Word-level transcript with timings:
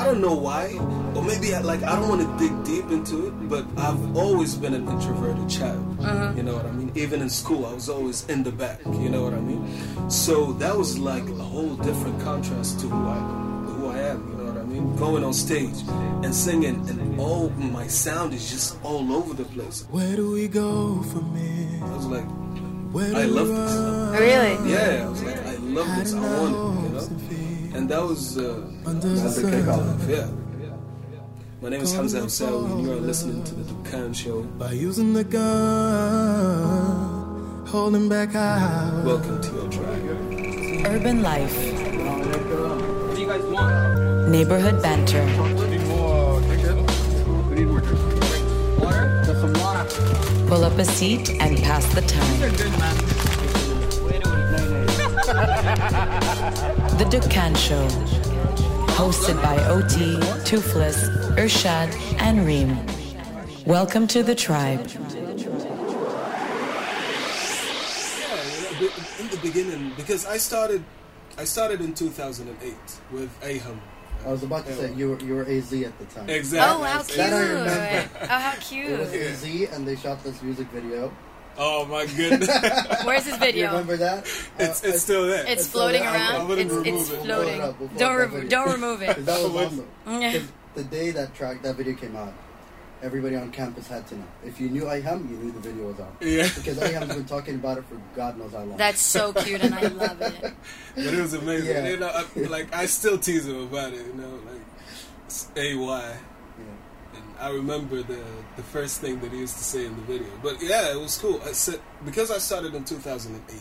I 0.00 0.04
don't 0.06 0.22
know 0.22 0.34
why, 0.34 0.78
or 1.14 1.22
maybe 1.22 1.54
I, 1.54 1.60
like 1.60 1.82
I 1.82 1.94
don't 1.94 2.08
want 2.08 2.22
to 2.22 2.30
dig 2.42 2.64
deep 2.64 2.90
into 2.90 3.26
it, 3.26 3.48
but 3.50 3.66
I've 3.76 4.16
always 4.16 4.54
been 4.54 4.72
an 4.72 4.88
introverted 4.88 5.46
child. 5.50 5.84
Uh-huh. 6.00 6.32
You 6.34 6.42
know 6.42 6.54
what 6.56 6.64
I 6.64 6.72
mean? 6.72 6.90
Even 6.94 7.20
in 7.20 7.28
school, 7.28 7.66
I 7.66 7.74
was 7.74 7.90
always 7.90 8.24
in 8.30 8.42
the 8.42 8.50
back. 8.50 8.80
You 8.86 9.10
know 9.10 9.22
what 9.22 9.34
I 9.34 9.40
mean? 9.40 9.60
So 10.10 10.52
that 10.54 10.74
was 10.74 10.98
like 10.98 11.28
a 11.28 11.44
whole 11.52 11.76
different 11.76 12.18
contrast 12.22 12.80
to 12.80 12.86
who 12.88 13.08
I 13.08 13.18
who 13.74 13.88
I 13.88 13.98
am. 13.98 14.26
You 14.30 14.36
know 14.38 14.44
what 14.44 14.56
I 14.56 14.64
mean? 14.64 14.96
Going 14.96 15.22
on 15.22 15.34
stage 15.34 15.78
and 16.24 16.34
singing, 16.34 16.76
and 16.88 17.20
all 17.20 17.50
my 17.50 17.86
sound 17.86 18.32
is 18.32 18.50
just 18.50 18.82
all 18.82 19.12
over 19.12 19.34
the 19.34 19.44
place. 19.44 19.84
Where 19.90 20.16
do 20.16 20.30
we 20.30 20.48
go 20.48 21.02
from 21.12 21.36
here? 21.36 21.84
I 21.84 21.94
was 21.94 22.06
like, 22.06 22.24
Where 22.94 23.10
do 23.10 23.16
I 23.16 23.26
we 23.26 23.32
love 23.32 23.48
this. 23.48 24.20
Really? 24.20 24.72
Yeah, 24.72 25.04
I 25.04 25.08
was 25.10 25.22
like, 25.22 25.46
I 25.46 25.56
love 25.56 25.96
this. 25.98 26.14
I 26.14 26.20
want 26.20 26.86
it. 26.86 26.89
You 27.80 27.86
know? 27.86 27.88
And 27.88 27.88
that 27.88 28.02
was 28.02 28.36
uh, 28.38 28.62
Under 28.86 29.08
the 29.08 29.14
that's 29.20 29.36
the 29.36 29.42
sun. 29.42 29.52
kickoff. 29.52 30.08
Yeah. 30.08 30.28
My 31.62 31.68
name 31.68 31.82
is 31.82 31.92
Hamza 31.94 32.20
Hawsawi, 32.20 32.70
and 32.72 32.82
you 32.82 32.92
are 32.92 32.96
listening 32.96 33.44
to 33.44 33.54
the 33.54 33.64
Dukkan 33.72 34.14
Show. 34.14 34.42
By 34.58 34.72
using 34.72 35.12
the 35.12 35.24
gun, 35.24 35.46
holding 37.66 38.08
back 38.08 38.34
our 38.34 39.04
Welcome 39.04 39.40
to 39.42 39.52
your 39.52 39.68
tribe. 39.70 40.86
Urban 40.86 41.22
life. 41.22 41.56
Neighborhood 44.28 44.82
banter. 44.82 45.26
Pull 50.48 50.64
up 50.64 50.78
a 50.78 50.84
seat 50.84 51.30
and 51.40 51.58
pass 51.62 51.84
the 51.94 52.00
time. 52.02 53.29
The 55.40 57.06
Dukkan 57.08 57.56
Show. 57.56 57.88
Hosted 58.92 59.40
by 59.42 59.56
OT, 59.68 60.20
Toothless, 60.44 61.08
Urshad, 61.38 61.88
and 62.20 62.44
Reem. 62.44 62.76
Welcome 63.64 64.06
to 64.08 64.22
the 64.22 64.34
tribe. 64.34 64.86
Yeah, 64.86 64.98
you 64.98 65.48
know, 68.60 68.80
be- 68.80 68.92
in 69.18 69.28
the 69.30 69.38
beginning, 69.40 69.92
because 69.96 70.26
I 70.26 70.36
started, 70.36 70.84
I 71.38 71.44
started 71.44 71.80
in 71.80 71.94
2008 71.94 72.74
with 73.10 73.30
Aham. 73.40 73.78
I 74.26 74.28
was 74.28 74.42
about 74.42 74.66
to 74.66 74.74
say 74.74 74.92
you 74.92 75.08
were 75.08 75.20
you 75.20 75.36
were 75.36 75.46
AZ 75.46 75.72
at 75.72 75.98
the 75.98 76.04
time. 76.04 76.28
Exactly. 76.28 76.76
Oh, 76.76 76.84
how 76.84 77.02
cute. 77.02 77.16
That 77.16 77.32
I 77.32 77.40
remember. 77.40 78.10
Oh, 78.20 78.26
how 78.26 78.54
cute! 78.60 78.90
It 78.90 78.98
was 78.98 79.10
cute. 79.10 79.70
AZ, 79.70 79.74
and 79.74 79.88
they 79.88 79.96
shot 79.96 80.22
this 80.22 80.42
music 80.42 80.66
video. 80.68 81.10
Oh 81.58 81.84
my 81.86 82.06
goodness, 82.06 82.48
Where's 83.04 83.24
this 83.24 83.34
You 83.34 83.38
video? 83.40 83.66
remember 83.68 83.96
that? 83.98 84.20
it's 84.58 84.82
Uh, 84.84 84.88
it's 84.88 85.02
still 85.02 85.26
there. 85.26 85.42
It's 85.46 85.62
It's 85.62 85.68
floating 85.68 86.00
still 86.00 86.12
there. 86.12 86.20
I 86.22 86.36
around. 86.36 86.48
wouldn't 86.48 86.66
It's, 86.70 86.76
remove 86.86 87.00
it's 87.00 87.10
it. 87.10 87.24
floating. 87.24 87.58
We'll 87.58 87.66
it 87.66 87.68
up. 87.70 87.80
We'll 87.80 87.88
put 87.88 87.98
Don't 87.98 88.32
re- 88.32 88.48
don't 88.48 88.72
remove 88.72 89.02
it. 89.02 89.24
that 89.26 89.42
was 89.42 89.54
awesome. 89.66 89.88
Yeah. 90.06 90.32
'Cause 90.32 90.48
the 90.74 90.84
day 90.84 91.10
that 91.10 91.34
track 91.34 91.62
that 91.62 91.74
video 91.76 91.94
came 91.94 92.16
out, 92.16 92.32
everybody 93.02 93.36
on 93.36 93.50
campus 93.50 93.88
had 93.88 94.06
to 94.08 94.14
know. 94.16 94.24
If 94.44 94.60
you 94.60 94.68
knew 94.70 94.84
Iham, 94.84 95.28
you 95.28 95.36
knew 95.36 95.50
the 95.52 95.60
video 95.60 95.88
was 95.88 96.00
on. 96.00 96.16
yeah, 96.20 96.48
Because 96.54 96.78
Iham's 96.78 97.14
been 97.14 97.24
talking 97.26 97.56
about 97.56 97.78
it 97.78 97.84
for 97.86 98.00
God 98.16 98.38
knows 98.38 98.52
how 98.52 98.58
long. 98.60 98.76
That's 98.76 99.00
so 99.02 99.32
cute, 99.32 99.60
and 99.62 99.74
I 99.74 99.82
love 99.88 100.20
it. 100.22 100.52
but 100.94 101.04
it 101.04 101.20
was 101.20 101.34
amazing. 101.34 101.74
Yeah. 101.74 101.88
You 101.88 101.96
know, 101.98 102.08
I, 102.08 102.24
like 102.48 102.72
I 102.74 102.86
still 102.86 103.18
tease 103.18 103.46
him 103.46 103.62
about 103.64 103.92
it. 103.92 104.06
You 104.06 104.14
know, 104.14 104.38
like 104.50 104.62
it's 105.26 105.48
AY. 105.56 106.16
Yeah. 107.40 107.46
I 107.46 107.50
remember 107.52 108.02
the 108.02 108.22
the 108.56 108.62
first 108.62 109.00
thing 109.00 109.20
that 109.20 109.32
he 109.32 109.38
used 109.38 109.56
to 109.58 109.64
say 109.64 109.86
in 109.86 109.96
the 109.96 110.02
video. 110.02 110.28
But 110.42 110.62
yeah, 110.62 110.92
it 110.92 111.00
was 111.00 111.16
cool. 111.18 111.40
I 111.44 111.52
said 111.52 111.80
because 112.04 112.30
I 112.30 112.38
started 112.38 112.74
in 112.74 112.84
2008, 112.84 113.60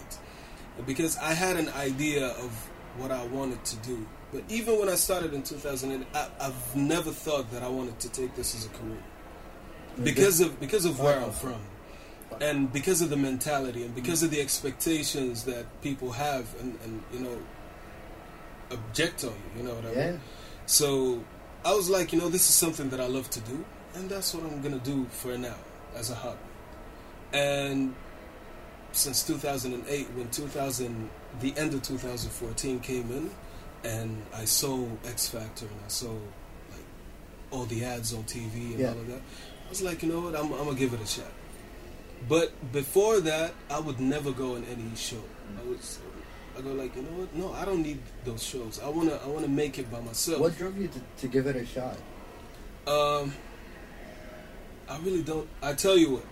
because 0.85 1.17
I 1.17 1.33
had 1.33 1.55
an 1.57 1.69
idea 1.69 2.27
of 2.27 2.51
what 2.97 3.11
I 3.11 3.25
wanted 3.27 3.63
to 3.65 3.75
do. 3.77 4.05
But 4.31 4.43
even 4.49 4.77
when 4.79 4.89
I 4.89 4.95
started 4.95 5.33
in 5.33 5.41
2008, 5.43 6.05
I, 6.13 6.27
I've 6.39 6.75
never 6.75 7.11
thought 7.11 7.49
that 7.51 7.63
I 7.63 7.67
wanted 7.69 7.99
to 8.01 8.09
take 8.09 8.35
this 8.35 8.53
as 8.55 8.65
a 8.65 8.69
career 8.69 9.03
because 10.03 10.39
of 10.41 10.59
because 10.59 10.85
of 10.85 10.99
where 10.99 11.19
I'm 11.19 11.31
from, 11.31 11.59
and 12.41 12.71
because 12.71 13.01
of 13.01 13.09
the 13.09 13.17
mentality, 13.17 13.83
and 13.83 13.95
because 13.95 14.21
of 14.23 14.29
the 14.31 14.39
expectations 14.41 15.43
that 15.45 15.65
people 15.81 16.11
have, 16.11 16.45
and, 16.59 16.77
and 16.83 17.01
you 17.13 17.19
know, 17.21 17.37
object 18.71 19.23
on 19.23 19.31
you. 19.31 19.61
You 19.61 19.67
know 19.67 19.73
what 19.75 19.85
I 19.85 19.91
Yeah. 19.93 20.11
mean? 20.11 20.21
So 20.67 21.23
I 21.65 21.73
was 21.73 21.89
like, 21.89 22.13
you 22.13 22.19
know, 22.19 22.29
this 22.29 22.47
is 22.47 22.55
something 22.55 22.89
that 22.91 22.99
I 22.99 23.07
love 23.07 23.29
to 23.31 23.39
do, 23.41 23.65
and 23.95 24.09
that's 24.09 24.33
what 24.33 24.43
I'm 24.43 24.61
gonna 24.61 24.79
do 24.79 25.05
for 25.09 25.37
now 25.37 25.55
as 25.95 26.09
a 26.11 26.15
hobby. 26.15 26.37
And 27.33 27.93
since 28.91 29.23
2008, 29.25 30.07
when 30.15 30.29
2000, 30.29 31.09
the 31.41 31.53
end 31.57 31.73
of 31.73 31.83
2014 31.83 32.79
came 32.79 33.11
in, 33.11 33.29
and 33.83 34.21
I 34.35 34.45
saw 34.45 34.85
X 35.05 35.29
Factor 35.29 35.65
and 35.65 35.75
I 35.85 35.87
saw 35.89 36.11
like 36.11 36.85
all 37.51 37.65
the 37.65 37.85
ads 37.85 38.13
on 38.13 38.23
TV 38.23 38.71
and 38.71 38.79
Yeah. 38.79 38.87
all 38.89 38.99
of 38.99 39.07
that, 39.07 39.21
I 39.65 39.69
was 39.69 39.81
like, 39.81 40.01
you 40.03 40.09
know 40.09 40.21
what, 40.21 40.35
I'm, 40.35 40.51
I'm 40.53 40.65
gonna 40.65 40.75
give 40.75 40.93
it 40.93 41.01
a 41.01 41.05
shot. 41.07 41.31
But 42.27 42.51
before 42.73 43.21
that, 43.21 43.53
I 43.69 43.79
would 43.79 43.99
never 43.99 44.31
go 44.31 44.55
on 44.55 44.65
any 44.65 44.93
show. 44.95 45.23
I 45.57 45.67
was, 45.69 45.99
I 46.57 46.61
go 46.61 46.73
like, 46.73 46.95
you 46.95 47.03
know 47.03 47.11
what? 47.11 47.33
No, 47.35 47.53
I 47.53 47.63
don't 47.63 47.81
need 47.81 47.99
those 48.25 48.43
shows. 48.43 48.81
I 48.83 48.89
wanna, 48.89 49.17
I 49.23 49.27
wanna 49.27 49.47
make 49.47 49.77
it 49.79 49.89
by 49.91 50.01
myself. 50.01 50.39
What 50.41 50.57
drove 50.57 50.77
you 50.77 50.87
to, 50.89 50.99
to 51.21 51.27
give 51.27 51.47
it 51.47 51.55
a 51.55 51.65
shot? 51.65 51.95
Um, 52.87 53.33
I 54.89 54.97
really 54.99 55.21
don't. 55.21 55.47
I 55.61 55.73
tell 55.73 55.97
you 55.97 56.11
what. 56.15 56.25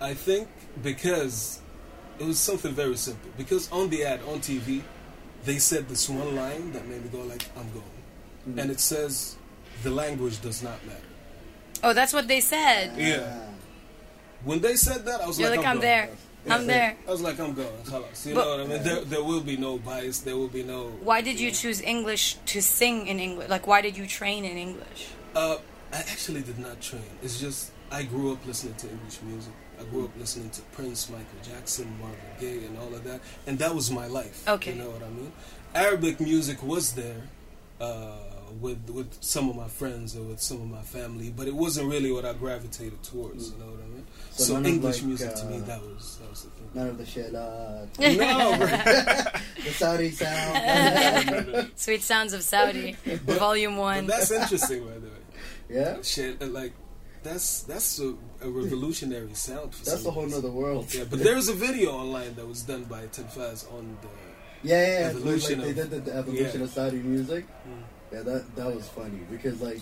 I 0.00 0.12
think 0.14 0.48
because 0.82 1.60
it 2.18 2.26
was 2.26 2.38
something 2.38 2.72
very 2.72 2.96
simple. 2.96 3.30
Because 3.38 3.70
on 3.72 3.88
the 3.90 4.04
ad 4.04 4.20
on 4.28 4.40
TV, 4.40 4.82
they 5.44 5.58
said 5.58 5.88
this 5.88 6.08
one 6.08 6.36
line 6.36 6.72
that 6.72 6.86
made 6.86 7.02
me 7.02 7.08
go 7.10 7.22
like, 7.22 7.44
"I'm 7.56 7.70
going," 7.72 8.58
and 8.58 8.70
it 8.70 8.80
says, 8.80 9.36
"The 9.82 9.90
language 9.90 10.40
does 10.42 10.62
not 10.62 10.84
matter." 10.86 11.00
Oh, 11.82 11.92
that's 11.94 12.12
what 12.12 12.28
they 12.28 12.40
said. 12.40 12.92
Yeah. 12.96 13.40
When 14.44 14.60
they 14.60 14.76
said 14.76 15.06
that, 15.06 15.22
I 15.22 15.26
was 15.26 15.38
You're 15.40 15.48
like, 15.50 15.58
like, 15.58 15.66
"I'm, 15.66 15.76
I'm 15.76 15.80
going." 15.80 15.90
there. 15.90 16.08
I'm 16.50 16.66
there. 16.66 16.96
I 17.08 17.10
was 17.10 17.22
like, 17.22 17.40
"I'm 17.40 17.54
going." 17.54 17.68
Halas. 17.88 18.26
You 18.26 18.34
But- 18.34 18.44
know 18.44 18.50
what 18.50 18.60
I 18.60 18.66
mean? 18.66 18.82
There, 18.82 19.00
there 19.04 19.24
will 19.24 19.40
be 19.40 19.56
no 19.56 19.78
bias. 19.78 20.18
There 20.20 20.36
will 20.36 20.48
be 20.48 20.62
no. 20.62 20.88
Why 21.02 21.22
did 21.22 21.40
you 21.40 21.50
choose 21.50 21.80
English 21.80 22.36
to 22.52 22.60
sing 22.60 23.06
in 23.06 23.18
English? 23.20 23.48
Like, 23.48 23.66
why 23.66 23.80
did 23.80 23.96
you 23.96 24.06
train 24.06 24.44
in 24.44 24.58
English? 24.58 25.08
Uh, 25.34 25.56
I 25.94 25.98
actually 25.98 26.42
did 26.42 26.58
not 26.58 26.80
train. 26.80 27.02
It's 27.22 27.38
just 27.40 27.70
I 27.92 28.02
grew 28.02 28.32
up 28.32 28.44
listening 28.46 28.74
to 28.74 28.90
English 28.90 29.22
music. 29.22 29.52
I 29.80 29.84
grew 29.84 30.04
up 30.06 30.10
listening 30.18 30.50
to 30.50 30.62
Prince, 30.72 31.08
Michael 31.08 31.26
Jackson, 31.48 31.86
Marvin 32.00 32.18
Gaye, 32.40 32.66
and 32.66 32.76
all 32.78 32.92
of 32.92 33.04
that, 33.04 33.20
and 33.46 33.58
that 33.60 33.72
was 33.74 33.90
my 33.92 34.08
life. 34.08 34.46
Okay. 34.48 34.72
you 34.72 34.78
know 34.82 34.90
what 34.90 35.02
I 35.02 35.08
mean. 35.10 35.32
Arabic 35.74 36.20
music 36.20 36.62
was 36.64 36.94
there 36.94 37.22
uh, 37.80 38.16
with 38.60 38.90
with 38.90 39.16
some 39.20 39.48
of 39.48 39.54
my 39.56 39.68
friends 39.68 40.16
or 40.16 40.22
with 40.22 40.40
some 40.40 40.60
of 40.62 40.68
my 40.68 40.82
family, 40.82 41.30
but 41.30 41.46
it 41.46 41.54
wasn't 41.54 41.88
really 41.88 42.10
what 42.10 42.24
I 42.24 42.32
gravitated 42.32 43.00
towards. 43.04 43.52
You 43.52 43.58
know 43.58 43.66
what 43.66 43.80
I 43.84 43.86
mean. 43.86 44.06
So 44.32 44.44
So, 44.44 44.62
English 44.64 44.96
like, 44.98 45.06
music 45.06 45.34
to 45.36 45.44
me 45.44 45.58
uh, 45.58 45.60
that 45.60 45.80
was 45.80 46.18
that 46.20 46.30
was 46.30 46.42
the 46.42 46.50
thing. 46.50 46.70
None 46.74 46.88
of 46.88 46.98
the 46.98 47.06
shit, 47.06 47.34
uh, 47.34 47.86
No, 48.00 48.56
bro. 48.58 48.66
the 49.64 49.70
Saudi 49.70 50.10
sound. 50.10 51.70
Sweet 51.76 52.02
Sounds 52.02 52.32
of 52.32 52.42
Saudi, 52.42 52.96
Volume 53.26 53.76
1. 53.76 54.06
that's 54.06 54.32
interesting, 54.32 54.84
by 54.84 54.94
the 54.94 55.06
way. 55.06 55.13
Yeah, 55.68 56.02
Shit, 56.02 56.40
like 56.52 56.72
that's 57.22 57.62
that's 57.62 57.98
a, 57.98 58.14
a 58.42 58.48
revolutionary 58.48 59.34
sound. 59.34 59.72
That's 59.72 60.04
a 60.04 60.10
whole 60.10 60.24
reason. 60.24 60.42
nother 60.42 60.52
world. 60.52 60.92
Yeah, 60.94 61.04
but 61.08 61.20
there's 61.20 61.48
a 61.48 61.54
video 61.54 61.92
online 61.92 62.34
that 62.36 62.46
was 62.46 62.62
done 62.62 62.84
by 62.84 63.06
Telfaz 63.06 63.70
on 63.72 63.96
the. 64.02 64.08
Yeah, 64.62 64.86
yeah, 64.86 65.00
yeah. 65.00 65.06
Evolution 65.08 65.60
like 65.60 65.74
they 65.74 65.82
of- 65.82 65.90
did 65.90 66.04
the, 66.04 66.10
the 66.10 66.16
evolution 66.16 66.60
yeah. 66.60 66.64
of 66.64 66.70
Saudi 66.70 66.98
music. 66.98 67.46
Mm. 67.46 67.82
Yeah, 68.12 68.22
that 68.22 68.56
that 68.56 68.74
was 68.74 68.86
funny 68.88 69.20
because 69.30 69.60
like 69.60 69.80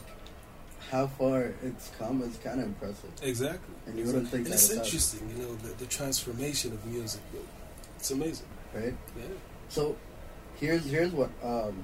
how 0.91 1.07
far 1.07 1.53
it's 1.63 1.91
come 1.99 2.23
is 2.23 2.37
kind 2.39 2.61
of 2.61 2.67
impressive. 2.67 3.11
Exactly. 3.23 3.75
And 3.87 3.99
you 3.99 4.05
wouldn't 4.05 4.29
think 4.29 4.45
And 4.45 4.53
that 4.53 4.55
it's 4.55 4.71
interesting, 4.71 5.29
you 5.31 5.43
know, 5.43 5.55
the, 5.57 5.75
the 5.75 5.87
transformation 5.87 6.73
of 6.73 6.85
music. 6.87 7.21
It's 7.97 8.11
amazing. 8.11 8.47
right? 8.75 8.95
Yeah. 9.17 9.25
So 9.69 9.97
here's 10.61 10.85
here's 10.85 11.13
what 11.13 11.31
um 11.43 11.75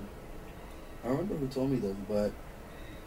I 1.04 1.08
remember 1.08 1.36
who 1.36 1.46
told 1.48 1.70
me 1.70 1.78
this, 1.78 1.96
but 2.08 2.32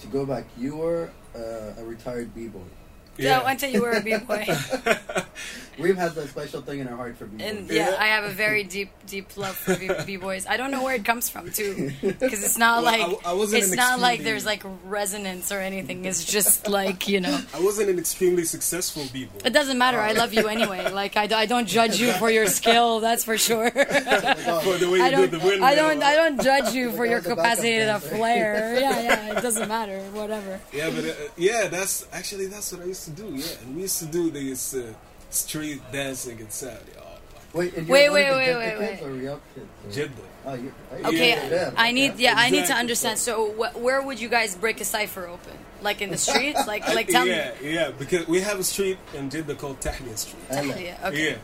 to 0.02 0.08
go 0.08 0.26
back, 0.26 0.46
you 0.58 0.78
were 0.78 1.10
uh, 1.36 1.82
a 1.82 1.84
retired 1.84 2.34
b 2.34 2.48
boy. 2.48 2.60
Yeah, 3.22 3.50
until 3.50 3.70
you 3.70 3.82
were 3.82 3.92
a 3.92 4.02
b-boy. 4.02 4.46
Reem 5.80 5.96
has 5.96 6.14
that 6.16 6.28
special 6.30 6.62
thing 6.62 6.80
in 6.80 6.88
her 6.88 6.96
heart 6.96 7.18
for 7.18 7.26
b 7.26 7.38
boys. 7.38 7.48
And 7.48 7.70
yeah, 7.72 7.96
I 7.98 8.08
have 8.08 8.24
a 8.26 8.30
very 8.30 8.64
deep, 8.64 8.92
deep 9.08 9.36
love 9.38 9.56
for 9.56 9.76
b- 9.76 9.90
b-boys. 10.06 10.46
I 10.46 10.58
don't 10.58 10.70
know 10.70 10.84
where 10.84 10.94
it 10.96 11.06
comes 11.06 11.30
from 11.30 11.50
too, 11.50 11.92
because 12.02 12.44
it's 12.44 12.58
not 12.58 12.84
Well, 12.84 12.92
like 13.12 13.26
I 13.26 13.34
wasn't 13.34 13.64
it's 13.64 13.72
an 13.72 13.78
not 13.78 14.00
like 14.00 14.22
there's 14.24 14.46
like 14.46 14.64
resonance 14.86 15.52
or 15.52 15.60
anything. 15.60 16.06
It's 16.06 16.24
just 16.26 16.68
like 16.68 17.08
you 17.08 17.20
know. 17.22 17.40
I 17.54 17.62
wasn't 17.62 17.90
an 17.90 17.98
extremely 17.98 18.44
successful 18.44 19.04
b-boy. 19.12 19.40
It 19.46 19.54
doesn't 19.54 19.78
matter. 19.78 20.00
I 20.00 20.12
love 20.12 20.34
you 20.34 20.48
anyway. 20.48 20.92
Like 20.92 21.16
I, 21.18 21.24
I 21.34 21.46
don't 21.48 21.68
judge 21.68 22.00
you 22.00 22.12
for 22.14 22.30
your 22.30 22.48
skill. 22.48 23.00
That's 23.00 23.24
for 23.24 23.38
sure. 23.38 23.72
For 23.72 24.78
the 24.78 24.90
way 24.92 24.98
you 25.00 25.04
I 25.04 25.10
do 25.10 25.16
don't. 25.16 25.32
the 25.32 25.40
windmill. 25.40 25.64
I 25.64 25.76
don't. 25.76 26.04
I 26.04 26.16
don't 26.16 26.42
judge 26.42 26.74
you 26.74 26.92
for 26.92 27.06
your 27.06 27.16
I 27.16 27.18
was 27.20 27.26
a 27.28 27.30
backup 27.30 27.44
capacity 27.44 27.72
to 27.80 27.86
dancer. 27.86 28.16
flare. 28.16 28.80
Yeah, 28.80 29.02
yeah. 29.02 29.38
It 29.38 29.42
doesn't 29.42 29.68
matter. 29.78 30.00
Whatever. 30.12 30.60
Yeah, 30.74 30.90
but 30.90 31.06
uh, 31.06 31.14
yeah, 31.38 31.68
that's 31.68 32.06
actually 32.12 32.48
that's 32.48 32.72
what 32.72 32.82
I 32.82 32.86
used 32.86 33.06
to 33.06 33.11
do. 33.12 33.28
Yeah, 33.36 33.46
we 33.76 33.82
used 33.82 34.00
to 34.00 34.06
do 34.06 34.30
this 34.32 34.74
uh, 34.74 34.94
street 35.30 35.82
dancing 35.92 36.40
in 36.40 36.50
Saudi. 36.50 36.76
Oh 36.98 37.02
my 37.04 37.60
Wait, 37.60 37.74
and 37.76 37.88
you're 37.88 37.94
Wait, 37.94 38.10
wait, 38.10 38.32
wait, 38.32 38.56
wait, 38.56 38.80
wait. 38.80 39.02
or 39.02 39.10
Riyadh 39.12 39.40
kids? 39.56 39.96
Jeddah. 39.96 40.12
Oh, 40.44 40.54
you're, 40.56 40.72
Okay, 41.06 41.30
yeah, 41.52 41.72
I 41.78 41.92
need 41.92 42.14
okay. 42.14 42.24
yeah, 42.24 42.34
I 42.36 42.50
need 42.50 42.66
to 42.66 42.74
understand. 42.74 43.20
So, 43.20 43.52
wh- 43.52 43.76
where 43.80 44.02
would 44.02 44.20
you 44.20 44.28
guys 44.30 44.56
break 44.56 44.82
a 44.82 44.86
cipher 44.86 45.28
open? 45.28 45.54
Like 45.84 46.02
in 46.02 46.10
the 46.10 46.18
streets? 46.18 46.66
Like, 46.66 46.88
like 46.88 47.08
tell 47.16 47.28
yeah, 47.28 47.52
me. 47.62 47.74
yeah, 47.74 47.92
because 47.92 48.28
we 48.28 48.40
have 48.42 48.60
a 48.60 48.64
street 48.64 48.98
in 49.14 49.30
Jeddah 49.30 49.56
called 49.56 49.80
Tahliya 49.82 50.18
Street. 50.18 50.42
Ella. 50.50 50.76
Yeah, 50.80 50.98
okay. 51.10 51.32
Yeah. 51.32 51.38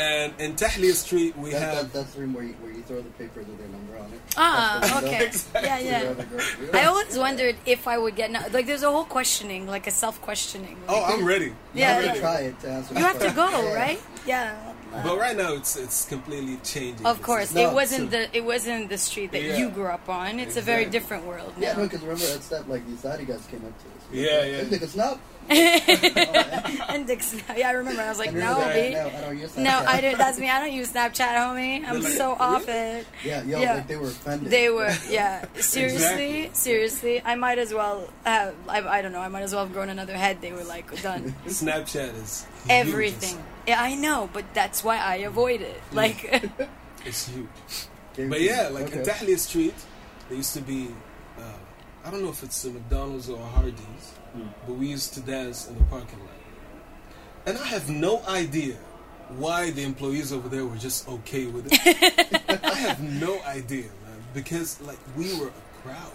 And 0.00 0.32
in 0.40 0.56
Tahliya 0.56 0.94
Street, 0.94 1.36
we 1.36 1.50
That, 1.50 1.60
have. 1.60 1.76
that, 1.76 1.92
that's 1.92 2.14
the 2.14 2.20
room 2.22 2.32
where 2.34 2.44
you, 2.44 2.54
where 2.62 2.72
you 2.72 2.82
throw 2.82 3.00
the 3.02 3.10
papers 3.20 3.46
with 3.46 3.58
their 3.58 3.68
number 3.68 3.98
on 3.98 4.08
it. 4.12 4.20
Ah, 4.36 4.78
That's 4.80 4.92
the 4.92 5.02
window. 5.02 5.16
okay. 5.16 5.30
Yeah, 5.68 5.78
yeah. 5.78 6.02
Where 6.04 6.14
the 6.14 6.24
girl- 6.24 6.76
I 6.80 6.84
always 6.86 7.18
wondered 7.18 7.56
if 7.66 7.86
I 7.86 7.96
would 7.98 8.16
get 8.16 8.30
no- 8.30 8.40
like. 8.52 8.66
There's 8.66 8.82
a 8.82 8.90
whole 8.90 9.04
questioning, 9.04 9.66
like 9.66 9.86
a 9.86 9.90
self 9.90 10.16
questioning. 10.22 10.76
oh, 10.88 11.04
I'm 11.04 11.24
ready. 11.24 11.46
You 11.46 11.54
Yeah, 11.74 11.94
have 11.94 12.00
to 12.02 12.06
yeah. 12.14 12.20
try 12.26 12.38
it 12.48 12.60
to 12.60 12.68
answer 12.70 12.94
you 12.94 13.00
the 13.00 13.06
have 13.06 13.18
to 13.20 13.30
go, 13.42 13.48
Yeah. 13.50 13.74
right? 13.74 14.00
Yeah. 14.26 14.72
But 15.04 15.18
right 15.18 15.36
now, 15.36 15.52
it's 15.54 15.76
it's 15.76 16.04
completely 16.14 16.56
changing. 16.64 17.06
Of 17.06 17.22
course, 17.22 17.54
No, 17.54 17.60
it 17.70 17.74
wasn't 17.74 18.10
so- 18.10 18.16
the 18.16 18.36
it 18.36 18.44
wasn't 18.44 18.88
the 18.88 18.98
street 18.98 19.30
that 19.32 19.42
Yeah. 19.42 19.58
you 19.58 19.66
grew 19.70 19.86
up 19.98 20.08
on. 20.08 20.40
It's 20.40 20.56
a 20.56 20.62
very 20.72 20.86
different 20.96 21.26
world 21.26 21.52
Yeah, 21.58 21.74
no, 21.74 21.78
now. 21.78 21.84
because 21.86 22.00
remember 22.02 22.26
that 22.26 22.42
step, 22.42 22.64
like 22.68 22.82
these 22.88 23.00
Saudi 23.00 23.24
guys 23.24 23.44
came 23.50 23.62
up 23.68 23.74
to 23.82 23.86
us. 23.94 24.02
Yeah, 24.12 24.44
yeah. 24.44 24.64
Like, 24.70 24.82
it's 24.82 24.96
not. 24.96 25.20
and 26.88 27.06
Dixon, 27.06 27.40
yeah, 27.56 27.68
I 27.68 27.72
remember. 27.72 28.02
I 28.02 28.08
was 28.08 28.18
like, 28.18 28.32
no, 28.32 28.54
B. 28.72 28.90
no, 28.90 29.06
I 29.14 29.20
don't 29.20 29.38
use 29.38 29.56
No, 29.56 29.70
Snapchat. 29.70 29.86
I 29.86 30.00
don't. 30.00 30.18
That's 30.18 30.38
me. 30.38 30.48
I 30.48 30.60
don't 30.60 30.72
use 30.72 30.92
Snapchat, 30.92 31.34
homie. 31.36 31.84
I'm 31.84 32.02
like, 32.02 32.12
so 32.12 32.32
off 32.32 32.68
it. 32.68 33.06
Yeah, 33.24 33.42
yo, 33.42 33.60
Yeah. 33.60 33.74
like 33.74 33.88
they 33.88 33.96
were 33.96 34.08
offended. 34.08 34.50
They 34.50 34.68
were, 34.70 34.94
yeah. 35.08 35.44
Seriously, 35.56 35.96
Exactly. 36.44 36.50
seriously. 36.52 37.22
I 37.24 37.34
might 37.34 37.58
as 37.58 37.74
well 37.74 38.08
have. 38.24 38.54
I, 38.68 38.80
I 38.80 39.02
don't 39.02 39.12
know. 39.12 39.20
I 39.20 39.28
might 39.28 39.42
as 39.42 39.52
well 39.52 39.64
have 39.64 39.72
grown 39.72 39.88
another 39.88 40.16
head. 40.16 40.40
They 40.40 40.52
were 40.52 40.64
like 40.64 40.86
done. 41.02 41.34
Snapchat 41.46 42.14
is 42.22 42.46
huge. 42.62 42.70
Everything. 42.70 43.42
Yeah, 43.66 43.82
I 43.82 43.94
know, 43.94 44.30
but 44.32 44.44
that's 44.54 44.82
why 44.84 44.98
I 44.98 45.16
avoid 45.16 45.60
it. 45.62 45.80
Like, 45.92 46.42
It's 47.04 47.28
huge. 47.28 47.48
But 48.28 48.40
yeah, 48.40 48.68
like 48.68 48.92
in 48.92 49.00
okay. 49.00 49.36
Street, 49.36 49.74
there 50.28 50.36
used 50.36 50.54
to 50.54 50.60
be, 50.60 50.88
uh, 51.38 51.42
I 52.04 52.10
don't 52.10 52.22
know 52.22 52.30
if 52.30 52.42
it's 52.42 52.64
a 52.64 52.70
McDonald's 52.70 53.28
or 53.30 53.40
a 53.40 53.44
Hardee's. 53.44 54.12
Hmm. 54.32 54.46
but 54.66 54.74
we 54.74 54.86
used 54.86 55.14
to 55.14 55.20
dance 55.20 55.68
in 55.68 55.76
the 55.76 55.84
parking 55.84 56.18
lot. 56.20 56.28
And 57.46 57.58
I 57.58 57.66
have 57.66 57.88
no 57.90 58.22
idea 58.28 58.76
why 59.38 59.70
the 59.70 59.82
employees 59.82 60.32
over 60.32 60.48
there 60.48 60.66
were 60.66 60.76
just 60.76 61.08
okay 61.08 61.46
with 61.46 61.66
it. 61.70 62.60
I 62.64 62.74
have 62.74 63.00
no 63.00 63.40
idea, 63.42 63.84
man, 64.06 64.22
because 64.34 64.80
like 64.82 64.98
we 65.16 65.38
were 65.38 65.48
a 65.48 65.82
crowd. 65.82 66.12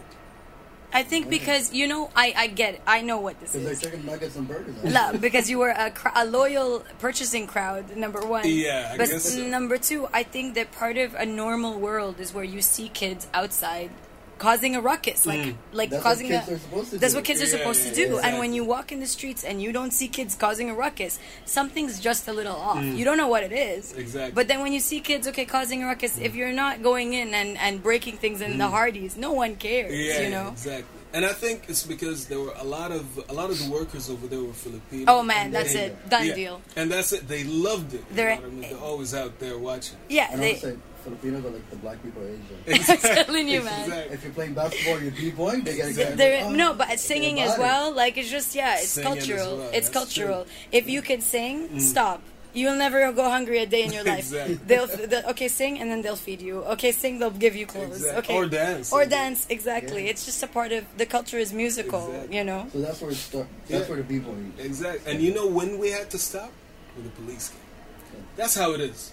I 0.94 1.04
think 1.04 1.30
because 1.30 1.74
you 1.74 1.88
know, 1.88 2.10
I 2.16 2.34
I 2.38 2.48
get 2.48 2.76
it. 2.76 2.82
I 2.88 3.02
know 3.02 3.20
what 3.20 3.38
this 3.42 3.52
Because 3.52 3.72
is. 3.72 3.82
they're 3.82 3.92
chicken 3.92 4.06
nuggets 4.06 4.36
and 4.38 4.48
burgers. 4.48 4.76
La, 4.84 5.12
because 5.12 5.50
you 5.50 5.60
were 5.60 5.72
a, 5.76 5.92
cr- 5.92 6.16
a 6.16 6.26
loyal 6.26 6.86
purchasing 7.00 7.48
crowd, 7.48 7.98
number 7.98 8.22
one. 8.26 8.44
Yeah, 8.48 8.92
I 8.94 8.98
but 8.98 9.10
guess 9.10 9.34
so. 9.36 9.44
number 9.46 9.78
two, 9.78 10.08
I 10.14 10.24
think 10.24 10.56
that 10.56 10.72
part 10.72 10.98
of 10.98 11.14
a 11.16 11.26
normal 11.26 11.80
world 11.80 12.22
is 12.22 12.34
where 12.34 12.46
you 12.46 12.62
see 12.62 12.88
kids 12.88 13.28
outside 13.34 13.90
causing 14.38 14.76
a 14.76 14.82
ruckus, 14.82 15.26
like 15.26 15.40
Mm. 15.40 15.56
like 15.72 15.90
That's 15.90 16.04
causing 16.04 16.30
what 16.30 16.46
kids 16.46 16.50
a. 16.50 16.54
are 16.56 16.60
supposed 16.60 16.90
to 16.92 16.98
That's 16.98 17.14
do. 17.14 17.18
what 17.18 17.26
kids 17.26 17.42
are 17.42 17.48
supposed 17.48 17.84
yeah, 17.86 17.90
to 17.92 17.96
do. 17.96 18.14
yeah, 18.16 18.28
And 18.28 18.40
when 18.40 18.54
you 18.54 18.64
walk 18.66 18.92
in 18.92 19.00
the 19.00 19.08
streets 19.08 19.44
and 19.44 19.62
you 19.62 19.72
don't 19.72 19.92
see 19.92 20.08
kids 20.08 20.36
causing 20.36 20.70
a 20.70 20.74
ruckus, 20.74 21.20
something's 21.46 22.00
just 22.00 22.28
a 22.28 22.34
little 22.34 22.56
off. 22.56 22.78
Mm. 22.78 22.98
You 22.98 23.06
don't 23.06 23.18
know 23.18 23.28
what 23.28 23.44
it 23.44 23.52
is. 23.52 23.94
Exactly. 23.94 24.32
But 24.34 24.48
then 24.48 24.62
when 24.62 24.74
you 24.74 24.80
see 24.80 25.00
kids, 25.00 25.28
okay, 25.28 25.46
causing 25.46 25.84
a 25.84 25.88
ruckus, 25.88 26.18
if 26.18 26.36
you're 26.36 26.52
not 26.54 26.84
going 26.84 27.14
in 27.14 27.34
and, 27.34 27.58
and 27.58 27.82
breaking 27.82 28.18
things 28.18 28.42
in 28.42 28.58
the 28.58 28.68
Hardee's, 28.68 29.16
no 29.18 29.32
one 29.32 29.56
cares. 29.56 29.92
Mm. 29.92 30.06
Yeah, 30.08 30.22
you 30.22 30.30
know. 30.30 30.50
exactly. 30.50 30.86
And 31.14 31.24
I 31.26 31.32
think 31.32 31.64
it's 31.70 31.84
because 31.86 32.26
there 32.26 32.42
were 32.42 32.54
a 32.58 32.66
lot 32.66 32.92
of 32.92 33.06
a 33.30 33.34
lot 33.34 33.50
of 33.50 33.58
the 33.64 33.70
workers 33.72 34.10
over 34.10 34.28
there 34.28 34.42
were 34.42 34.52
Filipino. 34.52 35.06
Oh 35.08 35.24
man, 35.24 35.50
that's 35.52 35.72
they- 35.72 35.86
it. 35.86 36.10
Done 36.10 36.26
yeah. 36.26 36.36
deal. 36.36 36.62
And 36.76 36.92
that's 36.92 37.14
it. 37.14 37.26
They 37.26 37.46
loved 37.46 37.94
it. 37.94 38.04
They're- 38.14 38.36
know 38.36 38.42
I 38.48 38.50
mean? 38.50 38.62
They're 38.70 38.80
always 38.80 39.14
out 39.14 39.40
there 39.40 39.58
watching. 39.58 39.96
Yeah, 40.10 40.28
And 40.30 40.42
I 40.42 40.44
they. 40.44 40.52
would 40.52 40.62
say 40.62 40.76
Filipinos 41.06 41.46
are 41.46 41.50
like 41.52 41.70
the 41.70 41.76
black 41.78 42.02
people 42.04 42.22
of 42.24 42.30
Asia. 42.68 42.92
I'm 43.14 43.26
telling 43.26 43.48
you, 43.48 43.62
man. 43.64 43.84
Exactly. 43.84 44.14
If 44.16 44.24
you're 44.24 44.34
playing 44.34 44.54
basketball, 44.56 45.00
you're 45.02 45.12
b-boying, 45.12 45.64
they 45.64 45.78
gotta 45.78 45.94
get 45.94 46.18
There, 46.18 46.44
oh, 46.46 46.50
no, 46.52 46.74
but 46.74 47.00
singing 47.00 47.40
as 47.40 47.58
well, 47.60 47.94
like 47.94 48.18
it's 48.18 48.30
just 48.30 48.56
yeah, 48.56 48.76
it's 48.80 48.90
Singing 48.90 49.14
cultural. 49.14 49.58
well, 49.58 49.70
It's 49.72 49.90
that's 49.90 49.90
cultural. 49.90 50.44
true. 50.46 50.52
If 50.72 50.90
you 50.90 51.02
can 51.02 51.22
sing, 51.22 51.70
mm. 51.70 51.80
stop. 51.80 52.22
You'll 52.56 52.78
never 52.78 53.12
go 53.12 53.30
hungry 53.30 53.60
a 53.60 53.66
day 53.68 53.84
in 53.84 53.92
your 53.92 54.04
life. 54.14 54.20
Exactly. 54.20 54.56
They'll, 54.66 54.88
they'll 54.88 55.26
okay 55.32 55.50
sing 55.50 55.78
and 55.80 55.92
then 55.92 56.02
they'll 56.02 56.16
feed 56.28 56.42
you. 56.42 56.64
Okay 56.76 56.92
sing, 56.94 57.20
they'll 57.20 57.30
give 57.46 57.56
you 57.56 57.68
clothes. 57.68 57.98
Exact- 57.98 58.18
Okay 58.20 58.36
or 58.36 58.46
dance. 58.48 58.94
or 58.94 59.06
dance. 59.06 59.46
Exactly. 59.50 60.06
Yeah. 60.06 60.12
It's 60.12 60.24
just 60.26 60.42
a 60.42 60.48
part 60.48 60.72
of 60.72 60.86
the 60.98 61.06
culture 61.06 61.38
is 61.38 61.52
musical. 61.54 62.08
Exactly. 62.08 62.38
You 62.38 62.44
know. 62.46 62.68
So 62.72 62.80
that's 62.82 63.00
where 63.02 63.12
it 63.12 63.16
starts. 63.18 63.50
That's 63.68 63.82
Yeah. 63.84 63.90
where 63.90 63.98
the 63.98 64.04
b-boying. 64.12 64.54
Exactly. 64.58 65.12
And 65.12 65.22
you 65.22 65.34
know 65.36 65.48
when 65.48 65.78
we 65.78 65.92
had 65.92 66.10
to 66.12 66.18
stop? 66.18 66.52
When 66.96 67.04
the 67.04 67.12
police 67.12 67.50
came. 67.50 68.24
That's 68.38 68.56
how 68.56 68.72
it 68.72 68.80
is. 68.80 69.12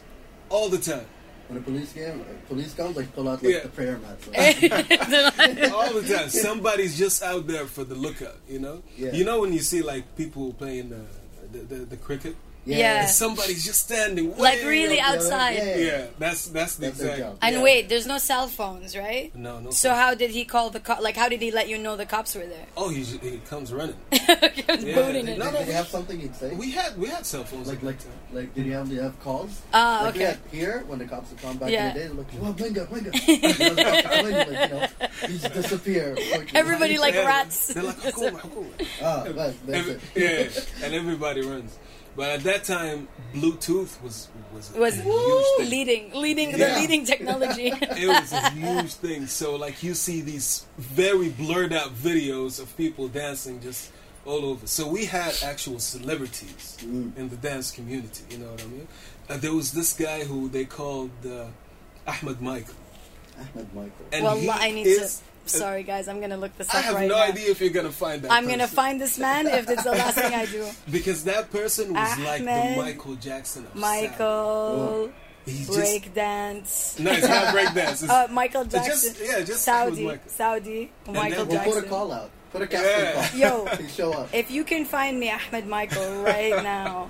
All 0.48 0.68
the 0.68 0.78
time. 0.78 1.06
When 1.52 1.62
the 1.62 1.70
police 1.70 1.92
came, 1.92 2.20
uh, 2.20 2.24
police 2.48 2.72
comes, 2.72 2.96
like 2.96 3.14
pull 3.14 3.28
out 3.28 3.42
like 3.42 3.52
Yeah. 3.52 3.60
the 3.60 3.68
prayer 3.68 3.98
mat. 3.98 4.16
So, 4.22 4.32
All 5.76 5.92
the 6.00 6.08
time. 6.08 6.30
Somebody's 6.30 6.96
just 6.98 7.22
out 7.22 7.46
there 7.46 7.66
for 7.66 7.84
the 7.84 7.94
lookout, 7.94 8.36
you 8.48 8.58
know? 8.58 8.82
Yeah. 8.96 9.12
You 9.12 9.24
know 9.24 9.40
when 9.42 9.52
you 9.52 9.60
see 9.60 9.82
like 9.82 10.16
people 10.16 10.54
playing 10.54 10.88
the 10.88 11.02
the, 11.52 11.58
the, 11.58 11.84
the 11.84 11.96
cricket? 11.98 12.36
Yeah. 12.64 13.00
And 13.02 13.10
somebody's 13.10 13.64
just 13.64 13.80
standing 13.80 14.30
way 14.36 14.38
Like 14.38 14.62
really 14.64 15.00
up- 15.00 15.14
outside. 15.16 15.56
Yeah. 15.56 15.76
Yeah, 15.76 16.06
that's 16.18 16.46
that's 16.46 16.76
the 16.76 16.86
That's 16.86 16.98
their 16.98 17.10
exact. 17.14 17.30
job. 17.30 17.38
And 17.42 17.56
yeah. 17.56 17.62
wait, 17.62 17.88
there's 17.88 18.06
no 18.06 18.18
cell 18.18 18.46
phones, 18.46 18.96
right? 18.96 19.34
No, 19.34 19.58
no. 19.58 19.70
So 19.70 19.92
how 19.94 20.14
did 20.14 20.30
he 20.30 20.44
call 20.44 20.70
the 20.70 20.78
cop? 20.78 21.00
Like, 21.00 21.16
how 21.16 21.28
did 21.28 21.42
he 21.42 21.50
let 21.50 21.68
you 21.68 21.76
know 21.78 21.96
the 21.96 22.06
cops 22.06 22.34
were 22.36 22.46
there? 22.46 22.66
Oh, 22.76 22.88
he, 22.88 23.02
he 23.02 23.38
comes 23.50 23.72
running. 23.72 23.96
he 24.12 24.18
was 24.68 24.84
Yeah. 24.84 24.94
booting 24.94 25.26
it. 25.26 25.38
No, 25.38 25.50
Did 25.50 25.66
you 25.66 25.72
have 25.72 25.88
something 25.88 26.20
you'd 26.20 26.36
say? 26.36 26.54
We 26.54 26.70
had 26.70 26.96
we 26.96 27.08
had 27.08 27.26
cell 27.26 27.42
phones. 27.44 27.66
like, 27.66 27.78
at 27.78 27.84
like, 27.84 27.96
like, 28.32 28.54
did 28.54 28.66
you 28.66 28.72
have, 28.74 28.88
did 28.88 28.94
you 28.94 29.00
have 29.02 29.18
calls? 29.20 29.60
Ah, 29.74 30.02
like 30.04 30.14
we 30.14 30.20
okay. 30.20 30.30
had 30.30 30.38
here, 30.52 30.84
when 30.86 30.98
the 31.00 31.06
cops 31.06 31.30
would 31.30 31.42
come 31.42 31.56
back 31.58 31.70
Yeah. 31.70 31.88
in 31.88 31.94
the 31.94 32.00
day, 32.00 32.06
they're 32.06 32.14
like, 32.14 32.26
oh, 32.42 32.52
blinga, 32.52 32.86
blinga. 32.86 33.12
You 33.26 33.48
know, 33.66 33.74
the 33.74 33.82
cops 33.82 34.06
are 34.06 34.22
blinga, 34.22 34.38
like, 34.38 34.70
you 34.70 35.28
know, 35.28 35.32
you 35.34 35.38
just 35.38 35.54
disappear. 35.54 36.14
quickly. 36.14 36.46
Everybody 36.54 36.98
like 36.98 37.14
rats. 37.14 37.74
They're 37.74 37.82
like, 37.82 37.96
"Hakuma, 37.96 38.38
hakuma." 38.40 38.86
Ah, 39.02 39.24
that's, 39.26 39.56
that's 39.66 39.88
it. 39.88 40.00
yeah, 40.14 40.84
and 40.86 40.94
everybody 40.94 41.40
runs. 41.44 41.76
But 42.14 42.28
at 42.30 42.42
that 42.44 42.64
time, 42.64 43.08
Bluetooth 43.34 44.00
was 44.02 44.28
was 44.54 44.74
a 44.74 44.78
was 44.78 44.94
huge 44.96 45.46
thing. 45.58 45.70
leading, 45.70 46.12
leading 46.12 46.52
the 46.52 46.68
leading 46.80 47.04
technology. 47.06 47.72
It 47.80 48.06
was 48.08 48.32
a 48.32 48.50
huge 48.50 48.94
thing. 48.94 49.26
So 49.26 49.56
like 49.56 49.82
you 49.82 49.94
see 49.94 50.20
these 50.20 50.66
very 50.76 51.30
blurred 51.30 51.72
out 51.72 51.94
videos 51.94 52.60
of 52.60 52.76
people 52.76 53.08
dancing 53.08 53.60
just 53.62 53.90
all 54.26 54.44
over. 54.44 54.66
So 54.66 54.86
we 54.86 55.06
had 55.06 55.32
actual 55.42 55.78
celebrities 55.78 56.76
Mm. 56.82 57.16
in 57.16 57.28
the 57.30 57.36
dance 57.36 57.70
community. 57.70 58.24
You 58.30 58.38
know 58.38 58.50
what 58.50 58.62
I 58.62 58.66
mean? 58.66 58.88
Uh, 59.30 59.36
there 59.38 59.54
was 59.54 59.72
this 59.72 59.94
guy 59.94 60.24
who 60.24 60.48
they 60.48 60.64
called 60.66 61.10
uh, 61.26 61.46
Ahmed 62.06 62.40
Michael. 62.42 62.74
Ahmed 63.40 63.68
Michael. 63.74 64.06
And 64.12 64.24
well, 64.24 64.36
he 64.36 64.50
I 64.50 64.70
need 64.70 64.86
is- 64.86 65.18
to. 65.18 65.24
Sorry, 65.46 65.82
guys, 65.82 66.08
I'm 66.08 66.20
gonna 66.20 66.36
look 66.36 66.56
this 66.56 66.68
up. 66.70 66.76
I 66.76 66.80
have 66.82 66.94
right 66.94 67.08
no 67.08 67.16
now. 67.16 67.22
idea 67.24 67.50
if 67.50 67.60
you're 67.60 67.70
gonna 67.70 67.90
find 67.90 68.22
that. 68.22 68.32
I'm 68.32 68.46
gonna 68.48 68.68
find 68.68 69.00
this 69.00 69.18
man 69.18 69.46
if 69.46 69.68
it's 69.68 69.82
the 69.84 69.90
last 69.90 70.16
thing 70.16 70.32
I 70.34 70.46
do. 70.46 70.66
because 70.90 71.24
that 71.24 71.50
person 71.50 71.92
was 71.92 72.18
like 72.20 72.40
the 72.44 72.74
Michael 72.76 73.14
Jackson 73.16 73.66
of 73.66 73.74
Michael 73.74 75.10
Saudi. 75.10 75.12
He 75.44 75.64
just 75.64 75.72
break 75.78 76.14
dance. 76.14 76.96
no, 77.00 77.10
it's 77.10 77.26
not 77.26 77.54
breakdance. 77.54 78.02
It's, 78.02 78.02
Uh, 78.10 78.28
Michael 78.30 78.64
Jackson. 78.64 79.12
just 79.14 79.20
yeah, 79.20 79.40
just 79.44 79.62
Saudi, 79.62 79.90
Ahmed 79.90 80.06
Michael. 80.06 80.30
Saudi, 80.30 80.92
Michael 81.08 81.22
then 81.30 81.30
We'll 81.48 81.56
Jackson. 81.56 81.72
put 81.74 81.84
a 81.84 81.88
call 81.88 82.12
out. 82.12 82.30
Put 82.52 82.62
a 82.62 82.66
captain 82.68 83.38
Yeah. 83.40 83.58
call. 83.58 83.68
Yo, 83.78 83.86
show 83.88 84.12
up. 84.12 84.28
if 84.32 84.50
you 84.52 84.62
can 84.62 84.84
find 84.84 85.18
me 85.18 85.30
Ahmed 85.32 85.66
Michael 85.66 86.22
right 86.22 86.62
now, 86.62 87.08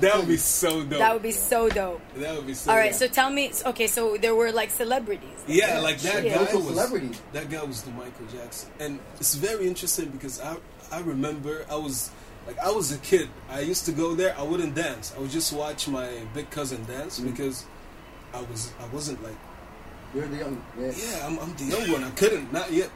That 0.00 0.16
would 0.18 0.28
be 0.28 0.36
so 0.36 0.82
dope. 0.84 0.98
that 0.98 1.12
would 1.12 1.22
be 1.22 1.32
so 1.32 1.68
dope. 1.68 2.00
That 2.16 2.34
would 2.36 2.46
be 2.46 2.54
so. 2.54 2.70
All 2.70 2.76
right, 2.76 2.90
dope. 2.92 2.98
so 3.00 3.06
tell 3.08 3.30
me. 3.30 3.52
Okay, 3.66 3.86
so 3.86 4.16
there 4.16 4.34
were 4.34 4.52
like 4.52 4.70
celebrities. 4.70 5.38
Yeah, 5.46 5.80
like 5.80 5.98
that 6.00 6.24
Yeah. 6.24 6.44
guy 6.44 6.54
was 6.54 6.66
celebrities. 6.66 7.20
that 7.32 7.50
guy 7.50 7.62
was 7.64 7.82
the 7.82 7.90
Michael 7.92 8.26
Jackson, 8.32 8.70
and 8.80 8.98
it's 9.16 9.34
very 9.34 9.66
interesting 9.66 10.08
because 10.10 10.40
I 10.40 10.56
I 10.92 11.00
remember 11.00 11.64
I 11.70 11.76
was 11.76 12.10
like 12.46 12.58
I 12.58 12.70
was 12.70 12.92
a 12.92 12.98
kid. 12.98 13.28
I 13.50 13.60
used 13.60 13.84
to 13.86 13.92
go 13.92 14.14
there. 14.14 14.34
I 14.38 14.42
wouldn't 14.42 14.74
dance. 14.74 15.12
I 15.16 15.20
would 15.20 15.30
just 15.30 15.52
watch 15.52 15.88
my 15.88 16.08
big 16.34 16.50
cousin 16.50 16.84
dance 16.84 17.18
Mm. 17.20 17.30
because 17.34 17.64
I 18.34 18.40
was 18.42 18.72
I 18.80 18.86
wasn't 18.94 19.22
like 19.22 19.36
You're 20.14 20.26
the 20.26 20.38
young. 20.38 20.62
Yeah. 20.78 20.90
yeah 20.96 21.26
I'm, 21.26 21.38
I'm 21.38 21.54
the 21.56 21.64
young 21.64 21.92
one. 21.92 22.02
I 22.04 22.10
couldn't 22.10 22.52
not 22.52 22.72
yet. 22.72 22.90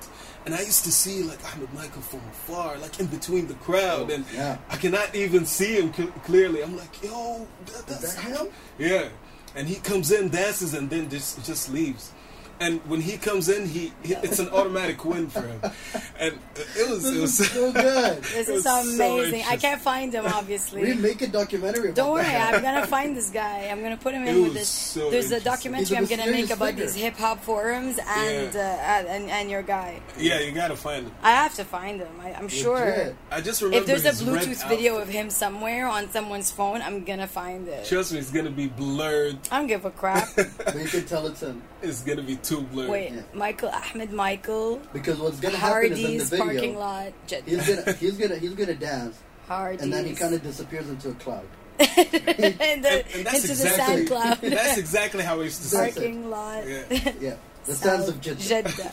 And 0.46 0.54
I 0.54 0.60
used 0.60 0.84
to 0.84 0.92
see 0.92 1.22
like 1.22 1.38
Ahmed 1.54 1.72
Michael 1.72 2.02
from 2.02 2.20
afar, 2.30 2.76
like 2.78 3.00
in 3.00 3.06
between 3.06 3.46
the 3.46 3.54
crowd, 3.54 4.10
Oh, 4.10 4.14
and 4.14 4.24
yeah. 4.34 4.58
I 4.68 4.76
cannot 4.76 5.14
even 5.14 5.46
see 5.46 5.76
him 5.80 5.92
cl- 5.92 6.08
clearly. 6.24 6.62
I'm 6.62 6.76
like, 6.76 7.02
yo, 7.02 7.46
that, 7.66 7.86
that's 7.86 8.14
that 8.14 8.24
him? 8.24 8.48
Yeah, 8.78 9.08
and 9.54 9.66
he 9.66 9.76
comes 9.76 10.10
in, 10.12 10.28
dances, 10.28 10.74
and 10.74 10.90
then 10.90 11.08
just 11.08 11.44
just 11.46 11.72
leaves. 11.72 12.12
And 12.60 12.80
when 12.88 13.00
he 13.00 13.16
comes 13.16 13.48
in, 13.48 13.66
he, 13.68 13.92
he 14.02 14.14
it's 14.14 14.38
an 14.38 14.48
automatic 14.50 15.04
win 15.04 15.28
for 15.28 15.42
him, 15.42 15.60
and 16.18 16.38
it 16.76 16.88
was 16.90 17.04
it 17.16 17.20
was 17.20 17.36
so 17.50 17.72
good. 17.72 18.22
This 18.22 18.48
is 18.48 18.54
was 18.54 18.64
so 18.64 18.80
amazing. 18.80 19.44
I 19.48 19.56
can't 19.56 19.80
find 19.80 20.12
him, 20.12 20.26
obviously. 20.26 20.82
We 20.82 20.92
obviously. 20.92 21.08
make 21.10 21.22
a 21.22 21.26
documentary 21.28 21.84
about 21.90 21.96
Don't 21.96 22.12
worry, 22.12 22.22
that. 22.24 22.54
I'm 22.54 22.62
gonna 22.62 22.86
find 22.98 23.16
this 23.16 23.30
guy. 23.30 23.68
I'm 23.70 23.82
gonna 23.82 23.96
put 23.96 24.14
him 24.14 24.24
It 24.26 24.36
in 24.36 24.42
with 24.44 24.54
this. 24.54 24.68
so 24.68 25.10
There's 25.10 25.30
a 25.32 25.40
documentary 25.40 25.80
He's 25.84 25.92
a 25.92 25.96
I'm 25.98 26.06
gonna 26.06 26.30
make 26.30 26.50
about 26.50 26.68
figure. 26.70 26.84
these 26.86 26.94
hip 26.94 27.16
hop 27.16 27.40
forums 27.42 27.98
and, 27.98 28.54
Yeah. 28.54 29.04
uh, 29.06 29.08
and 29.10 29.30
and 29.30 29.50
your 29.50 29.62
guy. 29.62 30.00
yeah, 30.18 30.40
you 30.40 30.52
gotta 30.52 30.76
find 30.76 31.06
him. 31.06 31.12
I 31.22 31.32
have 31.32 31.54
to 31.54 31.64
find 31.64 32.00
him. 32.00 32.12
I, 32.20 32.32
I'm 32.34 32.48
sure. 32.48 32.78
Legit. 32.78 33.16
I 33.30 33.40
just 33.40 33.62
remember 33.62 33.90
If 33.92 34.02
there's 34.02 34.20
a 34.20 34.24
Bluetooth 34.24 34.68
video 34.68 34.94
outfit. 34.94 35.08
of 35.08 35.14
him 35.14 35.30
somewhere 35.30 35.86
on 35.88 36.10
someone's 36.10 36.50
phone, 36.50 36.82
I'm 36.82 37.04
gonna 37.04 37.26
find 37.26 37.68
it. 37.68 37.86
Trust 37.86 38.12
me, 38.12 38.18
it's 38.18 38.30
gonna 38.30 38.50
be 38.50 38.66
blurred. 38.68 39.38
I 39.50 39.58
don't 39.58 39.66
give 39.66 39.84
a 39.84 39.90
crap. 39.90 40.28
But 40.36 40.76
you 40.76 40.86
can 40.88 41.04
tell 41.04 41.26
it's 41.26 41.40
him. 41.40 41.62
It's 41.84 42.02
gonna 42.02 42.22
be 42.22 42.36
too 42.36 42.62
blurred. 42.62 42.90
Wait, 42.90 43.12
Yeah. 43.12 43.20
Michael 43.34 43.68
Ahmed 43.70 44.12
Michael 44.12 44.80
Because 44.92 45.18
what's 45.18 45.40
gonna 45.40 45.56
happen 45.56 45.92
is 45.92 45.98
in 46.04 46.18
the 46.18 46.24
video, 46.24 46.44
parking 46.44 46.76
lot. 46.78 47.12
Jet- 47.26 47.42
he's 47.46 47.66
gonna 47.68 47.92
he's 47.92 48.16
gonna 48.16 48.36
he's 48.36 48.54
gonna 48.54 48.74
dance, 48.74 49.16
Hardee's. 49.48 49.82
and 49.82 49.92
then 49.92 50.04
he 50.06 50.14
kind 50.14 50.34
of 50.34 50.42
disappears 50.42 50.88
into 50.88 51.10
a 51.10 51.14
cloud. 51.14 51.46
in 51.78 51.86
the, 51.86 52.56
And, 52.60 52.84
and 52.84 52.84
that's 52.84 53.04
into 53.14 53.52
exactly 53.52 53.52
the 53.52 53.68
sand 53.68 54.08
cloud. 54.08 54.38
that's 54.42 54.78
exactly 54.78 55.22
how 55.24 55.40
I 55.40 55.44
used 55.44 55.60
to 55.62 55.68
say. 55.68 55.76
That's 55.78 55.96
it. 55.96 56.00
parking 56.00 56.30
lot. 56.30 56.66
Yeah, 56.68 57.12
Yeah, 57.20 57.34
the 57.64 57.74
sands 57.74 58.08
of 58.08 58.20
Jeddah. 58.20 58.40
Jeddah. 58.40 58.92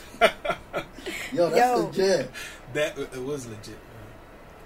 Yo, 1.33 1.50
that's 1.50 1.57
Yo. 1.79 1.86
legit. 1.88 2.31
that 2.74 2.98
it 2.98 3.24
was 3.24 3.48
legit. 3.48 3.77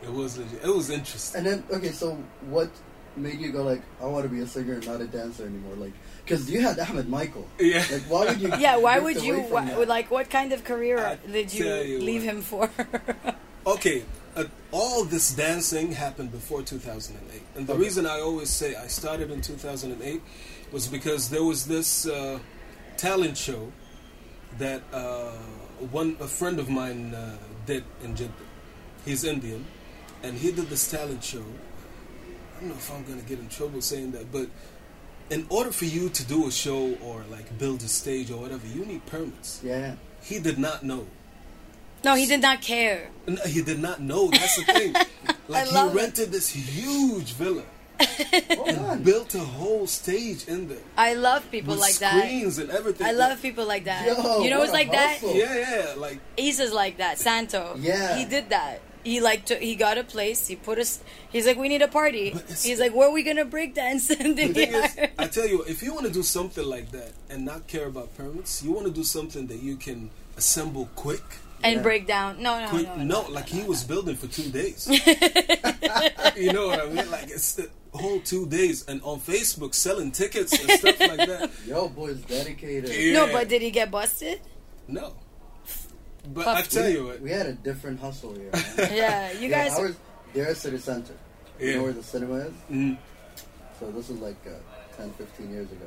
It 0.04 0.12
was 0.12 0.38
legit. 0.38 0.64
It 0.64 0.70
was 0.76 0.90
interesting. 0.90 1.40
And 1.40 1.48
then 1.48 1.64
okay, 1.78 1.92
so 1.92 2.18
what 2.48 2.70
made 3.18 3.40
you 3.40 3.52
go 3.52 3.64
like, 3.64 3.82
I 4.02 4.06
want 4.06 4.24
to 4.24 4.30
be 4.30 4.42
a 4.42 4.48
singer 4.48 4.74
and 4.74 4.86
not 4.86 5.02
a 5.02 5.08
dancer 5.08 5.46
anymore? 5.46 5.76
Like, 5.76 5.94
because 6.24 6.50
you 6.50 6.62
had 6.62 6.80
Ahmed 6.80 7.08
Michael. 7.10 7.48
Yeah. 7.60 7.84
Like, 7.92 8.02
why 8.04 8.26
would 8.26 8.42
you? 8.42 8.52
Yeah, 8.60 8.78
why 8.78 9.00
would 9.00 9.22
you? 9.22 9.36
away 9.36 9.50
Why, 9.50 9.84
like, 9.86 10.12
what 10.12 10.30
kind 10.30 10.52
of 10.54 10.64
career 10.64 11.00
I 11.00 11.16
did 11.32 11.54
you, 11.54 11.66
you 11.66 12.00
leave 12.00 12.24
what. 12.24 12.32
him 12.36 12.42
for? 12.42 12.70
Okay, 13.68 14.04
uh, 14.36 14.44
all 14.72 15.04
this 15.06 15.34
dancing 15.34 15.92
happened 15.92 16.32
before 16.32 16.62
2008, 16.62 17.42
and 17.56 17.66
the 17.66 17.74
Okay. 17.74 17.82
reason 17.82 18.06
I 18.06 18.20
always 18.20 18.52
say 18.52 18.76
I 18.76 18.86
started 18.86 19.32
in 19.32 19.42
2008 19.42 20.22
was 20.72 20.88
because 20.88 21.30
there 21.30 21.44
was 21.44 21.66
this 21.66 22.06
uh, 22.06 22.38
talent 22.96 23.38
show 23.38 23.72
that 24.60 24.84
uh, 24.94 25.32
one 25.90 26.16
a 26.20 26.28
friend 26.28 26.60
of 26.60 26.70
mine 26.70 27.16
uh, 27.16 27.38
did 27.66 27.84
in 28.04 28.16
Jeddah. 28.16 28.46
He's 29.04 29.24
Indian, 29.24 29.66
and 30.22 30.38
he 30.38 30.52
did 30.52 30.70
this 30.70 30.86
talent 30.90 31.24
show. 31.24 31.44
I 32.56 32.60
don't 32.60 32.70
know 32.70 32.76
if 32.76 32.92
I'm 32.94 33.04
gonna 33.04 33.22
get 33.22 33.40
in 33.40 33.50
trouble 33.50 33.82
saying 33.82 34.12
that, 34.12 34.32
but 34.32 34.48
in 35.30 35.46
order 35.50 35.72
for 35.72 35.86
you 35.86 36.10
to 36.10 36.24
do 36.26 36.48
a 36.48 36.52
show 36.52 36.94
or 37.04 37.24
like 37.30 37.58
build 37.58 37.82
a 37.82 37.88
stage 37.88 38.32
or 38.32 38.38
whatever, 38.40 38.66
you 38.68 38.86
need 38.86 39.06
permits. 39.06 39.62
Yeah. 39.64 39.96
He 40.22 40.40
did 40.40 40.58
not 40.58 40.84
know. 40.84 41.06
no, 42.04 42.16
he 42.16 42.26
did 42.28 42.42
not 42.42 42.62
care. 42.62 43.10
No, 43.28 43.42
he 43.44 43.62
did 43.62 43.80
not 43.80 44.00
know. 44.02 44.30
That's 44.30 44.56
the 44.58 44.64
thing. 44.74 44.96
Like 45.48 45.72
love 45.72 45.92
he 45.94 46.00
it. 46.00 46.02
rented 46.02 46.32
this 46.32 46.50
huge 46.50 47.34
villa 47.34 47.62
and 48.66 49.04
built 49.06 49.36
a 49.36 49.40
whole 49.40 49.86
stage 49.86 50.48
in 50.48 50.68
there 50.68 50.80
I 50.98 51.14
love 51.14 51.50
people 51.52 51.74
with 51.76 51.82
like 51.82 52.00
that. 52.00 52.18
screens 52.18 52.58
and 52.58 52.72
everything. 52.72 53.06
I 53.06 53.12
love 53.12 53.40
people 53.44 53.66
like 53.68 53.84
that. 53.86 54.08
Yo, 54.08 54.42
you 54.42 54.50
know 54.50 54.58
what 54.58 54.70
who's 54.70 54.70
a 54.70 54.74
like 54.74 54.92
that? 54.92 55.20
Yeah, 55.22 55.54
yeah. 55.56 55.94
Like 55.98 56.18
Isa's 56.36 56.74
like 56.74 56.98
that. 56.98 57.20
Santo. 57.20 57.76
Yeah. 57.80 58.18
He 58.18 58.26
did 58.26 58.50
that. 58.50 58.82
He 59.06 59.22
like 59.22 59.46
took, 59.46 59.60
he 59.60 59.76
got 59.76 59.98
a 59.98 60.04
place. 60.04 60.48
He 60.48 60.56
put 60.58 60.78
us. 60.80 61.00
He's 61.32 61.46
like, 61.46 61.58
we 61.58 61.70
need 61.70 61.82
a 61.82 61.88
party. 61.88 62.32
He's 62.62 62.80
like, 62.80 62.94
where 62.94 63.08
are 63.08 63.14
we 63.14 63.24
gonna 63.24 63.46
break 63.46 63.74
dance? 63.76 64.10
And 64.10 64.36
the 64.36 64.48
thing 64.48 64.74
is, 64.74 64.98
I 65.18 65.28
tell 65.28 65.48
you, 65.48 65.62
if 65.64 65.82
you 65.84 65.94
want 65.94 66.08
to 66.08 66.12
do 66.12 66.24
something 66.38 66.66
like 66.66 66.92
that 66.92 67.12
and 67.30 67.46
not 67.46 67.68
care 67.68 67.86
about 67.86 68.18
permits, 68.18 68.62
you 68.64 68.72
want 68.74 68.88
to 68.88 68.92
do 68.92 69.04
something 69.04 69.48
that 69.48 69.62
you 69.62 69.76
can 69.78 70.10
assemble 70.38 70.90
quick. 70.96 71.24
and 71.64 71.78
Yeah. 71.78 71.82
break 71.84 72.06
down. 72.08 72.42
No, 72.42 72.60
no, 72.60 72.68
Quick, 72.70 72.88
no, 72.88 72.96
no, 72.98 73.22
no, 73.22 73.30
like 73.32 73.48
he 73.48 73.64
was 73.64 73.84
building 73.84 74.16
for 74.18 74.28
two 74.28 74.50
days. 74.52 74.88
you 76.36 76.52
know 76.54 76.68
what 76.68 76.82
I 76.82 76.86
mean? 76.90 77.10
Like 77.10 77.30
it's 77.30 77.56
the 77.56 77.70
whole 77.94 78.20
two 78.20 78.46
days, 78.48 78.86
and 78.90 79.02
on 79.04 79.20
Facebook 79.22 79.74
selling 79.74 80.12
tickets 80.12 80.52
and 80.60 80.70
stuff 80.72 81.00
like 81.00 81.28
that. 81.30 81.50
Yo, 81.68 81.88
boy's 81.90 82.20
dedicated. 82.22 82.90
Yeah. 82.92 83.14
No, 83.26 83.32
but 83.32 83.48
did 83.48 83.62
he 83.62 83.72
get 83.72 83.90
busted? 83.92 84.42
No. 84.88 85.14
But 86.34 86.48
I 86.48 86.62
tell 86.64 86.90
you 86.90 87.06
what, 87.06 87.22
we 87.22 87.30
had 87.32 87.46
a 87.46 87.54
different 87.54 88.00
hustle 88.00 88.34
here. 88.36 88.50
Man. 88.54 88.64
Yeah, 88.96 89.32
you 89.34 89.50
Yeah, 89.50 89.68
guys. 89.70 89.78
ours, 89.80 89.96
they're 90.34 90.50
at 90.50 90.58
City 90.58 90.78
Center. 90.78 91.14
You 91.60 91.68
Yeah. 91.70 91.76
know 91.78 91.84
where 91.84 91.94
the 91.94 92.04
cinema 92.04 92.36
is? 92.36 92.54
mm, 92.72 92.98
So 93.80 93.92
this 93.92 94.10
is 94.10 94.20
like 94.20 94.36
uh, 94.48 94.52
10, 94.98 95.12
15 95.12 95.50
years 95.52 95.72
ago. 95.72 95.86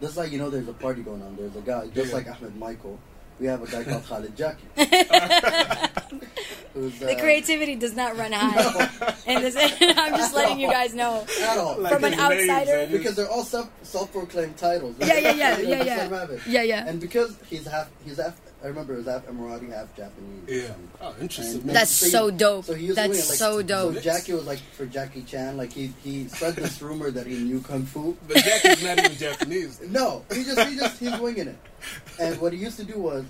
This 0.00 0.10
is 0.10 0.16
like, 0.16 0.32
you 0.32 0.38
know, 0.38 0.50
there's 0.50 0.68
a 0.68 0.72
party 0.72 1.02
going 1.02 1.22
on. 1.22 1.36
There's 1.36 1.54
a 1.56 1.60
guy, 1.60 1.86
just 1.94 2.08
Yeah. 2.10 2.16
like 2.16 2.28
Ahmed 2.30 2.56
Michael. 2.56 2.98
We 3.38 3.46
have 3.46 3.62
a 3.62 3.66
guy 3.66 3.84
called 3.84 4.04
Khalid 4.08 4.34
Jackie. 4.36 4.66
who's, 6.74 7.02
uh, 7.02 7.06
the 7.06 7.16
creativity 7.18 7.74
does 7.74 7.94
not 7.94 8.16
run 8.16 8.32
high. 8.32 8.88
and 9.26 9.44
this, 9.44 9.56
I'm 9.96 10.14
just 10.16 10.34
letting 10.34 10.58
you 10.58 10.68
guys 10.68 10.94
know. 10.94 11.26
At 11.42 11.58
all. 11.58 11.78
Like 11.78 11.92
From 11.92 12.04
an 12.04 12.12
his 12.12 12.20
names, 12.20 12.50
outsider? 12.50 12.86
because 12.90 13.14
they're 13.16 13.30
all 13.30 13.44
self, 13.44 13.68
self-proclaimed 13.82 14.56
titles. 14.56 14.96
Yeah, 15.00 15.18
yeah, 15.18 15.30
yeah, 15.32 15.58
yeah, 15.58 15.82
yeah. 15.84 16.26
Yeah, 16.46 16.62
yeah. 16.62 16.86
And 16.88 17.00
because 17.00 17.36
he's 17.48 17.66
half, 17.66 17.88
he's 18.04 18.16
half, 18.18 18.38
I 18.66 18.70
remember 18.70 18.94
it 18.94 18.96
was 18.96 19.06
half 19.06 19.24
Emirati, 19.26 19.70
half 19.72 19.94
Japanese. 19.96 20.42
Yeah. 20.48 20.74
Oh, 21.00 21.14
interesting. 21.20 21.60
and- 21.60 21.70
That's 21.70 22.02
he- 22.02 22.10
so 22.10 22.32
dope. 22.32 22.64
So 22.64 22.74
he 22.74 22.88
was 22.88 22.96
That's 22.96 23.08
doing 23.12 23.28
like, 23.28 23.38
so 23.38 23.62
dope. 23.62 23.94
So 23.94 24.00
Jackie 24.00 24.32
was 24.32 24.44
like 24.44 24.58
for 24.58 24.86
Jackie 24.86 25.22
Chan, 25.22 25.56
like 25.56 25.72
he 25.72 25.92
he 26.02 26.26
spread 26.26 26.56
this 26.56 26.82
rumor 26.82 27.12
that 27.12 27.28
he 27.28 27.38
knew 27.38 27.60
kung 27.60 27.84
fu. 27.84 28.16
But 28.26 28.38
Jackie's 28.38 28.82
not 28.82 28.98
even 28.98 29.12
Japanese. 29.16 29.80
No, 29.88 30.24
he 30.34 30.42
just 30.42 30.60
he 30.68 30.74
just 30.74 30.98
he's 30.98 31.16
winging 31.20 31.46
it. 31.46 31.56
And 32.18 32.40
what 32.40 32.52
he 32.52 32.58
used 32.58 32.76
to 32.78 32.84
do 32.84 32.98
was 32.98 33.24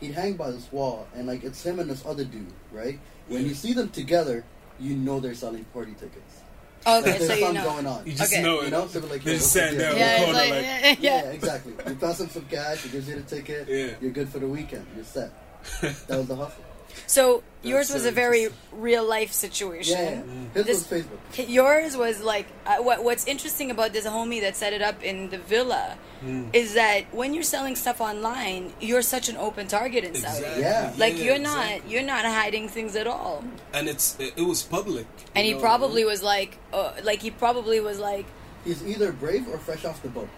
he'd 0.00 0.10
hang 0.12 0.34
by 0.34 0.50
this 0.50 0.66
wall, 0.72 1.06
and 1.14 1.28
like 1.28 1.44
it's 1.44 1.64
him 1.64 1.78
and 1.78 1.88
this 1.88 2.04
other 2.04 2.24
dude, 2.24 2.52
right? 2.72 2.98
When 3.28 3.46
you 3.46 3.54
see 3.54 3.72
them 3.72 3.90
together, 3.90 4.42
you 4.80 4.96
know 4.96 5.20
they're 5.20 5.34
selling 5.36 5.62
party 5.66 5.92
tickets. 5.92 6.39
Okay, 6.86 7.00
there's 7.18 7.26
so 7.26 7.34
you 7.34 7.40
something 7.40 7.54
know. 7.54 7.64
going 7.64 7.86
on. 7.86 8.06
You 8.06 8.12
just 8.14 8.32
Okay. 8.32 8.42
know 8.42 8.60
it. 8.60 8.64
You 8.66 8.70
know, 8.70 8.86
so 8.86 9.00
like, 9.00 9.22
they 9.22 9.32
yo, 9.32 9.36
just 9.38 9.42
what's 9.42 9.46
sat 9.52 9.70
the 9.72 9.78
down 9.78 9.88
deal? 9.88 9.92
in 9.92 9.98
Yeah, 9.98 10.16
it's 10.16 10.24
corner 10.24 10.38
like, 10.38 10.50
like, 10.50 10.62
yeah, 10.62 10.88
Yeah, 10.88 11.22
yeah. 11.24 11.30
exactly. 11.30 11.72
You 11.86 11.94
pass 11.96 12.20
him 12.20 12.28
some 12.30 12.44
cash, 12.46 12.78
he 12.82 12.88
gives 12.88 13.08
you 13.08 13.16
the 13.16 13.22
ticket. 13.22 13.68
Yeah. 13.68 13.86
You're 14.00 14.10
good 14.12 14.28
for 14.30 14.38
the 14.38 14.46
weekend. 14.48 14.86
You're 14.96 15.04
set. 15.04 15.30
That 16.08 16.18
was 16.18 16.26
the 16.28 16.36
hustle. 16.36 16.64
So 17.06 17.42
yours 17.62 17.88
so 17.88 17.94
was 17.94 18.06
a 18.06 18.10
very 18.10 18.48
real 18.72 19.04
life 19.04 19.32
situation. 19.32 19.98
Yeah, 19.98 20.10
yeah. 20.10 20.54
His 20.54 20.66
This- 20.66 20.90
was 20.90 21.02
Facebook. 21.02 21.48
Yours 21.48 21.96
was 21.96 22.20
like 22.22 22.46
uh, 22.66 22.76
what, 22.78 23.02
what's 23.04 23.26
interesting 23.26 23.70
about 23.70 23.92
this 23.92 24.06
homie 24.06 24.40
that 24.40 24.56
set 24.56 24.72
it 24.72 24.82
up 24.82 25.02
in 25.02 25.30
the 25.30 25.38
villa 25.38 25.96
Hmm. 26.20 26.48
is 26.52 26.74
that 26.74 27.04
when 27.14 27.32
you're 27.32 27.42
selling 27.56 27.74
stuff 27.76 27.98
online, 27.98 28.74
you're 28.78 29.00
such 29.00 29.30
an 29.30 29.38
open 29.38 29.66
target 29.68 30.04
in 30.04 30.14
Saudi. 30.14 30.36
Exactly. 30.44 30.62
Yeah. 30.62 30.92
Like 30.98 31.16
Yeah, 31.16 31.24
you're 31.24 31.38
not 31.38 31.64
exactly. 31.64 31.92
you're 31.92 32.02
not 32.02 32.24
hiding 32.26 32.68
things 32.68 32.94
at 32.94 33.06
all. 33.06 33.42
and 33.72 33.88
it's 33.88 34.16
it, 34.20 34.34
it 34.36 34.42
was 34.42 34.62
public. 34.62 35.06
And 35.34 35.46
he 35.46 35.54
know 35.54 35.60
probably 35.60 36.02
mean? 36.02 36.10
was 36.12 36.22
like 36.22 36.58
uh, 36.74 36.92
like 37.02 37.22
he 37.22 37.30
probably 37.30 37.80
was 37.80 37.98
like 37.98 38.26
He's 38.66 38.84
either 38.86 39.12
brave 39.12 39.48
or 39.48 39.56
fresh 39.56 39.86
off 39.86 40.02
the 40.02 40.10
boat. 40.10 40.28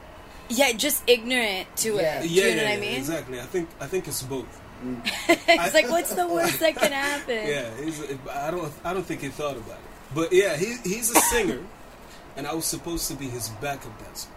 yeah, 0.49 0.71
just 0.73 1.03
ignorant 1.09 1.67
to 1.79 1.97
Yeah. 1.97 2.21
it. 2.21 2.23
Do 2.23 2.29
Yeah, 2.29 2.45
you 2.47 2.55
know 2.55 2.63
yeah, 2.63 2.69
what 2.69 2.77
I 2.79 2.81
mean? 2.81 2.97
exactly. 2.99 3.41
I 3.41 3.47
think 3.47 3.69
I 3.81 3.87
think 3.89 4.07
it's 4.07 4.23
both. 4.23 4.61
It's 5.29 5.75
like 5.75 5.89
what's 5.91 6.15
the 6.15 6.27
worst 6.27 6.61
that 6.61 6.77
can 6.77 6.93
happen? 6.93 7.47
Yeah, 7.47 7.71
he's, 7.83 8.01
I 8.31 8.51
don't 8.51 8.73
I 8.85 8.93
don't 8.93 9.05
think 9.07 9.21
he 9.21 9.29
thought 9.29 9.57
about 9.57 9.79
it. 9.79 10.15
But 10.15 10.33
yeah, 10.33 10.57
he 10.57 10.77
he's 10.85 11.11
a 11.11 11.21
singer, 11.21 11.61
and 12.37 12.47
I 12.47 12.55
was 12.55 12.65
supposed 12.67 13.09
to 13.09 13.15
be 13.15 13.29
his 13.29 13.49
backup 13.61 13.99
dancer 14.03 14.29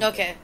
Okay. 0.00 0.34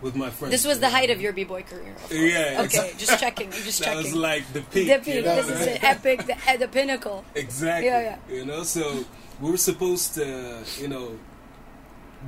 with 0.00 0.14
my 0.16 0.30
friends. 0.30 0.52
This 0.52 0.66
was 0.66 0.80
the 0.80 0.88
height 0.90 1.10
of 1.10 1.20
your 1.20 1.32
b 1.32 1.44
boy 1.44 1.62
career. 1.62 1.94
Yeah, 2.10 2.62
Okay, 2.64 2.92
just 2.98 3.18
checking. 3.20 3.50
Just 3.50 3.78
That 3.84 3.86
checking. 3.96 4.02
was 4.04 4.14
like 4.14 4.50
the 4.52 4.60
peak. 4.62 4.86
the 4.86 4.92
you 4.94 5.16
peak. 5.16 5.24
know? 5.24 5.36
This 5.42 5.48
is 5.50 5.64
the 5.66 5.84
epic, 5.86 6.26
the, 6.26 6.36
uh, 6.48 6.56
the 6.56 6.68
pinnacle. 6.68 7.24
Exactly. 7.34 7.86
Yeah, 7.88 8.16
You 8.30 8.44
know, 8.46 8.62
so 8.62 9.04
we 9.40 9.50
were 9.50 9.56
supposed 9.56 10.14
to, 10.14 10.62
you 10.78 10.88
know, 10.88 11.18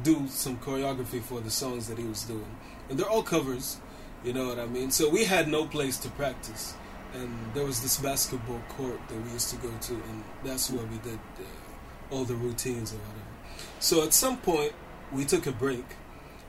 do 0.03 0.27
some 0.29 0.57
choreography 0.59 1.21
for 1.23 1.41
the 1.41 1.51
songs 1.51 1.87
that 1.89 1.99
he 1.99 2.05
was 2.05 2.23
doing, 2.25 2.47
and 2.89 2.99
they're 2.99 3.09
all 3.09 3.23
covers. 3.23 3.79
You 4.25 4.33
know 4.33 4.49
what 4.49 4.59
I 4.59 4.67
mean? 4.67 4.91
So 4.91 5.09
we 5.09 5.25
had 5.25 5.49
no 5.49 5.67
place 5.67 5.97
to 5.99 6.09
practice, 6.11 6.75
and 7.15 7.37
there 7.55 7.65
was 7.65 7.83
this 7.83 7.99
basketball 7.99 8.63
court 8.69 9.01
that 9.09 9.21
we 9.21 9.31
used 9.31 9.51
to 9.51 9.57
go 9.57 9.71
to, 9.81 9.95
and 9.95 10.23
that's 10.45 10.71
where 10.71 10.85
we 10.87 10.99
did 10.99 11.19
uh, 11.39 12.15
all 12.15 12.25
the 12.25 12.37
routines 12.37 12.93
or 12.93 12.99
whatever. 12.99 13.67
So 13.81 14.05
at 14.05 14.13
some 14.13 14.37
point, 14.37 14.73
we 15.11 15.25
took 15.25 15.47
a 15.47 15.53
break, 15.53 15.85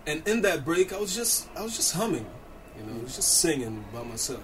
and 0.06 0.28
in 0.28 0.44
that 0.44 0.64
break, 0.64 0.94
I 0.94 1.00
was 1.00 1.16
just, 1.16 1.50
I 1.58 1.64
was 1.64 1.76
just 1.76 1.94
humming, 1.94 2.28
you 2.78 2.84
know, 2.84 3.00
I 3.00 3.04
was 3.04 3.16
just 3.16 3.40
singing 3.40 3.84
by 3.92 4.04
myself, 4.04 4.44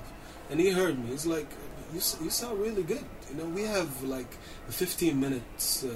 and 0.49 0.59
he 0.59 0.71
heard 0.71 0.97
me. 0.97 1.11
He's 1.11 1.27
like, 1.27 1.49
"You, 1.93 2.01
you 2.23 2.29
sound 2.31 2.59
really 2.59 2.83
good." 2.83 3.05
You 3.29 3.35
know, 3.37 3.45
we 3.45 3.61
have 3.63 4.01
like 4.03 4.31
a 4.67 4.71
15 4.71 5.19
minutes 5.19 5.83
uh, 5.83 5.93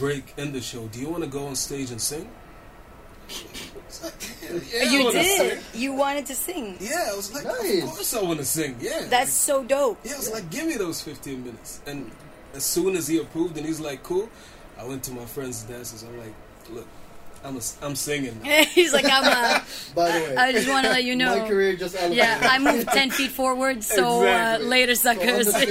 break 0.00 0.34
in 0.36 0.52
the 0.52 0.60
show. 0.60 0.88
Do 0.88 1.00
you 1.00 1.08
want 1.08 1.22
to 1.22 1.30
go 1.30 1.46
on 1.46 1.54
stage 1.54 1.92
and 1.92 2.00
sing? 2.00 2.28
It's 3.28 4.02
like, 4.04 4.14
"Yeah, 4.42 4.60
yeah, 4.72 4.88
I 4.88 4.92
you 4.92 5.12
did. 5.12 5.36
sing." 5.72 5.80
You 5.80 5.92
wanted 5.94 6.26
to 6.26 6.34
sing. 6.34 6.76
Yeah, 6.80 7.08
I 7.12 7.16
was 7.16 7.32
like, 7.32 7.44
Nice. 7.44 7.82
of 7.84 7.90
course 7.90 8.14
I 8.14 8.22
want 8.22 8.38
to 8.40 8.44
sing. 8.44 8.76
Yeah, 8.80 9.06
That's 9.08 9.32
so 9.32 9.64
dope. 9.64 9.98
yeah. 10.04 10.14
I 10.14 10.16
was 10.16 10.30
like, 10.32 10.50
give 10.50 10.66
me 10.66 10.74
those 10.76 11.00
15 11.00 11.44
minutes. 11.44 11.80
And 11.86 12.10
as 12.54 12.64
soon 12.64 12.96
as 12.96 13.08
he 13.08 13.18
approved, 13.18 13.56
and 13.56 13.64
he's 13.66 13.80
like, 13.80 14.02
cool. 14.02 14.28
I 14.78 14.84
went 14.84 15.02
to 15.04 15.12
my 15.12 15.24
friends' 15.24 15.62
dances. 15.62 16.02
I'm 16.02 16.18
like, 16.18 16.34
look, 16.70 16.86
I'm 17.44 17.56
a, 17.58 17.60
I'm 17.82 17.94
singing. 17.94 18.42
He's 18.44 18.94
like, 18.94 19.04
I'm 19.04 19.24
a. 19.24 19.62
By 19.94 20.10
the 20.12 20.18
way, 20.24 20.36
I 20.36 20.50
just 20.52 20.66
want 20.68 20.86
to 20.86 20.92
let 20.92 21.04
you 21.04 21.14
know. 21.14 21.38
my 21.40 21.46
career 21.46 21.76
just 21.76 21.94
elevated. 21.94 22.16
Yeah, 22.16 22.38
I 22.42 22.58
moved 22.58 22.88
ten 22.88 23.10
feet 23.10 23.30
forward, 23.32 23.84
so 23.84 24.22
Exactly. 24.22 24.66
uh, 24.66 24.68
later, 24.70 24.94
So 24.94 25.10
on 25.10 25.16
the 25.18 25.44
suckers. 25.44 25.68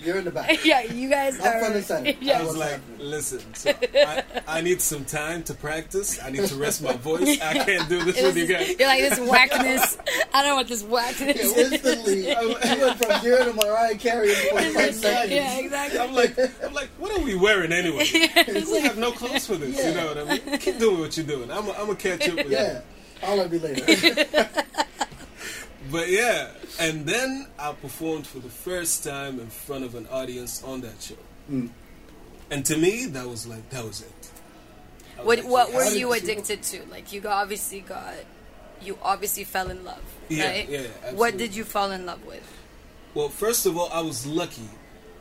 you're 0.06 0.18
in 0.18 0.24
the 0.24 0.30
back. 0.30 0.64
yeah, 0.64 0.82
you 0.82 1.10
guys 1.10 1.38
I'm 1.40 1.46
are. 1.46 1.58
front 1.58 1.74
and 1.76 1.84
center. 1.84 2.14
Yeah. 2.20 2.38
I 2.38 2.42
was 2.44 2.56
like, 2.56 2.80
listen, 2.98 3.40
so 3.54 3.72
I, 3.94 4.22
I 4.46 4.60
need 4.60 4.80
some 4.80 5.04
time 5.04 5.42
to 5.44 5.54
practice. 5.54 6.22
I 6.22 6.30
need 6.30 6.46
to 6.46 6.54
rest 6.56 6.80
my 6.82 6.92
voice. 6.94 7.40
I 7.40 7.54
can't 7.64 7.88
do 7.88 8.04
this 8.04 8.22
with 8.22 8.36
you 8.36 8.46
guys. 8.46 8.76
You're 8.78 8.88
like 8.88 9.00
this 9.00 9.18
whackness. 9.18 9.98
I 10.32 10.42
don't 10.44 10.54
want 10.54 10.68
this 10.68 10.84
whackness. 10.84 11.36
Yeah, 11.56 11.62
instantly, 11.64 12.28
you 12.30 12.80
went 12.84 13.04
from 13.04 13.20
zero 13.20 13.44
to 13.46 13.52
Mariah 13.52 13.96
Carey 13.96 14.28
in 14.30 14.36
45 14.50 14.94
seconds. 14.94 15.32
yeah, 15.32 15.58
exactly. 15.58 15.98
I'm 15.98 16.14
like, 16.14 16.38
I'm 16.64 16.72
like, 16.72 16.88
what 16.98 17.18
are 17.18 17.24
we 17.24 17.34
wearing 17.34 17.72
anyway? 17.72 18.04
we 18.46 18.80
have 18.82 18.96
no 18.96 19.10
clothes 19.10 19.46
for 19.46 19.56
this. 19.56 19.76
You 19.84 19.92
know 19.94 20.06
what 20.06 20.18
I 20.18 20.24
mean? 20.24 20.58
Keep 20.58 20.78
doing 20.78 21.00
what 21.00 21.15
you're 21.16 21.26
doing. 21.26 21.50
I'm, 21.50 21.68
I'm 21.70 21.74
gonna 21.86 21.94
catch 21.96 22.28
up 22.28 22.36
with 22.36 22.46
you. 22.50 22.52
Yeah, 22.56 22.80
I'll 23.22 23.36
let 23.36 23.52
you 23.52 23.58
later. 23.60 24.46
But 25.90 26.10
yeah, 26.10 26.50
and 26.80 27.06
then 27.06 27.46
I 27.58 27.72
performed 27.72 28.26
for 28.26 28.40
the 28.40 28.48
first 28.48 29.04
time 29.04 29.38
in 29.38 29.46
front 29.46 29.84
of 29.84 29.94
an 29.94 30.08
audience 30.10 30.64
on 30.64 30.80
that 30.80 31.00
show. 31.00 31.14
Mm. 31.50 31.68
And 32.50 32.64
to 32.66 32.76
me, 32.76 33.06
that 33.06 33.24
was 33.28 33.46
like 33.46 33.68
that 33.70 33.84
was 33.84 34.00
it. 34.00 34.12
Was 35.18 35.26
What 35.26 35.38
like, 35.38 35.46
what 35.48 35.72
were 35.72 35.84
you 35.84 35.98
you- 36.08 36.12
addicted 36.12 36.62
to? 36.64 36.84
Like 36.90 37.12
you 37.12 37.20
got, 37.20 37.40
obviously 37.40 37.80
got, 37.82 38.14
you 38.82 38.98
obviously 39.00 39.44
fell 39.44 39.70
in 39.70 39.84
love, 39.84 40.02
Yeah, 40.28 40.48
right? 40.50 40.68
yeah, 40.68 40.80
What 41.12 41.36
did 41.36 41.54
you 41.54 41.62
fall 41.64 41.92
in 41.92 42.04
love 42.04 42.24
with? 42.26 42.42
Well, 43.14 43.28
first 43.28 43.64
of 43.64 43.76
all, 43.78 43.88
I 43.92 44.00
was 44.00 44.26
lucky 44.26 44.68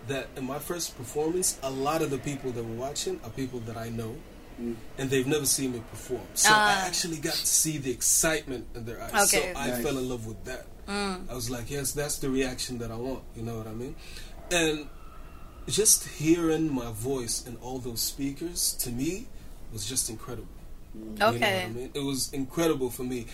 that 0.08 0.28
in 0.36 0.46
my 0.46 0.58
first 0.60 0.98
performance, 0.98 1.60
a 1.64 1.70
lot 1.70 2.02
of 2.02 2.10
the 2.10 2.18
people 2.18 2.52
that 2.54 2.64
were 2.64 2.76
watching 2.76 3.20
are 3.24 3.30
people 3.30 3.60
that 3.62 3.78
I 3.78 3.90
know, 3.90 4.16
Mm. 4.62 4.76
and 4.98 5.10
they've 5.10 5.28
never 5.28 5.46
seen 5.46 5.74
me 5.74 5.82
perform. 5.92 6.22
So 6.34 6.50
Ah. 6.52 6.84
I 6.84 6.88
actually 6.88 7.18
got 7.18 7.34
to 7.34 7.46
see 7.46 7.78
the 7.78 7.92
excitement 7.92 8.68
in 8.76 8.86
their 8.86 9.02
eyes. 9.02 9.34
Okay. 9.34 9.52
So 9.54 9.60
I 9.60 9.68
Nice. 9.72 9.84
fell 9.84 9.98
in 9.98 10.08
love 10.08 10.26
with 10.26 10.44
that. 10.46 10.66
Mm. 10.88 11.30
I 11.30 11.34
was 11.34 11.50
like, 11.50 11.70
yes, 11.70 11.92
that's 11.92 12.20
the 12.20 12.30
reaction 12.30 12.78
that 12.78 12.90
I 12.92 12.96
want. 12.96 13.24
You 13.36 13.44
know 13.44 13.58
what 13.58 13.68
I 13.68 13.74
mean? 13.74 13.96
And 14.52 14.88
just 15.68 16.08
hearing 16.08 16.74
my 16.74 16.92
voice 16.92 17.44
in 17.46 17.58
all 17.58 17.80
those 17.80 18.02
speakers 18.02 18.74
to 18.80 18.92
me 18.92 19.28
was 19.74 19.86
just 19.86 20.10
incredible. 20.10 20.48
You 20.94 21.02
know 21.20 21.26
what 21.28 21.36
Okay. 21.36 21.64
I 21.66 21.70
mean? 21.70 21.90
It 21.94 22.04
was 22.04 22.32
incredible 22.32 22.90
for 22.90 23.04
me. 23.04 23.26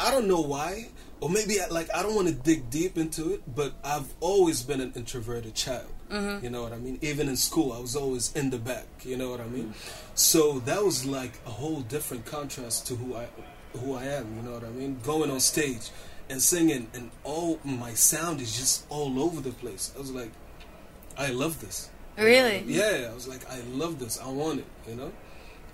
I 0.00 0.10
don't 0.10 0.26
know 0.26 0.40
why, 0.40 0.88
or 1.20 1.28
maybe 1.28 1.60
I, 1.60 1.66
like 1.68 1.88
I 1.94 2.02
don't 2.02 2.14
want 2.14 2.28
to 2.28 2.34
dig 2.34 2.70
deep 2.70 2.96
into 2.96 3.32
it, 3.34 3.42
but 3.54 3.74
I've 3.84 4.12
always 4.20 4.62
been 4.62 4.80
an 4.80 4.92
introverted 4.96 5.54
child. 5.54 5.92
Mm-hmm. 6.10 6.44
You 6.44 6.50
know 6.50 6.62
what 6.62 6.72
I 6.72 6.78
mean? 6.78 6.98
Even 7.02 7.28
in 7.28 7.36
school, 7.36 7.72
I 7.72 7.78
was 7.78 7.94
always 7.94 8.32
in 8.34 8.50
the 8.50 8.58
back. 8.58 8.86
You 9.04 9.16
know 9.16 9.30
what 9.30 9.40
I 9.40 9.46
mean? 9.46 9.74
So 10.14 10.58
that 10.60 10.82
was 10.82 11.04
like 11.06 11.32
a 11.46 11.50
whole 11.50 11.80
different 11.82 12.24
contrast 12.24 12.86
to 12.88 12.96
who 12.96 13.14
I 13.14 13.28
who 13.78 13.94
I 13.94 14.04
am. 14.06 14.26
You 14.36 14.42
know 14.42 14.52
what 14.52 14.64
I 14.64 14.70
mean? 14.70 14.98
Going 15.04 15.30
on 15.30 15.38
stage 15.40 15.90
and 16.30 16.40
singing, 16.42 16.88
and 16.94 17.10
all 17.22 17.60
my 17.64 17.92
sound 17.94 18.40
is 18.40 18.56
just 18.56 18.86
all 18.88 19.20
over 19.22 19.40
the 19.40 19.52
place. 19.62 19.92
I 19.94 19.98
was 20.00 20.10
like, 20.12 20.32
I 21.18 21.28
love 21.30 21.60
this. 21.60 21.90
Really? 22.18 22.64
Yeah, 22.66 23.08
I 23.10 23.14
was 23.14 23.28
like, 23.28 23.48
I 23.50 23.60
love 23.72 23.98
this. 23.98 24.18
I 24.20 24.28
want 24.28 24.60
it. 24.60 24.66
You 24.88 24.96
know, 24.96 25.12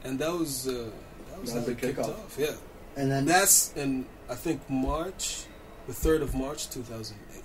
and 0.05 0.19
that 0.19 0.33
was 0.33 0.67
uh, 0.69 0.73
that 0.73 0.83
was 0.83 0.91
That 1.31 1.41
was 1.41 1.53
how 1.55 1.61
the 1.61 1.71
it 1.73 1.79
kicked 1.81 1.99
kickoff. 1.99 2.11
off. 2.11 2.37
Yeah, 2.39 2.55
And 2.97 3.11
then 3.11 3.25
that's 3.27 3.73
in 3.77 4.07
I 4.29 4.35
think 4.35 4.61
March, 4.69 5.45
the 5.87 5.93
third 5.95 6.23
of 6.23 6.35
March, 6.35 6.69
two 6.71 6.83
thousand 6.83 7.17
eight. 7.37 7.43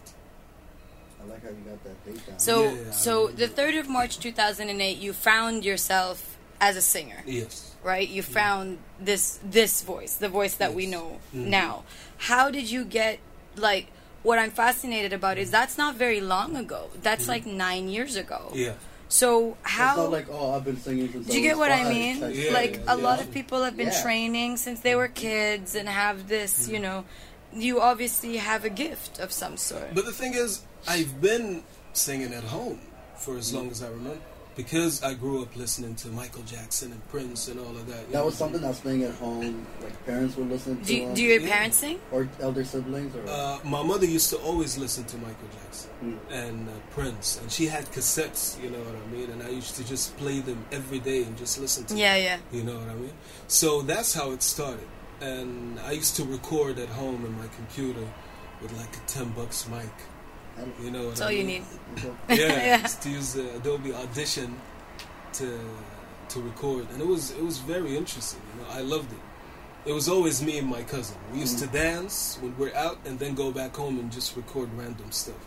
I 1.23 1.27
like 1.29 1.43
how 1.43 1.49
you 1.49 1.55
got 1.69 1.83
that 1.83 2.05
date 2.05 2.25
down. 2.27 2.39
So 2.39 2.63
Yeah, 2.63 2.71
I 2.87 2.91
so 2.91 3.27
the 3.27 3.47
third 3.47 3.75
of 3.75 3.87
March 3.87 4.17
2008, 4.19 4.97
you 4.97 5.13
found 5.13 5.63
yourself 5.63 6.37
as 6.59 6.75
a 6.77 6.81
singer, 6.81 7.21
Yes. 7.25 7.75
right? 7.83 8.07
You 8.07 8.23
found 8.23 8.79
this 8.99 9.39
this 9.43 9.81
voice, 9.83 10.15
the 10.15 10.29
voice 10.29 10.55
that 10.55 10.73
we 10.73 10.83
Yes. 10.85 10.91
know 10.91 11.19
Mhm. 11.35 11.45
now. 11.47 11.83
How 12.17 12.49
did 12.49 12.69
you 12.71 12.83
get 12.85 13.19
like? 13.55 13.87
What 14.23 14.37
I'm 14.37 14.51
fascinated 14.51 15.13
about 15.13 15.39
is 15.39 15.49
that's 15.49 15.79
not 15.79 15.95
very 15.95 16.21
long 16.21 16.55
ago. 16.55 16.91
That's 17.01 17.27
like 17.27 17.43
nine 17.47 17.89
years 17.89 18.15
ago. 18.15 18.49
Mm-hmm. 18.49 18.59
Yeah. 18.59 18.73
So 19.11 19.57
how? 19.63 19.89
It's 19.89 19.97
not 19.97 20.11
like, 20.11 20.27
oh, 20.31 20.53
I've 20.53 20.63
been 20.63 20.77
singing 20.77 21.11
since 21.11 21.27
Do 21.27 21.35
you 21.35 21.41
get 21.41 21.57
was 21.57 21.67
what 21.67 21.71
I 21.73 21.89
mean? 21.89 22.21
type 22.21 22.33
Yeah, 22.33 22.41
shit. 22.43 22.53
like 22.53 22.75
a 22.87 22.95
yeah. 22.97 23.07
lot 23.07 23.19
of 23.19 23.29
people 23.29 23.61
have 23.61 23.75
been 23.75 23.87
Yeah. 23.89 24.01
training 24.01 24.55
since 24.55 24.79
they 24.79 24.95
were 24.95 25.09
kids 25.09 25.75
and 25.75 25.89
have 25.89 26.29
this, 26.29 26.69
you 26.69 26.75
mm-hmm. 26.75 26.83
know, 26.83 27.05
you 27.53 27.81
obviously 27.81 28.37
have 28.37 28.63
a 28.63 28.69
gift 28.69 29.19
of 29.19 29.33
some 29.33 29.57
sort. 29.57 29.93
But 29.93 30.05
the 30.05 30.13
thing 30.13 30.33
is, 30.33 30.61
I've 30.87 31.19
been 31.19 31.63
singing 31.91 32.33
at 32.33 32.45
home 32.45 32.79
for 33.17 33.37
as 33.37 33.53
long 33.53 33.69
as 33.69 33.83
I 33.83 33.89
remember 33.89 34.17
because 34.55 35.01
I 35.01 35.13
grew 35.13 35.41
up 35.41 35.55
listening 35.55 35.95
to 35.95 36.09
Michael 36.09 36.43
Jackson 36.43 36.91
and 36.91 37.07
Prince 37.09 37.47
and 37.47 37.59
all 37.59 37.75
of 37.75 37.87
that. 37.87 38.01
you 38.07 38.11
That 38.11 38.19
know. 38.19 38.25
was 38.25 38.35
something 38.35 38.61
that's 38.61 38.79
playing 38.79 39.03
at 39.03 39.13
home. 39.15 39.65
Like 39.81 40.05
parents 40.05 40.35
would 40.35 40.49
listen 40.49 40.77
to 40.77 40.83
do, 40.83 41.05
them, 41.05 41.13
do 41.13 41.23
your 41.23 41.39
Yeah. 41.39 41.49
parents 41.53 41.77
sing? 41.77 41.99
or 42.11 42.27
elder 42.41 42.63
siblings, 42.65 43.15
or 43.15 43.23
Uh, 43.29 43.59
my 43.63 43.81
mother 43.81 44.05
used 44.05 44.29
to 44.31 44.37
always 44.37 44.77
listen 44.77 45.03
to 45.05 45.17
Michael 45.17 45.47
Jackson 45.61 45.89
Mm. 46.03 46.17
and 46.31 46.69
uh, 46.69 46.73
Prince, 46.91 47.39
and 47.41 47.51
she 47.51 47.67
had 47.67 47.85
cassettes. 47.91 48.61
You 48.61 48.69
know 48.71 48.79
what 48.79 48.95
I 48.95 49.05
mean? 49.15 49.29
And 49.29 49.41
I 49.43 49.49
used 49.49 49.75
to 49.77 49.83
just 49.83 50.15
play 50.17 50.39
them 50.41 50.65
every 50.71 50.99
day 50.99 51.23
and 51.23 51.37
just 51.37 51.59
listen 51.59 51.85
to. 51.85 51.95
Yeah, 51.95 52.15
them, 52.15 52.23
yeah. 52.51 52.57
You 52.57 52.63
know 52.63 52.77
what 52.79 52.89
I 52.89 52.95
mean? 52.95 53.13
So 53.47 53.81
that's 53.81 54.13
how 54.13 54.31
it 54.31 54.43
started. 54.43 54.87
And 55.21 55.79
I 55.79 55.91
used 55.91 56.15
to 56.17 56.23
record 56.25 56.77
at 56.79 56.89
home 56.89 57.25
in 57.25 57.37
my 57.37 57.47
computer 57.55 58.05
with 58.61 58.73
like 58.73 58.95
a 58.97 58.99
ten 59.07 59.29
bucks 59.29 59.67
mic. 59.69 59.89
You 60.83 60.91
know 60.91 60.99
what 61.05 61.09
That's 61.09 61.21
I 61.21 61.25
all 61.25 61.31
you 61.31 61.43
mean? 61.45 61.65
need. 61.95 62.11
yeah, 62.29 62.37
Yeah. 62.81 62.87
to 62.87 63.09
use 63.09 63.35
uh, 63.37 63.43
Adobe 63.57 63.93
Audition 63.93 64.55
to 65.33 65.59
to 66.29 66.41
record, 66.41 66.87
and 66.91 67.01
it 67.01 67.07
was 67.07 67.31
it 67.31 67.43
was 67.43 67.57
very 67.59 67.97
interesting. 67.97 68.41
You 68.55 68.61
know, 68.63 68.69
I 68.69 68.81
loved 68.81 69.11
it. 69.11 69.19
It 69.89 69.93
was 69.93 70.07
always 70.07 70.41
me 70.43 70.59
and 70.59 70.67
my 70.67 70.83
cousin. 70.83 71.17
We 71.33 71.39
used 71.39 71.57
to 71.59 71.67
dance 71.67 72.37
when 72.41 72.55
we're 72.57 72.75
out, 72.75 72.97
and 73.05 73.17
then 73.17 73.33
go 73.33 73.51
back 73.51 73.75
home 73.75 73.97
and 73.99 74.11
just 74.11 74.35
record 74.37 74.69
random 74.77 75.11
stuff. 75.11 75.43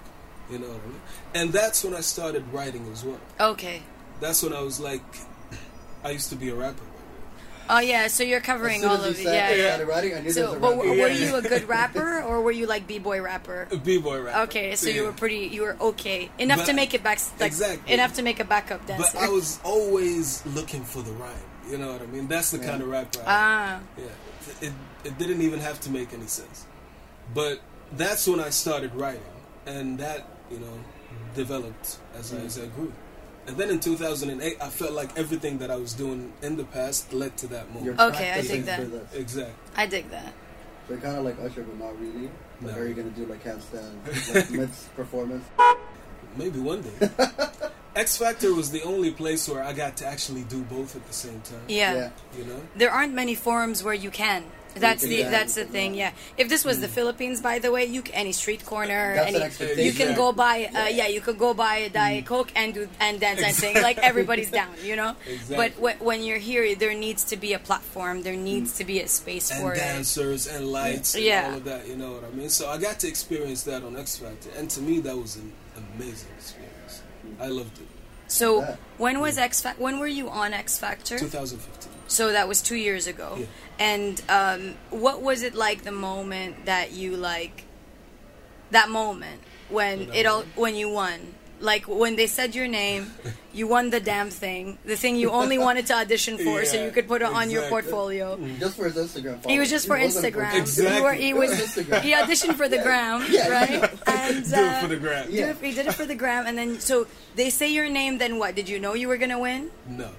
You 0.50 0.58
know 0.58 0.66
what 0.68 0.80
I 0.84 0.88
mean? 0.88 1.00
And 1.34 1.52
that's 1.52 1.84
when 1.84 1.94
I 1.94 2.00
started 2.00 2.44
writing 2.52 2.86
as 2.92 3.04
well. 3.04 3.20
Okay. 3.40 3.82
That's 4.20 4.42
when 4.42 4.52
I 4.52 4.60
was 4.60 4.78
like, 4.80 5.02
I 6.02 6.10
used 6.10 6.28
to 6.30 6.36
be 6.36 6.50
a 6.50 6.54
rapper. 6.54 6.82
Oh 7.68 7.78
yeah, 7.80 8.06
so 8.08 8.22
you're 8.22 8.40
As 8.40 8.44
covering 8.44 8.80
soon 8.80 8.90
all 8.90 8.96
as 8.96 9.04
of 9.06 9.18
it. 9.18 9.22
said 9.24 9.58
Yeah, 9.58 9.78
yeah. 9.78 9.82
writing, 9.84 10.14
I 10.14 10.20
knew 10.20 10.30
So, 10.30 10.46
was 10.48 10.54
a 10.54 10.60
but 10.60 10.76
rapper. 10.76 10.88
were 10.88 11.08
you 11.08 11.34
a 11.36 11.42
good 11.52 11.68
rapper 11.68 12.22
or 12.22 12.42
were 12.42 12.52
you 12.52 12.66
like 12.66 12.86
b-boy 12.86 13.22
rapper? 13.22 13.68
A 13.70 13.76
b-boy 13.76 14.20
rapper. 14.22 14.38
Okay, 14.44 14.76
so 14.76 14.88
you 14.90 15.04
were 15.04 15.12
pretty, 15.12 15.46
you 15.46 15.62
were 15.62 15.76
okay 15.80 16.30
enough 16.38 16.58
But- 16.58 16.66
to 16.66 16.72
make 16.74 16.92
it 16.94 17.02
back, 17.02 17.18
like, 17.40 17.46
Exactly. 17.48 17.92
enough 17.94 18.14
to 18.14 18.22
make 18.22 18.38
a 18.40 18.44
backup 18.44 18.86
dancer. 18.86 19.10
But 19.14 19.22
I 19.22 19.28
was 19.28 19.60
always 19.64 20.44
looking 20.46 20.84
for 20.84 21.02
the 21.02 21.12
rhyme. 21.12 21.32
You 21.70 21.78
know 21.78 21.92
what 21.92 22.02
I 22.02 22.06
mean? 22.06 22.28
That's 22.28 22.50
the 22.50 22.58
Yeah. 22.58 22.68
kind 22.70 22.82
of 22.82 22.88
rapper 22.88 23.20
I 23.20 23.24
ah, 23.26 23.80
Yeah, 23.96 24.04
it, 24.68 24.72
it 25.04 25.18
didn't 25.18 25.40
even 25.40 25.60
have 25.60 25.80
to 25.80 25.90
make 25.90 26.12
any 26.12 26.26
sense. 26.26 26.66
But 27.32 27.60
that's 27.92 28.26
when 28.28 28.40
I 28.40 28.50
started 28.50 28.94
writing, 28.94 29.22
and 29.64 29.98
that, 29.98 30.26
you 30.50 30.58
know, 30.58 30.78
developed 31.34 31.96
as, 32.18 32.34
I, 32.34 32.38
as 32.38 32.58
I 32.58 32.66
grew. 32.66 32.92
And 33.46 33.56
then 33.56 33.70
in 33.70 33.78
2008, 33.80 34.56
I 34.60 34.68
felt 34.68 34.92
like 34.92 35.16
everything 35.18 35.58
that 35.58 35.70
I 35.70 35.76
was 35.76 35.92
doing 35.92 36.32
in 36.42 36.56
the 36.56 36.64
past 36.64 37.12
led 37.12 37.36
to 37.38 37.46
that 37.48 37.66
You're 37.82 37.94
moment. 37.94 38.14
Okay, 38.14 38.32
I 38.32 38.40
dig 38.40 38.64
that. 38.64 38.80
Exactly. 39.14 39.54
I 39.76 39.86
dig 39.86 40.10
that. 40.10 40.32
So 40.88 40.96
kind 40.96 41.16
of 41.16 41.24
like 41.24 41.38
Usher, 41.40 41.62
but 41.62 41.78
not 41.78 41.98
really. 42.00 42.30
Like, 42.62 42.76
No. 42.76 42.82
are 42.82 42.86
you 42.86 42.94
gonna 42.94 43.10
do 43.10 43.26
like 43.26 43.42
handstand, 43.44 43.94
like 44.34 44.50
mid 44.50 44.70
performance? 44.96 45.44
Maybe 46.36 46.58
one 46.60 46.82
day. 46.82 47.10
X 47.96 48.16
Factor 48.16 48.52
was 48.54 48.70
the 48.70 48.82
only 48.82 49.12
place 49.12 49.48
where 49.48 49.62
I 49.62 49.72
got 49.72 49.96
to 49.98 50.06
actually 50.06 50.42
do 50.42 50.62
both 50.62 50.96
at 50.96 51.06
the 51.06 51.12
same 51.12 51.40
time. 51.42 51.60
Yeah. 51.68 51.94
Yeah. 51.94 52.10
You 52.36 52.44
know? 52.44 52.60
there 52.74 52.90
aren't 52.90 53.14
many 53.14 53.34
forums 53.34 53.82
where 53.84 53.94
you 53.94 54.10
can. 54.10 54.44
That's 54.74 55.02
the 55.02 55.22
that's 55.22 55.54
the 55.54 55.64
thing. 55.64 55.94
Yeah. 55.94 56.12
If 56.36 56.48
this 56.48 56.64
was 56.64 56.80
the 56.80 56.86
mm. 56.88 56.90
Philippines, 56.90 57.40
by 57.40 57.58
the 57.58 57.70
way, 57.70 57.84
you 57.84 58.02
c- 58.02 58.12
any 58.12 58.32
street 58.32 58.64
corner, 58.66 59.14
That's 59.14 59.60
any 59.60 59.84
you 59.84 59.92
can 59.92 60.14
go 60.16 60.32
buy 60.32 60.70
uh, 60.74 60.88
yeah 60.88 61.06
you 61.06 61.20
could 61.20 61.38
go 61.38 61.54
buy 61.54 61.76
a 61.76 61.90
diet 61.90 62.24
mm. 62.24 62.28
coke 62.28 62.50
and 62.56 62.74
do 62.74 62.88
and 63.00 63.20
dance 63.20 63.42
and 63.42 63.54
sing 63.54 63.74
like 63.82 63.98
everybody's 63.98 64.50
down, 64.50 64.74
you 64.82 64.96
know. 64.96 65.16
Exactly. 65.26 65.56
But 65.56 65.70
wh- 65.98 66.02
when 66.02 66.22
you're 66.22 66.38
here, 66.38 66.74
there 66.74 66.94
needs 66.94 67.24
to 67.24 67.36
be 67.36 67.52
a 67.52 67.58
platform. 67.58 68.22
There 68.22 68.34
mm. 68.34 68.42
needs 68.42 68.76
to 68.78 68.84
be 68.84 69.00
a 69.00 69.08
space 69.08 69.50
and 69.50 69.60
for 69.60 69.72
it. 69.72 69.76
dancers 69.76 70.46
and 70.46 70.66
lights 70.68 71.14
and 71.14 71.24
Yeah. 71.24 71.48
all 71.50 71.56
of 71.58 71.64
that. 71.64 71.86
You 71.88 71.96
know 71.96 72.12
what 72.12 72.24
I 72.24 72.30
mean? 72.30 72.48
So 72.48 72.68
I 72.68 72.78
got 72.78 72.98
to 73.00 73.08
experience 73.08 73.62
that 73.64 73.82
on 73.84 73.96
X 73.96 74.16
Factor, 74.18 74.50
and 74.58 74.68
to 74.70 74.80
me, 74.80 75.00
that 75.00 75.16
was 75.16 75.36
an 75.36 75.52
amazing 75.96 76.30
experience. 76.36 77.02
I 77.40 77.48
loved 77.48 77.78
it. 77.78 77.88
So 78.26 78.60
Yeah. 78.60 78.76
when 78.98 79.20
was 79.20 79.38
X 79.38 79.60
Factor? 79.60 79.82
When 79.82 79.98
were 79.98 80.06
you 80.06 80.28
on 80.30 80.52
X 80.52 80.78
Factor? 80.78 81.18
2015. 81.18 81.83
So 82.06 82.32
that 82.32 82.46
was 82.48 82.60
two 82.62 82.76
years 82.76 83.06
ago. 83.06 83.36
Yeah. 83.38 83.46
And 83.78 84.22
um, 84.28 84.74
what 84.90 85.20
was 85.22 85.42
it 85.42 85.54
like 85.54 85.82
the 85.84 85.92
moment 85.92 86.66
that 86.66 86.92
you 86.92 87.16
like 87.16 87.64
that 88.70 88.88
moment 88.90 89.40
when 89.68 90.06
When 90.08 90.14
it 90.14 90.26
all 90.26 90.40
won? 90.40 90.48
when 90.56 90.74
you 90.76 90.90
won? 90.90 91.34
Like 91.60 91.86
when 91.88 92.16
they 92.16 92.26
said 92.26 92.54
your 92.54 92.68
name, 92.68 93.12
you 93.52 93.66
won 93.66 93.88
the 93.90 94.00
damn 94.00 94.28
thing, 94.28 94.76
the 94.84 94.96
thing 94.96 95.16
you 95.16 95.30
only 95.30 95.56
wanted 95.56 95.86
to 95.86 95.94
audition 95.94 96.36
for, 96.36 96.64
so 96.66 96.84
you 96.84 96.90
could 96.90 97.08
put 97.08 97.22
it 97.22 97.28
on 97.28 97.48
your 97.50 97.62
portfolio. 97.70 98.36
Just 98.58 98.76
for 98.76 98.88
his 98.90 98.96
Instagram. 98.96 99.46
He 99.48 99.58
was 99.58 99.70
just 99.70 99.86
for 99.86 99.96
followers. 99.96 100.16
It 100.16 100.34
wasn't 100.34 100.34
Instagram. 100.34 100.60
Exactly. 100.60 100.94
He, 100.96 101.00
were, 101.00 101.12
he 101.14 101.32
was 101.32 101.50
Instagram. 101.52 102.00
he 102.02 102.12
auditioned 102.12 102.54
for 102.56 102.68
the 102.68 102.78
gram, 102.78 103.24
Yeah. 103.30 103.48
right? 103.48 103.90
And 104.06 104.44
Do 104.44 104.56
uh, 104.56 104.60
it 104.60 104.82
for 104.82 104.88
the 104.88 104.96
gram. 104.96 105.30
do 105.30 105.36
it- 105.36 105.56
he 105.62 105.72
did 105.72 105.86
it 105.86 105.94
for 105.94 106.04
the 106.04 106.14
gram, 106.16 106.44
and 106.46 106.58
then 106.58 106.80
so 106.80 107.06
they 107.36 107.48
say 107.48 107.72
your 107.72 107.88
name. 107.88 108.18
Then 108.18 108.38
what? 108.38 108.54
Did 108.56 108.68
you 108.68 108.78
know 108.78 108.92
you 108.94 109.08
were 109.08 109.16
gonna 109.16 109.38
win? 109.38 109.70
No, 109.88 110.10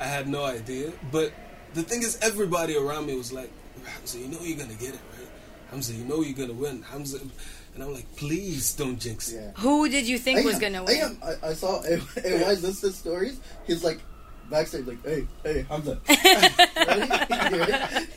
I 0.00 0.04
had 0.04 0.28
no 0.28 0.44
idea. 0.44 0.92
But 1.10 1.32
the 1.74 1.82
thing 1.82 2.02
is, 2.02 2.18
everybody 2.22 2.76
around 2.76 3.06
me 3.06 3.16
was 3.16 3.32
like, 3.32 3.50
Hamza, 3.84 4.18
you 4.18 4.28
know 4.28 4.38
you're 4.42 4.58
gonna 4.58 4.74
get 4.74 4.90
it, 4.94 5.00
right? 5.18 5.28
Hamza, 5.70 5.92
you 5.94 6.04
know 6.04 6.22
you're 6.22 6.36
gonna 6.36 6.58
win. 6.58 6.82
Hamza, 6.82 7.18
and 7.74 7.82
I'm 7.82 7.92
like, 7.92 8.06
please 8.16 8.74
don't 8.74 8.98
jinx 8.98 9.30
it. 9.32 9.36
Yeah. 9.36 9.50
Who 9.62 9.88
did 9.88 10.06
you 10.08 10.18
think 10.18 10.40
I 10.40 10.44
was 10.44 10.54
am- 10.56 10.60
gonna 10.60 10.80
I, 10.82 10.84
win? 10.84 11.00
am, 11.02 11.18
I, 11.22 11.48
I 11.48 11.52
saw 11.54 11.82
hey, 11.82 11.98
hey, 12.22 12.42
why 12.42 12.50
is 12.50 12.62
this 12.62 12.80
the 12.80 12.92
stories? 12.92 13.40
He's 13.66 13.84
like 13.84 14.00
backstage, 14.50 14.86
like, 14.86 15.04
hey, 15.04 15.26
hey, 15.44 15.66
Hamza. 15.68 15.98
Ready? 16.08 17.02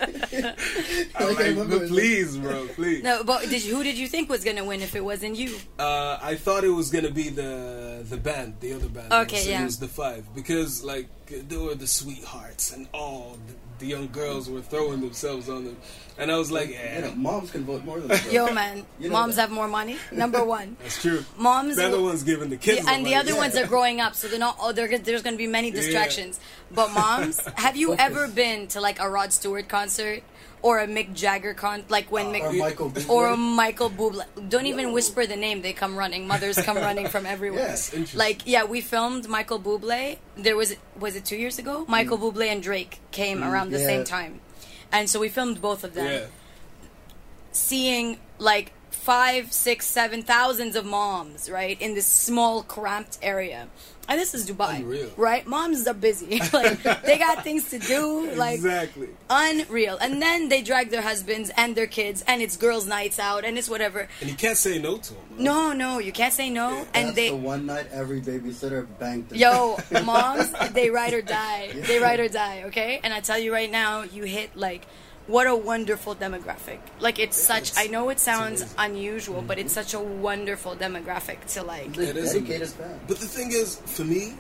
I'm 0.34 0.44
Like, 0.44 1.16
I 1.16 1.26
like, 1.26 1.36
but 1.36 1.46
it 1.48 1.56
was 1.56 1.68
like- 1.70 1.88
please, 1.90 2.38
bro, 2.38 2.68
please. 2.70 3.04
No, 3.04 3.24
but 3.24 3.42
did 3.50 3.64
you, 3.64 3.76
who 3.76 3.84
did 3.84 3.98
you 3.98 4.08
think 4.08 4.30
was 4.30 4.44
gonna 4.44 4.64
win 4.64 4.82
if 4.82 4.96
it 4.96 5.04
wasn't 5.04 5.36
you? 5.36 5.56
Uh, 5.78 6.18
I 6.22 6.36
thought 6.36 6.64
it 6.64 6.70
was 6.70 6.90
gonna 6.90 7.12
be 7.12 7.30
the 7.30 8.06
the 8.08 8.18
band, 8.18 8.56
the 8.60 8.74
other 8.74 8.88
band. 8.90 9.12
Okay, 9.14 9.38
it 9.38 9.40
was, 9.40 9.48
yeah. 9.48 9.62
It 9.62 9.66
was 9.66 9.80
the 9.80 9.88
five 9.88 10.24
because 10.36 10.84
like 10.84 11.08
they 11.28 11.58
were 11.58 11.76
the 11.76 11.88
sweethearts 11.88 12.72
and 12.74 12.88
all 12.94 13.38
the, 13.48 13.54
the 13.82 13.88
young 13.88 14.08
girls 14.08 14.50
were 14.50 14.62
throwing 14.62 15.02
themselves 15.02 15.50
on 15.50 15.66
them, 15.66 15.76
and 16.18 16.32
I 16.32 16.38
was 16.38 16.50
like, 16.52 16.70
You 16.70 16.76
yeah, 16.76 17.12
moms 17.16 17.52
can 17.52 17.66
vote 17.66 17.84
more 17.84 18.00
than 18.00 18.08
girls. 18.18 18.32
Yo, 18.32 18.52
man, 18.54 18.86
You 19.00 19.10
know 19.10 19.14
moms 19.14 19.36
that. 19.36 19.42
have 19.42 19.52
more 19.52 19.68
money. 19.68 19.98
Number 20.12 20.44
one, 20.46 20.78
that's 20.82 21.02
true. 21.02 21.26
moms. 21.38 21.76
They're 21.76 21.90
the 21.92 22.02
ones 22.02 22.24
giving 22.24 22.50
the 22.50 22.58
kids, 22.58 22.84
Yeah, 22.86 22.94
and 22.94 23.06
the 23.06 23.12
money. 23.12 23.30
other 23.30 23.36
ones 23.36 23.58
are 23.58 23.68
growing 23.68 24.00
up, 24.00 24.16
so 24.16 24.30
they're 24.30 24.40
not. 24.40 24.56
Oh, 24.62 24.72
they're, 24.72 24.98
there's 24.98 25.22
going 25.24 25.34
to 25.34 25.38
be 25.38 25.48
many 25.48 25.70
distractions. 25.72 26.40
But 26.72 26.92
moms, 26.94 27.40
have 27.56 27.76
you 27.76 27.88
Focus. 27.90 28.06
ever 28.06 28.28
been 28.30 28.68
to 28.68 28.80
like 28.80 29.00
a 29.02 29.10
Rod 29.10 29.34
Stewart 29.34 29.68
concert 29.68 30.24
or 30.64 30.80
a 30.80 30.88
Mick 30.88 31.14
Jagger 31.14 31.54
con? 31.54 31.84
Like 31.90 32.12
when 32.12 32.28
uh, 32.28 32.30
Mick 32.34 32.42
Or 32.44 32.54
Michael 32.54 32.90
Bublé. 32.92 33.10
or 33.10 33.28
a 33.28 33.38
Michael 33.38 33.90
Bublé. 33.90 34.24
Don't 34.50 34.66
even 34.68 34.92
whisper 34.94 35.26
the 35.26 35.36
name; 35.36 35.62
they 35.62 35.74
come 35.74 35.96
running. 35.98 36.28
Mothers 36.28 36.58
come 36.62 36.78
running 36.90 37.08
from 37.08 37.26
everywhere. 37.26 37.68
Yes, 37.68 37.94
interesting. 37.94 38.18
Like 38.20 38.42
yeah, 38.46 38.64
we 38.66 38.82
filmed 38.82 39.28
Michael 39.28 39.60
Bublé. 39.60 40.18
There 40.38 40.56
was 40.56 40.76
was 41.00 41.16
it 41.16 41.26
two 41.26 41.38
years 41.38 41.58
ago? 41.60 41.86
Michael 41.88 42.18
mm. 42.18 42.34
Bublé 42.34 42.48
and 42.48 42.62
Drake 42.62 43.00
came 43.12 43.40
mm, 43.42 43.52
around 43.52 43.72
the 43.72 43.80
Yeah. 43.80 43.86
same 43.88 44.04
time, 44.04 44.42
and 44.92 45.10
so 45.10 45.20
we 45.20 45.30
filmed 45.30 45.62
both 45.62 45.84
of 45.84 45.94
them 45.94 46.06
Yeah, 46.06 46.26
seeing 47.52 48.18
like 48.40 48.74
five, 49.02 49.52
six, 49.52 49.88
seven 49.88 50.22
thousands 50.22 50.76
of 50.76 50.86
moms, 50.86 51.50
right, 51.50 51.82
in 51.82 51.96
this 51.96 52.06
small, 52.06 52.62
cramped 52.62 53.18
area. 53.22 53.68
And 54.08 54.20
this 54.20 54.34
is 54.34 54.50
Dubai, 54.50 54.78
Unreal. 54.80 55.10
right? 55.16 55.46
Moms 55.48 55.88
are 55.88 55.94
busy. 55.94 56.40
like 56.54 56.84
they 57.04 57.18
got 57.18 57.44
things 57.44 57.70
to 57.70 57.80
do. 57.80 58.30
Like 58.36 58.56
exactly. 58.56 59.10
unreal. 59.30 59.98
And 60.02 60.22
then 60.22 60.50
they 60.50 60.62
drag 60.62 60.90
their 60.90 61.02
husbands 61.02 61.50
and 61.56 61.76
their 61.76 61.88
kids, 61.88 62.24
and 62.28 62.42
it's 62.42 62.58
girls' 62.58 62.86
nights 62.88 63.20
out, 63.20 63.46
and 63.46 63.58
it's 63.58 63.70
whatever. 63.70 64.08
And 64.20 64.30
you 64.30 64.36
can't 64.36 64.58
say 64.58 64.80
no 64.80 64.98
to 64.98 65.14
them. 65.14 65.24
No, 65.38 65.72
no, 65.74 66.00
you 66.00 66.12
can't 66.12 66.34
say 66.34 66.50
no. 66.50 66.86
and 66.94 67.08
That's 67.08 67.16
they, 67.16 67.30
the 67.30 67.36
one 67.38 67.66
night 67.66 67.88
every 67.92 68.22
babysitter 68.22 68.86
banked. 69.00 69.32
it. 69.32 69.38
Yo, 69.40 69.78
moms, 70.04 70.52
they 70.74 70.90
ride 70.90 71.14
or 71.14 71.22
die. 71.22 71.72
They 71.74 72.00
ride 72.00 72.20
or 72.20 72.28
die, 72.28 72.64
okay? 72.66 73.00
And 73.04 73.14
I 73.14 73.22
tell 73.22 73.40
you 73.40 73.52
right 73.54 73.72
now, 73.72 74.04
you 74.04 74.24
hit 74.24 74.56
like 74.56 74.86
what 75.32 75.48
a 75.48 75.56
wonderful 75.56 76.14
demographic. 76.16 76.80
Like 77.00 77.18
it's 77.18 77.38
such 77.38 77.72
it's- 77.72 77.84
I 77.84 77.88
know 77.88 78.10
it 78.10 78.20
sounds 78.20 78.62
amazing. 78.62 78.78
unusual, 78.78 79.42
but 79.42 79.58
it's 79.58 79.74
mm-hmm. 79.74 79.90
such 79.90 79.94
a 79.94 80.00
wonderful 80.00 80.76
demographic 80.76 81.40
to 81.54 81.64
like 81.64 81.88
It's 81.88 81.98
a 81.98 82.10
It 82.10 82.18
is 82.18 82.34
dedicated 82.34 82.56
amazing. 82.58 82.78
fan. 82.78 83.00
But 83.08 83.18
the 83.20 83.28
thing 83.28 83.52
is, 83.52 83.78
for 83.86 84.04
me, 84.04 84.36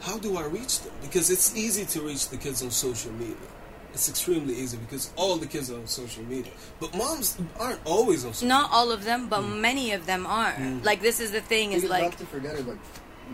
how 0.00 0.18
do 0.18 0.36
I 0.36 0.44
reach 0.46 0.80
them? 0.80 0.92
Because 1.02 1.30
it's 1.30 1.56
easy 1.56 1.84
to 1.86 2.02
reach 2.02 2.28
the 2.28 2.36
kids 2.36 2.62
on 2.62 2.70
social 2.70 3.12
media. 3.12 3.48
It's 3.94 4.08
extremely 4.08 4.54
easy 4.54 4.76
because 4.76 5.12
all 5.14 5.36
the 5.36 5.46
kids 5.46 5.70
are 5.70 5.78
on 5.78 5.86
social 5.86 6.24
media. 6.24 6.52
But 6.80 6.96
moms 6.96 7.38
aren't 7.60 7.78
always 7.84 8.24
on 8.24 8.34
social 8.34 8.48
not 8.48 8.72
all 8.72 8.90
of 8.90 9.04
them, 9.04 9.28
but 9.28 9.42
mm. 9.42 9.60
many 9.60 9.92
of 9.92 10.04
them 10.04 10.26
are. 10.26 10.52
Mm. 10.52 10.84
Like 10.84 11.00
this 11.00 11.20
is 11.20 11.30
the 11.30 11.40
thing 11.40 11.72
is 11.72 11.82
Thing 11.82 11.90
like 11.90 12.02
not 12.02 12.18
to 12.18 12.26
forget 12.26 12.54
is 12.56 12.66
like 12.66 12.78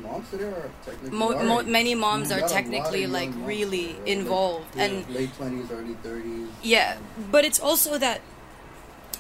moms 0.03 0.31
today 0.31 0.45
are 0.45 0.71
technically 0.85 1.11
mo- 1.19 1.43
mo- 1.45 1.63
many 1.63 1.95
moms 1.95 2.31
are 2.31 2.35
got 2.35 2.39
a 2.39 2.43
lot 2.43 2.51
of 2.51 2.57
technically 2.57 3.07
like 3.07 3.31
moms 3.31 3.47
really 3.47 3.87
today, 3.95 4.13
involved 4.13 4.77
Yeah. 4.77 4.85
and 4.85 5.11
late 5.15 5.35
twenties, 5.37 5.71
early 5.71 5.95
thirties. 6.03 6.49
Yeah, 6.63 6.97
but 7.31 7.45
it's 7.45 7.61
also 7.61 7.99
that 7.99 8.21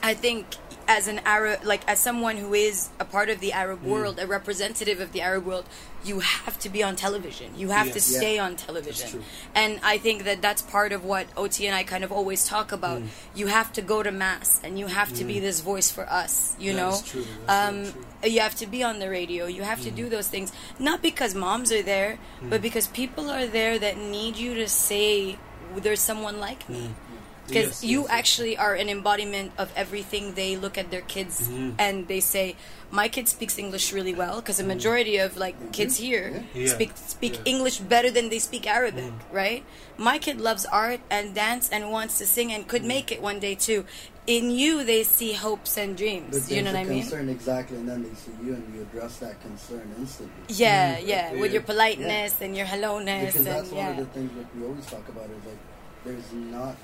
I 0.03 0.15
think 0.15 0.47
as 0.89 1.07
an 1.07 1.21
Arab, 1.25 1.63
like 1.65 1.83
as 1.87 2.01
someone 2.01 2.37
who 2.37 2.53
is 2.55 2.89
a 2.99 3.05
part 3.05 3.29
of 3.31 3.39
the 3.39 3.51
Mm. 3.51 3.55
Arab 3.63 3.83
world, 3.85 4.19
a 4.19 4.27
representative 4.27 4.99
of 5.01 5.13
the 5.13 5.21
Arab 5.21 5.47
world, 5.47 5.65
you 6.03 6.19
have 6.21 6.59
to 6.61 6.69
be 6.69 6.83
on 6.83 6.97
television. 6.97 7.53
You 7.57 7.69
have 7.69 7.89
Yeah. 7.89 7.93
to 7.93 7.99
Yeah. 8.01 8.19
stay 8.19 8.39
on 8.39 8.53
That's 8.53 8.65
television. 8.67 9.23
And 9.55 9.79
I 9.85 9.99
think 9.99 10.25
that 10.25 10.43
that's 10.43 10.63
part 10.63 10.91
of 10.93 11.05
what 11.05 11.27
OT 11.37 11.67
and 11.67 11.77
I 11.77 11.85
kind 11.85 12.03
of 12.03 12.11
always 12.11 12.45
talk 12.45 12.73
about. 12.73 13.03
Mm. 13.03 13.09
You 13.37 13.47
have 13.49 13.73
to 13.75 13.83
go 13.83 14.03
to 14.03 14.11
mass 14.11 14.59
and 14.65 14.79
you 14.81 14.87
have 14.89 15.13
to 15.15 15.25
be 15.25 15.39
this 15.39 15.61
voice 15.61 15.91
for 15.93 16.11
us, 16.11 16.55
you 16.59 16.73
That 16.73 16.81
know? 16.81 17.03
um, 17.47 17.85
true. 17.93 18.05
You 18.25 18.41
have 18.41 18.55
to 18.57 18.67
be 18.67 18.83
on 18.83 18.99
the 18.99 19.09
radio. 19.09 19.47
You 19.47 19.63
have 19.63 19.81
to 19.83 19.91
do 19.91 20.03
mm-hmm. 20.03 20.11
those 20.11 20.29
things. 20.29 20.53
Not 20.79 21.03
because 21.03 21.35
moms 21.35 21.73
are 21.73 21.83
there, 21.83 22.19
but 22.41 22.47
mm-hmm. 22.47 22.63
because 22.63 22.87
people 22.89 23.31
are 23.31 23.47
there 23.47 23.79
that 23.79 23.97
need 23.97 24.37
you 24.37 24.55
to 24.55 24.69
say, 24.69 25.39
there's 25.77 26.01
someone 26.01 26.41
like 26.41 26.69
me. 26.69 26.89
Mm. 26.89 27.10
Because 27.51 27.83
Yes, 27.83 27.85
you 27.85 28.01
yes, 28.01 28.09
yes. 28.09 28.19
actually 28.19 28.55
are 28.57 28.75
an 28.75 28.89
embodiment 28.89 29.53
of 29.59 29.69
everything 29.77 30.35
they 30.35 30.57
look 30.57 30.79
at 30.79 30.91
their 30.91 31.03
kids 31.03 31.43
mm-hmm. 31.51 31.75
and 31.79 32.07
they 32.09 32.21
say, 32.21 32.57
my 32.91 33.07
kid 33.09 33.29
speaks 33.29 33.59
English 33.59 33.93
really 33.93 34.15
well. 34.15 34.41
Because 34.41 34.57
the 34.57 34.63
mm-hmm. 34.63 34.79
majority 34.79 35.17
of 35.19 35.37
like 35.37 35.57
mm-hmm. 35.59 35.71
kids 35.71 35.97
here 35.99 36.45
Yeah. 36.55 36.73
speak 36.75 36.93
speak 36.95 37.35
Yeah. 37.37 37.53
English 37.53 37.79
better 37.79 38.11
than 38.11 38.31
they 38.31 38.39
speak 38.39 38.67
Arabic, 38.67 39.13
right? 39.31 39.63
My 39.99 40.19
kid 40.19 40.41
loves 40.41 40.65
art 40.67 41.01
and 41.11 41.35
dance 41.35 41.69
and 41.69 41.91
wants 41.91 42.19
to 42.19 42.27
sing 42.27 42.53
and 42.55 42.67
could 42.67 42.85
make 42.85 43.13
it 43.13 43.21
one 43.21 43.39
day 43.39 43.55
too. 43.55 43.85
In 44.27 44.51
you, 44.53 44.85
they 44.85 45.03
see 45.03 45.33
hopes 45.33 45.77
and 45.77 45.97
dreams. 45.97 46.31
But 46.31 46.55
you 46.55 46.63
know 46.63 46.71
there's 46.71 46.87
what 46.87 46.87
I 46.87 46.93
a 46.93 46.95
mean? 46.95 47.03
concern 47.03 47.29
exactly, 47.29 47.77
and 47.79 47.89
then 47.89 48.03
they 48.05 48.15
see 48.15 48.31
you 48.45 48.55
and 48.55 48.63
you 48.75 48.83
address 48.83 49.17
that 49.19 49.41
concern 49.43 49.83
instantly. 49.99 50.31
Yeah, 50.49 50.99
yeah, 50.99 51.33
with 51.33 51.51
Yeah. 51.51 51.55
your 51.59 51.63
politeness 51.63 52.39
and 52.41 52.55
your 52.57 52.67
hello-ness 52.67 53.33
Because 53.35 53.37
and 53.39 53.47
that's 53.47 53.71
one 53.71 53.79
yeah. 53.79 53.91
of 53.91 53.97
the 53.97 54.11
things 54.15 54.31
that 54.39 54.47
we 54.55 54.67
always 54.69 54.87
talk 54.87 55.09
about 55.09 55.25
is 55.35 55.43
like 55.51 55.59
there's 56.05 56.31
not 56.33 56.77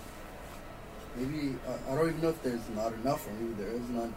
maybe 1.18 1.54
uh, 1.68 1.92
I 1.92 1.94
don't 1.96 2.08
even 2.08 2.20
know 2.22 2.28
if 2.30 2.42
there's 2.42 2.68
not 2.74 2.92
enough 2.94 3.26
or 3.26 3.32
maybe 3.32 3.54
there 3.54 3.72
is 3.72 3.88
not 3.90 4.08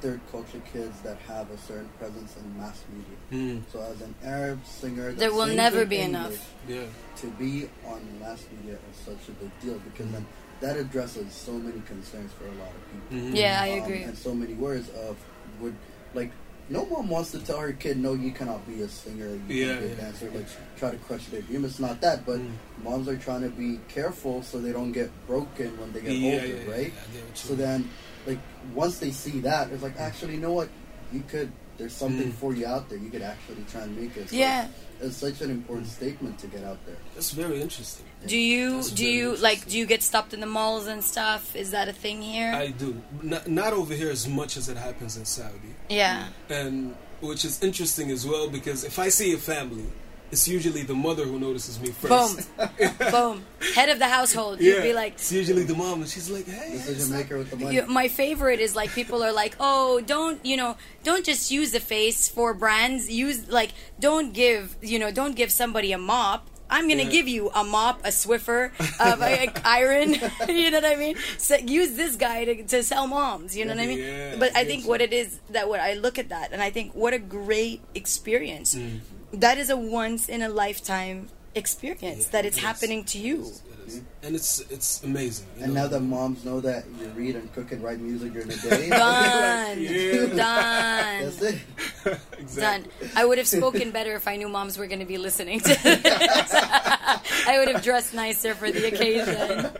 third 0.00 0.20
culture 0.32 0.60
kids 0.72 1.00
that 1.02 1.16
have 1.28 1.48
a 1.50 1.58
certain 1.58 1.88
presence 1.98 2.36
in 2.36 2.58
mass 2.58 2.82
media. 2.92 3.54
Mm, 3.56 3.62
So 3.72 3.80
as 3.82 4.00
an 4.02 4.14
Arab 4.24 4.64
singer, 4.66 5.12
There 5.12 5.32
will 5.32 5.46
never 5.46 5.86
be 5.86 5.98
English, 5.98 6.18
enough. 6.40 6.54
yeah. 6.68 6.86
To 7.20 7.26
be 7.38 7.68
on 7.86 8.00
mass 8.20 8.44
media 8.56 8.78
is 8.90 8.96
such 9.04 9.28
a 9.28 9.32
big 9.32 9.50
deal 9.60 9.78
because 9.78 10.10
then 10.10 10.22
Mm-hmm. 10.22 10.66
that 10.66 10.76
addresses 10.76 11.32
so 11.32 11.52
many 11.52 11.80
concerns 11.86 12.32
for 12.32 12.44
a 12.46 12.54
lot 12.62 12.70
of 12.78 12.82
people. 12.90 13.18
Mhm. 13.18 13.36
Yeah, 13.36 13.60
I 13.62 13.78
Um, 13.78 13.82
agree. 13.84 14.02
and 14.02 14.16
so 14.18 14.34
many 14.34 14.54
words 14.54 14.88
of 15.06 15.16
would 15.60 15.76
like 16.14 16.30
no 16.68 16.86
mom 16.86 17.08
wants 17.08 17.30
to 17.32 17.38
tell 17.40 17.58
her 17.58 17.72
kid 17.72 17.98
no 17.98 18.14
you 18.14 18.30
cannot 18.30 18.66
be 18.66 18.80
a 18.82 18.88
singer 18.88 19.28
you 19.48 19.54
Yeah, 19.54 19.66
can't 19.74 19.80
be 19.80 19.92
a 19.92 19.96
dancer 19.96 20.26
yeah. 20.26 20.38
like 20.38 20.46
try 20.78 20.90
to 20.90 20.96
crush 20.98 21.26
their 21.26 21.42
dream 21.42 21.64
it's 21.64 21.78
not 21.80 22.00
that 22.00 22.24
but 22.24 22.38
Mm. 22.38 22.52
moms 22.84 23.08
are 23.08 23.16
trying 23.16 23.42
to 23.42 23.48
be 23.50 23.78
careful 23.88 24.42
so 24.42 24.58
they 24.58 24.72
don't 24.72 24.92
get 24.92 25.10
broken 25.26 25.78
when 25.80 25.92
they 25.92 26.00
get 26.00 26.12
Yeah, 26.12 26.34
older 26.34 26.46
yeah, 26.46 26.54
yeah, 26.64 26.70
right 26.70 26.92
I 26.92 27.12
get 27.14 27.36
so 27.36 27.48
mean. 27.50 27.58
then 27.58 27.90
like 28.26 28.38
once 28.74 28.98
they 28.98 29.10
see 29.10 29.40
that 29.40 29.70
it's 29.70 29.82
like 29.82 29.98
actually 29.98 30.34
you 30.34 30.40
know 30.40 30.52
what 30.52 30.68
you 31.12 31.22
could 31.28 31.50
there's 31.78 31.92
something 31.94 32.30
Mm. 32.30 32.34
for 32.34 32.54
you 32.54 32.66
out 32.66 32.88
there 32.88 32.98
you 32.98 33.10
could 33.10 33.22
actually 33.22 33.64
try 33.70 33.82
and 33.82 33.96
make 33.98 34.16
it 34.16 34.30
So 34.30 34.36
Yeah. 34.36 34.68
It's 35.02 35.16
such 35.16 35.40
an 35.40 35.50
important 35.50 35.88
statement 35.88 36.38
to 36.38 36.46
get 36.46 36.64
out 36.64 36.78
there 36.86 36.96
That's 37.14 37.32
very 37.32 37.60
interesting. 37.60 38.06
Do 38.26 38.38
you 38.38 38.76
That's 38.76 38.90
do 38.90 39.06
you 39.06 39.36
like 39.36 39.66
do 39.66 39.76
you 39.78 39.86
get 39.86 40.02
stopped 40.02 40.32
in 40.32 40.40
the 40.40 40.46
malls 40.46 40.86
and 40.86 41.02
stuff? 41.02 41.56
Is 41.56 41.72
that 41.72 41.88
a 41.88 41.92
thing 41.92 42.22
here? 42.22 42.52
I 42.54 42.68
do. 42.68 43.00
Not, 43.20 43.48
not 43.48 43.72
over 43.72 43.94
here 43.94 44.10
as 44.10 44.28
much 44.28 44.56
as 44.56 44.68
it 44.68 44.76
happens 44.76 45.16
in 45.16 45.24
Saudi. 45.24 45.74
yeah. 45.88 46.28
and 46.48 46.94
which 47.20 47.44
is 47.44 47.62
interesting 47.62 48.10
as 48.10 48.26
well 48.26 48.48
because 48.48 48.84
if 48.84 48.98
I 48.98 49.08
see 49.08 49.32
a 49.32 49.38
family, 49.38 49.86
it's 50.32 50.48
usually 50.48 50.82
the 50.82 50.94
mother 50.94 51.24
who 51.24 51.38
notices 51.38 51.78
me 51.78 51.88
first. 51.90 52.50
Boom. 52.56 52.90
Boom. 53.10 53.44
Head 53.74 53.90
of 53.90 53.98
the 53.98 54.08
household. 54.08 54.60
You'd 54.60 54.82
be 54.82 54.92
like 54.94 55.12
it's 55.14 55.30
usually 55.30 55.62
the 55.64 55.74
mom, 55.74 56.00
and 56.00 56.08
she's 56.08 56.28
like, 56.30 56.46
"Hey, 56.46 56.70
hey, 56.70 56.76
decision 56.78 57.12
maker 57.14 57.38
with 57.38 57.50
the 57.50 57.56
money 57.56 57.76
you, 57.76 57.86
my 57.86 58.08
favorite 58.08 58.58
is 58.58 58.74
like 58.74 58.90
people 58.92 59.22
are 59.22 59.32
like, 59.32 59.54
"Oh, 59.60 60.00
don't, 60.00 60.44
you 60.44 60.56
know, 60.56 60.76
don't 61.04 61.24
just 61.24 61.50
use 61.50 61.70
the 61.72 61.80
face 61.80 62.28
for 62.28 62.54
brands. 62.54 63.08
Use 63.10 63.48
like 63.48 63.70
don't 64.00 64.32
give, 64.32 64.74
you 64.82 64.98
know, 64.98 65.10
don't 65.12 65.36
give 65.36 65.52
somebody 65.52 65.92
a 65.92 65.98
mop. 65.98 66.48
I'm 66.70 66.88
gonna 66.88 67.02
Yeah. 67.02 67.10
give 67.10 67.28
you 67.28 67.50
a 67.54 67.62
mop, 67.62 68.00
a 68.02 68.08
Swiffer, 68.08 68.72
uh, 68.98 69.16
a, 69.20 69.46
a 69.46 69.52
iron. 69.68 70.14
you 70.48 70.70
know 70.70 70.80
what 70.80 70.86
I 70.90 70.96
mean? 70.96 71.16
So 71.36 71.56
use 71.56 71.92
this 71.96 72.16
guy 72.16 72.46
to, 72.46 72.62
to 72.64 72.82
sell 72.82 73.06
moms. 73.06 73.54
You 73.54 73.66
know 73.66 73.74
what 73.74 73.82
I 73.82 73.86
mean? 73.86 73.98
Yeah, 73.98 74.36
but 74.38 74.56
I 74.56 74.64
think 74.64 74.86
what 74.88 75.02
it 75.02 75.12
is 75.12 75.38
that 75.50 75.68
what 75.68 75.80
I 75.80 75.92
look 75.94 76.18
at 76.18 76.30
that 76.30 76.52
and 76.52 76.62
I 76.62 76.70
think 76.70 76.94
what 76.94 77.12
a 77.12 77.18
great 77.18 77.82
experience. 77.94 78.74
Mm. 78.74 79.00
That 79.32 79.58
is 79.58 79.70
a 79.70 79.76
once 79.76 80.28
in 80.28 80.42
a 80.42 80.48
lifetime 80.48 81.28
experience 81.54 82.24
Yeah, 82.26 82.32
that 82.32 82.44
it's 82.46 82.56
it 82.56 82.60
is. 82.60 82.64
happening 82.64 83.04
to 83.04 83.18
you. 83.18 83.40
It 83.42 83.48
is, 83.48 83.62
it 83.66 83.86
is. 83.88 84.00
and 84.22 84.34
it's 84.36 84.60
it's 84.70 85.02
amazing. 85.04 85.46
you 85.58 85.64
and 85.64 85.74
know? 85.74 85.82
now 85.82 85.88
that 85.88 86.00
moms 86.00 86.44
know 86.44 86.60
that 86.60 86.84
you 87.00 87.06
read 87.08 87.36
and 87.36 87.52
cook 87.54 87.72
and 87.72 87.82
write 87.82 87.98
music 88.00 88.32
during 88.32 88.48
the 88.48 88.56
day 88.56 88.88
Done. 88.88 89.80
Yeah. 89.82 90.26
Done. 90.26 91.24
that's 91.24 91.42
it 91.42 92.56
Done. 92.56 92.84
I 93.16 93.24
would 93.24 93.38
have 93.38 93.46
spoken 93.46 93.90
better 93.90 94.14
if 94.14 94.26
I 94.28 94.36
knew 94.36 94.48
moms 94.48 94.76
were 94.78 94.86
going 94.86 95.00
to 95.00 95.06
be 95.06 95.18
listening 95.18 95.60
to 95.60 95.68
this. 95.82 96.54
I 96.54 97.56
would 97.58 97.68
have 97.68 97.82
dressed 97.82 98.14
nicer 98.14 98.54
for 98.54 98.70
the 98.70 98.86
occasion. 98.88 99.70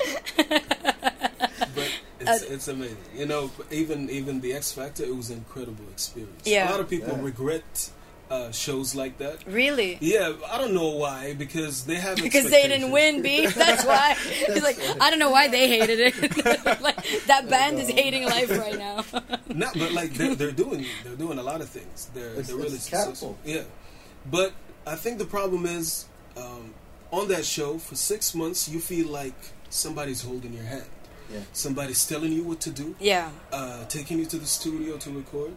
but 1.74 1.90
it's, 2.20 2.42
uh, 2.42 2.46
it's 2.54 2.68
amazing. 2.68 2.96
You 3.16 3.26
know, 3.26 3.50
even 3.70 4.08
even 4.10 4.40
the 4.40 4.52
X 4.54 4.72
Factor, 4.72 5.04
it 5.04 5.14
was 5.16 5.30
an 5.30 5.38
incredible 5.38 5.84
experience. 5.92 6.42
Yeah. 6.44 6.68
a 6.68 6.72
lot 6.72 6.80
of 6.80 6.88
people 6.88 7.14
Yeah. 7.16 7.22
regret 7.22 7.90
uh, 8.32 8.50
shows 8.50 8.94
like 8.94 9.18
that. 9.18 9.46
Really? 9.46 9.98
Yeah, 10.00 10.32
I 10.50 10.56
don't 10.56 10.72
know 10.72 10.88
why 10.88 11.34
because 11.34 11.84
they 11.84 11.96
have 11.96 12.16
Because 12.16 12.50
they 12.50 12.66
didn't 12.66 12.90
win, 12.90 13.20
B. 13.20 13.46
That's 13.64 13.84
why. 13.84 14.14
He's 14.46 14.62
like, 14.62 14.78
I 15.00 15.10
don't 15.10 15.18
know 15.18 15.30
why 15.30 15.48
they 15.48 15.68
hated 15.68 16.00
it. 16.00 16.16
like, 16.80 17.26
that 17.26 17.50
band 17.50 17.78
is 17.78 17.90
hating 17.90 18.24
life 18.24 18.50
right 18.50 18.78
now. 18.78 19.04
No, 19.54 19.68
but 19.74 19.92
like 19.92 20.14
they're, 20.14 20.34
they're 20.34 20.50
doing 20.50 20.86
they're 21.04 21.16
doing 21.16 21.38
a 21.38 21.42
lot 21.42 21.60
of 21.60 21.68
things. 21.68 22.10
They're 22.14 22.30
It's- 22.30 22.46
they're 22.46 22.56
really 22.56 22.76
it's 22.76 22.84
successful. 22.84 23.36
Yeah, 23.44 23.64
but 24.30 24.52
I 24.86 24.96
think 24.96 25.18
the 25.18 25.26
problem 25.26 25.66
is 25.66 26.06
um, 26.36 26.72
on 27.10 27.28
that 27.28 27.44
show 27.44 27.76
for 27.76 27.96
six 27.96 28.34
months 28.34 28.66
you 28.66 28.80
feel 28.80 29.08
like 29.08 29.34
somebody's 29.68 30.22
holding 30.22 30.54
your 30.54 30.64
hand. 30.64 30.84
Yeah. 31.30 31.40
Somebody's 31.52 32.06
telling 32.06 32.32
you 32.32 32.44
what 32.44 32.60
to 32.60 32.70
do, 32.70 32.94
yeah. 33.00 33.30
uh, 33.52 33.84
taking 33.86 34.18
you 34.18 34.26
to 34.26 34.36
the 34.38 34.46
studio 34.46 34.98
to 34.98 35.10
record, 35.10 35.52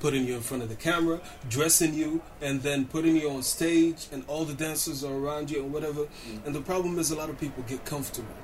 putting 0.00 0.26
you 0.26 0.34
in 0.34 0.40
front 0.40 0.62
of 0.62 0.68
the 0.68 0.74
camera, 0.74 1.20
dressing 1.48 1.94
you, 1.94 2.20
and 2.40 2.62
then 2.62 2.84
putting 2.86 3.16
you 3.16 3.30
on 3.30 3.42
stage, 3.42 4.06
and 4.12 4.24
all 4.28 4.44
the 4.44 4.54
dancers 4.54 5.02
are 5.04 5.14
around 5.14 5.50
you 5.50 5.62
and 5.62 5.72
whatever. 5.72 6.02
Mm. 6.02 6.46
And 6.46 6.54
the 6.54 6.60
problem 6.60 6.98
is 6.98 7.10
a 7.10 7.16
lot 7.16 7.30
of 7.30 7.38
people 7.38 7.62
get 7.66 7.84
comfortable. 7.84 8.34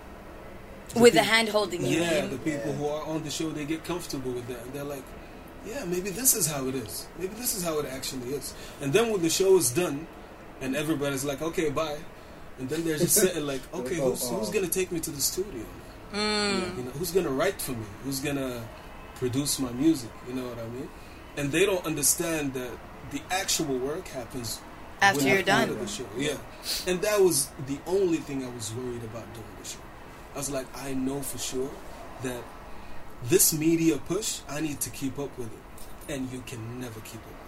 With 0.94 1.14
the 1.14 1.22
hand 1.22 1.48
holding 1.48 1.84
you. 1.84 2.00
Yeah, 2.00 2.26
the 2.26 2.38
people 2.38 2.72
who 2.72 2.86
are 2.86 3.04
on 3.06 3.22
the 3.22 3.30
show 3.30 3.50
they 3.50 3.64
get 3.64 3.84
comfortable 3.84 4.30
with 4.32 4.46
that, 4.48 4.60
and 4.62 4.72
they're 4.74 4.84
like, 4.84 5.02
"Yeah, 5.66 5.84
maybe 5.86 6.10
this 6.10 6.34
is 6.34 6.46
how 6.46 6.66
it 6.68 6.74
is. 6.74 7.06
Maybe 7.18 7.34
this 7.34 7.54
is 7.54 7.64
how 7.64 7.78
it 7.78 7.86
actually 7.86 8.34
is." 8.34 8.52
And 8.82 8.92
then 8.92 9.10
when 9.10 9.22
the 9.22 9.30
show 9.30 9.56
is 9.56 9.70
done, 9.70 10.06
and 10.60 10.76
everybody's 10.76 11.24
like, 11.24 11.40
"Okay, 11.40 11.70
bye," 11.70 11.98
and 12.58 12.68
then 12.68 12.84
they're 12.84 12.98
just 12.98 13.14
sitting 13.14 13.46
like, 13.46 13.62
"Okay, 13.74 14.00
Oh, 14.00 14.10
who's, 14.10 14.28
who's 14.28 14.48
oh. 14.50 14.52
gonna 14.52 14.68
take 14.68 14.92
me 14.92 15.00
to 15.00 15.10
the 15.10 15.20
studio? 15.20 15.64
Mm. 16.12 16.76
You 16.76 16.82
know, 16.84 16.90
who's 16.90 17.10
gonna 17.10 17.30
write 17.30 17.60
for 17.62 17.72
me? 17.72 17.86
Who's 18.04 18.20
gonna 18.20 18.62
produce 19.14 19.58
my 19.58 19.72
music? 19.72 20.10
You 20.28 20.34
know 20.34 20.46
what 20.46 20.58
I 20.58 20.68
mean?" 20.68 20.90
And 21.36 21.50
they 21.50 21.64
don't 21.64 21.84
understand 21.86 22.54
that 22.54 22.70
the 23.10 23.20
actual 23.30 23.78
work 23.78 24.06
happens 24.08 24.60
After 25.00 25.26
you're 25.28 25.42
done. 25.42 25.78
the 25.78 25.86
show. 25.86 26.06
Yeah, 26.16 26.36
and 26.86 27.00
that 27.02 27.20
was 27.20 27.48
the 27.66 27.78
only 27.86 28.18
thing 28.18 28.44
I 28.44 28.48
was 28.50 28.72
worried 28.74 29.02
about 29.04 29.26
during 29.34 29.56
the 29.62 29.68
show. 29.68 29.80
I 30.34 30.38
was 30.38 30.50
like, 30.50 30.66
I 30.76 30.94
know 30.94 31.20
for 31.20 31.38
sure 31.38 31.70
that 32.22 32.42
this 33.24 33.52
media 33.52 33.98
push, 33.98 34.40
I 34.48 34.60
need 34.60 34.80
to 34.80 34.90
keep 34.90 35.18
up 35.18 35.36
with 35.38 35.50
it, 35.52 36.12
and 36.14 36.30
you 36.32 36.42
can 36.46 36.80
never 36.80 37.00
keep 37.00 37.20
up 37.20 37.41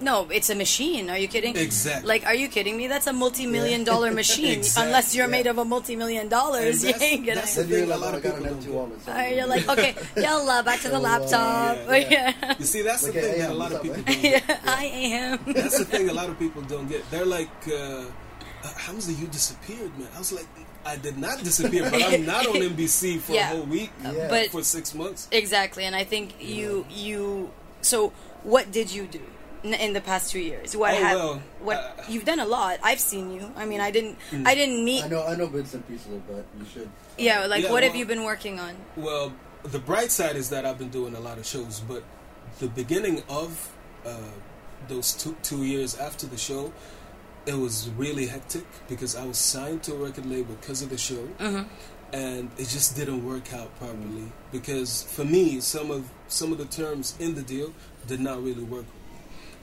No, 0.00 0.28
it's 0.30 0.48
a 0.48 0.54
machine. 0.54 1.10
Are 1.10 1.18
you 1.18 1.26
kidding? 1.28 1.56
Exactly. 1.56 2.06
Like, 2.08 2.24
are 2.26 2.34
you 2.34 2.48
kidding 2.48 2.76
me? 2.76 2.86
That's 2.86 3.06
a 3.08 3.12
multi-million 3.12 3.82
dollar 3.84 4.10
machine. 4.12 4.58
Exactly, 4.58 4.86
Unless 4.86 5.14
you're 5.14 5.26
yeah. 5.26 5.30
made 5.30 5.46
of 5.48 5.58
a 5.58 5.64
multi-million 5.64 6.20
And 6.22 6.30
dollars, 6.30 6.84
you 6.84 6.94
ain't 7.00 7.26
gonna. 7.26 7.34
that's- 7.36 7.56
Then 7.56 7.66
thing 7.68 7.86
you're 7.88 7.96
a 7.96 7.96
lot 7.98 8.14
oh, 8.14 8.14
I 8.14 8.16
of 8.18 8.22
got 8.22 8.34
an 8.34 8.38
people 8.42 8.54
empty 8.54 8.66
don't 8.66 8.74
wallet. 8.76 9.08
Or 9.08 9.34
you're 9.36 9.46
like, 9.46 9.68
okay, 9.68 9.94
yalla, 10.16 10.62
back 10.62 10.80
to 10.82 10.88
the 10.88 10.96
uh, 10.96 11.00
laptop. 11.00 11.76
yeah, 11.88 11.96
yeah. 11.96 12.32
yeah. 12.42 12.54
you 12.58 12.64
see, 12.64 12.82
that's 12.82 13.06
the 13.06 13.12
thing 13.12 13.38
that 13.40 13.50
a 13.50 13.54
lot 13.54 13.72
of 13.72 13.82
people 13.82 14.02
don't 14.02 14.22
yeah, 14.24 14.38
get. 14.40 14.60
I 14.66 14.84
am. 14.84 15.38
That's 15.46 15.78
the 15.78 15.84
thing 15.84 16.08
a 16.08 16.12
lot 16.12 16.28
of 16.28 16.38
people 16.38 16.62
don't 16.62 16.88
get. 16.88 17.08
They're 17.10 17.26
like, 17.26 17.50
uh, 17.66 18.04
Hamza, 18.76 19.12
you 19.12 19.26
disappeared, 19.26 19.96
man. 19.98 20.08
I 20.14 20.18
was 20.18 20.32
like, 20.32 20.46
I 20.86 20.96
did 20.96 21.18
not 21.18 21.42
disappear, 21.42 21.90
but 21.90 22.02
I'm 22.02 22.24
not 22.24 22.46
on 22.46 22.54
NBC 22.56 23.18
for 23.20 23.32
Yeah. 23.32 23.52
a 23.52 23.56
whole 23.56 23.66
week, 23.66 23.90
Yeah. 24.02 24.28
But- 24.28 24.50
for 24.50 24.62
six 24.62 24.94
months. 24.94 25.28
Exactly, 25.32 25.84
and 25.84 25.94
I 25.96 26.04
think 26.04 26.34
you 26.40 26.86
you. 26.88 27.50
So, 27.80 28.12
what 28.42 28.70
did 28.72 28.90
you 28.92 29.06
do 29.06 29.18
n- 29.18 29.24
in 29.64 29.92
the 29.92 30.00
past 30.00 30.30
two 30.32 30.40
years? 30.40 30.76
What 30.76 30.94
Oh, 30.94 30.96
have 30.96 31.16
well, 31.16 31.42
what 31.60 31.76
uh, 31.78 32.02
you've 32.08 32.24
done 32.24 32.40
a 32.40 32.46
lot. 32.46 32.78
I've 32.82 33.00
seen 33.00 33.32
you. 33.32 33.50
I 33.56 33.64
mean, 33.66 33.80
I 33.80 33.90
didn't 33.90 34.16
I 34.44 34.54
didn't 34.54 34.84
meet. 34.84 35.04
I 35.04 35.08
know, 35.08 35.26
I 35.26 35.34
know 35.36 35.46
bits 35.48 35.74
and 35.74 35.86
pieces, 35.88 36.20
but 36.28 36.44
you 36.58 36.64
should. 36.72 36.88
Yeah, 37.16 37.46
like 37.46 37.64
Yeah, 37.64 37.72
what 37.72 37.82
have 37.82 37.96
you 37.96 38.04
been 38.06 38.24
working 38.24 38.60
on? 38.60 38.76
Well, 38.96 39.32
the 39.64 39.78
bright 39.78 40.10
side 40.10 40.36
is 40.36 40.50
that 40.50 40.64
I've 40.64 40.78
been 40.78 40.90
doing 40.90 41.14
a 41.16 41.20
lot 41.20 41.38
of 41.38 41.46
shows, 41.46 41.80
but 41.80 42.02
the 42.60 42.68
beginning 42.68 43.22
of 43.28 43.72
uh, 44.06 44.16
those 44.88 45.12
two 45.14 45.36
two 45.42 45.64
years 45.64 45.96
after 45.98 46.26
the 46.26 46.36
show, 46.38 46.72
it 47.46 47.54
was 47.56 47.90
really 47.96 48.26
hectic 48.26 48.64
because 48.88 49.16
I 49.16 49.24
was 49.24 49.38
signed 49.38 49.82
to 49.84 49.94
a 49.94 49.96
record 49.98 50.26
label 50.26 50.54
because 50.60 50.82
of 50.82 50.90
the 50.90 50.98
show, 50.98 51.26
Mm-hmm. 51.38 51.62
and 52.12 52.50
it 52.56 52.68
just 52.68 52.96
didn't 52.96 53.24
work 53.26 53.52
out 53.52 53.76
properly 53.78 54.32
because 54.52 55.02
for 55.02 55.24
me, 55.24 55.60
some 55.60 55.90
of 55.90 56.08
some 56.28 56.52
of 56.52 56.58
the 56.58 56.64
terms 56.66 57.14
in 57.18 57.34
the 57.34 57.42
deal 57.42 57.72
did 58.06 58.20
not 58.20 58.42
really 58.42 58.62
work. 58.64 58.84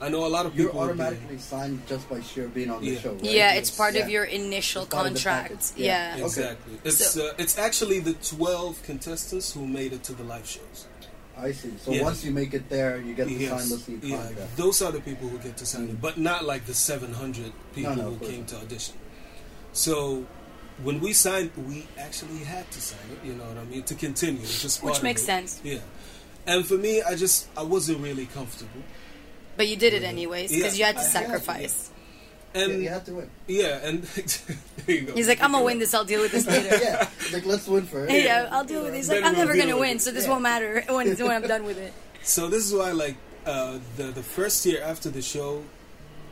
me. 0.02 0.06
I 0.06 0.10
know 0.10 0.26
a 0.26 0.28
lot 0.28 0.46
of 0.46 0.54
You're 0.56 0.68
people. 0.68 0.80
would 0.86 0.96
be- 0.96 1.02
automatically 1.02 1.38
signed 1.38 1.82
just 1.88 2.08
by 2.08 2.20
sheer 2.22 2.48
being 2.48 2.70
on 2.70 2.80
the 2.82 2.90
Yeah. 2.90 3.00
show, 3.00 3.12
right? 3.12 3.24
Yeah, 3.24 3.52
it's 3.54 3.70
Yes. 3.70 3.76
part 3.76 3.96
of 3.96 4.08
your 4.08 4.24
initial 4.24 4.82
It's 4.82 4.92
part 4.94 5.06
of 5.06 5.14
the 5.14 5.18
contract. 5.20 5.72
Yeah. 5.76 6.16
Yeah. 6.16 6.24
Exactly. 6.24 6.78
It's 6.84 7.10
So- 7.12 7.26
uh, 7.28 7.32
it's 7.38 7.58
actually 7.58 8.00
the 8.00 8.14
twelve 8.14 8.82
contestants 8.82 9.52
who 9.52 9.66
made 9.66 9.92
it 9.92 10.02
to 10.04 10.12
the 10.12 10.24
live 10.24 10.46
shows. 10.48 10.86
I 11.38 11.52
see. 11.52 11.74
So 11.84 11.92
Yeah. 11.92 12.02
once 12.02 12.24
you 12.24 12.30
make 12.30 12.54
it 12.54 12.70
there, 12.70 12.98
you 12.98 13.12
get 13.14 13.28
to 13.28 13.34
Yes. 13.34 13.50
sign 13.60 13.68
the 13.68 13.78
seat 13.78 13.98
yeah, 14.02 14.16
contract. 14.16 14.56
those 14.56 14.80
are 14.80 14.90
the 14.90 15.00
people 15.00 15.28
who 15.28 15.36
get 15.38 15.56
to 15.58 15.66
sign 15.66 15.84
it, 15.90 16.00
but 16.00 16.16
not 16.16 16.44
like 16.46 16.64
the 16.64 16.72
700 16.74 17.52
people 17.74 17.94
No, 17.94 18.04
no, 18.04 18.10
who 18.14 18.26
came 18.26 18.38
not. 18.40 18.48
to 18.48 18.56
audition. 18.56 18.94
So 19.74 20.24
when 20.82 20.98
we 21.00 21.12
signed, 21.12 21.50
we 21.68 21.86
actually 21.98 22.38
had 22.38 22.70
to 22.70 22.80
sign 22.80 22.98
it. 23.12 23.26
You 23.26 23.34
know 23.34 23.44
what 23.44 23.58
I 23.58 23.64
mean? 23.64 23.82
To 23.82 23.94
continue, 23.94 24.40
it's 24.42 24.62
just 24.62 24.82
Which 24.82 24.92
part 24.92 24.98
of 24.98 25.02
makes 25.04 25.22
it. 25.22 25.26
sense. 25.26 25.60
Yeah, 25.62 25.78
and 26.46 26.66
for 26.66 26.78
me, 26.78 27.02
I 27.02 27.14
just 27.16 27.48
I 27.54 27.62
wasn't 27.64 28.00
really 28.00 28.26
comfortable, 28.26 28.82
But 29.56 29.68
you 29.68 29.76
did 29.76 29.94
it 29.94 30.02
anyways 30.02 30.52
because 30.52 30.78
Yeah, 30.78 30.88
you 30.90 30.94
had 30.94 30.96
to 30.96 31.00
I 31.00 31.04
had 31.04 31.12
to, 31.12 31.28
sacrifice. 31.28 31.90
Yeah, 32.54 32.62
and 32.64 32.82
you 32.82 32.88
have 32.88 33.04
to 33.04 33.12
win. 33.14 33.30
yeah, 33.48 33.80
and 33.86 34.02
there 34.86 34.96
you 34.96 35.02
go. 35.02 35.12
He's 35.14 35.28
like, 35.28 35.42
I'm 35.42 35.52
gonna 35.52 35.64
win 35.64 35.78
this. 35.78 35.92
I'll 35.94 36.04
deal 36.04 36.20
with 36.22 36.32
this 36.32 36.46
later. 36.46 36.68
yeah, 36.82 37.08
it's 37.20 37.32
like 37.32 37.44
let's 37.46 37.66
win 37.66 37.84
first. 37.84 38.12
Yeah, 38.12 38.48
I'll 38.50 38.64
deal 38.64 38.82
with 38.82 38.94
it. 38.94 38.96
He's 38.96 39.08
like, 39.08 39.18
Then 39.20 39.24
I'm 39.28 39.36
we'll 39.36 39.46
never 39.46 39.58
gonna 39.58 39.76
win, 39.78 39.96
it. 39.96 40.02
so 40.02 40.10
this 40.10 40.24
Yeah. 40.24 40.30
won't 40.30 40.42
matter 40.42 40.82
when, 40.88 41.14
when 41.16 41.30
I'm 41.30 41.42
done 41.46 41.64
with 41.64 41.78
it. 41.78 41.92
So 42.22 42.48
this 42.48 42.64
is 42.66 42.74
why, 42.74 42.92
like, 42.92 43.16
uh, 43.44 43.78
the 43.96 44.04
the 44.04 44.22
first 44.22 44.64
year 44.66 44.82
after 44.82 45.10
the 45.10 45.22
show, 45.22 45.62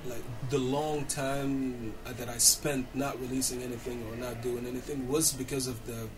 like 0.06 0.22
the 0.50 0.58
long 0.58 1.04
time 1.06 1.94
uh, 2.06 2.12
that 2.18 2.28
I 2.28 2.38
spent 2.38 2.86
not 2.94 3.20
releasing 3.20 3.62
anything 3.62 4.02
or 4.10 4.16
not 4.16 4.40
doing 4.42 4.66
anything 4.66 5.08
was 5.08 5.32
because 5.32 5.66
of 5.66 5.84
the 5.86 6.08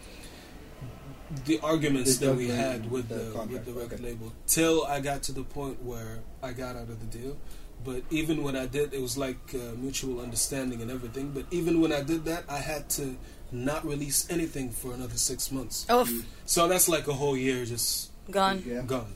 the 1.45 1.61
arguments 1.61 2.19
The 2.19 2.27
that 2.27 2.37
we 2.37 2.49
had 2.49 2.91
with 2.91 3.09
the 3.09 3.17
the, 3.17 3.47
with 3.51 3.65
the 3.65 3.73
record 3.73 3.95
okay. 4.01 4.05
label 4.05 4.33
till 4.47 4.85
I 4.85 5.01
got 5.01 5.23
to 5.25 5.33
the 5.33 5.43
point 5.43 5.83
where 5.83 6.21
I 6.43 6.53
got 6.53 6.77
out 6.77 6.89
of 6.89 7.01
the 7.01 7.19
deal. 7.19 7.37
But 7.85 8.03
even 8.11 8.43
when 8.43 8.57
I 8.57 8.67
did, 8.67 8.95
it 8.95 9.03
was 9.03 9.19
like 9.19 9.37
uh, 9.55 9.77
mutual 9.77 10.21
understanding 10.21 10.81
and 10.83 10.91
everything. 10.91 11.33
But 11.33 11.45
even 11.51 11.81
when 11.81 11.93
I 11.93 12.03
did 12.03 12.25
that, 12.25 12.45
I 12.49 12.59
had 12.59 12.89
to 12.91 13.17
not 13.53 13.87
release 13.87 14.27
anything 14.31 14.71
for 14.71 14.93
another 14.93 15.17
six 15.17 15.53
months. 15.53 15.87
Oh, 15.89 16.09
So 16.47 16.67
that's 16.69 16.89
like 16.89 17.07
a 17.07 17.13
whole 17.13 17.37
year 17.37 17.65
just 17.65 18.11
gone. 18.31 18.63
Yeah. 18.67 18.83
gone. 18.83 19.15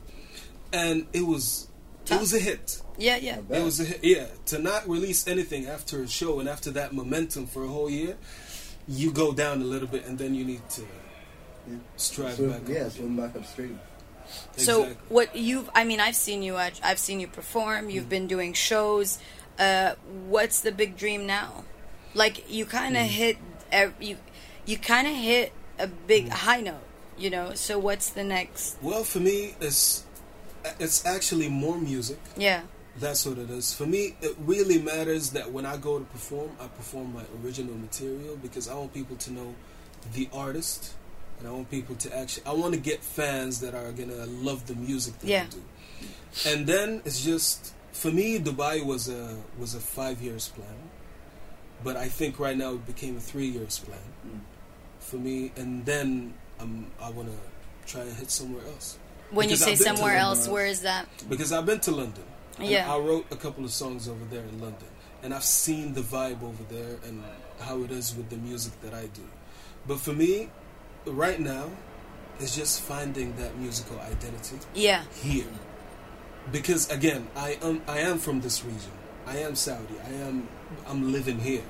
And 0.73 1.07
it 1.13 1.27
was 1.27 1.69
it 2.11 2.21
was 2.21 2.35
a 2.35 2.39
hit. 2.39 2.83
Yeah, 2.99 3.17
yeah. 3.17 3.39
It 3.49 3.65
was 3.65 3.81
a 3.81 3.85
hit. 3.85 4.01
Yeah, 4.03 4.27
to 4.47 4.59
not 4.59 4.89
release 4.89 5.27
anything 5.27 5.67
after 5.67 6.03
a 6.03 6.09
show 6.09 6.41
and 6.41 6.49
after 6.49 6.71
that 6.73 6.93
momentum 6.93 7.47
for 7.47 7.65
a 7.65 7.69
whole 7.69 7.91
year, 7.91 8.17
you 8.87 9.13
go 9.13 9.33
down 9.33 9.63
a 9.63 9.65
little 9.65 9.89
bit 9.89 10.07
and 10.07 10.19
then 10.19 10.35
you 10.35 10.45
need 10.45 10.69
to 10.71 10.83
Yeah. 11.71 11.77
strive 11.97 12.35
Swim, 12.35 12.51
back. 12.51 12.63
yeah, 12.69 12.87
up 12.87 12.93
swim 12.93 13.17
back 13.17 13.37
upstream. 13.37 13.79
So 14.57 14.83
Exactly. 14.85 15.07
what 15.09 15.37
you've 15.37 15.71
I 15.75 15.85
mean 15.85 16.01
I've 16.01 16.17
seen 16.17 16.43
you 16.43 16.57
at, 16.57 16.81
I've 16.83 16.99
seen 16.99 17.21
you 17.21 17.27
perform, 17.29 17.91
you've 17.91 18.09
been 18.09 18.27
doing 18.27 18.53
shows. 18.53 19.19
Uh, 19.59 19.95
what's 20.29 20.61
the 20.61 20.73
big 20.73 20.97
dream 20.97 21.27
now? 21.27 21.65
Like 22.15 22.51
you 22.51 22.65
kind 22.67 22.97
of 22.97 23.07
hit 23.07 23.39
ev- 23.73 23.95
you 24.01 24.17
you 24.67 24.77
kind 24.79 25.07
of 25.07 25.15
hit 25.15 25.53
a 25.79 25.87
big 25.87 26.27
Hmm. 26.27 26.31
high 26.33 26.61
note, 26.61 26.87
you 27.19 27.31
know. 27.31 27.55
So 27.55 27.79
what's 27.79 28.11
the 28.11 28.25
next? 28.25 28.77
Well, 28.83 29.05
for 29.05 29.21
me, 29.21 29.55
it's 29.61 30.05
it's 30.79 31.05
actually 31.07 31.49
more 31.49 31.79
music. 31.79 32.19
Yeah. 32.37 32.63
That's 32.99 33.25
what 33.25 33.39
it 33.39 33.49
is. 33.51 33.73
For 33.73 33.87
me, 33.87 34.17
it 34.21 34.37
really 34.45 34.79
matters 34.79 35.31
that 35.31 35.51
when 35.53 35.65
I 35.65 35.77
go 35.77 35.99
to 35.99 36.05
perform, 36.05 36.51
I 36.61 36.67
perform 36.67 37.15
my 37.15 37.23
original 37.43 37.75
material 37.77 38.37
because 38.37 38.69
I 38.69 38.75
want 38.75 38.93
people 38.93 39.17
to 39.17 39.33
know 39.33 39.55
the 40.13 40.29
artist, 40.33 40.93
and 41.41 41.49
I 41.49 41.53
want 41.53 41.71
people 41.71 41.97
to 41.97 42.17
actually. 42.17 42.45
I 42.47 42.53
want 42.53 42.75
to 42.75 42.81
get 42.81 43.03
fans 43.03 43.61
that 43.61 43.75
are 43.75 43.91
gonna 43.93 44.27
love 44.27 44.67
the 44.67 44.75
music 44.77 45.19
that 45.21 45.27
Yeah. 45.29 45.43
I 45.45 45.47
do. 45.47 45.63
And 46.47 46.67
then 46.67 47.03
it's 47.05 47.25
just 47.25 47.73
for 47.93 48.11
me, 48.13 48.39
Dubai 48.39 48.85
was 48.85 49.09
a 49.09 49.37
was 49.59 49.75
a 49.75 49.81
five 49.81 50.23
years 50.23 50.49
plan, 50.49 50.79
but 51.83 51.97
I 51.97 52.09
think 52.09 52.39
right 52.39 52.57
now 52.57 52.75
it 52.75 52.87
became 52.87 53.17
a 53.17 53.21
three 53.21 53.49
years 53.49 53.79
plan 53.81 53.99
Mm. 54.27 54.41
for 55.01 55.17
me. 55.17 55.51
And 55.57 55.85
then 55.85 56.35
um, 56.61 56.87
I 57.03 57.11
want 57.11 57.29
to 57.29 57.91
try 57.93 58.03
and 58.03 58.13
hit 58.17 58.31
somewhere 58.31 58.65
else 58.67 58.99
When 59.31 59.49
you 59.49 59.57
say 59.57 59.75
to 59.77 59.83
somewhere 59.83 60.17
else, 60.17 60.47
where 60.47 60.67
is 60.67 60.83
that? 60.83 61.07
because 61.29 61.53
I've 61.53 61.67
been 61.67 61.81
to 61.81 61.91
London. 61.91 62.25
Yeah. 62.61 62.93
I 62.95 62.99
wrote 62.99 63.27
a 63.31 63.37
couple 63.37 63.65
of 63.65 63.73
songs 63.73 64.07
over 64.09 64.25
there 64.31 64.43
in 64.45 64.61
London, 64.61 64.89
and 65.23 65.33
I've 65.33 65.45
seen 65.45 65.95
the 65.95 66.03
vibe 66.03 66.43
over 66.43 66.63
there 66.69 66.99
and 67.07 67.25
how 67.61 67.83
it 67.83 67.91
is 67.91 68.15
with 68.15 68.29
the 68.29 68.37
music 68.37 68.73
that 68.83 68.93
I 68.93 69.07
do. 69.07 69.25
But 69.89 69.99
for 70.01 70.13
me, 70.13 70.51
right 71.07 71.41
now, 71.41 71.71
it's 72.39 72.55
just 72.57 72.81
finding 72.81 73.35
that 73.37 73.57
musical 73.59 73.99
identity 74.01 74.59
Yeah. 74.75 75.03
here. 75.23 75.47
Because 76.53 76.91
again, 76.91 77.29
I 77.37 77.59
am 77.63 77.83
I 77.87 77.99
am 78.01 78.19
from 78.19 78.41
this 78.41 78.65
region. 78.65 78.93
I 79.27 79.39
am 79.39 79.55
Saudi. 79.55 79.97
I 80.05 80.13
am 80.29 80.49
I'm 80.87 81.13
living 81.13 81.41
here. 81.41 81.63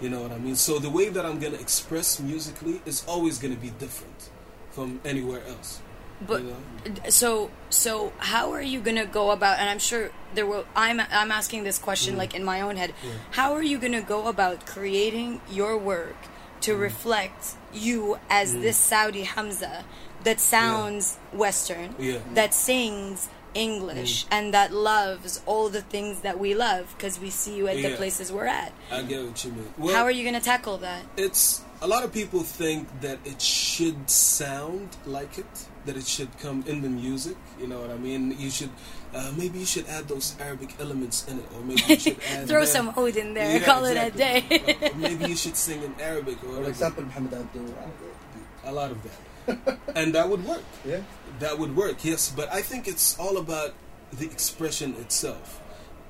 You 0.00 0.10
know 0.10 0.20
what 0.22 0.32
I 0.32 0.38
mean? 0.38 0.56
So 0.56 0.78
the 0.78 0.90
way 0.90 1.08
that 1.08 1.24
I'm 1.24 1.38
gonna 1.38 1.56
express 1.58 2.18
musically 2.20 2.80
is 2.84 3.04
always 3.06 3.38
gonna 3.38 3.56
be 3.56 3.70
different 3.70 4.30
from 4.70 5.00
anywhere 5.04 5.42
else. 5.48 5.80
But 6.20 6.42
you 6.42 6.50
know? 6.50 7.10
so 7.10 7.50
so 7.70 8.12
how 8.18 8.50
are 8.52 8.62
you 8.62 8.80
gonna 8.80 9.06
go 9.06 9.30
about? 9.30 9.58
And 9.60 9.70
I'm 9.70 9.78
sure 9.78 10.10
there 10.34 10.46
will. 10.46 10.64
I'm 10.74 10.98
I'm 11.00 11.30
asking 11.30 11.62
this 11.62 11.78
question 11.78 12.14
Mm. 12.14 12.18
like 12.18 12.34
in 12.34 12.44
my 12.44 12.60
own 12.60 12.76
head. 12.76 12.92
How 13.38 13.54
are 13.54 13.62
you 13.62 13.78
gonna 13.78 14.02
go 14.02 14.26
about 14.26 14.66
creating 14.66 15.40
your 15.50 15.78
work 15.78 16.16
to 16.62 16.74
Mm. 16.74 16.80
reflect 16.80 17.54
you 17.72 18.18
as 18.30 18.54
mm. 18.54 18.62
this 18.62 18.76
Saudi 18.76 19.22
Hamza 19.22 19.84
that 20.24 20.40
sounds 20.40 21.18
Western, 21.32 21.94
Yeah. 21.98 22.18
that 22.34 22.52
sings 22.54 23.28
English, 23.54 24.24
mm. 24.24 24.28
and 24.30 24.54
that 24.54 24.72
loves 24.72 25.40
all 25.46 25.68
the 25.68 25.82
things 25.82 26.20
that 26.20 26.38
we 26.38 26.54
love 26.54 26.94
because 26.96 27.18
we 27.18 27.30
see 27.30 27.56
you 27.56 27.68
at 27.68 27.76
the 27.76 27.96
places 27.96 28.32
we're 28.32 28.46
at. 28.46 28.72
I 28.90 29.02
get 29.02 29.24
what 29.24 29.44
you 29.44 29.52
mean. 29.52 29.72
Well, 29.78 29.94
How 29.94 30.02
are 30.04 30.10
you 30.10 30.24
gonna 30.24 30.40
tackle 30.40 30.78
that? 30.78 31.02
it's 31.16 31.62
a 31.80 31.86
lot 31.86 32.02
of 32.04 32.12
people 32.12 32.40
think 32.40 32.88
that 33.00 33.18
it 33.24 33.40
should 33.40 34.10
sound 34.10 34.96
like 35.06 35.38
it 35.38 35.46
that 35.86 35.96
it 35.96 36.06
should 36.06 36.36
come 36.38 36.64
in 36.66 36.82
the 36.82 36.88
music 36.88 37.36
you 37.60 37.66
know 37.66 37.80
what 37.80 37.90
i 37.90 37.96
mean 37.96 38.34
you 38.38 38.50
should 38.50 38.70
uh, 39.14 39.32
maybe 39.36 39.58
you 39.58 39.66
should 39.66 39.86
add 39.88 40.06
those 40.08 40.36
arabic 40.40 40.74
elements 40.80 41.26
in 41.28 41.38
it 41.38 41.46
or 41.56 41.60
maybe 41.62 41.82
you 41.88 41.98
should 41.98 42.20
add 42.32 42.46
Throw 42.48 42.60
that. 42.60 42.66
some 42.68 42.88
oud 42.96 43.16
in 43.16 43.34
there. 43.34 43.58
Yeah, 43.58 43.64
call 43.64 43.84
it 43.86 43.96
a 43.96 44.10
day. 44.16 44.44
exactly. 44.50 44.88
or, 44.88 44.92
or 44.92 44.96
maybe 44.96 45.24
you 45.32 45.36
should 45.36 45.56
sing 45.56 45.82
in 45.82 45.94
arabic 46.00 46.36
or 46.36 46.40
For 46.40 46.48
whatever. 46.48 46.68
example, 46.70 47.04
Muhammad 47.04 47.34
Abdul. 47.34 47.74
a 48.64 48.72
lot 48.72 48.90
of 48.90 48.98
that 49.02 49.78
and 49.96 50.14
that 50.14 50.28
would 50.28 50.44
work 50.44 50.62
Yeah. 50.84 51.00
that 51.40 51.58
would 51.58 51.74
work 51.74 52.04
yes 52.04 52.30
but 52.34 52.52
i 52.52 52.60
think 52.60 52.86
it's 52.86 53.18
all 53.18 53.38
about 53.38 53.72
the 54.12 54.26
expression 54.26 54.94
itself 55.00 55.60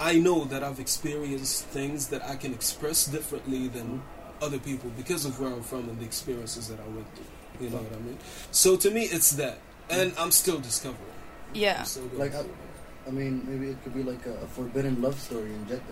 i 0.01 0.15
know 0.19 0.45
that 0.45 0.65
i've 0.65 0.81
experienced 0.81 1.67
things 1.67 2.09
that 2.09 2.23
i 2.25 2.35
can 2.35 2.53
express 2.53 3.07
differently 3.07 3.69
than 3.69 4.03
other 4.43 4.59
people 4.59 4.91
because 4.97 5.25
of 5.25 5.39
where 5.41 5.53
i'm 5.53 5.63
from 5.63 5.89
and 5.89 6.01
the 6.01 6.05
experiences 6.05 6.67
that 6.69 6.79
i 6.81 6.89
went 6.89 7.07
through 7.15 7.65
you 7.67 7.71
know 7.71 7.79
what 7.79 7.93
i 7.97 8.01
mean 8.03 8.19
so 8.51 8.77
to 8.77 8.91
me 8.91 9.03
it's 9.05 9.31
that 9.33 9.59
and 9.91 10.13
i'm 10.19 10.31
still 10.33 10.59
discovering 10.59 11.15
Yeah. 11.55 11.79
I'm 11.81 11.85
still 11.87 12.07
going 12.09 12.19
Like, 12.19 12.35
I, 12.35 12.43
through 12.43 12.51
it. 12.51 12.68
I 13.09 13.11
mean, 13.11 13.43
maybe 13.49 13.71
it 13.73 13.83
could 13.83 13.95
be 13.95 14.03
like 14.03 14.25
a, 14.27 14.35
a 14.45 14.47
forbidden 14.49 15.01
love 15.01 15.19
story 15.19 15.51
in 15.55 15.67
Jeddah. 15.67 15.83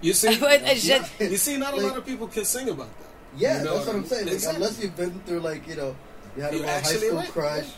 you 0.00 0.12
see 0.14 0.38
But 0.38 0.62
it's 0.64 0.82
just- 0.84 1.12
you 1.20 1.36
see 1.36 1.56
not 1.58 1.74
a 1.74 1.76
Like- 1.76 1.86
lot 1.92 1.96
of 1.98 2.06
people 2.06 2.26
can 2.28 2.44
sing 2.44 2.68
about 2.70 2.88
that 3.00 3.10
Yeah, 3.36 3.58
You 3.58 3.64
know 3.64 3.74
that's 3.74 3.86
what 3.86 3.94
I 3.94 3.98
I'm 3.98 4.06
saying. 4.06 4.24
Like, 4.26 4.34
Exactly. 4.34 4.56
Unless 4.64 4.80
you've 4.82 4.96
been 4.96 5.20
through 5.26 5.40
like 5.40 5.68
you 5.68 5.76
know, 5.76 5.96
you 6.36 6.42
had 6.42 6.54
a 6.54 6.62
high 6.66 6.82
school 6.82 7.16
right. 7.18 7.28
crush. 7.28 7.68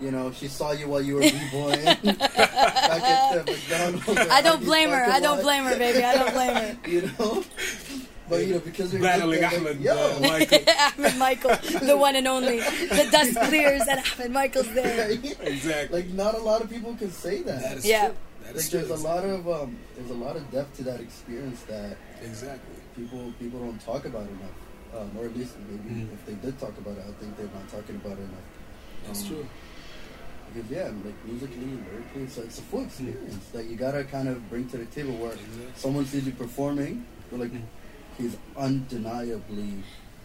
You 0.00 0.10
know, 0.12 0.30
she 0.30 0.46
saw 0.46 0.70
you 0.72 0.86
while 0.88 1.00
you 1.02 1.14
were 1.16 1.20
b-boying 1.34 1.82
back 1.82 2.04
at 2.04 3.46
the 3.46 3.52
McDonald's. 3.52 4.30
I 4.30 4.40
don't 4.42 4.62
blame 4.70 4.90
her. 4.90 5.04
I 5.10 5.18
don't 5.18 5.42
blame 5.42 5.64
her, 5.64 5.76
baby. 5.76 6.04
I 6.04 6.14
don't 6.14 6.32
blame 6.34 6.54
her. 6.54 6.76
You 6.94 7.10
know, 7.18 7.42
but 8.28 8.46
you 8.46 8.54
know 8.54 8.60
because 8.60 8.92
you're 8.92 9.02
battling 9.02 9.42
like, 9.42 9.52
ahmed 9.52 9.80
yo, 9.80 9.92
uh, 9.94 10.20
michael 10.32 10.58
Ahmed 10.98 11.16
Michael, 11.18 11.56
the 11.86 11.96
one 11.96 12.16
and 12.16 12.26
only. 12.28 12.58
The 12.60 13.08
dust 13.10 13.34
clears 13.48 13.82
and 13.88 14.00
Ahmed 14.00 14.30
Michael's 14.32 14.72
there. 14.74 15.10
exactly 15.40 16.02
like 16.02 16.10
not 16.12 16.34
a 16.34 16.38
lot 16.38 16.62
of 16.62 16.70
people 16.70 16.94
can 16.96 17.10
say 17.10 17.42
that. 17.42 17.62
that 17.62 17.76
is 17.78 17.84
Yeah. 17.86 18.06
true 18.08 18.16
that 18.44 18.56
is 18.56 18.62
like 18.64 18.70
true 18.70 18.88
there's 18.88 19.00
a 19.00 19.04
lot 19.06 19.24
of 19.24 19.48
um, 19.48 19.76
there's 19.96 20.10
a 20.10 20.14
lot 20.14 20.36
of 20.36 20.50
depth 20.50 20.76
to 20.78 20.82
that 20.84 21.00
experience 21.00 21.60
that 21.62 21.96
exactly 22.22 22.76
people 22.96 23.32
people 23.38 23.60
don't 23.60 23.80
talk 23.84 24.04
about 24.04 24.26
enough, 24.28 24.56
um, 24.96 25.10
or 25.18 25.26
at 25.26 25.36
least 25.36 25.54
maybe 25.70 26.00
Mhm. 26.00 26.12
if 26.12 26.26
they 26.26 26.34
did 26.34 26.58
talk 26.58 26.76
about 26.78 26.96
it, 26.98 27.04
I 27.08 27.12
think 27.20 27.36
they're 27.36 27.46
not 27.54 27.68
talking 27.68 27.96
about 27.96 28.12
it 28.18 28.22
enough. 28.30 28.48
that's 29.06 29.22
Um, 29.22 29.28
true 29.28 29.46
Because 30.54 30.70
yeah, 30.70 30.88
like 31.04 31.18
musically, 31.26 31.76
lyrically, 31.92 32.26
so 32.34 32.40
it's 32.42 32.58
a 32.58 32.62
full 32.62 32.82
experience 32.84 33.44
that 33.52 33.66
you 33.66 33.76
gotta 33.76 34.02
kind 34.04 34.28
of 34.28 34.48
bring 34.48 34.66
to 34.70 34.78
the 34.78 34.86
table 34.86 35.12
where 35.22 35.32
Exactly. 35.32 35.72
someone 35.76 36.06
sees 36.06 36.24
you 36.24 36.32
performing, 36.32 37.04
they're 37.28 37.38
like, 37.38 37.52
Mm. 37.52 37.62
He's 38.18 38.36
undeniably 38.56 39.82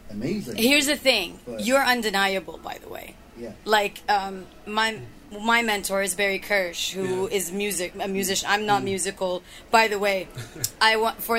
amazing. 0.09 0.57
Here's 0.57 0.87
the 0.87 0.95
thing. 0.95 1.39
But- 1.45 1.65
You're 1.65 1.83
undeniable, 1.83 2.59
by 2.63 2.77
the 2.79 2.89
way. 2.89 3.15
yeah, 3.37 3.53
Like 3.65 4.01
um, 4.09 4.45
my 4.65 4.99
my 5.41 5.63
mentor 5.63 6.03
is 6.03 6.13
Barry 6.13 6.37
Kirsch, 6.37 6.91
who 6.93 7.27
Yeah. 7.27 7.37
is 7.37 7.51
music 7.51 7.93
a 7.99 8.07
musician. 8.07 8.47
I'm 8.49 8.67
not 8.67 8.81
mm. 8.81 8.93
musical, 8.93 9.41
by 9.71 9.87
the 9.87 9.97
way. 9.97 10.27
I 10.81 10.97
want 10.97 11.23
for 11.23 11.37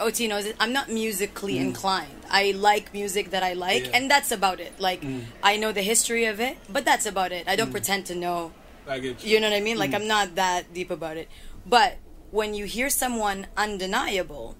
OT 0.00 0.26
knows. 0.26 0.46
I'm 0.58 0.72
not 0.72 0.90
musically 0.90 1.54
mm. 1.54 1.70
inclined. 1.70 2.22
I 2.28 2.50
like 2.50 2.92
music 2.92 3.30
that 3.30 3.44
I 3.44 3.52
like, 3.52 3.86
Yeah. 3.86 3.96
and 3.96 4.10
that's 4.10 4.32
about 4.32 4.58
it. 4.58 4.72
Like 4.80 5.02
mm. 5.02 5.22
I 5.42 5.56
know 5.58 5.70
the 5.70 5.82
history 5.82 6.24
of 6.24 6.40
it, 6.40 6.56
but 6.68 6.84
that's 6.84 7.06
about 7.06 7.30
it. 7.30 7.46
I 7.46 7.54
don't 7.54 7.70
pretend 7.70 8.06
to 8.06 8.14
know 8.16 8.52
i 8.88 8.98
get 8.98 9.24
you 9.24 9.34
You 9.34 9.40
know 9.40 9.50
what 9.50 9.56
I 9.56 9.60
mean? 9.60 9.78
Like 9.78 9.94
I'm 9.94 10.06
not 10.06 10.34
that 10.36 10.72
deep 10.72 10.90
about 10.90 11.16
it. 11.16 11.28
But 11.64 11.98
when 12.30 12.54
you 12.54 12.64
hear 12.64 12.90
someone 12.90 13.46
undeniable, 13.56 14.56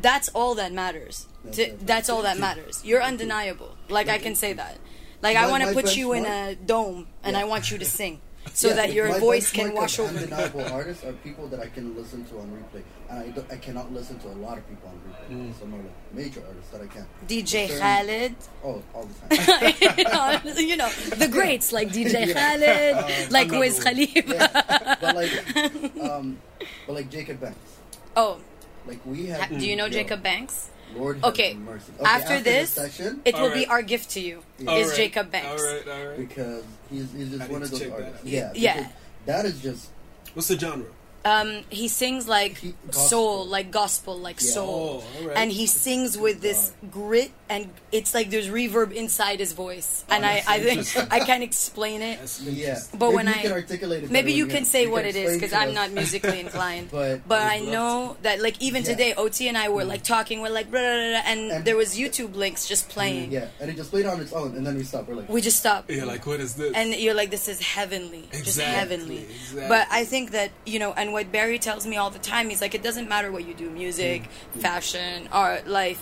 that's 0.00 0.28
all 0.30 0.54
that 0.56 0.72
matters. 0.72 1.26
That's 1.44 1.56
To, 1.56 1.76
that's 1.82 2.08
all 2.10 2.22
that 2.22 2.38
matters. 2.38 2.82
You're 2.84 3.02
undeniable. 3.02 3.76
Like 3.88 4.08
I 4.08 4.18
can 4.18 4.34
say 4.34 4.52
that. 4.54 4.78
Like 5.22 5.36
I 5.36 5.50
want 5.50 5.64
to 5.64 5.72
put 5.72 5.96
you 5.96 6.12
in 6.12 6.26
a 6.26 6.54
dome 6.54 7.06
and 7.22 7.34
Yeah. 7.34 7.42
I 7.42 7.44
want 7.44 7.70
you 7.70 7.78
to 7.78 7.84
sing 7.84 8.20
so 8.52 8.68
Yeah, 8.68 8.74
that 8.74 8.92
your 8.92 9.18
voice 9.18 9.50
can 9.50 9.70
benchmark 9.70 9.74
wash 9.74 9.98
of 9.98 10.04
over. 10.06 10.18
Undeniable 10.18 10.64
artists 10.72 11.02
are 11.04 11.12
people 11.14 11.48
that 11.48 11.58
I 11.60 11.66
can 11.66 11.96
listen 11.96 12.24
to 12.26 12.38
on 12.38 12.46
replay, 12.52 12.82
and 13.10 13.18
I, 13.50 13.54
I 13.54 13.56
cannot 13.56 13.92
listen 13.92 14.18
to 14.20 14.28
a 14.28 14.38
lot 14.38 14.56
of 14.56 14.68
people 14.68 14.88
on 14.88 14.96
replay. 15.02 15.50
Mm. 15.50 15.58
Some 15.58 15.74
are 15.74 15.78
like 15.78 16.14
major 16.14 16.42
artists 16.46 16.70
that 16.70 16.80
I 16.82 16.86
can. 16.86 17.06
DJ 17.26 17.66
Certain- 17.66 17.80
Khaled, 17.80 18.34
Oh, 18.62 18.82
all 18.94 19.08
the 19.28 19.36
time. 19.36 20.42
you 20.70 20.76
know 20.76 20.88
the 21.16 21.26
greats 21.28 21.72
like 21.72 21.88
DJ 21.88 22.26
Yeah. 22.28 22.34
Khaled, 22.38 23.32
like 23.32 23.48
another 23.48 23.58
Wiz 23.58 23.74
one. 23.76 23.84
Khalifa. 23.84 24.34
yeah. 24.34 24.96
But 25.00 25.16
like, 25.16 25.32
um, 26.10 26.38
but 26.86 26.92
like 26.94 27.10
Jacob 27.10 27.40
Banks. 27.40 27.58
Oh, 28.16 28.38
Like 28.86 29.00
we 29.04 29.26
have. 29.26 29.40
ha- 29.40 29.58
do 29.58 29.66
you 29.66 29.76
know 29.76 29.84
yo, 29.86 29.90
Jacob 29.92 30.22
Banks? 30.22 30.70
Lord 30.94 31.16
have 31.16 31.24
Okay. 31.26 31.54
mercy. 31.54 31.92
After 32.04 32.40
this, 32.40 32.70
session, 32.70 33.20
It 33.24 33.34
will 33.34 33.50
be 33.52 33.66
our 33.66 33.82
gift 33.82 34.10
to 34.10 34.20
you. 34.20 34.42
All 34.66 34.76
Is 34.76 34.84
All 34.84 34.88
right. 34.90 34.96
Jacob 34.96 35.30
Banks? 35.32 35.48
all 35.62 35.66
right 35.74 35.88
all 35.88 36.06
right 36.06 36.18
because 36.18 36.62
he's 36.90 37.12
he's 37.12 37.30
just 37.30 37.42
I 37.42 37.46
one 37.48 37.62
of 37.62 37.68
to 37.70 37.72
those 37.72 37.80
check 37.80 37.90
that 37.98 38.04
artists. 38.04 38.24
Yeah, 38.26 38.52
Yeah. 38.54 38.88
That 39.26 39.44
is 39.44 39.60
just 39.60 39.88
what's 40.34 40.48
the 40.48 40.58
genre 40.58 40.86
Um, 41.26 41.64
he 41.70 41.88
sings 41.88 42.28
like 42.28 42.54
He- 42.58 42.74
soul, 42.92 43.46
like 43.46 43.70
gospel, 43.70 44.14
like 44.28 44.38
Yeah. 44.40 44.50
soul, 44.56 45.02
Oh, 45.04 45.20
alright. 45.22 45.36
and 45.40 45.48
he 45.50 45.66
sings 45.66 46.16
with 46.16 46.40
this 46.40 46.72
grit, 46.90 47.30
and 47.48 47.62
it's 47.90 48.14
like 48.14 48.30
there's 48.30 48.48
reverb 48.48 48.92
inside 48.92 49.38
his 49.40 49.52
voice, 49.52 50.04
and 50.08 50.24
I, 50.24 50.42
I 50.46 50.56
think. 50.60 50.86
I 51.12 51.20
can't 51.20 51.42
explain 51.42 52.00
it. 52.02 52.18
yeah. 52.44 52.78
But 52.94 53.10
Maybe 53.10 53.16
when 53.16 53.26
you 53.26 53.32
I- 53.38 53.42
can 53.42 53.52
articulate 53.52 54.04
it 54.04 54.10
Maybe 54.10 54.32
you 54.40 54.46
can 54.46 54.64
say 54.64 54.86
what 54.86 55.04
it 55.04 55.16
is 55.16 55.34
because 55.36 55.52
I'm 55.52 55.74
not 55.74 55.90
musically 55.90 56.38
inclined. 56.46 56.90
But- 56.96 57.26
but 57.26 57.40
I 57.42 57.56
I 57.56 57.60
would 57.60 57.70
know 57.76 58.16
that 58.22 58.36
like 58.46 58.56
even 58.62 58.82
Yeah. 58.84 58.90
today, 58.92 59.10
OT 59.14 59.48
and 59.48 59.56
I 59.58 59.68
were 59.70 59.84
like 59.84 60.02
talking. 60.04 60.36
We're 60.42 60.50
like, 60.60 60.70
blah, 60.70 60.80
blah, 60.80 60.90
blah, 60.92 61.10
blah, 61.22 61.30
and, 61.32 61.40
And- 61.52 61.64
there 61.64 61.76
was 61.82 61.96
YouTube 62.02 62.34
links 62.36 62.68
just 62.68 62.88
playing. 62.88 63.32
Yeah, 63.32 63.48
and 63.60 63.66
it 63.70 63.76
just 63.76 63.90
played 63.90 64.06
on 64.06 64.20
its 64.20 64.32
own, 64.32 64.54
and 64.56 64.64
then 64.66 64.76
we 64.76 64.84
stopped. 64.84 65.08
We're 65.08 65.16
like, 65.20 65.28
We 65.28 65.40
just 65.40 65.58
stopped. 65.58 65.90
yeah 65.90 66.04
like 66.04 66.24
what 66.26 66.38
is 66.40 66.54
this 66.54 66.72
and 66.78 66.94
you're 66.94 67.14
like 67.22 67.30
this 67.30 67.48
is 67.48 67.58
heavenly 67.60 68.24
just 68.48 68.60
heavenly 68.60 69.22
exactly. 69.24 69.68
but 69.68 69.86
i 69.90 70.04
think 70.04 70.30
that 70.32 70.50
you 70.72 70.78
know 70.78 70.92
and 70.92 71.12
what 71.16 71.32
barry 71.38 71.58
tells 71.68 71.84
me 71.90 71.96
all 72.00 72.10
the 72.18 72.24
time. 72.34 72.44
He's 72.50 72.60
like 72.64 72.74
it 72.80 72.82
doesn't 72.88 73.08
matter 73.14 73.28
what 73.34 73.44
you 73.48 73.54
do 73.64 73.68
music 73.82 74.20
Mm. 74.22 74.60
fashion 74.66 75.16
art 75.44 75.62
life. 75.80 76.00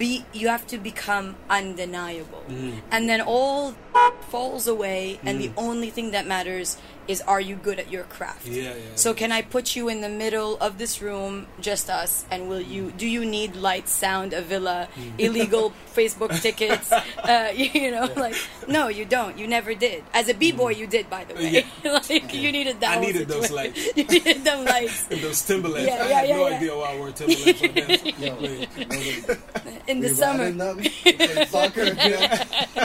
Be 0.00 0.10
you 0.40 0.46
have 0.54 0.64
to 0.72 0.76
become 0.90 1.26
undeniable. 1.58 2.42
Mm. 2.48 2.74
and 2.94 3.02
then 3.10 3.20
all 3.34 3.74
falls 4.32 4.64
away 4.76 5.02
and 5.26 5.34
the 5.44 5.50
only 5.66 5.90
thing 5.96 6.08
that 6.16 6.24
matters 6.34 6.68
is 7.08 7.20
are 7.22 7.40
you 7.40 7.56
good 7.56 7.78
at 7.78 7.90
your 7.90 8.04
craft 8.04 8.46
Yeah, 8.46 8.62
yeah, 8.74 8.74
so 8.94 9.14
can 9.14 9.32
i 9.32 9.42
put 9.42 9.76
you 9.76 9.88
in 9.88 10.00
the 10.00 10.08
middle 10.08 10.56
of 10.58 10.78
this 10.78 11.00
room 11.02 11.46
just 11.60 11.88
us 11.90 12.24
and 12.30 12.48
will 12.48 12.60
you 12.60 12.90
do 12.96 13.06
you 13.06 13.24
need 13.24 13.56
light 13.56 13.88
sound 13.88 14.32
a 14.32 14.42
villa 14.42 14.88
Mm. 14.96 15.12
illegal 15.18 15.72
facebook 15.96 16.32
tickets 16.42 16.92
uh, 17.18 17.52
you 17.56 17.90
know 17.90 18.08
like 18.16 18.36
no 18.68 18.88
you 18.88 19.04
don't 19.04 19.38
you 19.38 19.46
never 19.46 19.74
did 19.74 20.04
as 20.14 20.28
a 20.28 20.34
b-boy 20.34 20.70
you 20.70 20.86
did 20.86 21.08
by 21.10 21.24
the 21.24 21.34
way 21.34 21.64
Yeah. 21.84 21.92
like 21.92 22.32
you 22.34 22.52
needed 22.52 22.80
that 22.80 22.90
I 22.90 22.94
whole 22.94 23.02
needed 23.06 23.28
those 23.28 23.50
lights. 23.50 23.78
you 23.96 24.04
needed 24.04 24.44
them 24.44 24.64
lights 24.64 25.06
And 25.10 25.20
those 25.20 25.42
Timberlands. 25.42 25.86
Yeah, 25.88 26.02
I 26.04 26.08
yeah, 26.08 26.20
had 26.20 26.28
no 26.30 26.36
yeah, 26.36 26.48
yeah. 26.50 26.56
idea 26.56 26.76
why 26.76 26.92
I 26.92 26.96
wore 26.98 27.10
Timberlands 27.12 27.62
on 27.62 27.72
dance. 27.74 28.02
yo, 28.18 28.36
Wait. 28.40 28.68
you 28.76 28.84
know, 28.86 28.98
like, 29.28 29.88
in 29.88 30.00
the 30.00 30.08
summer 30.10 30.42
riding 30.44 30.58
them, 30.58 30.76
we 30.76 30.88
play 31.12 31.44
soccer 31.46 31.82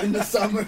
in 0.04 0.12
the 0.14 0.24
summer, 0.24 0.66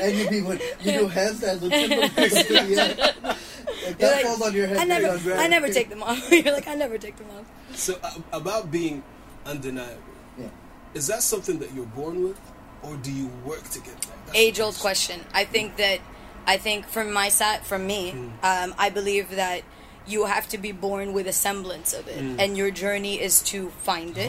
and 0.00 0.10
you 0.18 0.28
be 0.30 0.42
when 0.42 0.58
you 0.80 0.92
do 0.92 1.08
handstands 1.08 1.60
with 1.62 1.72
Timberlands. 1.72 2.48
Yeah. 2.68 2.86
If 2.88 2.96
You're 3.86 3.94
that 3.94 4.12
like, 4.16 4.24
falls 4.26 4.42
on 4.42 4.54
your 4.54 4.66
head, 4.66 4.78
I 4.78 4.84
never, 4.84 5.18
done. 5.28 5.38
I 5.38 5.46
never 5.48 5.68
take 5.68 5.88
them 5.88 6.02
off. 6.02 6.30
You're 6.32 6.52
like, 6.52 6.68
I 6.68 6.74
never 6.74 6.98
take 6.98 7.16
them 7.16 7.26
off. 7.36 7.44
So 7.76 7.98
uh, 8.02 8.10
about 8.32 8.70
being 8.70 9.02
undeniable, 9.46 10.00
Yeah. 10.38 10.46
is 10.94 11.06
that 11.08 11.22
something 11.22 11.58
that 11.58 11.72
you're 11.74 11.86
born 11.86 12.22
with, 12.24 12.38
or 12.82 12.96
do 12.96 13.10
you 13.12 13.28
work 13.44 13.62
to 13.70 13.80
get 13.80 14.00
that? 14.02 14.26
That's 14.26 14.38
Age 14.38 14.60
old 14.60 14.76
question. 14.78 15.20
question. 15.20 15.34
I 15.34 15.44
think 15.44 15.76
that 15.76 16.00
I 16.46 16.56
think 16.58 16.86
from 16.88 17.12
my 17.12 17.28
side, 17.28 17.64
from 17.64 17.86
me, 17.86 18.10
Hmm. 18.10 18.28
um, 18.42 18.74
I 18.78 18.90
believe 18.90 19.30
that 19.36 19.62
you 20.06 20.24
have 20.26 20.48
to 20.48 20.58
be 20.58 20.72
born 20.72 21.12
with 21.12 21.26
a 21.26 21.32
semblance 21.32 21.92
of 21.92 22.08
it, 22.08 22.18
and 22.40 22.56
your 22.56 22.70
journey 22.70 23.20
is 23.20 23.40
to 23.42 23.70
find 23.82 24.16
it, 24.18 24.28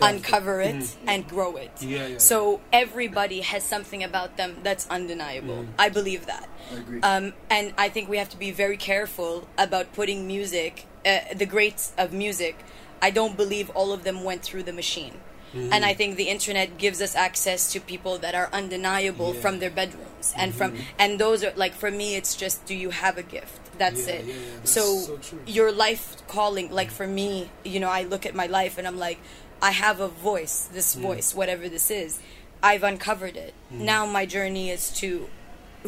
uncover 0.00 0.60
it, 0.60 0.96
and 1.06 1.26
grow 1.28 1.56
it. 1.56 1.70
Yeah, 1.80 2.06
yeah, 2.06 2.18
So 2.18 2.60
everybody 2.72 3.40
has 3.40 3.62
something 3.64 4.02
about 4.02 4.36
them 4.36 4.58
that's 4.62 4.86
undeniable. 4.88 5.62
Hmm. 5.64 5.70
I 5.78 5.88
believe 5.88 6.26
that. 6.26 6.48
I 6.72 6.76
agree. 6.78 7.00
Um, 7.02 7.32
and 7.50 7.72
I 7.78 7.88
think 7.88 8.08
we 8.08 8.18
have 8.18 8.28
to 8.30 8.38
be 8.38 8.50
very 8.50 8.76
careful 8.76 9.48
about 9.58 9.92
putting 9.92 10.26
music, 10.26 10.86
uh, 11.06 11.20
the 11.34 11.46
greats 11.46 11.92
of 11.98 12.12
music. 12.12 12.56
I 13.02 13.10
don't 13.10 13.36
believe 13.36 13.70
all 13.70 13.92
of 13.92 14.04
them 14.04 14.24
went 14.24 14.42
through 14.42 14.64
the 14.64 14.72
machine. 14.72 15.14
and 15.52 15.84
I 15.84 15.94
think 15.94 16.14
the 16.16 16.28
internet 16.28 16.78
gives 16.78 17.00
us 17.02 17.16
access 17.16 17.72
to 17.72 17.80
people 17.80 18.18
that 18.18 18.34
are 18.36 18.48
undeniable 18.52 19.34
Yeah. 19.34 19.40
from 19.40 19.58
their 19.58 19.68
bedrooms 19.80 20.32
and 20.36 20.54
from 20.54 20.76
and 20.96 21.18
those 21.18 21.42
are 21.42 21.52
like 21.56 21.74
for 21.74 21.90
me 21.90 22.14
it's 22.14 22.36
just 22.36 22.64
do 22.70 22.74
you 22.84 22.90
have 22.90 23.18
a 23.18 23.26
gift 23.36 23.58
that's 23.80 24.06
Yeah, 24.06 24.14
it. 24.14 24.24
Yeah, 24.26 24.34
that's 24.58 24.70
so, 24.70 25.18
so 25.20 25.38
your 25.46 25.72
life 25.72 26.04
calling 26.28 26.70
like 26.70 26.90
for 26.90 27.06
me 27.06 27.50
you 27.64 27.80
know 27.80 27.88
i 27.88 28.02
look 28.04 28.24
at 28.30 28.34
my 28.42 28.46
life 28.46 28.78
and 28.78 28.86
i'm 28.86 28.98
like 28.98 29.18
i 29.60 29.72
have 29.72 29.98
a 30.00 30.08
voice 30.08 30.68
this 30.72 30.94
voice 30.94 31.34
whatever 31.34 31.68
this 31.68 31.90
is. 31.90 32.20
I've 32.62 32.82
uncovered 32.82 33.36
it. 33.36 33.54
Mm-hmm. 33.72 33.84
Now 33.86 34.04
my 34.04 34.26
journey 34.26 34.68
is 34.70 34.90
to 35.00 35.28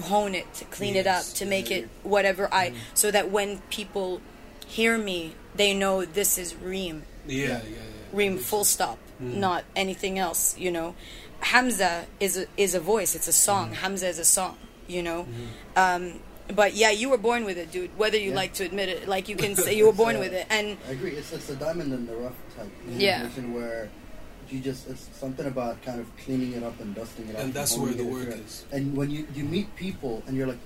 hone 0.01 0.34
it 0.34 0.47
to 0.55 0.64
clean 0.64 0.97
it 0.97 1.07
up 1.07 1.22
to 1.34 1.45
make 1.45 1.70
it 1.70 1.86
whatever 2.03 2.49
i 2.51 2.68
mm-hmm. 2.68 2.78
so 2.95 3.11
that 3.11 3.30
when 3.30 3.59
people 3.68 4.22
hear 4.66 4.97
me 4.97 5.34
they 5.55 5.74
know 5.74 5.95
this 6.05 6.38
is 6.38 6.57
reem. 6.57 7.03
Yeah, 7.26 7.47
yeah, 7.47 7.61
yeah. 7.76 7.78
reem 8.11 8.38
full 8.38 8.64
stop. 8.64 8.99
Mm-hmm. 9.22 9.40
Not 9.40 9.64
anything 9.76 10.18
else 10.18 10.57
you 10.59 10.70
know. 10.70 10.95
Hamza 11.40 12.07
is 12.20 12.38
a, 12.38 12.47
is 12.57 12.74
a 12.74 12.80
voice 12.80 13.14
it's 13.14 13.28
a 13.28 13.38
song. 13.49 13.72
Hamza 13.72 14.09
is 14.09 14.18
a 14.18 14.24
song 14.24 14.57
you 14.88 15.03
know. 15.03 15.26
Um, 15.76 16.20
but 16.49 16.74
yeah 16.74 16.90
you 16.90 17.09
were 17.09 17.18
born 17.18 17.45
with 17.45 17.57
it 17.57 17.70
dude 17.70 17.90
whether 17.97 18.18
you 18.18 18.30
Yeah. 18.30 18.36
like 18.36 18.53
to 18.55 18.64
admit 18.64 18.88
it 18.88 19.09
like 19.09 19.28
you 19.28 19.36
can 19.36 19.55
say 19.64 19.76
you 19.76 19.86
were 19.86 19.93
born 19.93 20.14
So, 20.16 20.20
with 20.20 20.32
it 20.32 20.47
and 20.51 20.76
I 20.88 20.93
agree. 20.93 21.12
It's 21.12 21.32
it's 21.32 21.49
a 21.51 21.57
diamond 21.57 21.93
in 21.93 22.07
the 22.07 22.16
rough 22.16 22.34
type 22.57 22.68
Yeah. 22.88 23.22
situation 23.22 23.55
where 23.55 23.88
you 24.51 24.61
just 24.61 24.88
it's 24.88 25.09
something 25.14 25.47
about 25.47 25.82
kind 25.82 26.01
of 26.01 26.07
cleaning 26.18 26.53
it 26.53 26.62
up 26.62 26.78
and 26.80 26.95
dusting 26.95 27.28
it 27.28 27.36
up. 27.36 27.43
And 27.43 27.55
that's 27.55 27.78
where 27.78 27.93
the 27.93 28.05
work 28.05 28.24
through. 28.24 28.43
is. 28.43 28.64
And 28.72 28.95
when 28.97 29.11
you 29.11 29.26
you 29.34 29.45
meet 29.45 29.74
people 29.76 30.22
and 30.26 30.36
you're 30.36 30.47
like, 30.49 30.59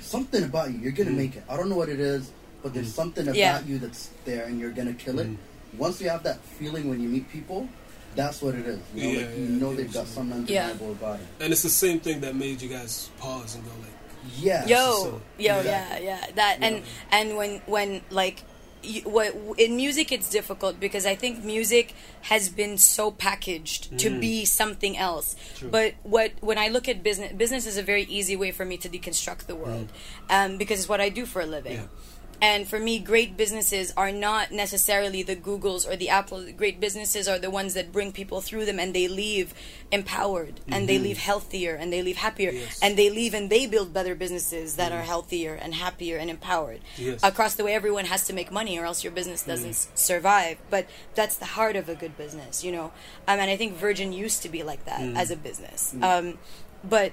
something 0.00 0.44
about 0.44 0.70
you, 0.72 0.78
you're 0.78 0.92
gonna 0.92 1.10
mm. 1.10 1.16
make 1.16 1.36
it. 1.36 1.44
I 1.48 1.56
don't 1.56 1.68
know 1.70 1.76
what 1.76 1.88
it 1.88 2.00
is, 2.00 2.30
but 2.62 2.74
there's 2.74 2.92
mm. 2.92 2.96
something 3.00 3.24
about 3.24 3.36
Yeah. 3.36 3.60
you 3.62 3.78
that's 3.78 4.10
there, 4.24 4.44
and 4.44 4.60
you're 4.60 4.70
gonna 4.72 4.92
kill 4.92 5.18
it. 5.18 5.28
Mm. 5.28 5.36
Once 5.78 6.00
you 6.00 6.08
have 6.10 6.22
that 6.24 6.40
feeling 6.58 6.88
when 6.90 7.00
you 7.00 7.08
meet 7.08 7.30
people, 7.30 7.68
that's 8.16 8.42
what 8.42 8.54
it 8.54 8.66
is. 8.66 8.80
You 8.94 9.02
know, 9.02 9.08
Yeah, 9.10 9.26
like, 9.26 9.36
you 9.38 9.44
yeah, 9.44 9.60
know 9.60 9.70
yeah, 9.70 9.76
they've 9.76 9.92
got 9.92 10.06
sure. 10.06 10.14
something 10.14 10.44
Yeah. 10.48 10.66
undeniable 10.66 10.92
about 10.92 11.20
it. 11.20 11.26
And 11.40 11.52
it's 11.52 11.62
the 11.62 11.68
same 11.70 12.00
thing 12.00 12.20
that 12.20 12.34
made 12.34 12.60
you 12.60 12.68
guys 12.68 13.08
pause 13.18 13.54
and 13.54 13.64
go 13.64 13.70
like, 13.80 13.96
Yeah. 14.38 14.66
yo 14.66 14.76
so- 14.76 15.20
yo 15.38 15.58
Exactly. 15.58 16.06
yeah 16.06 16.20
yeah 16.20 16.26
that 16.34 16.58
and 16.60 16.82
and 17.10 17.36
when 17.36 17.60
when 17.66 18.02
like 18.10 18.42
you, 18.82 19.02
what 19.02 19.34
in 19.58 19.76
music 19.76 20.10
it's 20.10 20.30
difficult 20.30 20.80
because 20.80 21.04
i 21.04 21.14
think 21.14 21.44
music 21.44 21.94
has 22.22 22.48
been 22.48 22.78
so 22.78 23.10
packaged 23.10 23.98
to 23.98 24.08
Mm. 24.08 24.20
be 24.20 24.44
something 24.46 24.96
else 24.96 25.36
but 25.70 25.94
what 26.02 26.32
when 26.40 26.56
i 26.56 26.68
look 26.68 26.88
at 26.88 27.02
business 27.02 27.30
business 27.32 27.66
is 27.66 27.76
a 27.76 27.82
very 27.82 28.04
easy 28.04 28.36
way 28.36 28.50
for 28.50 28.64
me 28.64 28.78
to 28.78 28.88
deconstruct 28.88 29.44
the 29.46 29.54
world 29.54 29.92
um, 30.30 30.56
because 30.56 30.80
it's 30.80 30.88
what 30.88 31.00
i 31.00 31.10
do 31.10 31.26
for 31.26 31.42
a 31.42 31.46
living 31.46 31.76
Mm. 31.78 31.82
Yeah. 31.82 32.09
And 32.42 32.66
for 32.68 32.78
me 32.78 32.98
great 32.98 33.36
businesses 33.36 33.92
are 33.96 34.12
not 34.12 34.50
necessarily 34.50 35.22
the 35.22 35.36
googles 35.36 35.86
or 35.88 35.96
the 35.96 36.08
Apple. 36.08 36.50
great 36.56 36.80
businesses 36.80 37.28
are 37.28 37.38
the 37.38 37.50
ones 37.50 37.74
that 37.74 37.92
bring 37.92 38.12
people 38.12 38.40
through 38.40 38.64
them 38.64 38.78
and 38.80 38.94
they 38.94 39.08
leave 39.08 39.52
empowered 39.92 40.60
and 40.68 40.88
they 40.88 40.98
leave 40.98 41.18
healthier 41.18 41.74
and 41.74 41.92
they 41.92 42.02
leave 42.02 42.16
happier. 42.16 42.50
Mm-hmm. 42.50 42.60
Yes. 42.60 42.80
and 42.82 42.96
they 42.96 43.10
leave 43.10 43.34
and 43.34 43.50
they 43.50 43.66
build 43.66 43.92
better 43.92 44.14
businesses 44.14 44.76
that 44.76 44.92
are 44.92 45.02
healthier 45.02 45.54
and 45.54 45.74
happier 45.74 46.16
and 46.16 46.30
empowered 46.30 46.80
Yes. 46.96 47.20
across 47.22 47.54
the 47.54 47.64
way. 47.64 47.74
Everyone 47.74 48.04
has 48.06 48.24
to 48.26 48.32
make 48.32 48.50
money 48.50 48.78
or 48.78 48.84
else 48.84 49.02
your 49.04 49.12
business 49.12 49.42
doesn't 49.44 49.70
s 49.70 49.88
survive. 49.94 50.58
But 50.70 50.86
that's 51.14 51.36
the 51.36 51.46
heart 51.56 51.76
of 51.76 51.88
a 51.88 51.94
good 51.94 52.16
business 52.16 52.64
you 52.64 52.72
know? 52.72 52.92
Um, 53.28 53.38
and 53.40 53.50
i 53.50 53.56
think 53.56 53.74
virgin 53.74 54.12
used 54.12 54.42
to 54.42 54.48
be 54.48 54.62
like 54.62 54.84
that 54.86 55.02
as 55.16 55.30
a 55.30 55.36
business. 55.36 55.94
Um, 56.02 56.38
but 56.82 57.12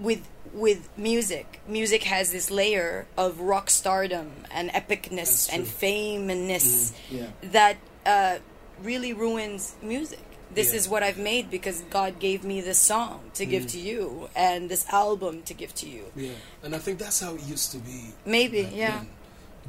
with 0.00 0.22
with 0.52 0.88
music 0.96 1.60
music 1.68 2.02
has 2.04 2.32
this 2.32 2.50
layer 2.50 3.06
of 3.16 3.40
rock 3.40 3.70
stardom 3.70 4.28
and 4.50 4.68
epicness 4.70 5.48
and 5.52 5.66
fameness 5.66 6.92
Yeah. 7.10 7.26
that 7.42 7.76
uh, 8.06 8.38
really 8.82 9.12
ruins 9.12 9.74
music 9.82 10.18
this 10.52 10.70
Yeah. 10.72 10.78
is 10.78 10.88
what 10.88 11.02
i've 11.04 11.18
made 11.18 11.50
because 11.50 11.82
god 11.90 12.18
gave 12.18 12.42
me 12.42 12.60
this 12.60 12.78
song 12.78 13.30
to 13.34 13.44
give 13.46 13.66
to 13.68 13.78
you 13.78 14.28
and 14.34 14.68
this 14.68 14.84
album 14.88 15.42
to 15.42 15.54
give 15.54 15.72
to 15.82 15.86
you 15.88 16.04
yeah. 16.16 16.32
And 16.64 16.74
I 16.74 16.78
think 16.78 16.98
that's 16.98 17.20
how 17.20 17.34
it 17.34 17.42
used 17.44 17.70
to 17.72 17.78
be. 17.78 18.00
maybe 18.24 18.62
yeah 18.74 18.98
then. 18.98 19.08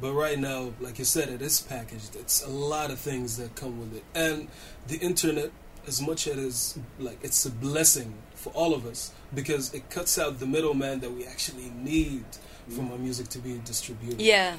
But 0.00 0.14
right 0.14 0.38
now, 0.38 0.72
like 0.80 0.98
you 0.98 1.04
said, 1.04 1.28
it 1.28 1.42
is 1.42 1.60
packaged. 1.60 2.16
It's 2.16 2.42
a 2.42 2.48
lot 2.48 2.90
of 2.90 2.98
things 2.98 3.36
that 3.36 3.54
come 3.54 3.78
with 3.78 3.92
it, 3.98 4.04
and 4.14 4.48
the 4.88 4.96
internet, 4.96 5.50
as 5.86 6.00
much 6.00 6.26
as 6.26 6.32
it 6.34 6.38
is 6.38 6.78
like 6.98 7.18
it's 7.22 7.44
a 7.46 7.50
blessing 7.50 8.14
for 8.34 8.50
all 8.54 8.72
of 8.74 8.86
us 8.86 9.12
because 9.34 9.72
it 9.74 9.88
cuts 9.90 10.18
out 10.18 10.38
the 10.38 10.46
middleman 10.46 11.00
that 11.00 11.10
we 11.12 11.24
actually 11.26 11.70
need 11.76 12.24
for 12.68 12.82
our 12.82 12.98
music 12.98 13.28
to 13.28 13.38
be 13.38 13.58
distributed. 13.64 14.20
yeah 14.20 14.56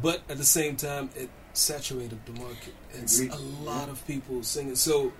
But 0.00 0.22
at 0.28 0.38
the 0.38 0.44
same 0.58 0.76
time, 0.76 1.10
it 1.16 1.28
saturated 1.52 2.18
the 2.24 2.32
market. 2.40 2.72
It's 2.94 3.18
Agreed. 3.20 3.32
a 3.32 3.42
lot 3.70 3.88
of 3.90 4.06
people 4.06 4.42
singing. 4.42 4.76
So 4.76 5.12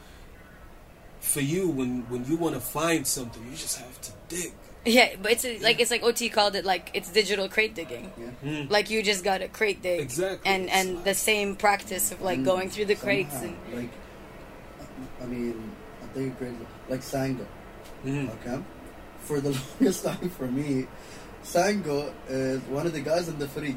for 1.20 1.40
you, 1.40 1.68
when 1.68 2.02
when 2.08 2.24
you 2.24 2.36
want 2.36 2.54
to 2.54 2.60
find 2.60 3.06
something, 3.06 3.42
you 3.50 3.56
just 3.56 3.78
have 3.78 4.00
to 4.02 4.12
dig. 4.28 4.52
Yeah, 4.84 5.10
but 5.22 5.30
it's 5.32 5.44
a, 5.44 5.58
like 5.60 5.78
it's 5.80 5.90
like 5.90 6.02
OT 6.02 6.28
called 6.28 6.54
it 6.56 6.64
like 6.64 6.90
it's 6.94 7.10
digital 7.12 7.48
crate 7.48 7.74
digging. 7.74 8.10
Yeah. 8.18 8.30
Hmm. 8.64 8.72
Like 8.72 8.90
you 8.90 9.02
just 9.02 9.22
got 9.22 9.38
to 9.38 9.48
crate 9.48 9.80
dig, 9.82 10.00
Exactly. 10.00 10.50
and 10.50 10.64
It's 10.64 10.72
and 10.74 10.94
like- 10.96 11.04
the 11.04 11.14
same 11.14 11.54
practice 11.56 12.10
of 12.12 12.20
like 12.22 12.38
And 12.38 12.46
going 12.46 12.68
through 12.70 12.86
the 12.86 12.96
crates 12.96 13.34
somehow, 13.34 13.54
and 13.72 13.76
like 13.82 13.90
I 15.22 15.26
mean 15.26 15.70
I 16.02 16.06
think 16.14 16.38
great 16.38 16.54
like 16.88 17.00
Sango 17.00 17.46
Mhm. 18.04 18.30
okay 18.40 18.62
for 19.20 19.40
the 19.40 19.50
longest 19.80 20.04
time 20.04 20.28
for 20.30 20.46
me 20.48 20.86
Sango 21.44 22.12
is 22.28 22.60
one 22.68 22.86
of 22.86 22.92
the 22.92 23.00
guys 23.00 23.28
in 23.28 23.38
the 23.38 23.48
fridge 23.48 23.76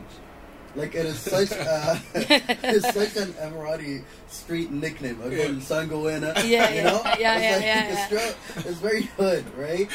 like 0.75 0.93
it 0.93 1.05
is 1.05 1.17
such 1.17 1.51
a, 1.51 2.01
it's 2.15 2.93
such 2.93 3.15
an 3.15 3.31
Emirati 3.39 4.03
street 4.27 4.71
nickname 4.71 5.19
like 5.21 5.31
Yeah. 5.31 5.47
Sango 5.63 6.03
Wena 6.03 6.35
Yeah, 6.43 6.69
you 6.69 6.75
yeah, 6.75 6.83
know 6.83 7.01
yeah, 7.05 7.11
it's 7.11 7.19
yeah, 7.21 7.55
like, 7.55 7.65
yeah, 7.65 7.87
it's, 7.87 8.11
yeah. 8.11 8.19
stro- 8.19 8.69
it's 8.69 8.79
very 8.79 9.03
hood 9.17 9.45
right 9.57 9.87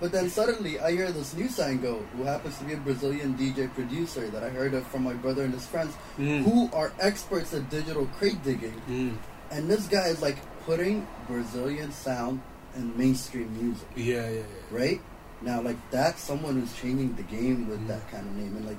but 0.00 0.12
then 0.12 0.30
suddenly 0.30 0.78
I 0.80 0.92
hear 0.92 1.10
this 1.12 1.34
new 1.34 1.44
Sango 1.48 2.00
who 2.16 2.22
happens 2.24 2.56
to 2.58 2.64
be 2.64 2.72
a 2.72 2.76
Brazilian 2.78 3.34
DJ 3.36 3.68
producer 3.74 4.28
that 4.30 4.42
I 4.42 4.48
heard 4.48 4.72
of 4.72 4.86
from 4.86 5.02
my 5.02 5.12
brother 5.14 5.42
and 5.44 5.52
his 5.52 5.66
friends 5.66 5.92
Mm. 6.16 6.44
who 6.44 6.70
are 6.72 6.92
experts 7.00 7.52
at 7.52 7.68
digital 7.68 8.06
crate 8.16 8.40
digging 8.44 8.80
Mm. 8.88 9.16
and 9.50 9.68
this 9.68 9.88
guy 9.88 10.08
is 10.08 10.22
like 10.22 10.38
putting 10.66 11.06
Brazilian 11.26 11.92
sound 11.92 12.40
in 12.76 12.96
mainstream 12.96 13.50
music, 13.60 13.88
Yeah, 13.96 14.28
yeah, 14.28 14.30
yeah. 14.30 14.42
right? 14.70 15.00
Now, 15.42 15.60
like 15.62 15.76
that's 15.90 16.20
someone 16.22 16.60
who's 16.60 16.72
changing 16.76 17.16
the 17.16 17.22
game 17.24 17.68
with 17.68 17.80
Mm. 17.80 17.88
that 17.88 18.10
kind 18.10 18.26
of 18.26 18.36
name, 18.36 18.56
and 18.56 18.66
like 18.66 18.76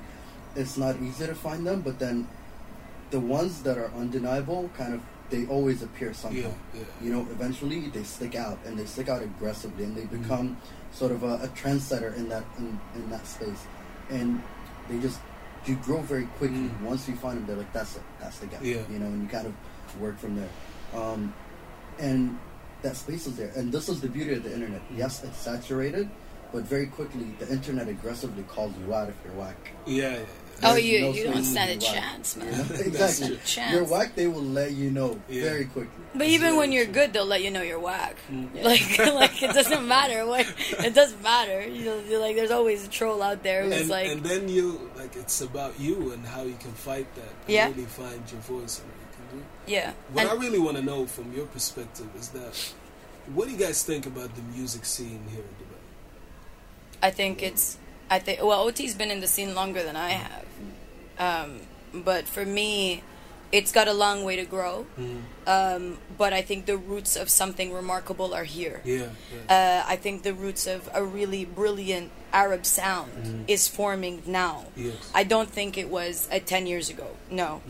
it's 0.56 0.76
not 0.76 0.96
easy 1.02 1.26
to 1.26 1.34
find 1.34 1.66
them, 1.66 1.80
but 1.82 1.98
then 1.98 2.28
the 3.10 3.20
ones 3.20 3.62
that 3.62 3.76
are 3.78 3.90
undeniable, 3.96 4.70
kind 4.76 4.94
of, 4.94 5.00
they 5.30 5.46
always 5.46 5.82
appear 5.82 6.14
somehow. 6.14 6.38
Yeah, 6.40 6.54
yeah. 6.74 6.84
You 7.02 7.12
know, 7.12 7.20
eventually 7.30 7.88
they 7.88 8.04
stick 8.04 8.34
out, 8.36 8.58
and 8.64 8.78
they 8.78 8.84
stick 8.86 9.08
out 9.08 9.22
aggressively, 9.22 9.84
and 9.84 9.96
they 9.96 10.02
Mm. 10.06 10.22
become 10.22 10.56
sort 10.92 11.10
of 11.12 11.22
a, 11.22 11.34
a 11.42 11.48
trendsetter 11.48 12.14
in 12.16 12.28
that 12.28 12.44
in, 12.58 12.78
in 12.94 13.10
that 13.10 13.26
space, 13.26 13.62
and 14.10 14.40
they 14.88 14.98
just 15.00 15.18
you 15.66 15.76
grow 15.76 16.00
very 16.00 16.26
quickly. 16.38 16.58
Mm. 16.70 16.80
Once 16.82 17.08
you 17.08 17.16
find 17.16 17.38
them, 17.38 17.46
they're 17.46 17.56
like, 17.56 17.72
that's 17.72 17.96
it, 17.96 18.02
that's 18.20 18.38
the 18.38 18.46
guy. 18.46 18.58
Yeah. 18.62 18.82
You 18.90 18.98
know, 18.98 19.06
and 19.06 19.22
you 19.22 19.28
kind 19.28 19.46
of 19.46 19.54
work 20.00 20.18
from 20.18 20.36
there. 20.36 20.48
Um, 20.94 21.32
and 22.02 22.38
that 22.82 22.96
space 22.96 23.26
is 23.26 23.36
there. 23.36 23.52
And 23.56 23.72
this 23.72 23.88
is 23.88 24.00
the 24.00 24.08
beauty 24.08 24.34
of 24.34 24.42
the 24.42 24.52
internet. 24.52 24.82
Yes, 24.96 25.22
it's 25.24 25.38
saturated, 25.38 26.08
but 26.52 26.64
very 26.64 26.86
quickly 26.86 27.26
the 27.38 27.48
internet 27.50 27.88
aggressively 27.88 28.42
calls 28.44 28.74
you 28.84 28.92
out 28.92 29.08
if 29.08 29.14
you're 29.24 29.34
whack. 29.34 29.56
Yeah, 29.86 30.18
yeah. 30.18 30.24
oh 30.64 30.74
you 30.76 31.00
no 31.00 31.12
you 31.12 31.24
don't 31.24 31.44
stand 31.44 31.70
a 31.70 31.84
whack. 31.86 31.94
chance, 31.94 32.36
man. 32.36 32.50
That's 32.68 32.80
exactly. 32.80 33.28
true. 33.28 33.38
Chance. 33.46 33.72
You're 33.72 33.84
whack, 33.84 34.14
they 34.16 34.26
will 34.26 34.42
let 34.42 34.72
you 34.72 34.90
know 34.90 35.18
Yeah. 35.28 35.44
very 35.44 35.64
quickly. 35.66 35.90
But 36.12 36.18
That's 36.20 36.30
even 36.32 36.56
when 36.56 36.72
you're 36.72 36.84
true. 36.84 36.94
good, 36.94 37.12
they'll 37.14 37.24
let 37.26 37.42
you 37.42 37.50
know 37.50 37.62
you're 37.62 37.80
whack. 37.80 38.16
Mm. 38.30 38.50
Like 38.70 38.98
like 39.22 39.42
it 39.42 39.54
doesn't 39.54 39.86
matter 39.86 40.26
what 40.26 40.44
it 40.86 40.94
doesn't 40.94 41.22
matter. 41.22 41.66
You 41.66 41.84
know, 41.86 42.18
like 42.20 42.34
there's 42.36 42.50
always 42.50 42.84
a 42.84 42.90
troll 42.90 43.22
out 43.22 43.42
there 43.44 43.62
who's 43.64 43.80
And, 43.82 43.88
like 43.88 44.08
and 44.08 44.22
then 44.24 44.48
you 44.48 44.90
like 44.96 45.14
it's 45.16 45.40
about 45.40 45.78
you 45.80 46.10
and 46.12 46.26
how 46.26 46.42
you 46.42 46.56
can 46.60 46.72
fight 46.72 47.06
that. 47.14 47.30
And 47.46 47.48
Yeah. 47.56 47.68
Really 47.70 47.84
find 47.86 48.20
your 48.30 48.40
voice 48.42 48.82
and 49.66 49.74
what 49.74 49.74
you 49.74 49.82
can 49.82 49.92
do. 49.92 49.92
yeah. 49.92 49.92
What 50.12 50.26
I 50.26 50.34
really 50.34 50.58
want 50.58 50.76
to 50.76 50.82
know 50.82 51.06
from 51.06 51.32
your 51.32 51.46
perspective 51.46 52.08
is 52.16 52.28
that 52.30 52.74
what 53.34 53.46
do 53.46 53.52
you 53.52 53.58
guys 53.58 53.82
think 53.82 54.06
about 54.06 54.34
the 54.34 54.42
music 54.42 54.84
scene 54.84 55.22
here 55.30 55.40
in 55.40 55.46
Dubai? 55.46 55.78
I 57.02 57.10
think 57.10 57.42
it's. 57.42 57.78
I 58.10 58.18
think 58.18 58.42
well, 58.42 58.62
OT's 58.68 58.94
been 58.94 59.10
in 59.10 59.20
the 59.20 59.26
scene 59.26 59.54
longer 59.54 59.82
than 59.82 59.96
I 59.96 60.10
have, 60.10 60.46
um, 61.18 61.60
but 61.94 62.28
for 62.28 62.44
me, 62.44 63.02
it's 63.52 63.72
got 63.72 63.88
a 63.88 63.92
long 63.92 64.24
way 64.24 64.36
to 64.36 64.44
grow. 64.44 64.86
Um, 65.46 65.98
but 66.18 66.32
I 66.32 66.42
think 66.42 66.66
the 66.66 66.76
roots 66.76 67.16
of 67.16 67.30
something 67.30 67.72
remarkable 67.72 68.34
are 68.34 68.44
here. 68.44 68.80
Yeah, 68.84 69.10
yeah. 69.48 69.82
Uh, 69.84 69.90
I 69.90 69.96
think 69.96 70.22
the 70.22 70.34
roots 70.34 70.66
of 70.66 70.88
a 70.94 71.02
really 71.02 71.44
brilliant 71.44 72.10
Arab 72.32 72.64
sound 72.64 73.44
is 73.48 73.68
forming 73.68 74.22
now. 74.26 74.64
Yes. 74.76 75.10
I 75.14 75.24
don't 75.24 75.50
think 75.50 75.76
it 75.76 75.88
was 75.88 76.28
uh, 76.32 76.38
ten 76.44 76.66
years 76.66 76.88
ago. 76.90 77.08
No, 77.30 77.60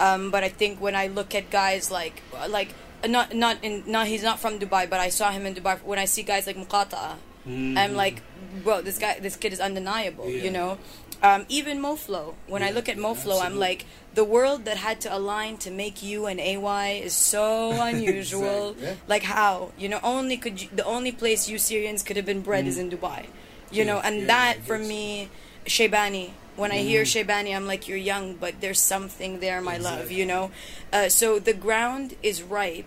um, 0.00 0.30
but 0.30 0.42
I 0.44 0.48
think 0.48 0.80
when 0.80 0.94
I 0.94 1.06
look 1.08 1.34
at 1.34 1.50
guys 1.50 1.90
like 1.90 2.22
like 2.48 2.74
not 3.06 3.34
not 3.34 3.58
in 3.62 3.84
not 3.86 4.06
he's 4.06 4.22
not 4.22 4.38
from 4.40 4.58
Dubai, 4.58 4.88
but 4.90 5.00
I 5.00 5.08
saw 5.08 5.30
him 5.30 5.46
in 5.46 5.54
Dubai. 5.54 5.78
When 5.82 5.98
I 5.98 6.04
see 6.06 6.22
guys 6.22 6.46
like 6.46 6.56
Muqata'a, 6.56 7.16
I'm 7.46 7.94
like, 7.94 8.22
bro, 8.62 8.82
this 8.82 8.98
guy, 8.98 9.18
this 9.20 9.36
kid 9.36 9.52
is 9.52 9.60
undeniable. 9.60 10.28
Yeah. 10.28 10.44
You 10.44 10.50
know, 10.50 10.78
um, 11.22 11.46
even 11.48 11.80
Moh 11.80 11.96
Flow. 11.96 12.34
When 12.46 12.62
I 12.62 12.70
look 12.70 12.88
at 12.90 12.98
Moh 12.98 13.14
Flow, 13.14 13.40
I'm 13.40 13.58
like, 13.58 13.86
the 14.14 14.24
world 14.24 14.66
that 14.66 14.76
had 14.76 15.00
to 15.02 15.16
align 15.16 15.56
to 15.58 15.70
make 15.70 16.02
you 16.02 16.26
an 16.26 16.38
AY 16.38 17.00
is 17.02 17.14
so 17.14 17.70
unusual. 17.90 18.70
Exactly. 18.70 18.86
Yeah. 18.86 18.94
Like 19.08 19.22
how? 19.22 19.72
You 19.78 19.88
know, 19.88 20.00
only 20.02 20.36
could 20.36 20.60
you, 20.60 20.68
the 20.74 20.84
only 20.84 21.12
place 21.12 21.48
you 21.48 21.56
Syrians 21.58 22.02
could 22.02 22.16
have 22.16 22.26
been 22.26 22.42
bred 22.42 22.66
is 22.66 22.76
in 22.76 22.90
Dubai. 22.90 23.26
You 23.70 23.84
know, 23.84 23.98
Mm. 23.98 24.04
And 24.04 24.16
yeah, 24.20 24.26
that 24.26 24.64
for 24.64 24.78
me, 24.78 25.28
Shebani. 25.66 26.30
When 26.56 26.72
I 26.72 26.78
hear 26.78 27.02
Shebani, 27.04 27.54
I'm 27.54 27.66
like, 27.68 27.86
you're 27.86 27.96
young, 28.14 28.34
but 28.34 28.60
there's 28.60 28.80
something 28.80 29.38
there, 29.38 29.60
my 29.60 29.78
love. 29.78 30.10
You 30.10 30.26
know, 30.26 30.50
uh, 30.92 31.08
so 31.08 31.38
the 31.38 31.52
ground 31.54 32.16
is 32.22 32.42
ripe 32.42 32.86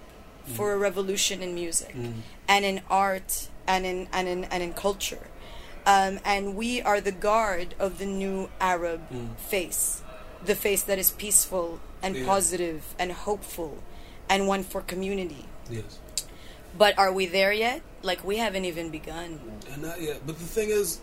Mm. 0.49 0.55
for 0.55 0.73
a 0.73 0.77
revolution 0.77 1.41
in 1.43 1.53
music 1.53 1.93
and 2.47 2.65
in 2.65 2.81
art 2.89 3.47
and 3.67 3.85
in 3.85 4.07
and 4.11 4.27
in 4.27 4.43
and 4.45 4.61
in 4.63 4.73
culture. 4.73 5.27
Um, 5.85 6.19
and 6.25 6.55
we 6.55 6.81
are 6.81 6.99
the 6.99 7.11
guard 7.13 7.75
of 7.79 7.97
the 7.99 8.05
new 8.05 8.49
Arab 8.59 9.01
face, 9.37 10.01
the 10.43 10.55
face 10.55 10.81
that 10.83 10.97
is 10.99 11.11
peaceful 11.11 11.79
and 12.03 12.15
Yeah. 12.15 12.25
positive 12.25 12.81
and 12.99 13.11
hopeful, 13.13 13.77
and 14.27 14.47
one 14.47 14.63
for 14.63 14.81
community. 14.81 15.45
Yes. 15.69 16.00
But 16.77 16.97
are 16.97 17.11
we 17.11 17.25
there 17.25 17.51
yet? 17.53 17.81
Like 18.01 18.23
we 18.23 18.37
haven't 18.37 18.65
even 18.65 18.89
begun. 18.89 19.39
And 19.71 19.81
not 19.83 20.01
yet. 20.01 20.25
But 20.25 20.37
the 20.39 20.45
thing 20.45 20.69
is, 20.69 20.99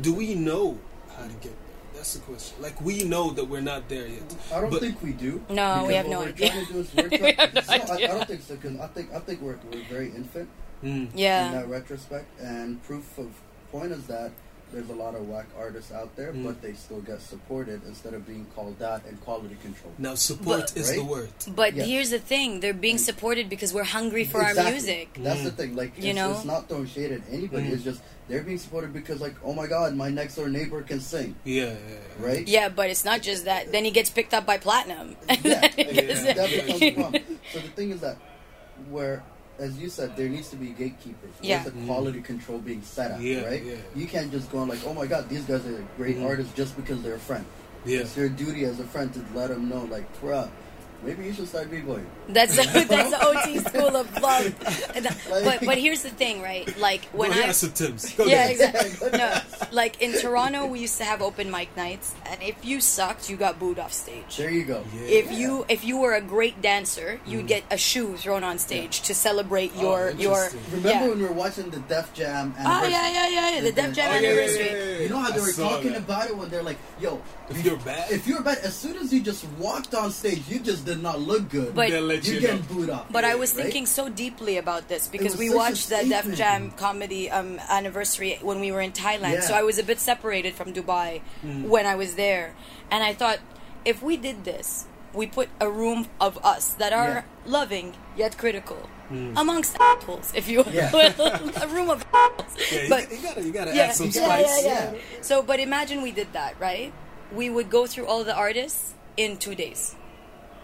do 0.00 0.14
we 0.14 0.34
know 0.34 0.78
how 1.16 1.24
to 1.24 1.32
get 1.34 1.42
there? 1.42 1.52
That's 1.94 2.14
the 2.14 2.20
question. 2.20 2.60
Like 2.62 2.80
we 2.80 3.04
know 3.04 3.30
that 3.30 3.44
we're 3.48 3.60
not 3.62 3.88
there 3.88 4.06
yet. 4.06 4.34
I 4.52 4.60
don't 4.60 4.70
but, 4.70 4.80
think 4.80 5.02
we 5.02 5.12
do. 5.12 5.42
No, 5.48 5.84
we 5.86 5.94
have 5.94 6.06
no 6.08 6.22
idea. 6.22 6.50
Trying 6.50 6.66
to 6.66 6.72
do 6.72 6.78
is 6.80 6.94
we're 6.96 7.08
We 7.08 7.18
trying, 7.18 7.34
have 7.36 7.54
no 7.54 7.60
no, 7.60 7.66
I, 7.68 7.74
idea. 7.94 8.14
I 8.14 8.18
don't 8.18 8.28
think 8.28 8.42
so 8.42 8.56
because 8.56 8.78
I 8.80 8.86
think 8.88 9.12
I 9.14 9.18
think 9.20 9.40
we're 9.40 9.58
we're 9.72 9.84
very 9.88 10.08
infant 10.10 10.48
Mm. 10.84 11.10
in 11.14 11.16
that 11.16 11.68
retrospect, 11.68 12.26
and 12.38 12.82
proof 12.82 13.16
of 13.16 13.28
point 13.72 13.92
is 13.92 14.06
that 14.08 14.30
there's 14.76 14.90
a 14.90 14.94
lot 14.94 15.14
of 15.14 15.26
whack 15.26 15.46
artists 15.58 15.90
out 15.90 16.14
there, 16.16 16.32
Mm. 16.34 16.44
but 16.44 16.60
they 16.60 16.74
still 16.74 17.00
get 17.00 17.22
supported 17.22 17.80
instead 17.86 18.12
of 18.12 18.26
being 18.26 18.44
called 18.54 18.82
out 18.82 19.00
and 19.08 19.18
quality 19.22 19.56
control. 19.62 19.90
Now 19.96 20.14
support 20.16 20.60
But- 20.74 20.76
is 20.76 20.92
the 20.94 21.02
word. 21.02 21.30
But 21.48 21.74
Yes. 21.74 21.86
here's 21.86 22.10
the 22.10 22.18
thing: 22.18 22.60
they're 22.60 22.74
being 22.74 22.98
supported 22.98 23.48
because 23.48 23.72
we're 23.72 23.84
hungry 23.84 24.24
for 24.24 24.42
our 24.42 24.52
music. 24.54 25.08
That's 25.18 25.40
Mm. 25.40 25.44
the 25.44 25.50
thing. 25.52 25.76
Like, 25.76 25.92
You 25.96 26.10
it's, 26.10 26.16
know? 26.16 26.32
it's 26.32 26.44
not 26.44 26.68
throwing 26.68 26.86
shade 26.86 27.10
at 27.12 27.22
anybody. 27.32 27.68
Mm. 27.68 27.72
It's 27.72 27.84
just 27.84 28.00
they're 28.28 28.42
being 28.42 28.58
supported 28.58 28.92
because, 28.92 29.18
like, 29.20 29.34
oh 29.42 29.54
my 29.54 29.66
god, 29.66 29.94
my 29.94 30.10
next 30.10 30.34
door 30.34 30.48
neighbor 30.50 30.82
can 30.82 31.00
sing, 31.00 31.36
Yeah, 31.44 31.64
yeah, 31.64 31.70
yeah. 31.72 32.26
right? 32.26 32.46
Yeah, 32.46 32.68
but 32.68 32.90
it's 32.90 33.04
not 33.04 33.22
just 33.22 33.44
that. 33.46 33.72
Then 33.72 33.84
he 33.86 33.90
gets 33.90 34.10
picked 34.10 34.34
up 34.34 34.44
by 34.44 34.58
platinum. 34.58 35.16
And 35.28 35.42
yeah, 35.42 35.60
then 35.60 35.70
he 35.76 35.82
and 35.84 35.96
gets- 36.08 36.24
Yeah. 36.24 36.32
that 36.34 36.50
becomes 36.50 36.82
a 36.82 36.90
problem. 36.92 37.22
So 37.52 37.58
the 37.60 37.68
thing 37.68 37.90
is 37.92 38.00
that 38.00 38.18
where, 38.90 39.22
as 39.58 39.78
you 39.78 39.88
said, 39.88 40.16
there 40.16 40.28
needs 40.28 40.48
to 40.50 40.56
be 40.56 40.68
gatekeepers. 40.68 41.30
Yeah. 41.42 41.62
There's 41.62 41.74
a 41.74 41.86
quality 41.86 42.20
control 42.20 42.58
being 42.58 42.82
set 42.82 43.12
up, 43.12 43.20
Yeah, 43.20 43.44
right? 43.46 43.64
yeah. 43.64 43.74
You 43.94 44.06
can't 44.06 44.30
just 44.30 44.50
go 44.52 44.58
on 44.58 44.68
like, 44.68 44.80
oh 44.86 44.92
my 44.94 45.06
god, 45.06 45.28
these 45.28 45.42
guys 45.44 45.64
are 45.66 45.84
great 45.96 46.16
Mhm. 46.18 46.26
artists 46.26 46.52
just 46.54 46.76
because 46.76 47.02
they're 47.02 47.14
a 47.14 47.18
friend. 47.18 47.44
Yeah. 47.84 48.00
It's 48.00 48.16
your 48.16 48.28
duty 48.28 48.64
as 48.64 48.80
a 48.80 48.84
friend 48.84 49.12
to 49.14 49.20
let 49.34 49.48
them 49.48 49.68
know, 49.68 49.84
like, 49.84 50.04
bruh, 50.20 50.48
maybe 51.02 51.24
you 51.24 51.32
should 51.32 51.48
start 51.48 51.70
b-boying. 51.70 52.06
That's 52.28 52.56
that's 52.86 53.10
the 53.10 53.18
OT 53.26 53.58
school 53.58 53.96
of 53.96 54.20
love. 54.20 54.54
Uh, 54.96 55.40
but 55.44 55.64
but 55.64 55.78
here's 55.78 56.02
the 56.02 56.10
thing, 56.10 56.42
right? 56.42 56.66
Like 56.78 57.04
when 57.06 57.30
Go 57.30 57.36
I 57.36 57.40
ahead, 57.40 57.54
Sir 57.54 57.68
Tims. 57.68 58.12
Go 58.14 58.24
yeah 58.24 58.48
ahead. 58.48 58.50
exactly 58.52 59.18
no 59.18 59.40
like 59.72 60.00
in 60.02 60.18
Toronto 60.20 60.66
we 60.66 60.80
used 60.80 60.98
to 60.98 61.04
have 61.04 61.22
open 61.22 61.50
mic 61.50 61.74
nights, 61.76 62.14
and 62.26 62.42
if 62.42 62.64
you 62.64 62.80
sucked, 62.80 63.28
you 63.30 63.36
got 63.36 63.58
booed 63.58 63.78
off 63.78 63.92
stage. 63.92 64.36
There 64.36 64.50
you 64.50 64.64
go. 64.64 64.84
Yeah. 64.94 65.02
If 65.20 65.32
you 65.32 65.64
if 65.68 65.84
you 65.84 65.98
were 65.98 66.14
a 66.14 66.20
great 66.20 66.60
dancer, 66.62 67.20
you'd 67.26 67.44
mm. 67.44 67.48
get 67.48 67.64
a 67.70 67.76
shoe 67.78 68.16
thrown 68.16 68.44
on 68.44 68.58
stage 68.58 69.02
to 69.02 69.14
celebrate 69.14 69.74
your 69.76 70.10
Oh, 70.10 70.18
your. 70.18 70.48
Remember 70.70 70.88
yeah. 70.88 71.08
when 71.08 71.18
we 71.18 71.24
were 71.24 71.32
watching 71.32 71.70
the 71.70 71.80
Def 71.80 72.12
Jam 72.14 72.54
Oh 72.58 72.84
yeah 72.86 73.10
yeah 73.10 73.28
yeah 73.28 73.50
yeah 73.56 73.60
the 73.60 73.72
Def 73.72 73.94
Jam 73.94 74.10
Oh, 74.10 74.14
yeah, 74.14 74.20
yeah, 74.20 74.28
anniversary. 74.28 74.66
yeah, 74.66 74.72
yeah, 74.72 74.84
yeah. 74.96 75.00
You 75.02 75.08
know 75.10 75.18
how 75.18 75.30
they 75.30 75.38
I 75.40 75.42
were 75.42 75.52
talking 75.52 75.92
that. 75.92 75.98
about 76.02 76.30
it 76.30 76.36
when 76.36 76.48
they're 76.48 76.62
like, 76.62 76.78
"Yo, 77.00 77.20
If 77.48 77.64
you're 77.64 77.76
bad, 77.78 78.10
if 78.10 78.26
you're 78.26 78.42
bad, 78.42 78.58
as 78.58 78.74
soon 78.74 78.96
as 78.96 79.12
you 79.12 79.20
just 79.20 79.44
walked 79.58 79.94
on 79.94 80.10
stage, 80.10 80.42
you 80.48 80.58
just 80.58 80.84
did 80.86 81.02
not 81.02 81.20
look 81.20 81.48
good. 81.50 81.74
But- 81.74 81.90
they'll 81.90 82.10
you 82.12 82.34
you 82.34 82.40
getting 82.40 82.62
booed 82.62 82.90
off. 82.90 83.06
But 83.12 83.24
I 83.24 83.34
was 83.34 83.54
right? 83.54 83.64
thinking 83.64 83.84
so 83.86 84.08
deeply 84.08 84.56
about 84.56 84.88
this 84.88 85.08
because 85.08 85.36
we 85.36 85.52
watched 85.52 85.88
the 85.90 86.00
Def. 86.08 86.34
Jam 86.34 86.70
comedy 86.70 87.30
um, 87.30 87.60
anniversary 87.68 88.38
when 88.40 88.58
we 88.60 88.72
were 88.72 88.80
in 88.80 88.92
Thailand. 88.92 89.34
Yeah. 89.34 89.40
So 89.48 89.54
I 89.54 89.62
was 89.62 89.78
a 89.78 89.82
bit 89.84 90.00
separated 90.00 90.54
from 90.54 90.72
Dubai 90.72 91.20
Mm. 91.44 91.68
when 91.68 91.84
I 91.86 91.94
was 91.96 92.14
there. 92.14 92.54
And 92.90 93.04
I 93.04 93.12
thought, 93.12 93.38
if 93.84 94.02
we 94.02 94.16
did 94.16 94.44
this, 94.44 94.86
we 95.12 95.26
put 95.26 95.48
a 95.60 95.68
room 95.70 96.08
of 96.20 96.38
us 96.44 96.74
that 96.80 96.92
are 96.92 97.24
Yeah. 97.24 97.50
loving 97.58 97.94
yet 98.16 98.38
critical. 98.38 98.88
Mm. 99.12 99.34
Amongst 99.38 99.76
assholes, 99.78 100.32
if 100.34 100.48
you 100.48 100.62
will. 100.64 100.72
Yeah. 100.72 100.90
a 101.62 101.68
room 101.68 101.90
of 101.90 102.04
assholes. 102.12 102.54
yeah, 102.72 102.86
but 102.88 103.02
you 103.12 103.18
gotta, 103.22 103.42
you 103.42 103.52
gotta 103.52 103.74
yeah, 103.74 103.82
add 103.84 103.94
some 103.94 104.06
you 104.10 104.12
yeah, 104.20 104.26
spice. 104.26 104.64
yeah, 104.64 104.68
yeah. 104.72 104.92
Yeah. 104.92 104.98
So, 105.22 105.42
but 105.42 105.60
imagine 105.60 106.02
we 106.02 106.10
did 106.10 106.32
that, 106.32 106.58
right? 106.60 106.92
We 107.32 107.48
would 107.50 107.70
go 107.70 107.86
through 107.86 108.06
all 108.06 108.24
the 108.24 108.34
artists 108.34 108.94
in 109.16 109.36
two 109.38 109.54
days. 109.54 109.94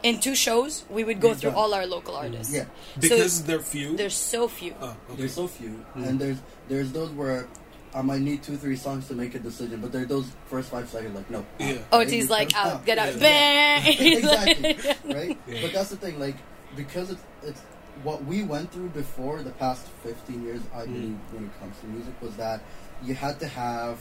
In 0.03 0.19
two 0.19 0.35
shows, 0.35 0.85
we 0.91 1.05
would 1.05 1.21
go 1.21 1.29
We're 1.29 1.35
through 1.37 1.51
done. 1.51 1.59
all 1.61 1.75
our 1.75 1.87
local 1.87 2.17
artists. 2.17 2.53
Yeah. 2.53 2.65
Because 2.99 3.35
so 3.39 3.45
they're 3.45 3.61
few. 3.61 3.97
there's 3.97 4.17
so 4.17 4.49
few. 4.49 4.75
oh, 4.81 4.97
okay. 5.11 5.17
There's 5.19 5.35
so 5.35 5.47
few, 5.47 5.85
Mm. 5.97 6.07
and 6.09 6.19
there's 6.21 6.39
there's 6.69 6.91
those 6.93 7.11
where 7.11 7.47
I 7.95 8.03
might 8.03 8.23
need 8.23 8.43
two, 8.43 8.57
three 8.57 8.77
songs 8.77 9.07
to 9.09 9.15
make 9.15 9.35
a 9.35 9.39
decision, 9.39 9.81
but 9.81 9.93
there 9.93 10.03
are 10.03 10.07
those 10.07 10.27
first 10.47 10.71
five 10.71 10.89
seconds 10.89 11.15
like, 11.15 11.31
no. 11.31 11.45
Yeah. 11.61 11.77
Oh, 11.93 11.99
Right? 11.99 12.09
he's 12.11 12.31
like, 12.31 12.57
out, 12.57 12.87
get 12.87 12.97
out, 12.99 13.13
Yeah. 13.15 13.19
bang. 13.21 13.97
exactly, 14.17 14.77
right? 15.15 15.39
Yeah. 15.47 15.59
But 15.63 15.73
that's 15.73 15.91
the 15.91 15.97
thing, 15.97 16.19
like 16.19 16.37
because 16.75 17.11
it's 17.11 17.23
it's 17.45 17.61
what 18.03 18.25
we 18.25 18.43
went 18.43 18.73
through 18.73 18.89
before 18.89 19.43
the 19.43 19.51
past 19.51 19.87
15 20.03 20.43
years. 20.43 20.63
I 20.75 20.83
Mm. 20.83 20.93
believe 20.95 21.19
when 21.33 21.45
it 21.45 21.61
comes 21.61 21.79
to 21.81 21.87
music 21.87 22.15
was 22.21 22.35
that 22.37 22.61
you 23.05 23.15
had 23.15 23.39
to 23.41 23.47
have 23.47 23.99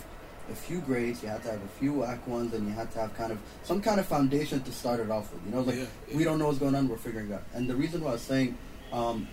a 0.51 0.55
few 0.55 0.79
greats, 0.81 1.23
you 1.23 1.29
had 1.29 1.41
to 1.43 1.51
have 1.51 1.63
a 1.63 1.67
few 1.79 1.93
whack 1.93 2.25
ones, 2.27 2.53
and 2.53 2.67
you 2.67 2.73
had 2.73 2.91
to 2.91 2.99
have 2.99 3.13
kind 3.15 3.31
of 3.31 3.39
some 3.63 3.81
kind 3.81 3.99
of 3.99 4.05
foundation 4.05 4.61
to 4.63 4.71
start 4.71 4.99
it 4.99 5.09
off 5.09 5.31
with. 5.33 5.41
You 5.45 5.51
know, 5.51 5.61
like 5.61 5.75
Yeah, 5.75 5.85
yeah. 6.09 6.17
we 6.17 6.23
don't 6.23 6.37
know 6.39 6.47
what's 6.47 6.59
going 6.59 6.75
on, 6.75 6.87
we're 6.87 6.97
figuring 6.97 7.29
it 7.29 7.33
out. 7.33 7.43
And 7.53 7.69
the 7.69 7.75
reason 7.75 8.03
why 8.03 8.11
I 8.11 8.13
was 8.13 8.21
saying 8.21 8.57
um, 8.93 9.27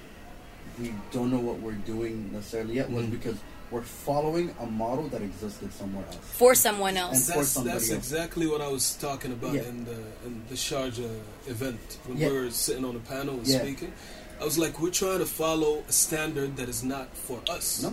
we 0.80 0.94
don't 1.10 1.30
know 1.30 1.40
what 1.40 1.58
we're 1.60 1.72
doing 1.72 2.30
necessarily 2.32 2.74
yet 2.74 2.90
was 2.90 3.04
Mm. 3.06 3.10
because 3.10 3.36
we're 3.70 3.82
following 3.82 4.54
a 4.60 4.66
model 4.66 5.08
that 5.08 5.20
existed 5.20 5.72
somewhere 5.74 6.04
else. 6.06 6.16
For 6.22 6.54
someone 6.54 6.96
else. 6.96 7.26
And- 7.26 7.34
for 7.34 7.38
That's, 7.40 7.48
somebody 7.50 7.78
that's 7.78 7.90
else. 7.90 7.98
exactly 7.98 8.46
what 8.46 8.60
I 8.62 8.68
was 8.68 8.94
talking 8.94 9.32
about 9.32 9.54
Yeah. 9.54 9.62
in 9.68 9.84
the 9.84 9.98
in 10.26 10.42
the 10.48 10.54
Sharjah 10.54 11.18
event 11.48 11.98
when 12.06 12.16
Yeah. 12.18 12.28
we 12.28 12.34
were 12.38 12.50
sitting 12.50 12.84
on 12.84 12.94
the 12.94 13.00
panel 13.00 13.34
and 13.34 13.46
Yeah. 13.46 13.58
speaking. 13.60 13.92
I 14.40 14.44
was 14.44 14.56
like, 14.56 14.80
we're 14.80 14.90
trying 14.90 15.18
to 15.18 15.26
follow 15.26 15.82
a 15.88 15.92
standard 15.92 16.56
that 16.58 16.68
is 16.68 16.84
not 16.84 17.08
for 17.16 17.40
us. 17.50 17.82
No. 17.82 17.92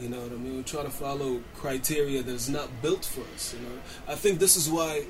You 0.00 0.08
know 0.08 0.20
what 0.20 0.32
I 0.32 0.36
mean? 0.36 0.56
We're 0.56 0.62
trying 0.62 0.84
to 0.86 0.90
follow 0.90 1.40
criteria 1.54 2.22
that 2.22 2.32
is 2.32 2.48
not 2.48 2.68
built 2.82 3.04
for 3.04 3.22
us. 3.34 3.54
You 3.54 3.60
know, 3.66 3.74
I 4.08 4.14
think 4.16 4.38
this 4.40 4.56
is 4.56 4.68
why 4.68 5.04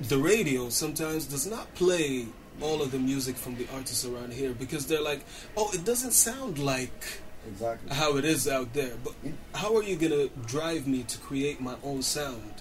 the 0.00 0.18
radio 0.18 0.68
sometimes 0.68 1.26
does 1.26 1.46
not 1.46 1.74
play 1.74 2.26
all 2.60 2.80
of 2.82 2.90
the 2.92 2.98
music 2.98 3.36
from 3.36 3.56
the 3.56 3.66
artists 3.74 4.04
around 4.04 4.32
here 4.32 4.52
because 4.52 4.86
they're 4.86 5.02
like, 5.02 5.20
oh, 5.56 5.70
it 5.72 5.84
doesn't 5.84 6.12
sound 6.12 6.58
like 6.58 7.20
Exactly. 7.48 7.94
how 7.94 8.16
it 8.16 8.24
is 8.24 8.46
out 8.48 8.72
there. 8.74 8.92
But 9.02 9.14
how 9.54 9.76
are 9.76 9.82
you 9.82 9.96
gonna 9.96 10.28
drive 10.46 10.86
me 10.86 11.02
to 11.04 11.18
create 11.18 11.60
my 11.60 11.74
own 11.82 12.02
sound 12.02 12.57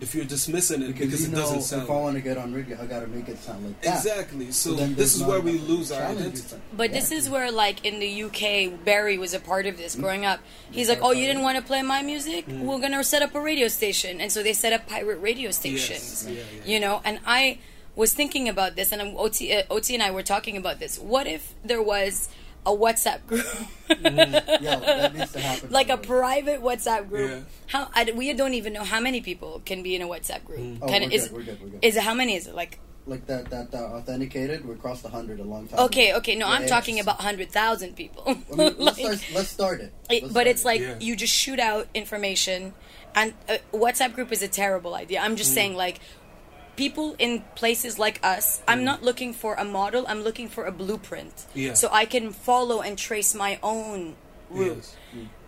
if 0.00 0.14
you're 0.14 0.24
dismissing 0.24 0.82
it 0.82 0.88
because, 0.88 1.06
Because, 1.06 1.24
it 1.26 1.30
know, 1.30 1.38
doesn't 1.38 1.62
sound. 1.62 1.82
if 1.82 1.88
sound 1.88 1.98
I 1.98 2.02
want 2.02 2.16
to 2.16 2.20
get 2.22 2.36
on 2.36 2.52
radio, 2.52 2.78
I 2.82 2.86
got 2.86 3.00
to 3.00 3.06
make 3.06 3.28
it 3.28 3.38
sound 3.38 3.64
like 3.64 3.80
that. 3.82 3.96
exactly? 3.96 4.50
So 4.50 4.74
then 4.74 4.94
this 4.96 5.14
is 5.14 5.22
where 5.22 5.40
we 5.40 5.52
lose 5.58 5.92
our 5.92 6.00
challenges. 6.00 6.44
identity. 6.52 6.62
But 6.76 6.92
this 6.92 7.12
is 7.12 7.30
where, 7.30 7.50
like 7.50 7.84
in 7.86 8.00
the 8.00 8.24
UK, 8.24 8.84
Barry 8.84 9.18
was 9.18 9.34
a 9.34 9.40
part 9.40 9.66
of 9.66 9.76
this 9.76 9.94
growing 9.94 10.24
up. 10.26 10.40
He's 10.70 10.88
like, 10.88 10.98
"Oh, 11.00 11.12
you 11.12 11.26
didn't 11.26 11.42
want 11.42 11.56
to 11.58 11.62
play 11.64 11.82
my 11.82 12.02
music? 12.02 12.46
Mm. 12.46 12.62
We're 12.62 12.80
gonna 12.80 13.02
set 13.04 13.22
up 13.22 13.34
a 13.34 13.40
radio 13.40 13.68
station." 13.68 14.20
And 14.20 14.30
so 14.32 14.42
they 14.42 14.52
set 14.52 14.72
up 14.72 14.86
pirate 14.88 15.18
radio 15.20 15.50
stations. 15.52 16.24
Yes. 16.26 16.26
Yeah, 16.28 16.42
yeah. 16.64 16.72
You 16.74 16.80
know, 16.80 17.00
and 17.04 17.20
I 17.26 17.58
was 17.96 18.12
thinking 18.12 18.48
about 18.48 18.74
this, 18.74 18.90
and 18.90 19.00
I'm, 19.00 19.16
OT, 19.16 19.52
uh, 19.54 19.62
OT 19.70 19.94
and 19.94 20.02
I 20.02 20.10
were 20.10 20.24
talking 20.24 20.56
about 20.56 20.80
this. 20.80 20.98
What 20.98 21.28
if 21.28 21.54
there 21.64 21.80
was 21.80 22.28
a 22.66 22.70
WhatsApp 22.70 23.26
group, 23.26 23.44
mm, 23.88 24.60
Yeah, 24.60 24.76
that 24.80 25.14
needs 25.14 25.32
to 25.32 25.40
happen. 25.40 25.70
like 25.70 25.88
a 25.90 25.96
private 25.98 26.62
WhatsApp 26.62 27.08
group? 27.08 27.30
Yeah. 27.30 27.40
How 27.66 27.88
I, 27.94 28.10
we 28.14 28.32
don't 28.32 28.54
even 28.54 28.72
know 28.72 28.84
how 28.84 29.00
many 29.00 29.20
people 29.20 29.60
can 29.64 29.82
be 29.82 29.94
in 29.94 30.02
a 30.02 30.06
WhatsApp 30.06 30.44
group. 30.44 30.60
Mm. 30.60 30.78
Oh, 30.82 30.86
Can 30.88 31.02
we're 31.02 31.08
it- 31.08 31.12
is 31.14 31.28
good, 31.28 31.32
we're 31.36 31.42
good, 31.44 31.60
we're 31.62 31.68
good. 31.68 31.84
is 31.84 31.96
it 31.96 32.02
how 32.02 32.14
many 32.14 32.34
is 32.36 32.46
it 32.46 32.54
like? 32.54 32.78
like 33.06 33.26
that 33.26 33.50
that 33.50 33.70
that 33.72 33.82
authenticated. 33.82 34.66
We 34.66 34.74
crossed 34.76 35.02
the 35.02 35.10
hundred 35.10 35.38
a 35.38 35.44
long 35.44 35.68
time. 35.68 35.78
Okay, 35.80 36.08
ago. 36.08 36.18
okay. 36.18 36.34
No, 36.36 36.46
Yeah, 36.46 36.52
I'm 36.54 36.62
yeah, 36.62 36.68
talking 36.68 37.00
about 37.00 37.20
hundred 37.20 37.50
thousand 37.50 37.96
people. 37.96 38.22
I 38.26 38.32
mean, 38.32 38.44
let's, 38.78 38.78
Like- 38.78 38.94
start, 39.18 39.24
let's 39.34 39.48
start 39.50 39.80
it. 39.82 39.92
It- 40.08 40.22
Let's 40.22 40.22
but 40.22 40.30
start 40.32 40.46
it's 40.46 40.62
it. 40.62 40.66
like 40.66 40.80
Yeah. 40.80 40.98
you 41.00 41.14
just 41.16 41.34
shoot 41.34 41.60
out 41.60 41.86
information, 41.92 42.72
and 43.14 43.34
a 43.48 43.58
WhatsApp 43.76 44.14
group 44.14 44.32
is 44.32 44.42
a 44.42 44.48
terrible 44.48 44.94
idea. 44.94 45.20
I'm 45.20 45.34
Mm. 45.34 45.36
just 45.36 45.52
saying, 45.52 45.74
like, 45.74 46.00
people 46.76 47.14
in 47.18 47.42
places 47.54 47.98
like 47.98 48.20
us, 48.22 48.62
I'm 48.68 48.84
not 48.84 49.02
looking 49.02 49.32
for 49.32 49.54
a 49.54 49.64
model. 49.64 50.04
I'm 50.08 50.22
looking 50.22 50.48
for 50.48 50.64
a 50.66 50.72
blueprint, 50.72 51.34
Mm. 51.36 51.46
Yeah. 51.54 51.74
so 51.74 51.88
I 51.92 52.04
can 52.04 52.32
follow 52.32 52.80
and 52.82 52.96
trace 52.98 53.34
my 53.34 53.58
own 53.62 54.16
route. 54.50 54.76
Yes. 54.76 54.96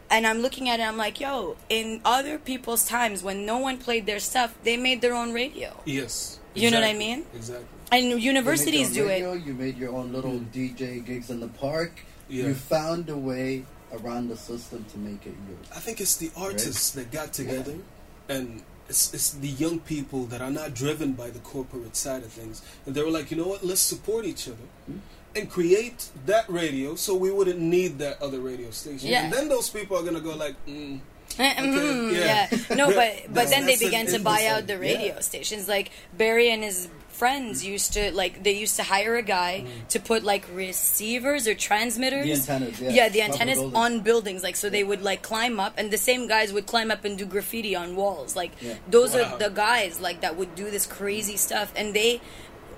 And 0.08 0.26
I'm 0.26 0.38
looking 0.38 0.68
at 0.68 0.78
it. 0.78 0.84
I'm 0.84 0.96
like, 0.96 1.18
yo, 1.20 1.56
in 1.68 2.00
other 2.04 2.38
people's 2.38 2.86
times 2.86 3.22
when 3.24 3.44
no 3.44 3.58
one 3.58 3.76
played 3.78 4.06
their 4.06 4.20
stuff, 4.20 4.54
they 4.62 4.76
made 4.76 5.00
their 5.00 5.14
own 5.14 5.32
radio, 5.32 5.70
Yes. 5.84 6.38
You 6.54 6.70
know 6.70 6.80
what 6.80 6.88
I 6.88 6.94
mean? 6.94 7.26
Exactly. 7.34 7.66
and 7.92 8.04
You 8.04 8.14
made 8.16 8.22
your 8.22 8.32
universities 8.32 8.88
own 8.88 8.94
do 8.94 9.08
radio, 9.08 9.32
it. 9.32 9.42
You 9.44 9.52
made 9.54 9.76
your 9.76 9.92
own 9.92 10.12
little 10.12 10.38
DJ 10.54 11.04
gigs 11.04 11.28
in 11.28 11.40
the 11.40 11.48
park. 11.48 11.92
Yeah. 12.28 12.44
You 12.46 12.54
found 12.54 13.10
a 13.10 13.16
way 13.16 13.64
around 13.92 14.28
the 14.28 14.36
system 14.36 14.84
to 14.92 14.98
make 14.98 15.26
it 15.26 15.34
yours. 15.48 15.66
I 15.74 15.80
think 15.80 16.00
it's 16.00 16.16
the 16.16 16.30
artists 16.36 16.90
that 16.92 17.10
got 17.12 17.32
together, 17.34 17.74
and 18.28 18.62
it's 18.88 19.12
it's 19.14 19.30
the 19.30 19.48
young 19.48 19.80
people 19.80 20.24
that 20.26 20.40
are 20.40 20.50
not 20.50 20.74
driven 20.74 21.12
by 21.12 21.30
the 21.30 21.38
corporate 21.40 21.96
side 21.96 22.22
of 22.22 22.32
things, 22.32 22.62
and 22.84 22.94
they 22.94 23.02
were 23.02 23.10
like, 23.10 23.30
you 23.30 23.36
know 23.36 23.48
what, 23.48 23.64
let's 23.64 23.80
support 23.80 24.24
each 24.24 24.48
other. 24.48 24.66
Hmm? 24.86 24.98
And 25.34 25.50
create 25.50 26.08
that 26.24 26.48
radio, 26.48 26.94
so 26.94 27.14
we 27.14 27.30
wouldn't 27.30 27.60
need 27.60 27.98
that 27.98 28.22
other 28.22 28.40
radio 28.40 28.70
station. 28.70 29.08
Yeah. 29.10 29.24
And 29.24 29.32
then 29.32 29.48
those 29.50 29.68
people 29.68 29.96
are 29.98 30.02
gonna 30.02 30.20
go 30.20 30.34
like, 30.34 30.54
mm, 30.66 31.00
Mm, 31.38 32.12
yeah. 32.12 32.48
yeah. 32.50 32.74
No, 32.76 32.86
but 32.94 33.26
but 33.32 33.48
then 33.48 33.66
they 33.66 33.76
began 33.76 34.06
to 34.06 34.18
buy 34.18 34.46
out 34.46 34.66
the 34.66 34.78
radio 34.78 35.14
yeah. 35.14 35.20
stations. 35.20 35.68
Like 35.68 35.90
Barry 36.16 36.50
and 36.50 36.62
his 36.62 36.88
friends 37.20 37.64
used 37.64 37.92
to 37.96 38.02
like 38.22 38.34
they 38.46 38.52
used 38.64 38.76
to 38.76 38.82
hire 38.94 39.14
a 39.16 39.22
guy 39.38 39.54
Mm. 39.64 39.88
to 39.94 39.98
put 40.10 40.20
like 40.32 40.44
receivers 40.64 41.42
or 41.50 41.54
transmitters. 41.54 42.26
The 42.46 42.52
antennas, 42.52 42.80
yeah. 42.98 43.08
the 43.08 43.22
antennas 43.28 43.58
buildings. 43.58 43.76
on 43.84 44.00
buildings. 44.08 44.40
Like 44.42 44.56
so 44.62 44.66
they 44.76 44.84
would 44.90 45.02
like 45.10 45.22
climb 45.22 45.56
up 45.66 45.72
and 45.78 45.90
the 45.90 45.98
same 46.10 46.22
guys 46.34 46.52
would 46.52 46.66
climb 46.66 46.90
up 46.90 47.04
and 47.06 47.16
do 47.16 47.24
graffiti 47.34 47.74
on 47.82 47.96
walls. 47.96 48.36
Like 48.36 48.52
Yeah. 48.60 48.74
those 48.96 49.14
Wow. 49.14 49.22
are 49.34 49.38
the 49.44 49.50
guys 49.50 49.92
like 50.08 50.18
that 50.24 50.36
would 50.38 50.52
do 50.62 50.66
this 50.70 50.84
crazy 50.98 51.36
stuff 51.36 51.72
and 51.76 51.94
they 51.94 52.20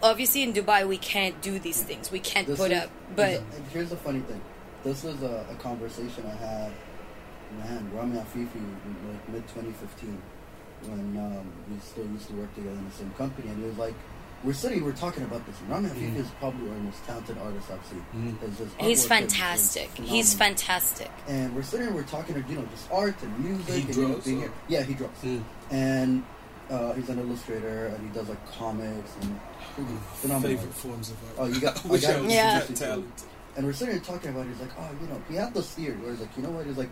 obviously 0.02 0.42
in 0.46 0.52
Dubai 0.52 0.80
we 0.94 0.98
can't 0.98 1.36
do 1.42 1.58
these 1.58 1.82
things. 1.82 2.04
We 2.12 2.20
can't 2.20 2.46
This 2.46 2.58
put 2.62 2.70
is- 2.72 2.82
up 2.84 2.90
but 3.16 3.30
is 3.30 3.38
a- 3.40 3.44
here's 3.74 3.90
the 3.90 3.96
funny 4.06 4.20
thing. 4.20 4.40
This 4.84 5.02
is 5.04 5.18
a, 5.22 5.44
a 5.50 5.56
conversation 5.56 6.22
I 6.34 6.36
had, 6.46 6.70
man, 7.58 7.90
Rami 7.92 8.16
Afifi, 8.24 8.62
like 9.10 9.24
mid 9.32 9.44
2015, 9.48 10.22
when 10.86 11.00
um, 11.26 11.46
we 11.68 11.76
still 11.80 12.06
used 12.16 12.28
to 12.28 12.34
work 12.34 12.54
together 12.54 12.76
in 12.76 12.84
the 12.88 12.94
same 12.94 13.10
company, 13.18 13.48
and 13.50 13.58
he 13.60 13.66
was 13.68 13.76
like, 13.86 13.94
"We're 14.44 14.52
sitting, 14.52 14.84
we're 14.84 14.92
talking 14.92 15.24
about 15.24 15.44
this. 15.46 15.58
And 15.60 15.68
Rami 15.70 15.88
Afifi 15.88 16.16
is 16.16 16.28
probably 16.38 16.70
our 16.70 16.76
most 16.76 17.04
talented 17.06 17.36
artists 17.38 17.70
I've 17.70 17.84
seen. 17.86 18.04
Mm. 18.14 18.40
His- 18.40 18.58
his 18.58 18.58
he's 18.58 18.68
artwork 18.78 18.90
is- 18.90 18.98
is 19.00 19.06
fantastic. 19.06 19.90
He's 19.96 20.34
fantastic. 20.34 21.10
And 21.26 21.54
we're 21.56 21.62
sitting, 21.62 21.86
here 21.86 21.94
we're 21.94 22.02
talking, 22.04 22.44
you 22.48 22.56
know, 22.56 22.64
just 22.70 22.90
art 22.92 23.14
and 23.22 23.38
music. 23.44 23.66
He 23.74 23.80
and, 23.82 23.96
you 23.96 24.02
know, 24.02 24.08
draws, 24.14 24.24
being 24.24 24.38
here. 24.40 24.52
Yeah, 24.68 24.82
he 24.82 24.94
draws. 24.94 25.10
mm. 25.24 25.42
And 25.70 26.22
uh, 26.70 26.92
he's 26.92 27.08
an 27.08 27.18
illustrator, 27.18 27.86
and 27.86 28.06
he 28.06 28.14
does 28.18 28.28
like 28.28 28.52
comics 28.52 29.10
and 29.22 29.38
phenomenal. 30.14 30.56
favorite 30.56 30.74
forms 30.74 31.10
of 31.10 31.16
art. 31.24 31.34
Oh, 31.38 31.46
you 31.52 31.60
got- 31.60 31.76
I 31.84 31.88
got 31.98 32.04
I 32.16 32.20
was 32.20 32.32
Yeah. 32.32 32.60
that 32.60 32.76
talented. 32.76 33.12
And 33.56 33.66
we're 33.66 33.72
sitting 33.72 33.94
here 33.94 34.02
talking 34.04 34.30
about 34.30 34.46
it. 34.46 34.50
He's 34.50 34.60
like, 34.60 34.70
oh, 34.78 34.88
you 35.00 35.08
know, 35.08 35.20
he 35.28 35.34
had 35.34 35.52
this 35.52 35.70
theory 35.70 35.96
where 35.96 36.10
he's 36.12 36.20
like, 36.20 36.36
you 36.36 36.42
know 36.44 36.50
what? 36.50 36.64
He's 36.66 36.76
like, 36.76 36.90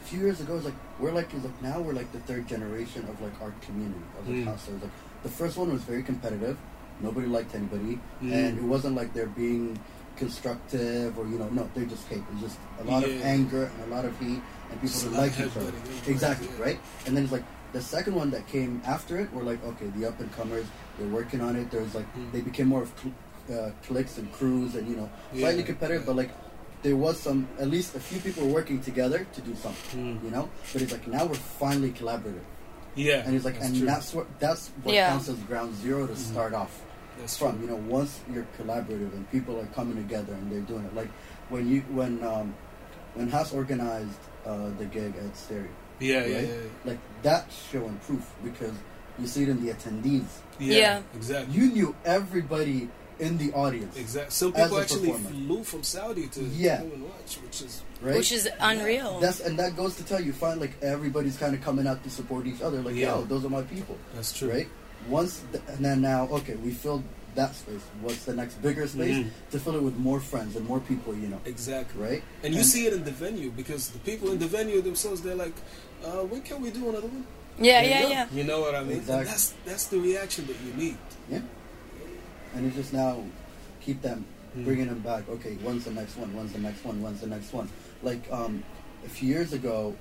a 0.00 0.04
few 0.04 0.18
years 0.20 0.40
ago, 0.40 0.56
he's 0.56 0.64
like, 0.64 0.74
we're 0.98 1.12
like, 1.12 1.30
he's 1.30 1.44
like, 1.44 1.62
now 1.62 1.80
we're 1.80 1.92
like 1.92 2.10
the 2.12 2.18
third 2.20 2.48
generation 2.48 3.06
of 3.08 3.20
like 3.20 3.32
art 3.40 3.60
community 3.62 4.00
of 4.18 4.28
like 4.28 4.38
Mm. 4.38 4.44
hustlers. 4.46 4.82
Like, 4.82 4.90
the 5.22 5.28
first 5.28 5.56
one 5.56 5.72
was 5.72 5.82
very 5.82 6.02
competitive. 6.02 6.56
Nobody 7.00 7.26
liked 7.26 7.54
anybody, 7.54 7.98
Mm. 8.22 8.32
and 8.32 8.58
it 8.58 8.64
wasn't 8.64 8.96
like 8.96 9.14
they're 9.14 9.26
being 9.26 9.78
constructive 10.16 11.16
or 11.18 11.24
you 11.26 11.38
know, 11.38 11.48
no, 11.50 11.68
they 11.74 11.84
just 11.86 12.06
hate. 12.08 12.22
It's 12.32 12.42
just 12.42 12.58
a 12.80 12.84
lot 12.84 13.04
of 13.04 13.10
anger 13.22 13.64
and 13.72 13.92
a 13.92 13.94
lot 13.94 14.04
of 14.04 14.18
heat, 14.18 14.40
and 14.70 14.80
people 14.82 15.00
don't 15.04 15.14
like 15.14 15.32
each 15.38 15.56
other. 15.56 15.72
Exactly, 16.06 16.48
yeah. 16.58 16.64
right? 16.64 16.78
And 17.06 17.16
then 17.16 17.24
it's 17.24 17.32
like 17.32 17.44
the 17.72 17.80
second 17.80 18.14
one 18.14 18.30
that 18.30 18.46
came 18.48 18.82
after 18.84 19.18
it. 19.18 19.28
We're 19.32 19.42
like, 19.44 19.64
okay, 19.64 19.86
the 19.96 20.06
up 20.08 20.18
and 20.20 20.30
comers, 20.36 20.66
they're 20.98 21.08
working 21.08 21.40
on 21.40 21.54
it. 21.56 21.70
There's 21.70 21.94
like 21.94 22.06
Mm. 22.16 22.32
they 22.32 22.40
became 22.40 22.66
more 22.68 22.82
of 22.82 22.90
cl- 23.00 23.14
uh, 23.58 23.70
cliques 23.86 24.18
and 24.18 24.30
crews, 24.32 24.74
and 24.74 24.88
you 24.88 24.96
know, 24.96 25.08
Yeah, 25.32 25.40
slightly 25.46 25.62
competitive, 25.62 26.02
yeah. 26.02 26.06
but 26.06 26.16
like 26.16 26.30
there 26.82 26.96
was 26.96 27.18
some 27.18 27.48
at 27.58 27.68
least 27.70 27.94
a 27.96 28.00
few 28.00 28.20
people 28.20 28.46
working 28.48 28.80
together 28.80 29.26
to 29.34 29.40
do 29.40 29.54
something, 29.56 30.00
Mm. 30.20 30.24
you 30.24 30.30
know. 30.30 30.48
But 30.72 30.82
it's 30.82 30.92
like 30.92 31.06
now 31.08 31.24
we're 31.26 31.34
finally 31.34 31.90
collaborative, 31.92 32.46
Yeah, 32.94 33.22
and 33.24 33.32
he's 33.34 33.44
like, 33.44 33.54
that's 33.54 33.66
and 33.66 33.76
true. 33.78 33.86
that's 33.86 34.14
what 34.14 34.26
that's 34.40 34.70
what 34.82 34.94
Yeah. 34.94 35.08
counts 35.10 35.28
as 35.28 35.38
ground 35.50 35.74
zero 35.82 36.06
to 36.06 36.12
Mhm. 36.12 36.16
start 36.32 36.52
off 36.54 36.82
That's 37.18 37.36
from. 37.36 37.58
true. 37.58 37.62
You 37.66 37.70
know, 37.72 37.76
once 37.88 38.20
you're 38.32 38.46
collaborative 38.58 39.12
and 39.12 39.30
people 39.30 39.58
are 39.60 39.66
coming 39.66 39.96
together 39.96 40.32
and 40.32 40.50
they're 40.50 40.60
doing 40.60 40.84
it, 40.84 40.94
like 40.94 41.08
when 41.48 41.68
you 41.68 41.80
when 41.90 42.22
um, 42.24 42.54
when 43.14 43.28
Haas 43.28 43.52
organized 43.52 44.18
uh, 44.46 44.70
the 44.78 44.84
gig 44.86 45.14
at 45.16 45.36
Stereo, 45.36 45.68
Yeah, 46.00 46.24
yeah, 46.26 46.36
right? 46.36 46.48
yeah, 46.48 46.54
like 46.84 46.98
that's 47.22 47.68
showing 47.70 47.96
proof 48.06 48.24
because 48.44 48.72
you 49.18 49.26
see 49.26 49.42
it 49.42 49.48
in 49.48 49.64
the 49.64 49.72
attendees. 49.72 50.26
yeah. 50.60 50.76
Yeah. 50.78 51.02
exactly. 51.14 51.54
You 51.54 51.70
knew 51.72 51.94
everybody 52.04 52.88
in 53.18 53.36
the 53.36 53.52
audience, 53.52 53.96
Exactly. 53.96 54.30
Some 54.30 54.52
people 54.52 54.78
actually 54.78 55.10
flew 55.12 55.64
from 55.64 55.82
Saudi 55.82 56.28
to 56.28 56.44
Yeah. 56.44 56.76
come 56.76 56.92
and 56.92 57.02
watch, 57.02 57.34
which 57.42 57.62
is 57.62 57.82
right? 58.00 58.14
Which 58.14 58.30
is 58.30 58.48
unreal. 58.60 59.18
That's 59.18 59.40
and 59.40 59.58
that 59.58 59.74
goes 59.76 59.96
to 59.96 60.04
tell 60.04 60.20
you, 60.22 60.32
find 60.32 60.60
like 60.60 60.80
everybody's 60.82 61.36
kind 61.36 61.52
of 61.52 61.60
coming 61.60 61.88
out 61.88 62.04
to 62.04 62.10
support 62.10 62.46
each 62.46 62.62
other. 62.62 62.80
Like, 62.80 62.94
Yeah. 62.94 63.16
yo, 63.16 63.24
those 63.24 63.44
are 63.44 63.50
my 63.50 63.62
people, 63.62 63.98
that's 64.14 64.32
true. 64.32 64.50
right? 64.52 64.68
Once 65.08 65.42
th- 65.52 65.62
and 65.68 65.84
then 65.84 66.00
now, 66.00 66.28
okay, 66.28 66.54
we 66.56 66.70
filled 66.70 67.02
that 67.34 67.54
space. 67.54 67.80
What's 68.00 68.24
the 68.24 68.34
next 68.34 68.60
bigger 68.62 68.86
space 68.86 69.16
Mhm. 69.16 69.30
to 69.52 69.58
fill 69.60 69.76
it 69.76 69.82
with 69.82 69.96
more 69.96 70.20
friends 70.20 70.56
and 70.56 70.66
more 70.66 70.80
people? 70.80 71.14
You 71.14 71.28
know, 71.28 71.40
Exactly. 71.44 72.00
right? 72.02 72.22
And 72.42 72.54
you 72.54 72.62
see 72.64 72.86
it 72.86 72.92
in 72.92 73.04
the 73.04 73.10
venue 73.12 73.50
because 73.50 73.88
the 73.90 73.98
people 74.00 74.32
in 74.32 74.38
the 74.38 74.46
venue 74.46 74.80
themselves, 74.82 75.22
they're 75.22 75.34
like, 75.36 75.54
uh, 76.04 76.22
"When 76.30 76.42
can 76.42 76.60
we 76.60 76.70
do 76.70 76.88
another 76.88 77.06
one?" 77.06 77.24
yeah, 77.58 77.80
There 77.82 77.84
you 77.84 77.90
yeah, 78.08 78.08
yeah. 78.08 78.26
You 78.38 78.44
know 78.44 78.60
what 78.60 78.74
I 78.74 78.82
mean? 78.84 78.98
Exactly. 78.98 79.24
That's 79.26 79.54
that's 79.64 79.86
the 79.86 79.98
reaction 80.00 80.46
that 80.46 80.56
you 80.66 80.72
need. 80.74 80.98
Yeah. 81.30 81.40
And 82.54 82.66
it's 82.66 82.76
just 82.76 82.92
now 82.92 83.22
keep 83.80 84.02
them 84.02 84.24
Mm. 84.56 84.64
bringing 84.64 84.88
them 84.88 85.00
back. 85.00 85.28
Okay, 85.28 85.54
when's 85.62 85.84
the 85.84 85.90
next 85.92 86.16
one? 86.16 86.34
When's 86.34 86.52
the 86.52 86.58
next 86.58 86.84
one? 86.84 87.00
When's 87.02 87.20
the 87.20 87.26
next 87.26 87.52
one? 87.52 87.68
Like 88.02 88.22
um, 88.32 88.64
a 89.04 89.08
few 89.08 89.28
years 89.28 89.52
ago, 89.52 89.94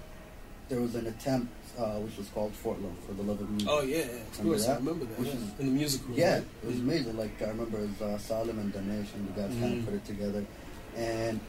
there 0.69 0.79
was 0.81 0.95
an 0.95 1.05
attempt 1.07 1.47
uh, 1.77 1.97
which 1.99 2.17
was 2.17 2.27
called 2.29 2.53
Fort 2.53 2.81
Love 2.81 2.97
for 3.05 3.13
the 3.13 3.23
Love 3.23 3.39
of 3.41 3.49
Music. 3.49 3.69
Oh 3.71 3.81
yeah, 3.81 3.97
yeah, 3.97 4.03
of 4.03 4.39
Remember 4.39 4.49
course 4.57 4.67
I 4.67 4.75
remember 4.75 5.05
that. 5.05 5.19
Which 5.19 5.27
yeah. 5.29 5.35
is- 5.35 5.59
in 5.59 5.65
the 5.67 5.71
music 5.71 6.01
room. 6.07 6.17
Yeah, 6.17 6.33
right? 6.35 6.43
it 6.63 6.67
was 6.67 6.79
amazing. 6.79 7.17
Like 7.17 7.41
I 7.41 7.45
remember 7.49 7.77
it 7.79 7.89
was 7.89 8.01
uh, 8.01 8.17
Salim 8.17 8.59
and 8.59 8.73
Danesh 8.73 9.13
and 9.15 9.27
the 9.27 9.41
guys 9.41 9.51
kind 9.59 9.63
Mhm. 9.75 9.79
of 9.79 9.85
put 9.85 9.93
it 9.95 10.05
together. 10.05 10.45
And 10.95 11.39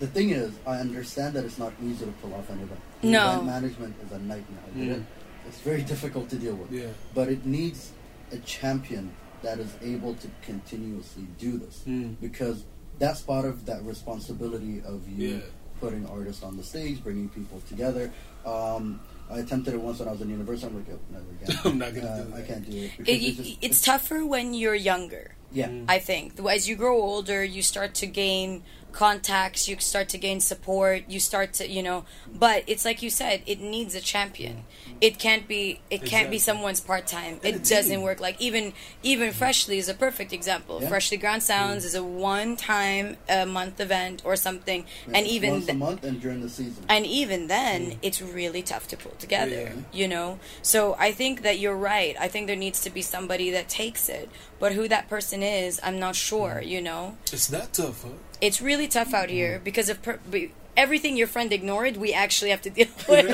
the 0.00 0.06
thing 0.06 0.30
is, 0.30 0.52
I 0.66 0.76
understand 0.78 1.34
that 1.34 1.44
it's 1.44 1.58
not 1.58 1.72
easy 1.82 2.04
to 2.04 2.12
pull 2.22 2.34
off 2.34 2.48
an 2.50 2.60
event. 2.60 2.80
No. 3.02 3.30
Event 3.32 3.46
management 3.46 3.96
is 4.04 4.12
a 4.12 4.18
nightmare. 4.18 4.60
I 4.66 4.78
get 4.78 4.88
Mm. 4.88 5.00
it. 5.00 5.02
It's 5.48 5.60
very 5.60 5.82
difficult 5.82 6.28
to 6.30 6.36
deal 6.36 6.54
with. 6.54 6.70
Yeah. 6.72 6.88
But 7.14 7.28
it 7.28 7.46
needs 7.46 7.92
a 8.32 8.38
champion 8.38 9.12
that 9.42 9.58
is 9.60 9.70
able 9.82 10.14
to 10.16 10.28
continuously 10.42 11.26
do 11.38 11.58
this 11.58 11.82
Mm. 11.86 12.16
because 12.20 12.64
that's 12.98 13.22
part 13.22 13.44
of 13.44 13.64
that 13.66 13.82
responsibility 13.84 14.82
of 14.84 15.08
you 15.08 15.28
Yeah. 15.28 15.40
putting 15.80 16.04
artists 16.06 16.42
on 16.42 16.56
the 16.56 16.64
stage, 16.64 17.02
bringing 17.04 17.28
people 17.28 17.62
together. 17.68 18.10
Um, 18.44 19.00
I 19.30 19.38
attempted 19.40 19.74
it 19.74 19.80
once 19.80 19.98
when 19.98 20.08
I 20.08 20.12
was 20.12 20.20
in 20.20 20.30
university. 20.30 20.66
I'm 20.68 20.76
like, 20.76 20.86
oh, 20.90 20.98
never 21.12 21.24
again. 21.42 21.58
I'm 21.64 21.78
not 21.78 21.94
gonna 21.94 22.06
Uh, 22.06 22.24
do 22.24 22.30
that. 22.30 22.36
I 22.38 22.42
can't 22.46 22.70
do 22.70 22.76
it. 22.76 22.90
It, 23.00 23.22
it's, 23.22 23.36
just- 23.36 23.58
it's 23.60 23.82
tougher 23.82 24.24
when 24.26 24.54
you're 24.54 24.74
younger. 24.74 25.34
Yeah. 25.52 25.68
Mm. 25.68 25.84
I 25.88 25.98
think 25.98 26.38
as 26.46 26.68
you 26.68 26.76
grow 26.76 26.96
older, 27.00 27.42
you 27.44 27.62
start 27.62 27.94
to 27.94 28.06
gain 28.06 28.62
contacts, 28.90 29.68
you 29.68 29.78
start 29.78 30.08
to 30.08 30.18
gain 30.18 30.40
support, 30.40 31.04
you 31.08 31.20
start 31.20 31.52
to, 31.54 31.68
you 31.68 31.82
know. 31.82 32.04
But 32.32 32.64
it's 32.66 32.84
like 32.84 33.02
you 33.02 33.10
said, 33.10 33.42
it 33.46 33.60
needs 33.60 33.94
a 33.94 34.00
champion. 34.00 34.56
Mm. 34.56 34.94
It 35.00 35.18
can't 35.18 35.46
be. 35.46 35.80
It 35.90 36.04
can't 36.04 36.30
be 36.30 36.38
someone's 36.38 36.80
part 36.80 37.06
time. 37.06 37.38
And 37.44 37.56
It 37.56 37.64
doesn't 37.64 37.92
team. 37.92 38.02
work. 38.02 38.20
Like 38.20 38.40
even 38.40 38.72
even 39.02 39.32
Freshly 39.32 39.78
is 39.78 39.88
a 39.88 39.94
perfect 39.94 40.32
example. 40.32 40.80
Yeah. 40.82 40.88
Freshly 40.88 41.16
Ground 41.16 41.42
mm. 41.42 41.46
Sounds 41.46 41.84
is 41.84 41.94
a 41.94 42.02
one 42.02 42.56
time 42.56 43.16
a 43.28 43.46
month 43.46 43.78
event 43.80 44.22
or 44.24 44.36
something, 44.36 44.84
and 45.12 45.26
even 45.26 45.50
once 45.52 45.68
a 45.68 45.74
month 45.74 46.02
and 46.04 46.20
during 46.20 46.40
the 46.40 46.48
season. 46.48 46.84
and 46.88 47.06
even 47.06 47.46
then 47.46 47.92
mm. 47.92 47.96
it's 48.02 48.20
really 48.20 48.62
tough 48.62 48.88
to 48.88 48.96
pull 48.96 49.12
together 49.18 49.72
Yeah. 49.74 49.82
you 49.92 50.08
know 50.08 50.38
so 50.62 50.96
i 50.98 51.12
think 51.12 51.42
that 51.42 51.58
you're 51.58 51.76
right 51.76 52.16
i 52.18 52.28
think 52.28 52.46
there 52.46 52.56
needs 52.56 52.80
to 52.82 52.90
be 52.90 53.02
somebody 53.02 53.50
that 53.50 53.68
takes 53.68 54.08
it 54.08 54.28
but 54.58 54.72
who 54.72 54.88
that 54.88 55.08
person 55.08 55.42
is 55.42 55.80
i'm 55.82 55.98
not 55.98 56.14
sure 56.16 56.60
mm. 56.62 56.66
you 56.66 56.80
know 56.80 57.16
It's 57.32 57.46
that 57.48 57.72
tough, 57.72 58.02
huh? 58.02 58.10
it's 58.40 58.60
really 58.60 58.88
tough 58.88 59.12
out 59.14 59.30
here 59.30 59.58
mm. 59.58 59.64
because 59.64 59.88
of 59.88 60.02
per- 60.02 60.20
be- 60.30 60.52
everything 60.76 61.16
your 61.16 61.26
friend 61.26 61.52
ignored 61.52 61.96
we 61.96 62.12
actually 62.12 62.50
have 62.50 62.62
to 62.62 62.70
deal 62.70 62.86
with 63.08 63.26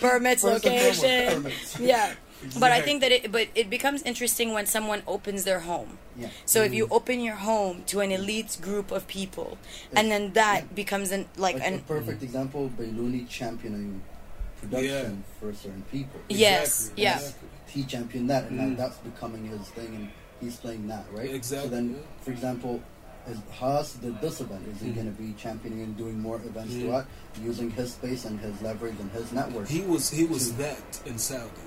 permits 0.00 0.42
First 0.42 0.64
and 0.64 0.74
foremost, 0.74 1.02
location 1.02 1.42
permits. 1.42 1.78
yeah 1.80 2.14
but 2.58 2.72
i 2.72 2.80
think 2.80 3.00
that 3.02 3.12
it 3.12 3.30
but 3.30 3.46
it 3.54 3.70
becomes 3.70 4.02
interesting 4.02 4.52
when 4.52 4.66
someone 4.66 5.02
opens 5.06 5.44
their 5.44 5.60
home 5.60 5.98
Yeah. 6.18 6.28
so 6.44 6.62
if 6.62 6.72
you 6.74 6.86
mm. 6.86 6.96
open 6.98 7.20
your 7.20 7.36
home 7.36 7.84
to 7.92 8.00
an 8.00 8.10
elite 8.12 8.58
group 8.60 8.90
of 8.90 9.06
people 9.06 9.58
and 9.96 10.10
then 10.10 10.32
that 10.34 10.60
Yeah. 10.64 10.74
becomes 10.82 11.08
an 11.12 11.22
like, 11.36 11.54
Like, 11.56 11.66
an 11.68 11.74
a 11.76 11.78
perfect 11.96 12.22
example, 12.22 12.70
Bailuni 12.76 13.28
championing 13.28 14.02
production 14.60 15.24
for 15.40 15.52
certain 15.54 15.82
people. 15.90 16.20
Yes, 16.28 16.68
Exactly, 16.92 17.02
yeah. 17.02 17.16
exactly. 17.16 17.48
He 17.72 17.84
championed 17.84 18.28
that, 18.30 18.44
and 18.50 18.58
Mm. 18.60 18.70
now 18.70 18.76
that's 18.76 18.98
becoming 18.98 19.46
his 19.46 19.62
thing, 19.68 19.94
and 19.94 20.08
he's 20.40 20.56
playing 20.56 20.86
that, 20.88 21.06
right? 21.12 21.30
Exactly, 21.32 21.68
So 21.70 21.74
then, 21.74 21.90
yeah. 21.90 22.24
for 22.24 22.30
example, 22.30 22.80
as 23.26 23.36
Haas 23.58 23.94
did 23.94 24.20
this 24.20 24.40
event, 24.40 24.66
is 24.68 24.80
he 24.80 24.88
Mm. 24.90 24.94
going 24.94 25.06
to 25.14 25.22
be 25.22 25.32
championing 25.34 25.80
and 25.82 25.96
doing 25.96 26.20
more 26.20 26.36
events 26.36 26.74
Mm. 26.74 26.80
throughout, 26.82 27.06
using 27.40 27.70
his 27.70 27.92
space 27.92 28.24
and 28.24 28.38
his 28.40 28.60
leverage 28.60 28.96
and 29.00 29.10
his 29.12 29.32
network? 29.32 29.68
He 29.68 29.80
was 29.80 30.10
he 30.10 30.24
was 30.24 30.48
to- 30.50 30.54
that 30.58 31.00
in 31.06 31.16
Saudi, 31.18 31.66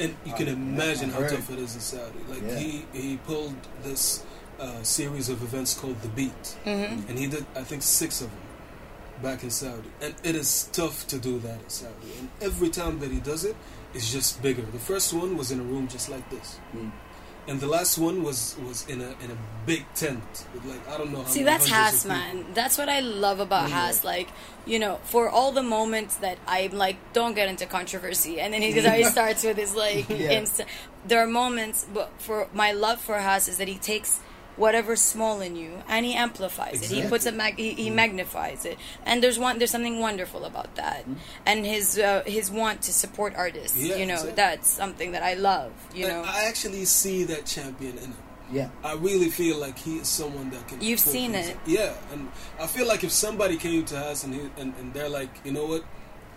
and 0.00 0.16
you 0.24 0.32
I- 0.32 0.36
can 0.36 0.46
yeah, 0.46 0.52
imagine 0.54 1.10
I 1.10 1.12
how 1.14 1.28
tough 1.28 1.50
it 1.50 1.58
is 1.60 1.74
in 1.76 1.80
Saudi. 1.80 2.18
Like 2.28 2.42
Yeah. 2.42 2.58
he 2.58 2.86
he 2.92 3.16
pulled 3.18 3.54
this 3.84 4.22
uh, 4.58 4.82
series 4.84 5.28
of 5.28 5.42
events 5.42 5.74
called 5.74 6.00
the 6.02 6.08
Beat, 6.08 6.56
Mhm. 6.64 7.08
and 7.08 7.18
he 7.18 7.26
did 7.26 7.44
I 7.56 7.64
think 7.64 7.82
six 7.82 8.20
of 8.20 8.28
them 8.30 8.40
back 9.22 9.42
in 9.42 9.50
Saudi, 9.50 9.90
and 10.00 10.14
it 10.22 10.34
is 10.36 10.68
tough 10.72 11.06
to 11.08 11.18
do 11.18 11.38
that 11.40 11.60
in 11.62 11.68
Saudi. 11.70 12.10
And 12.20 12.28
every 12.40 12.70
time 12.70 12.98
that 13.00 13.10
he 13.10 13.18
does 13.20 13.44
it, 13.44 13.56
it's 13.94 14.10
just 14.12 14.42
bigger. 14.42 14.62
The 14.62 14.78
first 14.78 15.12
one 15.12 15.36
was 15.36 15.50
in 15.50 15.60
a 15.60 15.62
room 15.62 15.86
just 15.88 16.08
like 16.08 16.28
this, 16.30 16.58
Mm. 16.76 16.90
and 17.48 17.60
the 17.60 17.66
last 17.66 17.98
one 17.98 18.22
was 18.22 18.56
was 18.66 18.86
in 18.88 19.00
a 19.00 19.10
in 19.24 19.30
a 19.30 19.38
big 19.66 19.84
tent 19.94 20.46
with 20.52 20.64
like 20.64 20.82
I 20.88 20.98
don't 20.98 21.12
know. 21.12 21.22
How 21.22 21.28
See, 21.28 21.40
many 21.44 21.50
that's 21.58 21.68
hundreds 21.68 22.02
Haas, 22.02 22.04
man. 22.06 22.46
That's 22.54 22.76
what 22.78 22.88
I 22.88 23.00
love 23.00 23.38
about 23.40 23.70
Haas. 23.70 24.02
Like, 24.04 24.28
you 24.66 24.78
know, 24.78 24.98
for 25.04 25.28
all 25.28 25.52
the 25.52 25.62
moments 25.62 26.16
that 26.16 26.38
I'm 26.46 26.72
like, 26.72 26.96
don't 27.12 27.34
get 27.34 27.48
into 27.48 27.66
controversy, 27.66 28.40
and 28.40 28.52
then 28.52 28.62
he 28.62 28.70
always 28.86 29.10
starts 29.18 29.44
with 29.44 29.56
his 29.56 29.74
like, 29.74 30.08
Yeah. 30.08 30.40
instant. 30.40 30.68
There 31.06 31.20
are 31.20 31.26
moments, 31.26 31.86
but 31.92 32.08
for 32.18 32.48
my 32.54 32.72
love 32.72 32.98
for 33.00 33.18
Haas 33.20 33.46
is 33.48 33.58
that 33.58 33.68
he 33.68 33.76
takes 33.76 34.20
whatever's 34.56 35.00
small 35.00 35.40
in 35.40 35.56
you 35.56 35.82
and 35.88 36.06
he 36.06 36.14
amplifies 36.14 36.82
it. 36.82 36.94
He 36.94 37.08
puts 37.08 37.26
it, 37.26 37.34
mag- 37.34 37.58
he, 37.58 37.74
he 37.74 37.90
magnifies 37.90 38.64
it, 38.64 38.78
and 39.04 39.22
there's 39.22 39.38
one, 39.38 39.58
there's 39.58 39.70
something 39.70 40.00
wonderful 40.00 40.44
about 40.44 40.74
that, 40.76 41.04
and 41.46 41.66
his 41.66 41.98
uh, 41.98 42.22
his 42.26 42.50
want 42.50 42.82
to 42.82 42.92
support 42.92 43.34
artists. 43.36 43.76
Yeah, 43.76 43.96
you 43.96 44.06
know, 44.06 44.14
exactly. 44.14 44.34
that's 44.36 44.68
something 44.68 45.12
that 45.12 45.22
I 45.22 45.34
love. 45.34 45.72
You 45.94 46.06
And 46.06 46.14
know, 46.14 46.22
I 46.26 46.44
actually 46.44 46.84
see 46.84 47.24
that 47.24 47.46
champion 47.46 47.98
in 47.98 48.04
him. 48.12 48.16
Yeah. 48.52 48.68
I 48.84 48.94
really 48.94 49.30
feel 49.30 49.56
like 49.58 49.78
he 49.78 49.96
is 49.96 50.08
someone 50.08 50.50
that 50.50 50.68
can. 50.68 50.80
You've 50.80 51.00
seen 51.00 51.32
things 51.32 51.48
it. 51.48 51.56
yeah. 51.66 51.94
And 52.12 52.28
I 52.60 52.66
feel 52.66 52.86
like 52.86 53.02
if 53.02 53.10
somebody 53.10 53.56
came 53.56 53.84
to 53.86 53.98
us 53.98 54.22
and, 54.24 54.34
he, 54.34 54.40
and 54.58 54.74
and 54.78 54.92
they're 54.92 55.08
like, 55.08 55.30
you 55.44 55.52
know 55.52 55.66
what, 55.66 55.84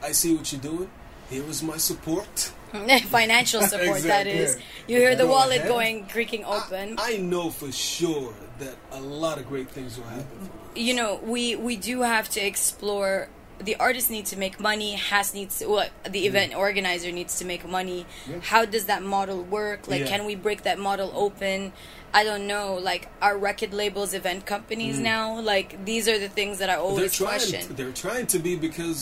I 0.01 0.13
see 0.13 0.33
what 0.35 0.51
you're 0.51 0.61
doing. 0.61 0.89
Here 1.29 1.43
is 1.49 1.61
my 1.63 1.77
support. 1.77 2.51
financial 3.07 3.61
support. 3.61 4.01
That 4.03 4.27
Exactly. 4.27 4.31
is, 4.33 4.57
you 4.87 4.97
hear 4.97 5.15
the 5.15 5.23
Go 5.23 5.31
wallet 5.31 5.57
ahead. 5.59 5.69
going 5.69 6.05
creaking 6.07 6.43
open. 6.45 6.95
I, 6.99 7.13
I 7.13 7.17
know 7.17 7.49
for 7.49 7.71
sure 7.71 8.33
that 8.59 8.75
a 8.91 8.99
lot 9.01 9.37
of 9.37 9.47
great 9.47 9.69
things 9.69 9.97
will 9.97 10.05
happen. 10.07 10.49
you 10.75 10.93
know 10.93 11.19
we 11.23 11.55
we 11.55 11.75
do 11.75 12.01
have 12.01 12.27
to 12.29 12.39
explore 12.39 13.29
the 13.59 13.75
artist 13.77 14.11
needs 14.11 14.29
to 14.29 14.37
make 14.37 14.59
money 14.59 14.91
has 14.93 15.33
needs 15.33 15.57
to, 15.59 15.65
well, 15.67 15.89
the 16.03 16.21
Mm. 16.23 16.29
event 16.29 16.55
organizer 16.55 17.11
needs 17.11 17.39
to 17.39 17.45
make 17.45 17.67
money 17.67 18.05
how 18.51 18.65
does 18.65 18.85
that 18.85 19.01
model 19.01 19.41
work 19.43 19.87
like 19.87 20.01
Yeah. 20.01 20.07
can 20.13 20.25
we 20.29 20.35
break 20.35 20.61
that 20.69 20.77
model 20.77 21.09
open 21.15 21.73
i 22.13 22.23
don't 22.23 22.45
know 22.45 22.75
like 22.75 23.03
are 23.21 23.35
record 23.49 23.73
labels 23.73 24.13
event 24.13 24.45
companies 24.45 24.99
now 24.99 25.39
like 25.39 25.69
these 25.85 26.07
are 26.07 26.19
the 26.19 26.29
things 26.29 26.59
that 26.61 26.69
i 26.69 26.73
Mm. 26.75 26.77
They're 26.77 26.89
always 26.89 27.13
trying. 27.15 27.29
question 27.39 27.75
They're 27.75 27.91
trying 28.05 28.27
to 28.33 28.37
be 28.47 28.53
because 28.55 28.99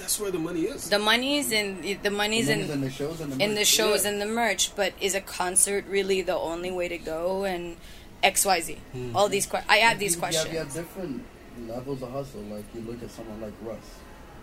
that's 0.00 0.18
where 0.20 0.30
the 0.30 0.38
money 0.38 0.62
is. 0.62 0.88
the 0.90 0.98
money's 0.98 1.52
in 1.52 1.80
the 2.02 2.10
money's 2.10 2.48
Money's 2.48 2.48
in 2.48 2.70
in 2.70 2.80
the 2.80 2.90
shows 2.90 3.20
and 3.20 3.32
the 3.32 3.44
in 3.44 3.50
the 3.54 3.60
merch. 3.60 3.66
shows 3.66 4.04
Yeah. 4.04 4.10
and 4.10 4.20
the 4.22 4.26
merch 4.26 4.74
but 4.74 4.92
is 5.00 5.14
a 5.14 5.20
concert 5.20 5.84
really 5.88 6.22
the 6.22 6.36
only 6.36 6.70
way 6.70 6.88
to 6.88 6.98
go 6.98 7.44
and 7.44 7.76
xyz 8.22 8.76
all 9.14 9.28
these 9.28 9.46
que- 9.46 9.64
i 9.68 9.76
have 9.78 9.98
these 9.98 10.14
You- 10.14 10.20
questions 10.20 10.52
You 10.52 10.58
have, 10.58 10.68
you 10.74 10.80
have 10.80 10.86
different 10.86 11.24
levels 11.68 12.02
of 12.02 12.10
hustle. 12.12 12.40
Like 12.42 12.64
you 12.74 12.80
look 12.82 13.02
at 13.02 13.10
someone 13.10 13.40
like 13.40 13.52
Russ, 13.62 13.88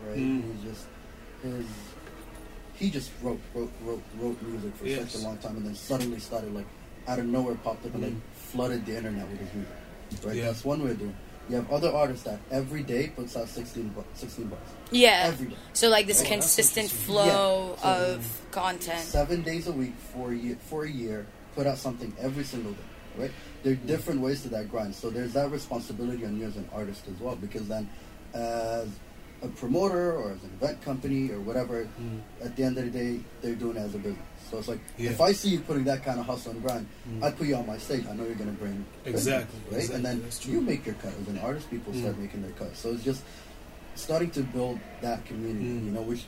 right? 0.08 0.18
Mm. 0.18 0.44
He's 0.54 0.64
just 0.72 0.86
his. 1.42 1.66
He 2.76 2.90
just 2.92 3.10
wrote, 3.24 3.40
wrote, 3.56 3.72
wrote, 3.84 4.04
wrote 4.20 4.40
music 4.44 4.76
for 4.76 4.86
Yes. 4.86 5.12
such 5.14 5.22
a 5.22 5.26
long 5.26 5.38
time, 5.40 5.56
and 5.58 5.66
then 5.66 5.74
suddenly 5.74 6.20
started 6.20 6.54
like 6.54 6.68
out 7.08 7.18
of 7.18 7.26
nowhere 7.26 7.56
popped 7.56 7.86
up 7.88 7.94
and 7.96 8.04
like 8.04 8.14
flooded 8.36 8.86
the 8.86 8.96
internet 8.98 9.28
with 9.30 9.40
his 9.40 9.52
music. 9.56 10.26
Right. 10.26 10.36
Yeah. 10.36 10.46
that's 10.46 10.64
one 10.64 10.84
way 10.84 10.92
of 10.92 11.00
doing. 11.00 11.10
it. 11.12 11.16
You 11.50 11.56
have 11.56 11.72
other 11.72 11.90
artists 11.92 12.24
that 12.26 12.40
every 12.52 12.84
day 12.84 13.08
puts 13.08 13.38
out 13.38 13.48
16 13.48 13.90
bu- 13.90 14.04
16 14.16 14.48
bucks. 14.48 14.70
Yeah. 14.92 15.24
Every 15.28 15.48
day. 15.48 15.56
So 15.74 15.90
like 15.90 16.06
this 16.08 16.22
Oh, 16.22 16.26
consistent 16.26 16.90
flow 16.90 17.76
Yeah. 17.78 17.82
So- 17.82 18.14
of 18.16 18.42
content. 18.52 19.00
seven 19.08 19.42
days 19.44 19.68
a 19.68 19.72
week 19.72 19.94
for 20.14 20.32
a 20.32 20.36
year, 20.36 20.58
for 20.70 20.84
a 20.84 20.90
year, 20.90 21.26
put 21.56 21.66
out 21.68 21.78
something 21.78 22.14
every 22.20 22.44
single 22.44 22.74
day, 22.74 22.78
right? 23.18 23.32
There 23.64 23.74
are 23.74 23.76
different 23.88 24.22
ways 24.22 24.42
to 24.44 24.50
that 24.50 24.70
grind. 24.70 24.94
So 24.96 25.10
there's 25.10 25.34
that 25.34 25.50
responsibility 25.52 26.26
on 26.26 26.38
you 26.40 26.46
as 26.46 26.58
an 26.58 26.68
artist 26.74 27.04
as 27.08 27.20
well, 27.20 27.36
because 27.36 27.68
then 27.68 27.90
as 28.34 28.88
a 29.42 29.48
promoter 29.48 30.14
or 30.18 30.32
as 30.32 30.44
an 30.44 30.52
event 30.62 30.82
company 30.82 31.32
or 31.32 31.40
whatever, 31.40 31.84
mm-hmm. 31.86 32.18
at 32.44 32.56
the 32.56 32.64
end 32.64 32.78
of 32.78 32.86
the 32.86 32.92
day, 32.92 33.20
they're 33.42 33.56
doing 33.56 33.78
it 33.78 33.82
as 33.82 33.96
a 33.96 34.00
business. 34.00 34.20
So 34.50 34.58
it's 34.58 34.68
like 34.68 34.80
Yeah. 34.98 35.12
if 35.12 35.20
I 35.22 35.32
see 35.34 35.50
you 35.50 35.60
putting 35.60 35.84
that 35.86 36.04
kind 36.04 36.20
of 36.20 36.26
hustle 36.26 36.52
and 36.52 36.62
grind, 36.64 36.88
I 37.22 37.32
put 37.32 37.48
you 37.48 37.56
on 37.56 37.68
my 37.68 37.78
stage. 37.78 38.06
I 38.10 38.14
know 38.16 38.24
you're 38.26 38.36
going 38.36 38.50
to 38.56 38.60
bring 38.62 38.86
business, 39.04 39.28
Exactly, 39.28 39.60
right? 39.72 39.74
exactly, 39.84 39.96
And 39.96 40.06
then 40.06 40.52
you 40.54 40.62
make 40.62 40.86
your 40.86 40.96
cut 40.96 41.14
as 41.22 41.28
an 41.28 41.38
artist. 41.40 41.70
People 41.70 41.94
start 41.94 42.16
Mm. 42.16 42.22
making 42.22 42.42
their 42.44 42.52
cut. 42.52 42.76
So 42.76 42.92
it's 42.94 43.04
just 43.04 43.24
starting 43.96 44.30
to 44.32 44.42
build 44.42 44.80
that 45.02 45.26
community, 45.26 45.66
Mm. 45.66 45.86
you 45.86 45.92
know, 45.92 46.02
which 46.02 46.26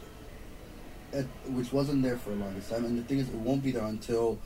it, 1.13 1.25
which 1.47 1.71
wasn't 1.73 2.03
there 2.03 2.17
for 2.17 2.31
a 2.31 2.35
longest 2.35 2.69
time. 2.69 2.85
And 2.85 2.97
the 2.99 3.03
thing 3.03 3.19
is, 3.19 3.27
it 3.29 3.35
won't 3.35 3.63
be 3.63 3.71
there 3.71 3.85
until 3.85 4.37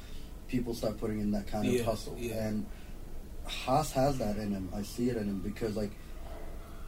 people 0.47 0.73
start 0.73 0.97
putting 0.99 1.19
in 1.19 1.31
that 1.31 1.45
kind 1.47 1.67
of 1.67 1.85
hustle. 1.85 2.15
yeah. 2.17 2.47
And 2.47 2.65
Haas 3.45 3.91
has 3.93 4.17
that 4.19 4.37
in 4.37 4.51
him. 4.51 4.69
I 4.73 4.83
see 4.83 5.09
it 5.09 5.17
in 5.17 5.25
him 5.27 5.39
because 5.39 5.75
like 5.75 5.91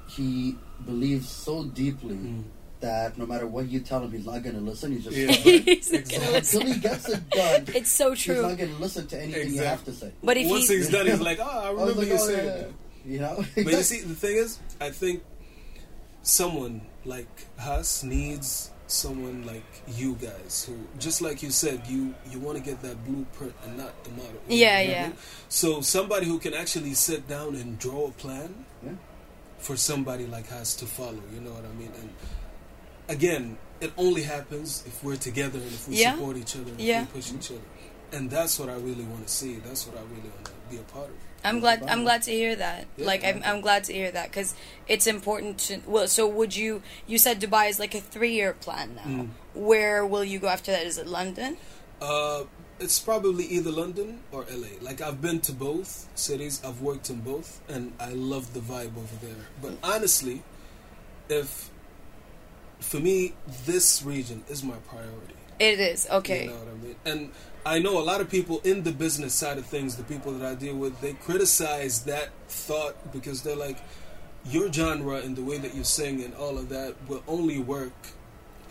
he 0.08 0.56
believes 0.86 1.28
so 1.28 1.64
deeply 1.66 2.16
Mm. 2.16 2.44
That 2.82 3.18
no 3.18 3.26
matter 3.26 3.48
what 3.48 3.68
you 3.70 3.80
tell 3.80 4.02
him, 4.04 4.12
he's 4.12 4.26
not 4.26 4.44
going 4.44 4.56
to 4.56 4.62
listen. 4.62 4.92
He's 4.92 5.04
just 5.06 5.16
Yeah. 5.18 5.32
He's 5.32 5.92
not 5.92 6.00
Exactly. 6.02 6.18
gonna 6.26 6.38
until 6.38 6.62
he 6.66 6.80
gets 6.80 7.10
it 7.10 7.30
done. 7.30 7.66
It's 7.76 7.92
so 7.92 8.16
true. 8.16 8.16
He's 8.16 8.24
true. 8.26 8.42
not 8.50 8.58
going 8.58 8.76
to 8.76 8.82
listen 8.82 9.08
to 9.08 9.22
anything 9.22 9.54
you 9.54 9.62
have 9.64 9.84
to 9.86 9.94
say. 9.94 10.12
But 10.24 10.38
if 10.38 10.50
Once 10.50 10.70
he, 10.70 10.76
he's 10.78 10.90
done, 10.90 11.06
he's 11.08 11.20
like, 11.22 11.40
oh, 11.42 11.44
I 11.44 11.68
I 11.68 11.72
was 11.72 11.96
remember 11.96 12.00
like, 12.02 12.08
you 12.10 12.14
oh, 12.16 12.28
saying 12.28 12.46
yeah, 12.46 12.56
that. 12.58 12.70
You 13.06 13.20
know, 13.20 13.46
But 13.56 13.66
you 13.68 13.84
see, 13.84 14.02
the 14.02 14.16
thing 14.16 14.36
is, 14.38 14.60
I 14.82 14.90
think 14.90 15.22
someone 16.24 16.82
like 17.06 17.28
us 17.60 18.04
needs 18.04 18.72
someone 18.88 19.46
like 19.46 19.64
you 19.88 20.16
guys 20.16 20.66
who, 20.68 20.76
just 21.00 21.22
like 21.22 21.42
you 21.44 21.50
said, 21.52 21.82
you 21.88 22.14
you 22.32 22.40
want 22.40 22.58
to 22.58 22.64
get 22.64 22.82
that 22.82 23.04
blueprint 23.06 23.54
and 23.64 23.78
not 23.78 24.04
the 24.04 24.12
model. 24.12 24.34
You 24.48 24.58
Yeah, 24.58 24.84
know 24.84 24.90
yeah. 24.92 25.12
So 25.50 25.82
somebody 25.82 26.26
who 26.28 26.40
can 26.40 26.54
actually 26.54 26.94
sit 26.94 27.28
down 27.28 27.56
and 27.56 27.78
draw 27.80 28.08
a 28.08 28.12
plan 28.12 28.66
Yeah. 28.84 28.94
for 29.60 29.76
somebody 29.76 30.26
like 30.28 30.52
us 30.52 30.76
to 30.78 30.86
follow. 30.86 31.22
You 31.34 31.42
know 31.42 31.52
what 31.52 31.66
I 31.66 31.74
mean? 31.74 31.92
And 32.00 32.10
again, 33.10 33.58
it 33.82 33.92
only 33.98 34.24
happens 34.24 34.84
if 34.88 35.04
we're 35.04 35.16
together 35.18 35.60
and 35.60 35.68
if 35.68 35.88
we 35.88 35.96
Yeah. 35.98 36.16
support 36.16 36.38
each 36.38 36.56
other 36.56 36.72
and 36.72 36.80
Yeah. 36.82 37.02
we 37.02 37.08
push 37.08 37.32
each 37.32 37.52
other. 37.52 37.62
And 38.12 38.30
that's 38.30 38.58
what 38.60 38.70
I 38.70 38.74
really 38.76 39.04
want 39.04 39.28
to 39.28 39.34
see. 39.34 39.56
That's 39.58 39.86
what 39.88 39.98
I 39.98 40.02
really 40.02 40.30
want 40.30 40.46
to 40.46 40.52
be 40.70 40.78
a 40.78 40.82
part 40.84 41.08
of. 41.10 41.16
I'm 41.44 41.60
glad. 41.60 41.84
I'm 41.84 42.04
glad 42.04 42.24
to 42.24 42.32
hear 42.32 42.56
that. 42.56 42.88
Yeah. 42.98 43.06
like 43.06 43.24
I'm, 43.24 43.42
I'm 43.46 43.62
glad 43.62 43.84
to 43.86 43.94
hear 43.94 44.10
that 44.10 44.30
because 44.32 44.56
it's 44.88 45.06
important 45.06 45.60
to. 45.68 45.80
Well, 45.86 46.08
so 46.08 46.28
would 46.28 46.56
you? 46.56 46.82
You 47.06 47.18
said 47.20 47.40
Dubai 47.40 47.70
is 47.70 47.78
like 47.78 47.94
a 47.94 48.02
three-year 48.02 48.54
plan 48.54 48.96
now. 48.96 49.04
Mm. 49.04 49.30
Where 49.54 50.04
will 50.06 50.24
you 50.24 50.40
go 50.40 50.48
after 50.48 50.72
that? 50.72 50.86
Is 50.88 50.98
it 50.98 51.06
London? 51.06 51.58
Uh, 52.02 52.46
it's 52.80 53.00
probably 53.00 53.46
either 53.46 53.70
London 53.72 54.22
or 54.32 54.46
LA. 54.50 54.70
Like 54.82 55.02
I've 55.02 55.22
been 55.22 55.40
to 55.42 55.52
both 55.54 56.08
cities. 56.16 56.62
I've 56.66 56.82
worked 56.82 57.12
in 57.12 57.20
both, 57.22 57.62
and 57.70 57.94
I 58.00 58.10
love 58.14 58.54
the 58.54 58.60
vibe 58.62 58.98
over 58.98 59.16
there. 59.22 59.46
But 59.62 59.78
honestly, 59.84 60.42
if 61.30 61.70
for 62.80 63.00
me, 63.00 63.34
this 63.66 64.04
region 64.04 64.44
is 64.50 64.64
my 64.64 64.76
priority. 64.88 65.36
It 65.60 65.80
is 65.80 66.08
okay. 66.12 66.46
You 66.46 66.50
know 66.50 66.58
I 66.58 66.86
mean? 66.86 66.96
And 67.06 67.32
I 67.66 67.80
know 67.80 68.00
a 68.00 68.04
lot 68.04 68.22
of 68.22 68.30
people 68.30 68.60
in 68.64 68.84
the 68.84 68.92
business 68.92 69.34
side 69.34 69.58
of 69.58 69.66
things, 69.66 69.96
the 69.96 70.04
people 70.04 70.32
that 70.34 70.46
I 70.46 70.56
deal 70.56 70.76
with, 70.76 71.00
they 71.02 71.14
criticize 71.14 72.04
that 72.04 72.30
thought 72.48 73.12
because 73.12 73.42
they're 73.42 73.56
like, 73.56 73.78
your 74.46 74.72
genre 74.72 75.16
and 75.16 75.36
the 75.36 75.42
way 75.42 75.58
that 75.58 75.74
you 75.74 75.84
sing 75.84 76.24
and 76.24 76.34
all 76.36 76.58
of 76.58 76.70
that 76.70 76.94
will 77.08 77.24
only 77.28 77.58
work 77.58 77.94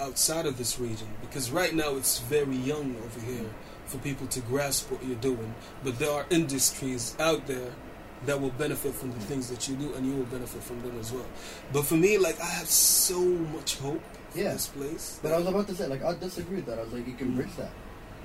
outside 0.00 0.46
of 0.46 0.58
this 0.58 0.78
region 0.78 1.08
because 1.20 1.50
right 1.50 1.74
now 1.74 1.96
it's 1.96 2.20
very 2.20 2.56
young 2.56 2.96
over 2.96 3.20
here 3.20 3.50
for 3.86 3.98
people 3.98 4.26
to 4.28 4.40
grasp 4.40 4.90
what 4.90 5.04
you're 5.04 5.16
doing. 5.16 5.54
But 5.82 5.98
there 5.98 6.10
are 6.10 6.26
industries 6.30 7.16
out 7.18 7.46
there 7.46 7.72
that 8.26 8.40
will 8.40 8.50
benefit 8.50 8.94
from 8.94 9.10
the 9.12 9.20
things 9.20 9.48
that 9.50 9.68
you 9.68 9.76
do 9.76 9.92
and 9.94 10.06
you 10.06 10.14
will 10.16 10.24
benefit 10.26 10.62
from 10.62 10.80
them 10.82 10.98
as 10.98 11.12
well. 11.12 11.26
But 11.72 11.84
for 11.84 11.94
me, 11.94 12.18
like, 12.18 12.40
I 12.40 12.46
have 12.46 12.68
so 12.68 13.20
much 13.20 13.76
hope 13.78 14.02
for 14.30 14.38
Yeah. 14.38 14.52
this 14.52 14.68
place. 14.68 15.18
But 15.22 15.32
I 15.32 15.38
was 15.38 15.46
about 15.46 15.66
to 15.68 15.74
say, 15.74 15.86
like, 15.86 16.02
I 16.04 16.14
disagree 16.14 16.56
with 16.56 16.66
that. 16.66 16.78
I 16.78 16.82
was 16.84 16.92
like, 16.92 17.06
you 17.06 17.14
can 17.14 17.34
bridge 17.34 17.54
that. 17.58 17.70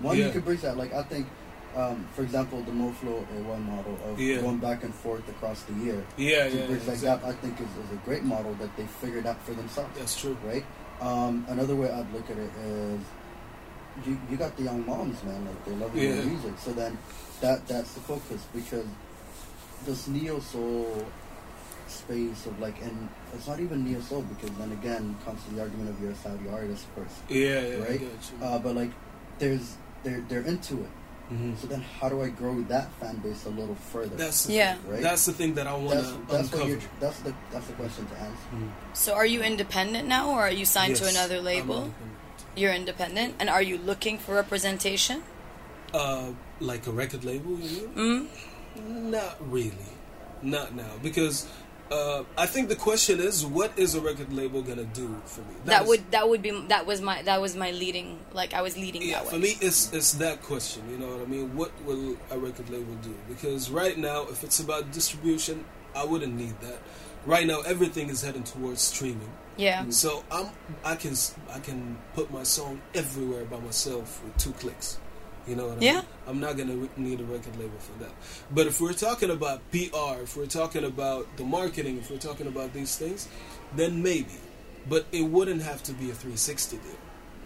One, 0.01 0.17
Yeah. 0.17 0.27
you 0.27 0.31
can 0.31 0.41
bridge 0.41 0.61
that. 0.61 0.77
Like, 0.77 0.93
I 0.93 1.03
think, 1.03 1.27
um, 1.75 2.07
for 2.15 2.21
example, 2.23 2.61
the 2.61 2.71
Moh 2.71 2.91
Flow 2.93 3.25
A1 3.35 3.61
model 3.67 3.97
of 4.07 4.19
Yeah. 4.19 4.41
going 4.41 4.57
back 4.57 4.83
and 4.83 4.93
forth 4.93 5.27
across 5.29 5.63
the 5.63 5.73
year. 5.73 6.03
yeah, 6.17 6.47
to 6.49 6.57
yeah, 6.57 6.65
bridge 6.67 6.85
like 6.87 6.95
exactly. 6.95 7.31
that, 7.31 7.37
I 7.37 7.41
think, 7.41 7.59
is, 7.59 7.67
is 7.67 7.91
a 7.93 7.99
great 8.05 8.23
model 8.23 8.53
that 8.55 8.75
they 8.77 8.85
figured 9.01 9.25
out 9.27 9.41
for 9.45 9.53
themselves. 9.53 9.89
That's 9.97 10.15
true. 10.19 10.37
Right? 10.45 10.65
Um, 11.01 11.45
another 11.49 11.75
way 11.75 11.89
I'd 11.91 12.11
look 12.13 12.29
at 12.29 12.37
it 12.37 12.49
is 12.65 12.99
you, 14.05 14.17
you 14.31 14.37
got 14.37 14.55
the 14.55 14.63
young 14.63 14.85
moms, 14.85 15.21
man. 15.23 15.45
Like, 15.45 15.65
they 15.65 15.71
love 15.73 15.95
your 15.95 16.15
music. 16.23 16.53
So 16.63 16.71
then 16.71 16.97
that 17.41 17.67
that's 17.67 17.93
the 17.93 18.01
focus 18.01 18.41
because 18.53 18.85
this 19.85 20.07
neo 20.07 20.39
soul 20.39 21.05
space 21.87 22.45
of 22.45 22.59
like, 22.59 22.81
and 22.81 23.09
it's 23.33 23.47
not 23.47 23.59
even 23.59 23.83
neo 23.83 23.99
soul 24.01 24.21
because 24.23 24.55
then 24.57 24.71
again 24.73 25.15
comes 25.25 25.43
to 25.45 25.51
the 25.55 25.61
argument 25.61 25.89
of 25.89 26.01
you're 26.01 26.11
a 26.11 26.15
Saudi 26.15 26.47
artist 26.49 26.85
first 26.95 27.15
Yeah, 27.29 27.61
yeah, 27.61 27.75
I 27.75 27.79
right? 27.89 27.99
get 27.99 28.09
you. 28.39 28.45
Uh, 28.45 28.59
but 28.59 28.75
like, 28.75 28.91
there's 29.39 29.75
they're 30.03 30.21
they're 30.29 30.41
into 30.43 30.75
it. 30.81 30.89
Mhm. 31.31 31.55
So 31.61 31.67
then, 31.67 31.81
how 31.99 32.09
do 32.09 32.23
I 32.23 32.29
grow 32.29 32.59
that 32.73 32.91
fan 32.99 33.17
base 33.17 33.45
a 33.45 33.49
little 33.49 33.75
further? 33.75 34.15
That's 34.15 34.45
the 34.45 34.53
Yeah. 34.53 34.75
thing. 34.75 34.91
Right? 34.91 35.01
That's 35.03 35.25
the 35.25 35.33
thing 35.33 35.53
that 35.55 35.67
I 35.67 35.73
want 35.73 35.89
that's, 35.91 36.09
to 36.09 36.17
that's 36.27 36.51
what 36.51 36.61
uncover. 36.63 36.81
that's 36.99 37.19
the 37.19 37.33
that's 37.51 37.67
the 37.67 37.73
question 37.73 38.05
to 38.07 38.15
answer. 38.17 38.49
Mhm. 38.55 38.69
So 38.93 39.13
are 39.13 39.25
you 39.27 39.41
independent 39.43 40.07
now, 40.07 40.31
or 40.31 40.41
are 40.41 40.51
you 40.51 40.65
signed 40.65 40.95
to 40.97 41.03
Yes, 41.05 41.13
another 41.15 41.37
I'm 41.37 41.43
label? 41.45 41.75
independent. 41.83 42.15
You're 42.55 42.73
independent, 42.73 43.35
and 43.39 43.47
are 43.49 43.61
you 43.61 43.77
looking 43.77 44.17
for 44.17 44.33
representation? 44.35 45.21
Uh, 45.93 46.31
like 46.59 46.87
a 46.87 46.91
record 46.91 47.23
label, 47.23 47.51
you 47.59 47.89
mean? 47.95 48.27
Mm? 48.27 48.27
Not 48.87 49.35
really, 49.51 49.73
not 50.41 50.73
now, 50.75 50.91
because 51.03 51.47
Uh, 51.91 52.23
I 52.37 52.45
think 52.45 52.69
the 52.69 52.75
question 52.75 53.19
is, 53.19 53.43
what 53.43 53.71
is 53.75 53.95
a 53.95 53.99
record 54.01 54.31
label 54.31 54.61
gonna 54.61 54.83
do 54.83 55.19
for 55.25 55.41
me? 55.41 55.55
that 55.65 55.81
is- 55.81 55.87
would 55.89 56.11
that 56.11 56.29
would 56.29 56.39
be 56.43 56.51
that 56.67 56.85
was 56.85 57.01
my 57.01 57.23
that 57.23 57.41
was 57.41 57.55
my 57.55 57.71
leading 57.71 58.19
like 58.31 58.53
I 58.53 58.61
was 58.61 58.77
leading 58.77 59.01
yeah, 59.01 59.13
that 59.15 59.23
way. 59.25 59.29
for 59.31 59.39
me, 59.39 59.57
it's 59.59 59.91
it's 59.91 60.11
that 60.21 60.43
question. 60.43 60.83
You 60.91 60.99
know 60.99 61.07
what 61.09 61.21
I 61.21 61.25
mean? 61.25 61.55
What 61.57 61.71
will 61.87 62.15
a 62.29 62.37
record 62.37 62.69
label 62.69 62.93
do? 63.01 63.15
Because 63.27 63.71
right 63.71 63.97
now, 63.97 64.27
if 64.29 64.43
it's 64.43 64.59
about 64.59 64.91
distribution, 64.91 65.65
I 65.95 66.05
wouldn't 66.05 66.35
need 66.35 66.53
that. 66.61 66.77
Right 67.25 67.47
now, 67.47 67.61
everything 67.61 68.09
is 68.09 68.21
heading 68.21 68.43
towards 68.43 68.81
streaming. 68.81 69.31
yeah. 69.57 69.83
So 69.89 70.23
I'm 70.31 70.51
I 70.85 70.93
can 70.95 71.15
I 71.51 71.57
can 71.57 71.97
put 72.13 72.29
my 72.31 72.43
song 72.43 72.81
everywhere 72.93 73.45
by 73.45 73.57
myself 73.61 74.21
with 74.23 74.37
two 74.37 74.51
clicks. 74.61 74.99
You 75.47 75.55
know 75.55 75.67
what 75.67 75.77
I 75.79 75.81
Yeah. 75.81 75.93
mean? 75.95 76.03
I'm 76.27 76.39
not 76.39 76.57
gonna 76.57 76.87
need 76.97 77.19
a 77.19 77.23
record 77.23 77.57
label 77.57 77.79
for 77.79 77.97
that. 78.03 78.11
But 78.51 78.67
if 78.67 78.79
we're 78.79 78.93
talking 78.93 79.29
about 79.29 79.61
PR, 79.71 80.21
if 80.23 80.35
we're 80.37 80.45
talking 80.45 80.83
about 80.83 81.37
the 81.37 81.43
marketing, 81.43 81.97
if 81.97 82.11
we're 82.11 82.17
talking 82.17 82.47
about 82.47 82.73
these 82.73 82.95
things, 82.95 83.27
then 83.75 84.03
maybe. 84.03 84.37
But 84.87 85.05
it 85.11 85.23
wouldn't 85.23 85.61
have 85.63 85.83
to 85.83 85.93
be 85.93 86.09
a 86.09 86.13
360 86.13 86.77
deal. 86.77 86.85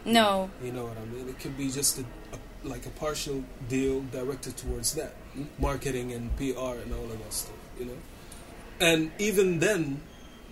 No. 0.05 0.49
You 0.63 0.71
know 0.71 0.85
what 0.85 0.97
I 0.97 1.05
mean? 1.05 1.29
It 1.29 1.39
could 1.39 1.57
be 1.57 1.69
just 1.69 1.99
a, 1.99 2.01
a 2.33 2.67
like 2.67 2.85
a 2.85 2.89
partial 2.91 3.43
deal 3.69 4.01
directed 4.11 4.55
towards 4.57 4.93
that, 4.95 5.13
mm-hmm. 5.37 5.61
marketing 5.61 6.11
and 6.13 6.35
PR 6.37 6.79
and 6.83 6.93
all 6.93 7.05
of 7.05 7.17
that 7.23 7.33
stuff. 7.33 7.55
You 7.79 7.85
know, 7.85 7.97
and 8.79 9.11
even 9.19 9.59
then, 9.59 10.01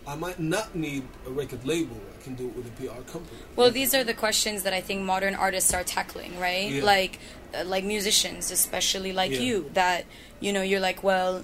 I 0.08 0.16
might 0.16 0.39
not 0.39 0.76
need 0.76 1.04
a 1.28 1.30
record 1.30 1.66
label. 1.66 1.95
I 2.20 2.24
can 2.24 2.34
do 2.36 2.47
it 2.47 2.56
with 2.56 2.68
a 2.68 2.72
PR 2.72 3.02
company. 3.12 3.38
Well, 3.56 3.72
these 3.72 3.93
are 3.93 4.04
the 4.04 4.14
questions 4.16 4.64
that 4.64 4.74
I 4.74 4.82
think 4.82 5.02
modern 5.04 5.36
artists 5.36 5.74
are 5.74 5.84
tackling, 5.84 6.39
right? 6.39 6.72
Yeah. 6.72 6.84
Like, 6.84 7.20
uh, 7.54 7.64
like 7.66 7.84
musicians, 7.84 8.49
especially 8.52 9.14
like 9.14 9.32
Yeah. 9.32 9.39
you, 9.39 9.70
that 9.74 10.06
you 10.39 10.52
know, 10.54 10.62
you're 10.64 10.80
like, 10.80 11.04
well, 11.04 11.43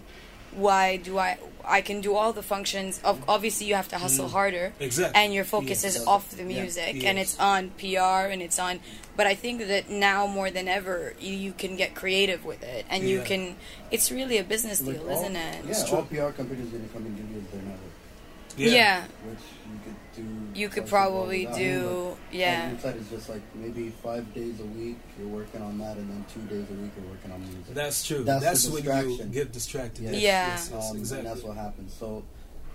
why 0.54 0.98
do 0.98 1.18
I? 1.20 1.38
I 1.70 1.82
can 1.82 2.00
do 2.00 2.16
all 2.16 2.32
the 2.32 2.42
functions. 2.42 3.00
Of 3.04 3.22
obviously, 3.28 3.68
you 3.68 3.76
have 3.76 3.90
to 3.90 3.98
hustle 3.98 4.30
harder, 4.30 4.72
Mm. 4.80 4.86
Exactly. 4.86 5.22
and 5.22 5.34
your 5.34 5.44
focus 5.44 5.84
Yes. 5.84 5.98
is 5.98 6.08
off 6.08 6.30
the 6.32 6.38
Yeah. 6.44 6.62
music, 6.62 6.94
Yes. 6.96 7.04
and 7.04 7.20
it's 7.20 7.38
on 7.40 7.72
PR, 7.78 8.32
and 8.32 8.42
it's 8.42 8.58
on. 8.58 8.80
But 9.18 9.28
I 9.28 9.36
think 9.36 9.68
that 9.68 9.90
now 9.90 10.26
more 10.26 10.50
than 10.50 10.68
ever, 10.70 11.14
you, 11.20 11.34
you 11.36 11.52
can 11.52 11.76
get 11.76 11.94
creative 11.94 12.46
with 12.46 12.64
it, 12.64 12.86
and 12.90 13.08
you 13.08 13.22
can. 13.22 13.58
It's 13.92 14.10
really 14.12 14.38
a 14.38 14.44
business 14.44 14.82
Like 14.82 14.96
deal, 14.98 15.10
all- 15.12 15.20
isn't 15.22 15.36
it? 15.36 15.66
Yeah, 15.68 15.96
all. 15.96 16.04
PR 16.04 16.32
companies 16.32 16.70
gonna 16.70 16.88
come 16.94 17.06
and 17.06 17.16
give 17.18 17.30
you 17.36 17.44
their 18.58 18.68
network, 18.68 18.76
Yeah. 18.76 19.30
which 19.30 19.40
you 19.72 19.80
could 19.86 19.96
do. 20.54 20.60
You 20.60 20.70
could 20.70 20.84
first 20.84 20.94
of 20.94 20.94
all 20.94 21.12
probably 21.12 21.46
without- 21.46 21.58
do- 21.60 22.18
yeah. 22.32 22.64
Like, 22.64 22.72
inside 22.74 22.96
is 22.98 23.10
just 23.10 23.30
like 23.30 23.42
maybe 23.56 23.90
five 24.04 24.34
days 24.34 24.60
a 24.60 24.66
week 24.66 24.98
you're 25.20 25.28
working 25.28 25.62
on 25.62 25.78
that, 25.80 25.98
and 25.98 26.10
then 26.10 26.26
two 26.34 26.42
days 26.54 26.66
a 26.70 26.74
week 26.74 26.92
you're 27.00 27.10
working 27.10 27.32
on 27.32 27.42
music. 27.42 27.74
That's 27.74 28.06
true. 28.06 28.24
That's 28.24 28.44
That's, 28.44 28.64
the 28.66 28.74
when 28.74 29.10
you 29.10 29.24
get 29.26 29.52
distracted. 29.52 30.04
Yes. 30.06 30.14
Yes, 30.14 30.22
Yeah. 30.24 30.48
Yes, 30.48 30.70
yes, 30.74 30.92
um, 30.92 30.98
exactly. 30.98 31.28
and 31.28 31.36
that's 31.38 31.46
what 31.48 31.58
happens. 31.58 31.94
So, 31.94 32.24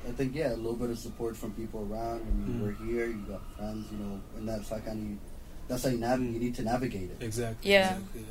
I 0.09 0.11
think 0.13 0.35
yeah, 0.35 0.53
a 0.53 0.57
little 0.57 0.75
bit 0.75 0.91
of 0.91 0.99
support 0.99 1.37
from 1.37 1.53
people 1.53 1.87
around. 1.91 2.23
I 2.23 2.25
mean, 2.35 2.59
Mm. 2.59 2.63
we're 2.63 2.87
here. 2.87 3.07
You 3.07 3.25
got 3.29 3.41
friends, 3.57 3.87
you 3.93 3.99
know, 3.99 4.21
and 4.37 4.49
that's 4.49 4.69
how 4.71 4.79
kind 4.79 5.19
of 5.19 5.69
that's 5.69 5.85
how 5.85 5.91
you 5.91 5.99
nav- 5.99 6.21
you 6.21 6.39
need 6.41 6.55
to 6.57 6.63
navigate 6.63 7.11
it. 7.11 7.19
Exactly. 7.25 7.71
Yeah. 7.71 7.97
exactly, 7.97 8.25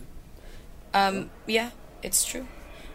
Um, 0.94 1.30
yeah, 1.48 1.70
it's 2.04 2.24
true. 2.26 2.46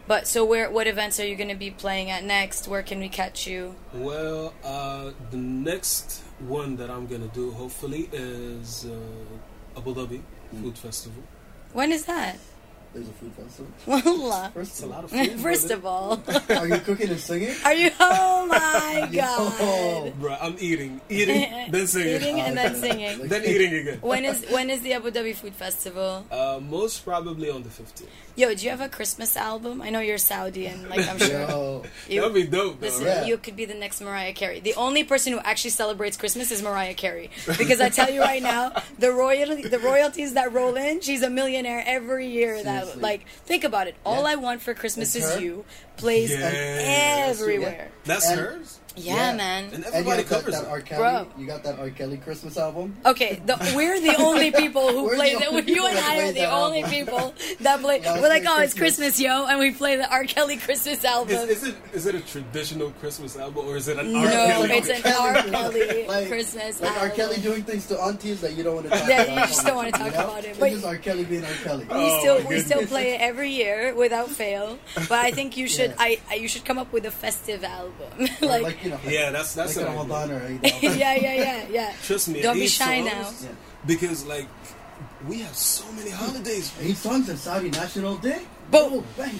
But 0.07 0.27
so 0.27 0.45
where 0.45 0.69
what 0.71 0.87
events 0.87 1.19
are 1.19 1.25
you 1.27 1.35
going 1.35 1.49
to 1.49 1.55
be 1.55 1.69
playing 1.71 2.09
at 2.11 2.23
next? 2.23 2.67
Where 2.67 2.81
can 2.83 2.99
we 2.99 3.09
catch 3.09 3.45
you? 3.45 3.75
Well, 3.93 4.53
uh, 4.63 5.11
the 5.31 5.37
next 5.37 6.23
one 6.39 6.77
that 6.77 6.89
I'm 6.89 7.07
gonna 7.07 7.27
do, 7.33 7.51
hopefully, 7.51 8.09
is 8.13 8.85
uh, 8.85 9.77
Abu 9.79 9.93
Dhabi 9.93 10.21
Mm. 10.55 10.61
Food 10.61 10.77
Festival. 10.77 11.23
When 11.73 11.91
is 11.91 12.05
that? 12.05 12.37
There's 12.93 13.09
a 13.09 13.11
food 13.11 13.33
festival. 13.33 13.69
Wallah. 13.85 14.49
First, 14.53 14.71
It's 14.71 14.83
a 14.83 14.87
lot 14.87 15.03
of 15.03 15.09
First 15.41 15.67
food. 15.67 15.71
brother. 15.71 15.73
of 15.73 15.85
all, 15.85 16.57
are 16.57 16.67
you 16.69 16.77
cooking 16.79 17.09
and 17.09 17.19
singing? 17.19 17.53
are 17.65 17.73
you? 17.73 17.91
Oh 17.99 18.45
my 18.47 19.09
Yo. 19.11 19.21
god! 19.21 20.21
Bruh, 20.21 20.37
I'm 20.41 20.55
eating, 20.59 21.01
eating, 21.09 21.69
then 21.69 21.85
singing, 21.85 22.15
Eating 22.15 22.39
and 22.39 22.55
then 22.57 22.75
singing. 22.75 23.27
then 23.27 23.43
eating 23.43 23.73
again. 23.75 23.97
When 23.99 24.23
is 24.23 24.45
when 24.49 24.69
is 24.69 24.81
the 24.83 24.93
Abu 24.93 25.11
Dhabi 25.11 25.35
Food 25.35 25.53
Festival? 25.53 26.25
Uh, 26.31 26.61
most 26.63 27.03
probably 27.03 27.49
on 27.51 27.61
the 27.63 27.69
15th. 27.69 28.07
Yo, 28.37 28.53
do 28.53 28.63
you 28.63 28.69
have 28.69 28.81
a 28.81 28.87
Christmas 28.87 29.35
album? 29.35 29.81
I 29.81 29.89
know 29.89 29.99
you're 29.99 30.19
Saudi 30.19 30.67
and 30.67 30.87
like 30.89 31.05
I'm 31.09 31.17
sure 31.27 31.39
Yo, 31.41 31.83
you, 32.07 32.21
That'd 32.21 32.35
be 32.35 32.43
dope, 32.43 32.79
though. 32.79 32.85
Listen, 32.85 33.05
right? 33.05 33.15
Yeah. 33.17 33.25
you 33.25 33.37
could 33.39 33.55
be 33.55 33.65
the 33.65 33.73
next 33.73 33.99
Mariah 33.99 34.31
Carey. 34.33 34.59
The 34.59 34.75
only 34.75 35.03
person 35.03 35.33
who 35.33 35.39
actually 35.39 35.71
celebrates 35.71 36.17
Christmas 36.17 36.51
is 36.51 36.61
Mariah 36.61 36.93
Carey. 36.93 37.31
Because 37.57 37.81
I 37.81 37.89
tell 37.89 38.11
you 38.11 38.21
right 38.21 38.43
now, 38.43 38.79
the 38.99 39.11
royalty, 39.11 39.63
the 39.63 39.79
royalties 39.79 40.35
that 40.35 40.53
roll 40.53 40.75
in, 40.75 41.01
she's 41.01 41.23
a 41.23 41.29
millionaire 41.31 41.83
every 41.85 42.27
year. 42.27 42.61
That 42.63 43.01
like, 43.01 43.27
think 43.27 43.63
about 43.63 43.87
it. 43.87 43.95
All 44.05 44.21
Yeah. 44.23 44.29
I 44.29 44.35
want 44.35 44.61
for 44.61 44.75
Christmas 44.75 45.15
is 45.15 45.41
you 45.41 45.65
plays 45.97 46.29
Yeah. 46.31 47.25
everywhere. 47.29 47.89
That's 48.05 48.29
And- 48.29 48.39
hers? 48.39 48.79
Yeah, 48.97 49.35
man. 49.35 49.65
And 49.65 49.73
and 49.75 49.83
you 49.83 49.89
everybody 49.93 50.23
got 50.23 50.29
that, 50.29 50.35
covers 50.39 50.59
that. 50.61 50.67
R. 50.69 50.81
Kelly. 50.81 51.01
Bro. 51.01 51.27
You 51.37 51.47
got 51.47 51.63
that 51.63 51.79
R. 51.79 51.89
Kelly 51.89 52.17
Christmas 52.17 52.57
album. 52.57 52.95
Okay, 53.05 53.41
the, 53.45 53.73
we're 53.75 53.99
the 53.99 54.15
only 54.21 54.51
people 54.51 54.87
who 54.89 55.09
play 55.15 55.33
the 55.33 55.39
that. 55.51 55.67
You 55.67 55.85
and 55.85 55.97
I 55.99 56.21
are 56.27 56.31
the 56.31 56.49
only 56.49 56.81
album. 56.83 56.91
people 56.91 57.33
that 57.61 57.79
play. 57.81 58.01
Last 58.01 58.21
We're 58.21 58.29
like, 58.29 58.43
year 58.43 58.51
oh, 58.55 58.61
it's 58.61 58.73
Christmas. 58.73 59.17
Christmas, 59.17 59.19
yo, 59.19 59.45
and 59.47 59.59
we 59.59 59.71
play 59.71 59.95
the 59.97 60.09
R. 60.09 60.23
Kelly 60.23 60.57
Christmas 60.57 61.03
album. 61.05 61.35
Is, 61.35 61.49
is 61.49 61.63
it 61.67 61.75
is 61.93 62.05
it 62.05 62.15
a 62.15 62.21
traditional 62.21 62.91
Christmas 62.99 63.37
album 63.37 63.65
or 63.67 63.77
is 63.77 63.87
it 63.87 63.97
an 63.99 64.11
No, 64.11 64.19
R. 64.25 64.25
Kelly? 64.27 64.51
Album? 64.51 64.67
No, 64.69 64.75
it's 64.75 64.89
an 64.89 65.13
R. 65.13 65.33
Kelly 65.43 66.07
Like- 66.07 66.27
Christmas 66.27 66.81
Like 66.81 67.01
R. 67.01 67.09
Kelly 67.09 67.37
doing 67.41 67.63
things 67.63 67.85
to 67.87 67.99
aunties 68.01 68.41
that 68.41 68.53
you 68.53 68.63
don't 68.63 68.75
want 68.75 68.85
to 68.91 68.97
talk 68.97 69.07
Yeah, 69.09 69.21
about. 69.23 69.35
you 69.41 69.47
just 69.47 69.65
don't 69.65 69.75
wanna 69.75 69.91
talk 69.91 70.05
You 70.07 70.11
know? 70.11 70.23
about 70.25 70.43
it, 70.43 70.47
It's 70.49 70.59
but- 70.59 70.69
just 70.71 70.85
R. 70.85 70.97
Kelly 70.97 71.25
being 71.25 71.43
R. 71.45 71.51
Kelly. 71.63 71.85
we 71.85 71.89
Oh, 71.91 72.19
still 72.19 72.43
my 72.43 72.49
we 72.49 72.59
still 72.61 72.85
play 72.87 73.13
it 73.15 73.21
every 73.21 73.51
year 73.51 73.93
without 73.93 74.29
fail. 74.29 74.79
But 74.95 75.11
I 75.19 75.31
think 75.31 75.57
you 75.57 75.67
should 75.67 75.91
Yeah. 75.91 75.95
I, 75.99 76.19
I 76.29 76.33
you 76.35 76.47
should 76.47 76.65
come 76.65 76.77
up 76.77 76.91
with 76.93 77.05
a 77.05 77.11
festive 77.11 77.63
album. 77.63 78.27
Like, 78.41 78.61
like, 78.63 78.86
you 78.87 78.93
know, 78.93 78.99
Yeah, 79.07 79.31
that's 79.31 79.53
that's 79.53 79.75
like 79.75 79.85
an 79.85 79.93
a 79.93 80.01
idea. 80.01 80.15
Ramadan 80.15 80.31
or 80.31 80.45
Eid 80.45 80.83
yeah, 80.83 81.13
yeah, 81.15 81.33
yeah, 81.33 81.65
yeah. 81.69 81.93
Trust 82.03 82.29
me, 82.29 82.41
Don't 82.41 82.55
be 82.55 82.67
shy 82.67 82.99
songs, 83.01 83.43
now. 83.43 83.49
Yeah. 83.49 83.55
Because 83.85 84.25
like 84.25 84.47
we 85.27 85.39
have 85.39 85.55
so 85.55 85.85
many 85.93 86.09
holidays. 86.11 86.71
Eight 86.81 86.97
songs 86.97 87.29
on 87.29 87.37
Saudi 87.37 87.69
National 87.69 88.15
Day. 88.17 88.41
Boom. 88.71 88.93
Oh, 88.99 89.03
bang, 89.17 89.39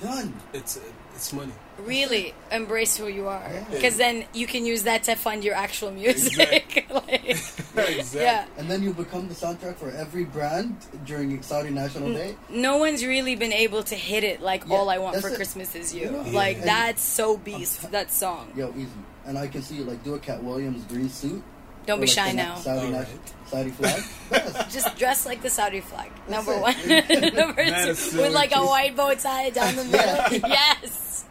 done. 0.00 0.34
It's 0.52 0.78
it's 1.14 1.32
money. 1.32 1.52
Really 1.78 2.34
embrace 2.52 2.96
who 2.96 3.06
you 3.08 3.28
are, 3.28 3.42
Yeah. 3.52 3.64
because 3.70 3.96
then 3.96 4.24
you 4.34 4.46
can 4.46 4.64
use 4.66 4.82
that 4.84 5.04
to 5.04 5.14
fund 5.14 5.44
your 5.44 5.54
actual 5.54 5.90
music. 5.92 6.86
like, 6.90 7.24
exactly. 7.28 8.20
yeah. 8.20 8.46
And 8.56 8.68
then 8.70 8.82
you 8.82 8.92
become 8.92 9.28
the 9.28 9.34
soundtrack 9.34 9.76
for 9.76 9.90
every 9.90 10.24
brand 10.24 10.76
during 11.04 11.40
Saudi 11.42 11.70
National 11.70 12.12
Day. 12.12 12.36
No 12.50 12.78
one's 12.78 13.04
really 13.04 13.36
been 13.36 13.52
able 13.52 13.82
to 13.84 13.94
hit 13.94 14.24
it 14.24 14.40
like 14.40 14.64
Yeah, 14.66 14.76
all 14.76 14.90
I 14.90 14.98
want 14.98 15.16
for 15.16 15.28
it. 15.28 15.36
Christmas 15.36 15.74
is 15.74 15.94
you. 15.94 16.10
Yeah. 16.26 16.32
Like 16.32 16.58
Yeah. 16.58 16.64
that's 16.64 17.02
so 17.02 17.36
beast 17.36 17.90
that 17.92 18.10
song. 18.12 18.52
Yo, 18.56 18.72
easy. 18.76 18.88
And 19.26 19.38
I 19.38 19.46
can 19.46 19.62
see 19.62 19.80
like 19.80 20.02
do 20.04 20.14
a 20.14 20.18
Katt 20.18 20.42
Williams 20.42 20.84
green 20.84 21.08
suit. 21.08 21.42
Don't 21.88 22.00
be 22.00 22.06
like, 22.06 22.14
shy 22.14 22.32
now. 22.32 22.54
Saudi, 22.56 22.86
All 22.86 22.92
right. 22.92 23.08
Saudi 23.46 23.70
flag. 23.70 24.02
Yes. 24.30 24.74
Just 24.74 24.98
dress 24.98 25.24
like 25.24 25.40
the 25.40 25.48
Saudi 25.48 25.80
flag. 25.80 26.10
That's 26.28 26.46
Number 26.46 26.52
it. 26.52 26.60
one. 26.60 27.34
Number 27.34 27.64
two, 27.64 27.94
so 27.94 28.20
with 28.22 28.34
like 28.34 28.54
a 28.54 28.60
white 28.60 28.94
bow 28.94 29.14
tie 29.14 29.48
down 29.48 29.74
the 29.74 29.84
middle. 29.84 30.48
Yeah. 30.50 30.74
yes. 30.84 31.24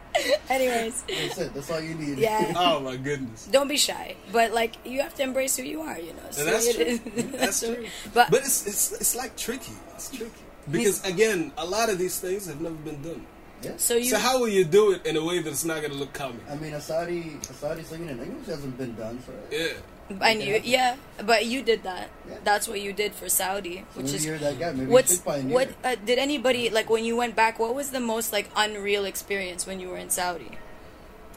Anyways, 0.49 1.03
That's 1.07 1.37
it. 1.37 1.53
That's 1.53 1.69
all 1.69 1.79
you 1.79 1.93
need. 1.93 2.17
Yeah. 2.17 2.53
Oh 2.57 2.79
my 2.79 2.97
goodness. 2.97 3.45
don't 3.51 3.67
be 3.67 3.77
shy, 3.77 4.15
but 4.31 4.51
like 4.51 4.73
you 4.83 5.01
have 5.03 5.13
to 5.17 5.21
embrace 5.21 5.55
who 5.57 5.61
you 5.63 5.81
are. 5.81 5.99
You 5.99 6.13
know. 6.13 6.27
So 6.31 6.43
that's 6.43 6.73
true. 6.73 6.97
That's 7.37 7.59
true. 7.61 7.85
But, 8.15 8.31
But 8.31 8.39
it's 8.39 8.65
it's 8.65 8.91
it's 8.93 9.15
like 9.15 9.37
tricky. 9.37 9.73
It's 9.93 10.09
tricky 10.09 10.41
because 10.71 11.05
again, 11.05 11.51
a 11.55 11.65
lot 11.65 11.89
of 11.91 11.99
these 11.99 12.19
things 12.19 12.47
have 12.47 12.59
never 12.61 12.73
been 12.81 12.99
done. 13.03 13.21
Yeah. 13.61 13.73
so 13.77 13.93
you. 13.93 14.05
So 14.09 14.17
how 14.17 14.39
will 14.39 14.49
you 14.49 14.65
do 14.65 14.91
it 14.93 15.05
in 15.05 15.17
a 15.17 15.23
way 15.23 15.37
that 15.39 15.49
it's 15.49 15.65
not 15.65 15.81
going 15.81 15.91
to 15.93 15.97
look 15.97 16.13
comic? 16.13 16.41
I 16.49 16.55
mean, 16.55 16.73
a 16.73 16.81
Saudi, 16.81 17.37
a 17.49 17.53
Saudi 17.53 17.83
singing 17.83 18.09
in 18.09 18.19
English 18.19 18.47
hasn't 18.47 18.75
been 18.77 18.95
done, 18.95 19.21
so 19.25 19.33
Yeah. 19.51 19.73
And 20.21 20.41
you, 20.41 20.61
yeah, 20.63 20.95
but 21.25 21.45
you 21.45 21.61
did 21.61 21.83
that. 21.83 22.09
Yeah. 22.27 22.35
That's 22.43 22.67
what 22.67 22.81
you 22.81 22.93
did 22.93 23.13
for 23.13 23.27
Saudi, 23.29 23.85
which 23.93 24.05
maybe 24.07 24.17
is 24.17 24.25
you're 24.25 24.37
that 24.37 24.59
guy. 24.59 24.71
Maybe 24.73 24.89
What's 24.91 25.15
should 25.15 25.25
pioneer. 25.25 25.53
what 25.53 25.69
uh, 25.83 25.95
did 26.05 26.17
anybody 26.19 26.69
like 26.69 26.89
when 26.89 27.03
you 27.03 27.15
went 27.15 27.35
back? 27.35 27.59
What 27.59 27.75
was 27.75 27.91
the 27.91 27.99
most 27.99 28.31
like 28.31 28.49
unreal 28.55 29.05
experience 29.05 29.65
when 29.67 29.79
you 29.79 29.89
were 29.89 29.97
in 29.97 30.09
Saudi? 30.09 30.51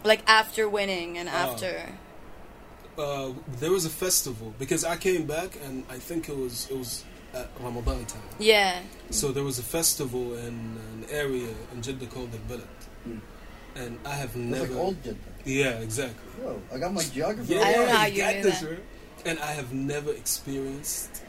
Like 0.05 0.23
after 0.27 0.68
winning 0.68 1.18
and 1.18 1.29
Oh. 1.29 1.33
after. 1.33 1.93
Uh, 2.99 3.33
there 3.59 3.71
was 3.71 3.85
a 3.87 3.91
festival 3.91 4.53
because 4.59 4.85
I 4.85 4.97
came 4.97 5.25
back 5.25 5.57
and 5.64 5.85
I 5.89 5.99
think 5.99 6.29
it 6.29 6.37
was 6.37 6.68
it 6.71 6.77
was 6.77 7.05
at 7.33 7.49
Ramadan 7.61 8.05
time. 8.07 8.23
Yeah. 8.39 8.81
So 9.11 9.33
there 9.33 9.45
was 9.45 9.59
a 9.59 9.62
festival 9.62 10.35
in 10.37 10.77
an 10.93 11.07
area 11.11 11.49
in 11.73 11.81
Jeddah 11.83 12.07
called 12.07 12.33
the 12.33 12.39
Balad. 12.39 12.66
Mm. 13.09 13.21
And 13.77 13.99
I 14.05 14.11
have 14.14 14.31
It's 14.31 14.37
never. 14.37 14.66
like 14.66 14.77
old 14.77 15.03
Jeddah. 15.05 15.16
Yeah, 15.45 15.68
exactly. 15.79 16.43
Yo, 16.43 16.61
I 16.75 16.79
got 16.79 16.93
my 16.93 17.03
geography. 17.03 17.55
Yeah, 17.55 17.61
I 17.62 17.73
don't 17.73 17.87
know 17.89 17.97
how 17.97 18.07
you 18.07 18.12
you 18.14 18.23
got 18.23 18.35
knew 18.37 18.43
this, 18.43 18.61
that. 18.61 18.71
right? 18.71 18.85
And 19.27 19.39
I 19.39 19.53
have 19.53 19.73
never 19.73 20.11
experienced 20.12 21.23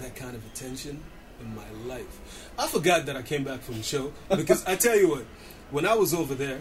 that 0.00 0.14
kind 0.16 0.34
of 0.36 0.44
attention 0.46 1.02
in 1.40 1.54
my 1.54 1.68
life. 1.86 2.50
I 2.58 2.66
forgot 2.66 3.06
that 3.06 3.16
I 3.16 3.22
came 3.22 3.44
back 3.44 3.60
from 3.60 3.76
the 3.76 3.82
show 3.82 4.12
because 4.28 4.64
I 4.66 4.76
tell 4.76 4.96
you 4.98 5.08
what, 5.10 5.24
when 5.70 5.86
I 5.86 5.94
was 5.94 6.14
over 6.14 6.34
there, 6.34 6.60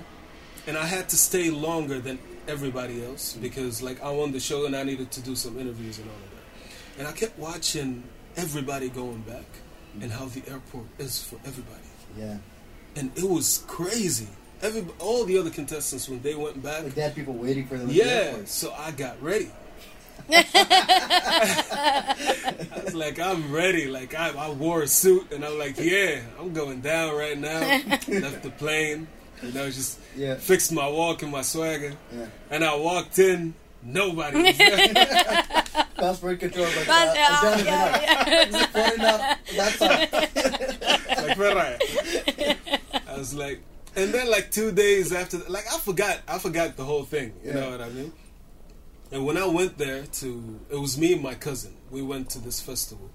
and 0.66 0.78
I 0.78 0.86
had 0.86 1.08
to 1.10 1.16
stay 1.18 1.50
longer 1.50 2.00
than 2.00 2.20
everybody 2.48 3.04
else 3.06 3.36
mm. 3.38 3.42
because, 3.42 3.82
like, 3.82 4.04
I 4.04 4.10
won 4.12 4.32
the 4.34 4.40
show 4.40 4.66
and 4.66 4.76
I 4.76 4.84
needed 4.84 5.12
to 5.12 5.22
do 5.22 5.34
some 5.36 5.58
interviews 5.60 5.98
and 5.98 6.10
all 6.10 6.16
of 6.16 6.22
that. 6.32 7.00
And 7.00 7.08
I 7.08 7.12
kept 7.14 7.38
watching 7.40 8.04
everybody 8.36 8.90
going 8.90 9.22
back 9.22 9.46
mm. 9.98 10.04
and 10.04 10.12
how 10.12 10.26
the 10.26 10.44
airport 10.50 10.86
is 11.00 11.24
for 11.24 11.38
everybody 11.46 11.84
Yeah. 12.18 12.38
and 12.98 13.12
it 13.18 13.24
was 13.24 13.64
crazy. 13.68 14.28
Every 14.62 14.86
all 15.00 15.26
the 15.26 15.38
other 15.38 15.50
contestants 15.50 16.08
when 16.10 16.22
they 16.22 16.36
went 16.36 16.62
back, 16.64 16.84
Like 16.84 16.94
they 16.96 17.02
had 17.02 17.16
people 17.16 17.34
waiting 17.34 17.68
for 17.68 17.76
them. 17.78 17.90
at 17.90 17.96
the 17.96 17.96
yeah. 17.96 18.36
So 18.46 18.72
I 18.74 18.92
got 18.92 19.22
ready. 19.22 19.50
I 20.30 20.44
was 22.84 22.94
like, 22.96 23.20
I'm 23.20 23.52
ready. 23.52 23.88
Like 23.88 24.14
I, 24.16 24.30
I 24.30 24.50
wore 24.52 24.82
a 24.82 24.88
suit, 24.88 25.32
and 25.32 25.44
I'm 25.46 25.58
like, 25.58 25.78
yeah, 25.80 26.20
I'm 26.40 26.54
going 26.54 26.82
down 26.82 27.16
right 27.16 27.38
now. 27.38 27.60
Left 28.08 28.44
the 28.44 28.52
plane, 28.58 29.08
you 29.44 29.52
know, 29.54 29.70
just 29.70 30.00
Yeah. 30.16 30.36
fixed 30.36 30.72
my 30.72 30.88
walk 30.88 31.22
and 31.24 31.32
my 31.32 31.42
swagger, 31.44 31.94
Yeah. 32.14 32.26
and 32.52 32.64
I 32.64 32.76
walked 32.76 33.20
in. 33.20 33.54
Nobody 33.84 34.42
was 34.42 34.58
there. 34.58 34.74
Passport 35.98 36.40
control. 36.42 36.66
Like, 36.66 36.88
But, 36.88 37.18
uh, 37.18 37.42
Johnny, 37.42 37.64
yeah, 37.64 38.48
yeah. 38.52 38.66
Pointing 38.74 39.06
out, 39.06 39.38
that's 39.56 39.82
all. 39.82 39.90
like 41.26 41.38
Ferrari. 41.38 41.78
I 43.08 43.18
was 43.18 43.34
like, 43.36 43.62
and 43.98 44.14
then 44.14 44.30
like 44.30 44.52
two 44.52 44.72
days 44.72 45.12
after, 45.12 45.38
like 45.50 45.66
I 45.74 45.78
forgot, 45.80 46.20
I 46.28 46.38
forgot 46.40 46.78
the 46.78 46.86
whole 46.86 47.04
thing. 47.04 47.34
You 47.44 47.54
know 47.54 47.70
what 47.72 47.82
I 47.82 47.90
mean? 47.90 48.14
And 49.12 49.26
when 49.26 49.38
I 49.38 49.46
went 49.46 49.78
there 49.78 50.04
to, 50.22 50.60
it 50.70 50.76
was 50.80 50.98
me 50.98 51.14
and 51.14 51.22
my 51.24 51.34
cousin. 51.36 51.74
We 51.92 52.02
went 52.02 52.30
to 52.32 52.40
this 52.40 52.62
festival, 52.62 53.10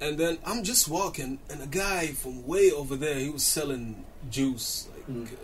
and 0.00 0.18
then 0.18 0.38
I'm 0.44 0.62
just 0.64 0.88
walking, 0.88 1.38
and 1.50 1.62
a 1.62 1.66
guy 1.66 2.08
from 2.08 2.46
way 2.46 2.70
over 2.70 2.94
there, 2.96 3.16
he 3.18 3.30
was 3.30 3.42
selling 3.44 4.04
juice, 4.30 4.88
like, 4.94 5.06
Mm. 5.08 5.26
uh, 5.26 5.36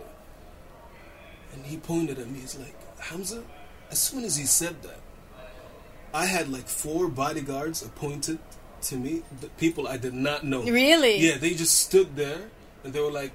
and 1.53 1.65
he 1.65 1.77
pointed 1.77 2.17
at 2.19 2.27
me. 2.29 2.39
He's 2.39 2.57
like, 2.57 2.75
Hamza. 2.99 3.43
As 3.89 3.99
soon 3.99 4.23
as 4.23 4.35
he 4.37 4.45
said 4.45 4.81
that, 4.83 4.99
I 6.13 6.25
had 6.25 6.49
like 6.49 6.67
four 6.67 7.07
bodyguards 7.09 7.81
appointed 7.83 8.39
to 8.83 8.95
me, 8.95 9.21
the 9.41 9.47
people 9.63 9.87
I 9.87 9.97
did 9.97 10.13
not 10.13 10.43
know. 10.43 10.63
Really? 10.63 11.17
Yeah, 11.19 11.37
they 11.37 11.53
just 11.53 11.77
stood 11.79 12.15
there 12.15 12.41
and 12.83 12.93
they 12.93 12.99
were 13.01 13.11
like, 13.11 13.31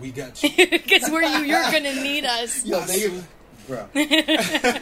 "We 0.00 0.10
got 0.10 0.42
you." 0.42 0.50
Because 0.70 1.10
we're 1.10 1.22
you, 1.22 1.44
you're 1.44 1.70
gonna 1.70 1.94
need 2.02 2.24
us. 2.24 2.64
Yo, 2.64 2.80
they, 2.80 3.10
bro, 3.66 3.86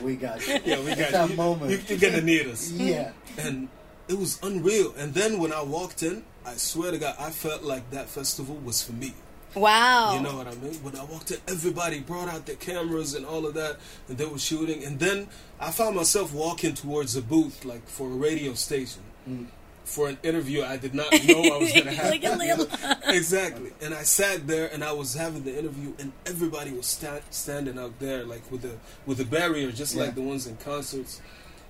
we 0.02 0.16
got 0.16 0.46
you. 0.46 0.61
yeah, 0.64 0.80
we 0.80 0.94
got 0.94 1.12
that 1.12 1.30
you. 1.30 1.36
moment. 1.36 1.70
You, 1.70 1.80
you're 1.88 2.11
gonna 2.11 2.22
need 2.22 2.46
us. 2.46 2.70
Yeah. 2.70 3.12
And 3.38 3.68
it 4.09 4.18
was 4.18 4.38
unreal. 4.42 4.94
And 4.96 5.14
then 5.14 5.38
when 5.38 5.52
I 5.52 5.62
walked 5.62 6.02
in, 6.02 6.24
I 6.44 6.54
swear 6.54 6.90
to 6.92 6.98
God, 6.98 7.16
I 7.18 7.30
felt 7.30 7.62
like 7.62 7.90
that 7.90 8.09
festival 8.09 8.57
was 8.57 8.82
for 8.82 8.92
me. 8.92 9.14
Wow. 9.54 10.14
You 10.16 10.20
know 10.22 10.36
what 10.36 10.46
I 10.46 10.54
mean? 10.57 10.74
When 10.82 10.94
I 10.96 11.04
walked 11.04 11.30
in, 11.30 11.38
everybody 11.48 12.00
brought 12.00 12.28
out 12.28 12.44
their 12.44 12.57
cameras 12.57 13.14
and 13.14 13.24
all 13.24 13.46
of 13.46 13.54
that, 13.54 13.78
and 14.09 14.18
they 14.18 14.26
were 14.26 14.38
shooting. 14.38 14.84
And 14.84 14.98
then 15.00 15.28
I 15.59 15.70
found 15.70 15.96
myself 15.96 16.32
walking 16.34 16.74
towards 16.74 17.16
a 17.16 17.22
booth, 17.22 17.64
like 17.64 17.88
for 17.88 18.07
a 18.07 18.14
radio 18.14 18.52
station, 18.52 19.02
mm. 19.28 19.46
For 19.87 20.09
an 20.09 20.18
interview 20.22 20.62
I 20.62 20.76
did 20.76 20.95
not 20.95 21.11
know 21.12 21.43
I 21.43 21.57
was 21.59 21.72
going 21.72 21.84
to 21.84 21.91
have. 21.93 22.11
Like 22.11 22.24
a 22.24 22.99
exactly. 23.14 23.70
And 23.80 23.95
I 23.95 24.03
sat 24.03 24.47
there, 24.47 24.68
and 24.72 24.84
I 24.84 24.93
was 24.93 25.14
having 25.14 25.45
the 25.45 25.57
interview, 25.59 25.95
and 25.99 26.12
everybody 26.26 26.72
was 26.72 26.87
sta- 26.87 27.20
standing 27.30 27.78
out 27.78 27.99
there, 28.01 28.24
like 28.24 28.51
with 28.51 28.64
a 28.64 28.76
with 29.07 29.20
a 29.20 29.24
barrier, 29.24 29.70
just 29.72 29.95
Yeah. 29.95 30.03
like 30.03 30.14
the 30.14 30.22
ones 30.22 30.47
in 30.47 30.57
concerts. 30.59 31.20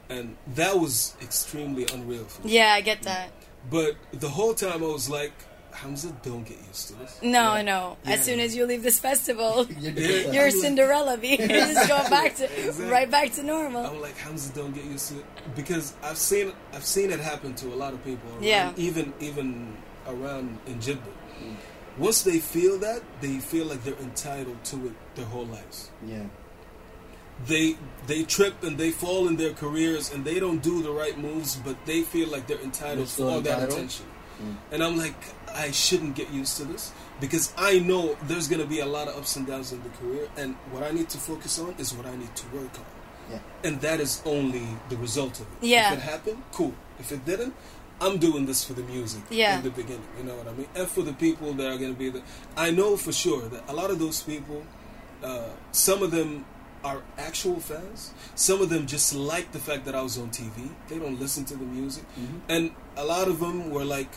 And 0.09 0.37
that 0.55 0.79
was 0.79 1.14
extremely 1.21 1.87
unreal 1.93 2.25
for 2.25 2.47
me. 2.47 2.55
yeah, 2.55 2.73
I 2.73 2.81
get 2.81 3.03
that. 3.03 3.31
But 3.71 3.97
the 4.12 4.29
whole 4.29 4.55
time 4.55 4.83
I 4.83 4.87
was 4.87 5.11
like, 5.11 5.33
Hamza, 5.77 6.11
don't 6.22 6.45
get 6.45 6.59
used 6.68 6.89
to 6.89 6.95
this. 6.95 7.18
No, 7.22 7.61
no. 7.62 7.97
Yeah. 8.05 8.12
As 8.14 8.24
soon 8.24 8.41
as 8.41 8.57
you 8.57 8.64
leave 8.66 8.83
this 8.83 8.99
festival, 8.99 9.66
You're, 9.81 9.93
Yeah. 9.93 10.33
you're 10.33 10.47
I'm 10.49 10.53
like- 10.53 10.62
Cinderella. 10.64 11.16
B. 11.18 11.37
You 11.41 11.47
just 11.49 11.89
go 11.89 11.99
back 12.11 12.35
to 12.37 12.45
Exactly. 12.45 12.87
right 12.97 13.11
back 13.11 13.33
to 13.35 13.43
normal. 13.43 13.85
I'm 13.87 14.01
like 14.01 14.16
Hamza, 14.16 14.53
don't 14.55 14.74
get 14.74 14.85
used 14.85 15.09
to 15.11 15.18
it 15.18 15.27
because 15.55 15.95
I've 16.03 16.16
seen 16.18 16.53
I've 16.74 16.85
seen 16.97 17.11
it 17.11 17.20
happen 17.20 17.55
to 17.62 17.66
a 17.74 17.77
lot 17.83 17.93
of 17.93 18.01
people. 18.05 18.29
Around, 18.33 18.45
Yeah. 18.45 18.72
Even 18.77 19.12
even 19.20 19.77
around 20.09 20.59
in 20.66 20.81
Jeddah. 20.81 21.14
Once 21.99 22.22
they 22.22 22.39
feel 22.39 22.79
that, 22.79 23.01
they 23.20 23.39
feel 23.39 23.66
like 23.66 23.83
they're 23.85 24.03
entitled 24.11 24.62
to 24.64 24.77
it 24.89 24.93
their 25.16 25.24
whole 25.27 25.47
lives. 25.47 25.91
Yeah. 26.07 26.24
They 27.47 27.77
they 28.07 28.22
trip 28.24 28.62
and 28.62 28.79
they 28.79 28.91
fall 28.91 29.29
in 29.29 29.37
their 29.37 29.53
careers 29.53 30.12
and 30.12 30.24
they 30.24 30.39
don't 30.41 30.62
do 30.62 30.83
the 30.83 30.91
right 30.91 31.18
moves, 31.18 31.57
but 31.57 31.77
they 31.85 32.01
feel 32.03 32.29
like 32.29 32.47
they're 32.47 32.61
entitled 32.64 33.07
to 33.09 33.12
still 33.12 33.29
all 33.29 33.41
that 33.43 33.61
entitled? 33.61 33.72
attention. 33.79 34.07
Mm. 34.43 34.57
And 34.72 34.85
I'm 34.85 34.97
like, 34.97 35.14
I 35.57 35.71
shouldn't 35.73 36.15
get 36.15 36.31
used 36.31 36.57
to 36.59 36.65
this 36.65 36.93
because 37.21 37.53
I 37.57 37.79
know 37.81 38.17
there's 38.29 38.47
gonna 38.49 38.67
be 38.67 38.81
a 38.81 38.87
lot 38.87 39.09
of 39.09 39.17
ups 39.17 39.37
and 39.37 39.47
downs 39.47 39.73
in 39.73 39.83
the 39.83 39.89
career, 39.91 40.29
and 40.37 40.55
what 40.71 40.83
I 40.83 40.91
need 40.91 41.09
to 41.11 41.19
focus 41.19 41.59
on 41.59 41.75
is 41.79 41.93
what 41.95 42.07
I 42.07 42.15
need 42.17 42.35
to 42.37 42.47
work 42.57 42.75
on. 42.79 42.85
Yeah. 43.29 43.39
and 43.65 43.81
that 43.81 43.99
is 43.99 44.23
only 44.25 44.63
the 44.89 44.97
result 44.99 45.41
of 45.41 45.47
it. 45.55 45.67
Yeah. 45.67 45.93
If 45.93 45.99
it 45.99 46.03
happened, 46.03 46.43
cool. 46.53 46.73
If 47.01 47.11
it 47.11 47.25
didn't, 47.25 47.55
I'm 48.01 48.19
doing 48.19 48.47
this 48.47 48.63
for 48.65 48.73
the 48.75 48.85
music 48.85 49.23
Yeah. 49.31 49.57
in 49.59 49.65
the 49.65 49.71
beginning. 49.71 50.07
You 50.17 50.23
know 50.29 50.37
what 50.37 50.47
I 50.47 50.53
mean? 50.53 50.69
And 50.77 50.87
for 50.87 51.03
the 51.03 51.13
people 51.13 51.53
that 51.55 51.67
are 51.67 51.77
going 51.77 51.93
to 51.93 51.99
be 51.99 52.09
there. 52.11 52.23
I 52.57 52.71
know 52.71 52.97
for 52.97 53.11
sure 53.13 53.49
that 53.49 53.69
a 53.69 53.73
lot 53.73 53.91
of 53.91 53.99
those 53.99 54.23
people, 54.23 54.63
uh, 55.25 55.49
some 55.73 56.05
of 56.05 56.13
them 56.13 56.45
are 56.85 57.03
actual 57.19 57.59
fans. 57.59 58.13
Some 58.37 58.61
of 58.63 58.69
them 58.69 58.87
just 58.87 59.13
like 59.13 59.51
the 59.51 59.59
fact 59.59 59.87
that 59.87 59.97
I 59.97 60.03
was 60.03 60.17
on 60.19 60.31
TV. 60.31 60.71
They 60.89 61.01
don't 61.01 61.19
listen 61.19 61.45
to 61.47 61.57
the 61.57 61.65
music. 61.65 62.05
Mm-hmm. 62.21 62.39
And 62.49 62.71
a 62.97 63.05
lot 63.05 63.27
of 63.27 63.41
them 63.41 63.71
were 63.71 63.85
like, 63.85 64.11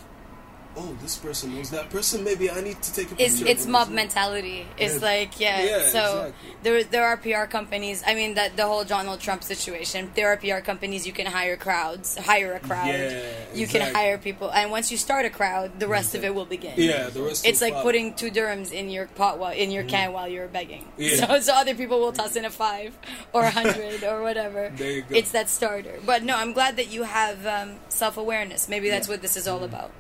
oh, 0.78 0.96
this 1.02 1.18
person 1.18 1.54
knows 1.56 1.70
that 1.72 1.90
person. 1.90 2.24
Maybe 2.24 2.50
I 2.50 2.62
need 2.62 2.82
to 2.82 2.94
take 2.94 3.08
a 3.12 3.16
picture. 3.16 3.24
It's 3.26 3.42
it's 3.42 3.64
them." 3.64 3.72
mob 3.74 3.90
mentality. 3.90 4.66
It's 4.78 4.96
Yeah. 4.96 5.02
like 5.12 5.40
yeah. 5.40 5.64
Yeah, 5.64 5.82
so 5.90 6.02
exactly. 6.34 6.56
there 6.64 6.84
there 6.84 7.06
are 7.06 7.18
PR 7.18 7.46
companies. 7.50 8.04
I 8.06 8.14
mean 8.16 8.36
that 8.36 8.56
the 8.58 8.66
whole 8.66 8.84
Donald 8.84 9.20
Trump 9.20 9.44
situation. 9.44 10.12
There 10.16 10.28
are 10.30 10.38
PR 10.38 10.62
companies 10.62 11.06
you 11.08 11.14
can 11.14 11.26
hire 11.26 11.58
crowds, 11.58 12.18
hire 12.18 12.54
a 12.54 12.60
crowd. 12.60 12.88
Yeah, 12.88 13.22
you 13.54 13.68
can 13.68 13.82
hire 13.94 14.18
people, 14.18 14.50
and 14.52 14.72
once 14.72 14.92
you 14.92 14.98
start 14.98 15.26
a 15.26 15.30
crowd, 15.30 15.80
the 15.80 15.88
rest 15.88 16.16
of 16.16 16.24
it 16.24 16.34
will 16.34 16.46
begin. 16.46 16.74
Yeah, 16.78 17.10
the 17.10 17.22
rest 17.24 17.46
It's 17.46 17.62
like 17.62 17.74
follow. 17.74 17.84
putting 17.84 18.14
two 18.14 18.32
dirhams 18.32 18.72
in 18.72 18.90
your 18.90 19.08
pot 19.08 19.40
while 19.40 19.54
in 19.54 19.72
your 19.72 19.84
can 19.84 20.14
while 20.14 20.28
you're 20.28 20.48
begging. 20.48 20.86
Yeah. 20.98 21.16
So, 21.26 21.40
so 21.48 21.54
other 21.54 21.76
people 21.76 22.00
will 22.00 22.14
toss 22.14 22.36
in 22.36 22.46
a 22.46 22.50
five 22.50 22.98
or 23.34 23.44
a 23.44 23.52
hundred 23.52 24.04
or 24.04 24.22
whatever. 24.22 24.72
There 24.80 24.92
you 24.92 25.02
go. 25.02 25.16
It's 25.16 25.32
that 25.32 25.50
starter. 25.50 26.00
But 26.06 26.24
no, 26.24 26.36
I'm 26.38 26.54
glad 26.54 26.78
that 26.78 26.90
you 26.92 27.04
have 27.04 27.46
um, 27.46 27.78
self 27.90 28.16
awareness. 28.18 28.70
Maybe 28.70 28.90
that's 28.90 29.08
Yeah. 29.08 29.14
what 29.14 29.22
this 29.22 29.36
is 29.36 29.48
all 29.48 29.64
about. 29.64 29.92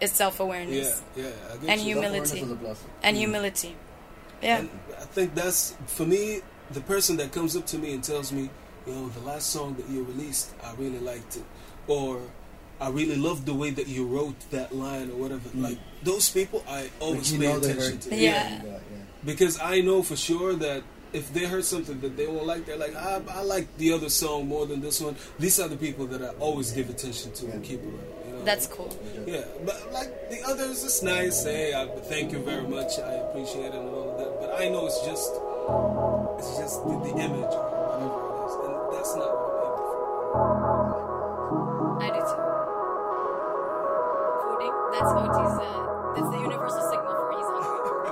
It's 0.00 0.12
self 0.14 0.40
awareness. 0.40 1.02
yeah. 1.16 1.24
I 1.52 1.56
get 1.58 1.68
And 1.70 1.80
you. 1.80 1.94
humility. 1.94 2.26
Self-awareness 2.26 2.32
is 2.32 2.50
a 2.52 2.54
blessing. 2.56 2.90
and 3.02 3.16
humility. 3.16 3.76
Yeah. 4.42 4.58
And 4.60 4.70
I 4.98 5.04
think 5.04 5.34
that's 5.34 5.74
for 5.86 6.06
me. 6.06 6.40
The 6.72 6.80
person 6.82 7.16
that 7.18 7.32
comes 7.32 7.56
up 7.56 7.66
to 7.66 7.78
me 7.78 7.92
and 7.94 8.02
tells 8.02 8.30
me, 8.32 8.48
you 8.86 8.92
know, 8.94 9.08
the 9.08 9.20
last 9.20 9.50
song 9.50 9.74
that 9.74 9.88
you 9.88 10.04
released, 10.04 10.52
I 10.64 10.72
really 10.74 11.00
liked 11.00 11.36
it," 11.36 11.44
or 11.88 12.20
"I 12.80 12.88
really 12.90 13.16
loved 13.16 13.44
the 13.44 13.54
way 13.54 13.70
that 13.70 13.88
you 13.88 14.06
wrote 14.06 14.38
that 14.52 14.74
line," 14.74 15.10
or 15.10 15.16
whatever. 15.16 15.48
Like 15.54 15.78
those 16.02 16.30
people, 16.30 16.64
I 16.68 16.88
always 17.00 17.32
pay 17.36 17.46
attention 17.46 17.78
heard- 17.78 18.00
to. 18.02 18.16
Yeah. 18.16 18.62
yeah. 18.64 18.78
because 19.24 19.58
I 19.60 19.80
know 19.82 20.02
for 20.02 20.16
sure 20.16 20.54
that 20.54 20.82
if 21.12 21.34
they 21.34 21.44
heard 21.44 21.64
something 21.64 22.00
that 22.00 22.16
they 22.16 22.26
won't 22.28 22.46
like, 22.46 22.64
they're 22.66 22.76
like, 22.78 22.94
I, 22.94 23.20
I 23.28 23.42
like 23.42 23.66
the 23.78 23.92
other 23.92 24.08
song 24.08 24.46
more 24.46 24.64
than 24.64 24.80
this 24.80 25.00
one. 25.00 25.16
These 25.40 25.58
are 25.58 25.66
the 25.68 25.76
people 25.76 26.06
that 26.06 26.22
I 26.22 26.28
always 26.38 26.70
give 26.70 26.88
attention 26.88 27.32
to 27.32 27.50
and 27.50 27.64
keep 27.64 27.82
around. 27.82 27.98
You 28.40 28.46
know? 28.46 28.52
That's 28.52 28.66
cool. 28.66 28.90
Yeah, 29.26 29.44
but 29.66 29.92
like 29.92 30.30
the 30.30 30.42
others, 30.46 30.82
it's 30.84 31.02
nice. 31.02 31.44
Hey, 31.44 31.74
I, 31.74 31.86
thank 31.86 32.32
you 32.32 32.38
very 32.38 32.66
much. 32.66 32.98
I 32.98 33.12
appreciate 33.28 33.66
it 33.66 33.74
and 33.74 33.88
all 33.90 34.10
of 34.10 34.18
that. 34.18 34.40
But 34.40 34.54
I 34.60 34.68
know 34.68 34.86
it's 34.86 35.04
just, 35.04 35.30
it's 36.38 36.58
just 36.58 36.82
the, 36.84 36.98
the 37.04 37.10
image 37.20 37.52
or 37.52 37.68
whatever 37.68 38.08
it 38.08 38.36
is, 38.48 38.54
and 38.64 38.74
that's 38.96 39.14
not 39.16 39.28
what 39.28 39.52
I'm 39.52 39.60
aiming 39.60 39.84
for. 39.84 40.00
I 42.00 42.08
do 42.08 42.20
too. 42.24 42.40
Fooding. 44.40 44.74
That's 44.92 45.12
OT's. 45.20 45.60
Uh, 45.60 46.16
that's 46.16 46.30
the 46.32 46.40
universal 46.40 46.80
signal 46.88 47.12
for 47.12 47.28
he's 47.36 47.44
hungry. 47.44 48.08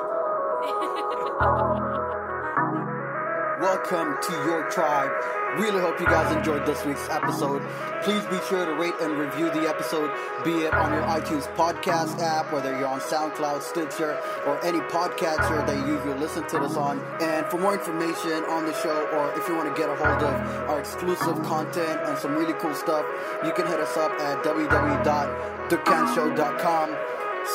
Welcome 3.65 4.19
to 4.23 4.33
your 4.45 4.69
tribe. 4.71 5.11
Really 5.57 5.81
hope 5.81 5.99
you 5.99 6.05
guys 6.07 6.31
enjoyed 6.37 6.67
this 6.67 6.85
week's 6.85 7.09
episode. 7.09 7.63
Please 8.03 8.23
be 8.27 8.39
sure 8.49 8.67
to 8.67 8.75
rate 8.75 8.93
and 9.01 9.17
review 9.19 9.51
the 9.51 9.67
episode, 9.69 10.11
be 10.45 10.65
it 10.65 10.73
on 10.75 10.93
your 10.93 11.03
iTunes 11.03 11.49
podcast 11.57 12.21
app, 12.21 12.53
whether 12.53 12.79
you're 12.79 12.87
on 12.87 13.01
SoundCloud, 13.01 13.63
Stitcher, 13.63 14.21
or 14.47 14.63
any 14.65 14.79
podcatcher 14.81 15.67
that 15.67 15.75
you 15.87 15.95
usually 15.95 16.19
listen 16.19 16.47
to 16.49 16.59
this 16.59 16.77
on. 16.77 17.01
And 17.21 17.47
for 17.47 17.57
more 17.59 17.73
information 17.75 18.45
on 18.45 18.67
the 18.67 18.75
show, 18.75 19.07
or 19.09 19.33
if 19.39 19.49
you 19.49 19.57
want 19.57 19.75
to 19.75 19.81
get 19.81 19.89
a 19.89 19.97
hold 19.97 20.23
of 20.23 20.35
our 20.69 20.79
exclusive 20.81 21.43
content 21.43 22.01
and 22.05 22.19
some 22.19 22.35
really 22.35 22.53
cool 22.55 22.75
stuff, 22.75 23.07
you 23.45 23.53
can 23.53 23.67
hit 23.67 23.81
us 23.81 23.97
up 23.97 24.13
at 24.21 24.45
www.thecanshow.com. 24.45 26.97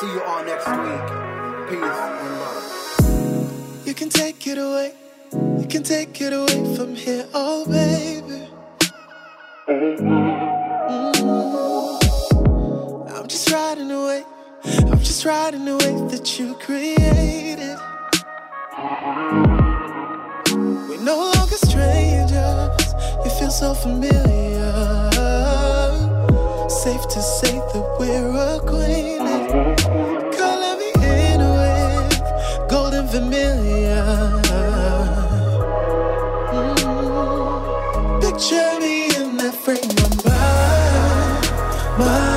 See 0.00 0.12
you 0.12 0.22
all 0.24 0.42
next 0.44 0.66
week. 0.66 1.06
Peace 1.70 1.80
and 1.80 2.40
love. 2.40 3.86
You 3.86 3.94
can 3.94 4.08
take 4.08 4.44
it 4.46 4.58
away. 4.58 4.94
You 5.34 5.66
can 5.68 5.82
take 5.82 6.20
it 6.20 6.32
away 6.32 6.76
from 6.76 6.94
here, 6.94 7.26
oh 7.34 7.66
baby. 7.66 8.48
Mm. 9.68 10.04
I'm 13.16 13.26
just 13.26 13.50
riding 13.50 13.90
away. 13.90 14.22
I'm 14.64 14.98
just 15.00 15.24
riding 15.24 15.66
away 15.66 15.94
that 16.10 16.38
you 16.38 16.54
created. 16.54 17.78
We're 20.88 21.02
no 21.02 21.32
longer 21.34 21.56
strangers. 21.56 22.94
You 23.24 23.30
feel 23.38 23.50
so 23.50 23.74
familiar. 23.74 24.72
Safe 26.68 27.08
to 27.08 27.20
say 27.20 27.58
that 27.58 27.96
we're 27.98 28.56
acquainted. 28.56 29.78
Color 30.38 30.76
me 30.78 30.92
in 31.02 31.40
with 31.40 32.70
golden 32.70 33.08
familiar. 33.08 34.83
Picture 38.34 38.80
me 38.80 39.14
in 39.14 39.36
that 39.36 39.54
frame 39.54 39.78
of 39.78 40.24
mind, 40.24 41.98
mind. 42.00 42.33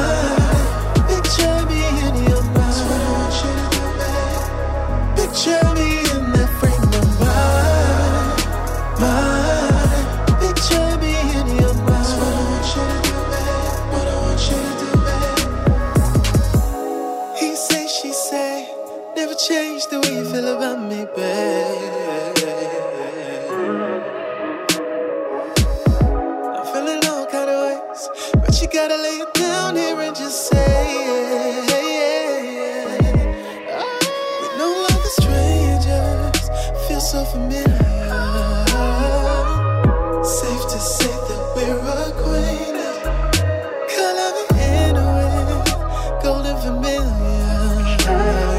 Golden 46.83 48.56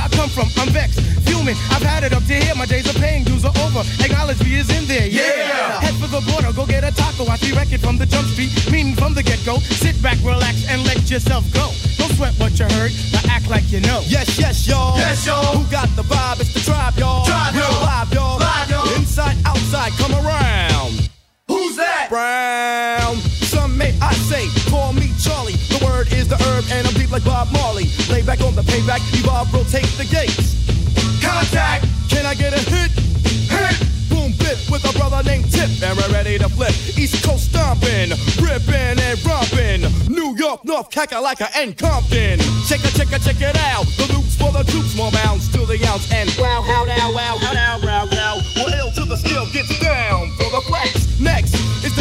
I 0.00 0.08
come 0.08 0.30
from. 0.30 0.48
I'm 0.56 0.72
vexed, 0.72 1.00
fuming. 1.28 1.56
I've 1.70 1.82
had 1.82 2.04
it 2.04 2.12
up 2.12 2.24
to 2.24 2.34
here. 2.34 2.54
My 2.54 2.64
days 2.64 2.88
of 2.88 2.96
paying 2.96 3.24
dues 3.24 3.44
are 3.44 3.52
over. 3.60 3.84
Acknowledge 4.00 4.40
me 4.42 4.56
is 4.56 4.70
in 4.72 4.86
there. 4.88 5.06
Yeah. 5.06 5.36
yeah. 5.36 5.80
Head 5.80 5.94
for 6.00 6.08
the 6.08 6.24
border, 6.24 6.52
go 6.52 6.64
get 6.64 6.84
a 6.84 6.92
taco. 6.92 7.28
I 7.28 7.36
see 7.36 7.52
record 7.52 7.80
from 7.80 7.98
the 7.98 8.06
jump 8.06 8.26
street, 8.28 8.50
meaning 8.72 8.96
from 8.96 9.12
the 9.14 9.22
get 9.22 9.44
go. 9.44 9.58
Sit 9.58 10.00
back, 10.02 10.16
relax, 10.24 10.66
and 10.68 10.82
let 10.84 11.10
yourself 11.10 11.44
go. 11.52 11.68
Don't 11.98 12.12
sweat 12.16 12.34
what 12.40 12.58
you 12.58 12.64
heard, 12.80 12.92
but 13.12 13.28
act 13.28 13.48
like 13.50 13.70
you 13.70 13.80
know. 13.80 14.00
Yes, 14.06 14.38
yes, 14.38 14.66
y'all. 14.66 14.96
Yes, 14.96 15.26
y'all. 15.26 15.56
Who 15.56 15.70
got 15.70 15.88
the 15.96 16.02
vibe? 16.02 16.40
It's 16.40 16.54
the 16.54 16.60
tribe, 16.60 16.96
y'all. 16.96 17.26
Tribe, 17.26 17.54
y'all. 17.54 17.84
live, 17.84 18.12
y'all. 18.12 18.38
Live, 18.38 18.70
y'all. 18.70 18.94
Inside, 18.96 19.36
outside, 19.44 19.92
come 20.00 20.12
around. 20.12 21.10
Who's 21.48 21.76
that? 21.76 22.08
Brown. 22.08 23.16
Some 23.50 23.76
may 23.76 23.92
I 24.00 24.12
say, 24.14 24.46
call 24.70 24.92
me 24.92 25.10
Charlie. 25.20 25.58
Word 26.00 26.12
is 26.14 26.28
the 26.28 26.36
herb, 26.48 26.64
and 26.72 26.88
I'm 26.88 26.94
deep 26.94 27.10
like 27.10 27.24
Bob 27.24 27.52
Marley. 27.52 27.84
Lay 28.08 28.22
back 28.22 28.40
on 28.40 28.54
the 28.54 28.62
payback, 28.62 29.04
evolve, 29.12 29.52
rotate 29.52 29.84
the 30.00 30.08
gates. 30.08 30.56
Contact. 31.20 31.84
Can 32.08 32.24
I 32.24 32.32
get 32.32 32.56
a 32.56 32.62
hit? 32.72 32.88
Hit. 33.52 33.76
Boom, 34.08 34.32
bit 34.40 34.56
with 34.72 34.80
a 34.88 34.96
brother 34.96 35.20
named 35.28 35.52
Tip, 35.52 35.68
and 35.84 35.92
we're 35.98 36.08
ready 36.08 36.38
to 36.38 36.48
flip. 36.48 36.72
East 36.96 37.22
Coast 37.22 37.52
stomping, 37.52 38.16
ripping 38.40 38.96
and 38.96 39.20
romping. 39.28 39.84
New 40.08 40.32
York, 40.40 40.64
North, 40.64 40.88
Kakalaka, 40.88 41.52
and 41.54 41.76
Compton. 41.76 42.40
Check 42.64 42.80
it, 42.80 42.96
check 42.96 43.12
it, 43.12 43.20
check 43.20 43.40
it 43.44 43.60
out. 43.68 43.84
The 44.00 44.08
loops 44.16 44.40
for 44.40 44.50
the 44.56 44.64
troops, 44.72 44.96
more 44.96 45.12
bounds 45.12 45.52
to 45.52 45.66
the 45.68 45.76
ounce. 45.84 46.10
And 46.16 46.32
wow, 46.40 46.64
how 46.64 46.88
now, 46.88 47.12
wow, 47.12 47.36
how 47.36 47.52
now, 47.52 47.76
wow, 47.84 48.08
wow. 48.10 48.40
Well, 48.56 48.72
L 48.72 48.90
to 48.96 49.04
the 49.04 49.18
skill 49.20 49.44
gets 49.52 49.78
down 49.80 50.32
for 50.40 50.48
the 50.48 50.64
flex. 50.64 51.20
Next 51.20 51.52
is 51.84 51.94
the 51.94 51.99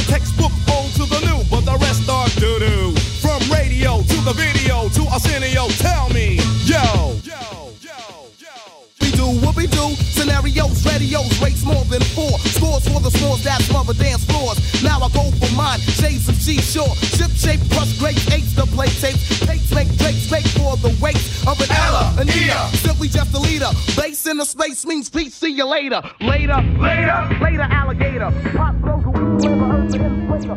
the 4.33 4.41
video 4.41 4.89
to 4.89 5.09
Arsenio, 5.09 5.67
tell 5.81 6.09
me, 6.09 6.37
yo. 6.65 7.17
Yo, 7.25 7.73
yo, 7.81 8.29
yo. 8.37 8.53
We 9.01 9.09
do 9.11 9.25
what 9.41 9.55
we 9.55 9.65
do. 9.65 9.95
Scenarios, 10.13 10.85
radios, 10.85 11.41
rates 11.41 11.65
more 11.65 11.83
than 11.85 12.01
four. 12.13 12.37
Scores 12.53 12.87
for 12.87 12.99
the 12.99 13.09
scores 13.09 13.43
that 13.43 13.61
smother 13.63 13.93
dance 13.93 14.23
floors. 14.25 14.59
Now 14.83 15.01
I 15.01 15.09
go 15.09 15.31
for 15.31 15.51
mine. 15.55 15.79
Shades 15.79 16.29
of 16.29 16.35
seashore. 16.35 16.93
Ship 17.17 17.31
shape, 17.31 17.61
crush 17.71 17.97
great 17.97 18.21
eights 18.31 18.53
to 18.55 18.67
play 18.67 18.89
tapes. 19.01 19.39
Tapes 19.39 19.73
make 19.73 19.89
drakes 19.97 20.29
make 20.29 20.47
for 20.53 20.77
the 20.77 20.93
weight 21.01 21.23
of 21.47 21.59
an 21.59 21.71
Ella, 21.71 22.13
an 22.19 22.29
Ea. 22.29 22.69
Simply 22.77 23.07
just 23.07 23.33
a 23.33 23.39
leader. 23.39 23.71
Base 23.97 24.27
in 24.27 24.37
the 24.37 24.45
space 24.45 24.85
means 24.85 25.09
peace. 25.09 25.33
See 25.33 25.53
you 25.53 25.65
later. 25.65 26.03
Later, 26.21 26.61
later, 26.77 27.19
later, 27.41 27.65
alligator. 27.65 28.29
Pop 28.53 28.75
a 28.85 28.95
week, 29.09 29.41
flavor, 29.41 29.73
earth, 29.73 29.95
and. 29.95 30.29
But 30.29 30.43
yo, 30.45 30.53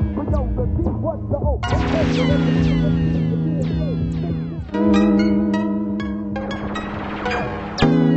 the 0.56 0.66
deep, 0.76 0.92
what 1.00 1.18
the 1.30 1.42
Thank 4.72 5.20
you. 7.82 8.11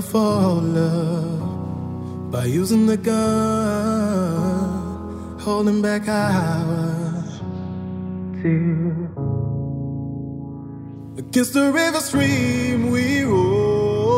to 0.00 0.06
fall 0.06 0.58
in 0.58 0.74
love 0.74 2.30
by 2.30 2.44
using 2.44 2.86
the 2.86 2.96
gun, 2.96 3.16
holding 5.40 5.82
back 5.82 6.06
our 6.06 7.24
tears. 8.40 9.10
Against 11.18 11.52
the 11.54 11.72
river 11.72 12.00
stream 12.00 12.90
we 12.90 13.22
roll, 13.22 14.14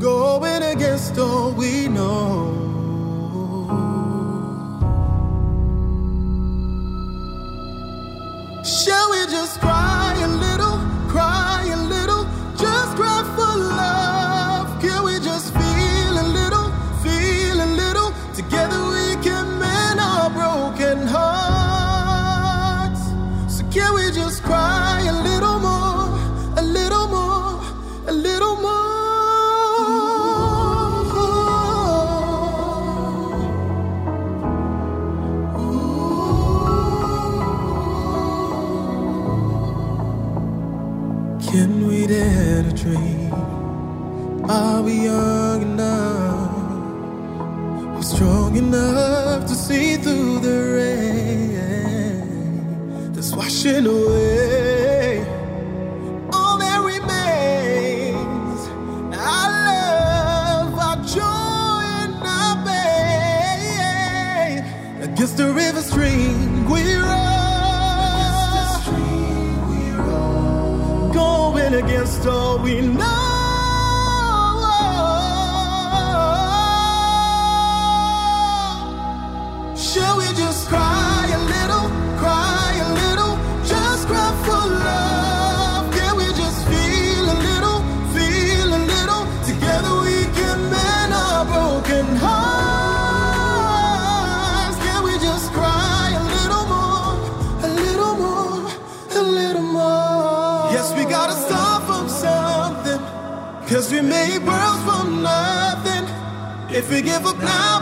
going 0.00 0.62
against 0.64 1.16
all 1.18 1.52
we 1.52 1.86
know. 1.86 2.54
Shall 8.64 9.10
we 9.12 9.26
just 9.30 9.60
cry? 9.60 9.95
forgive 106.86 107.26
up 107.26 107.38
now. 107.38 107.75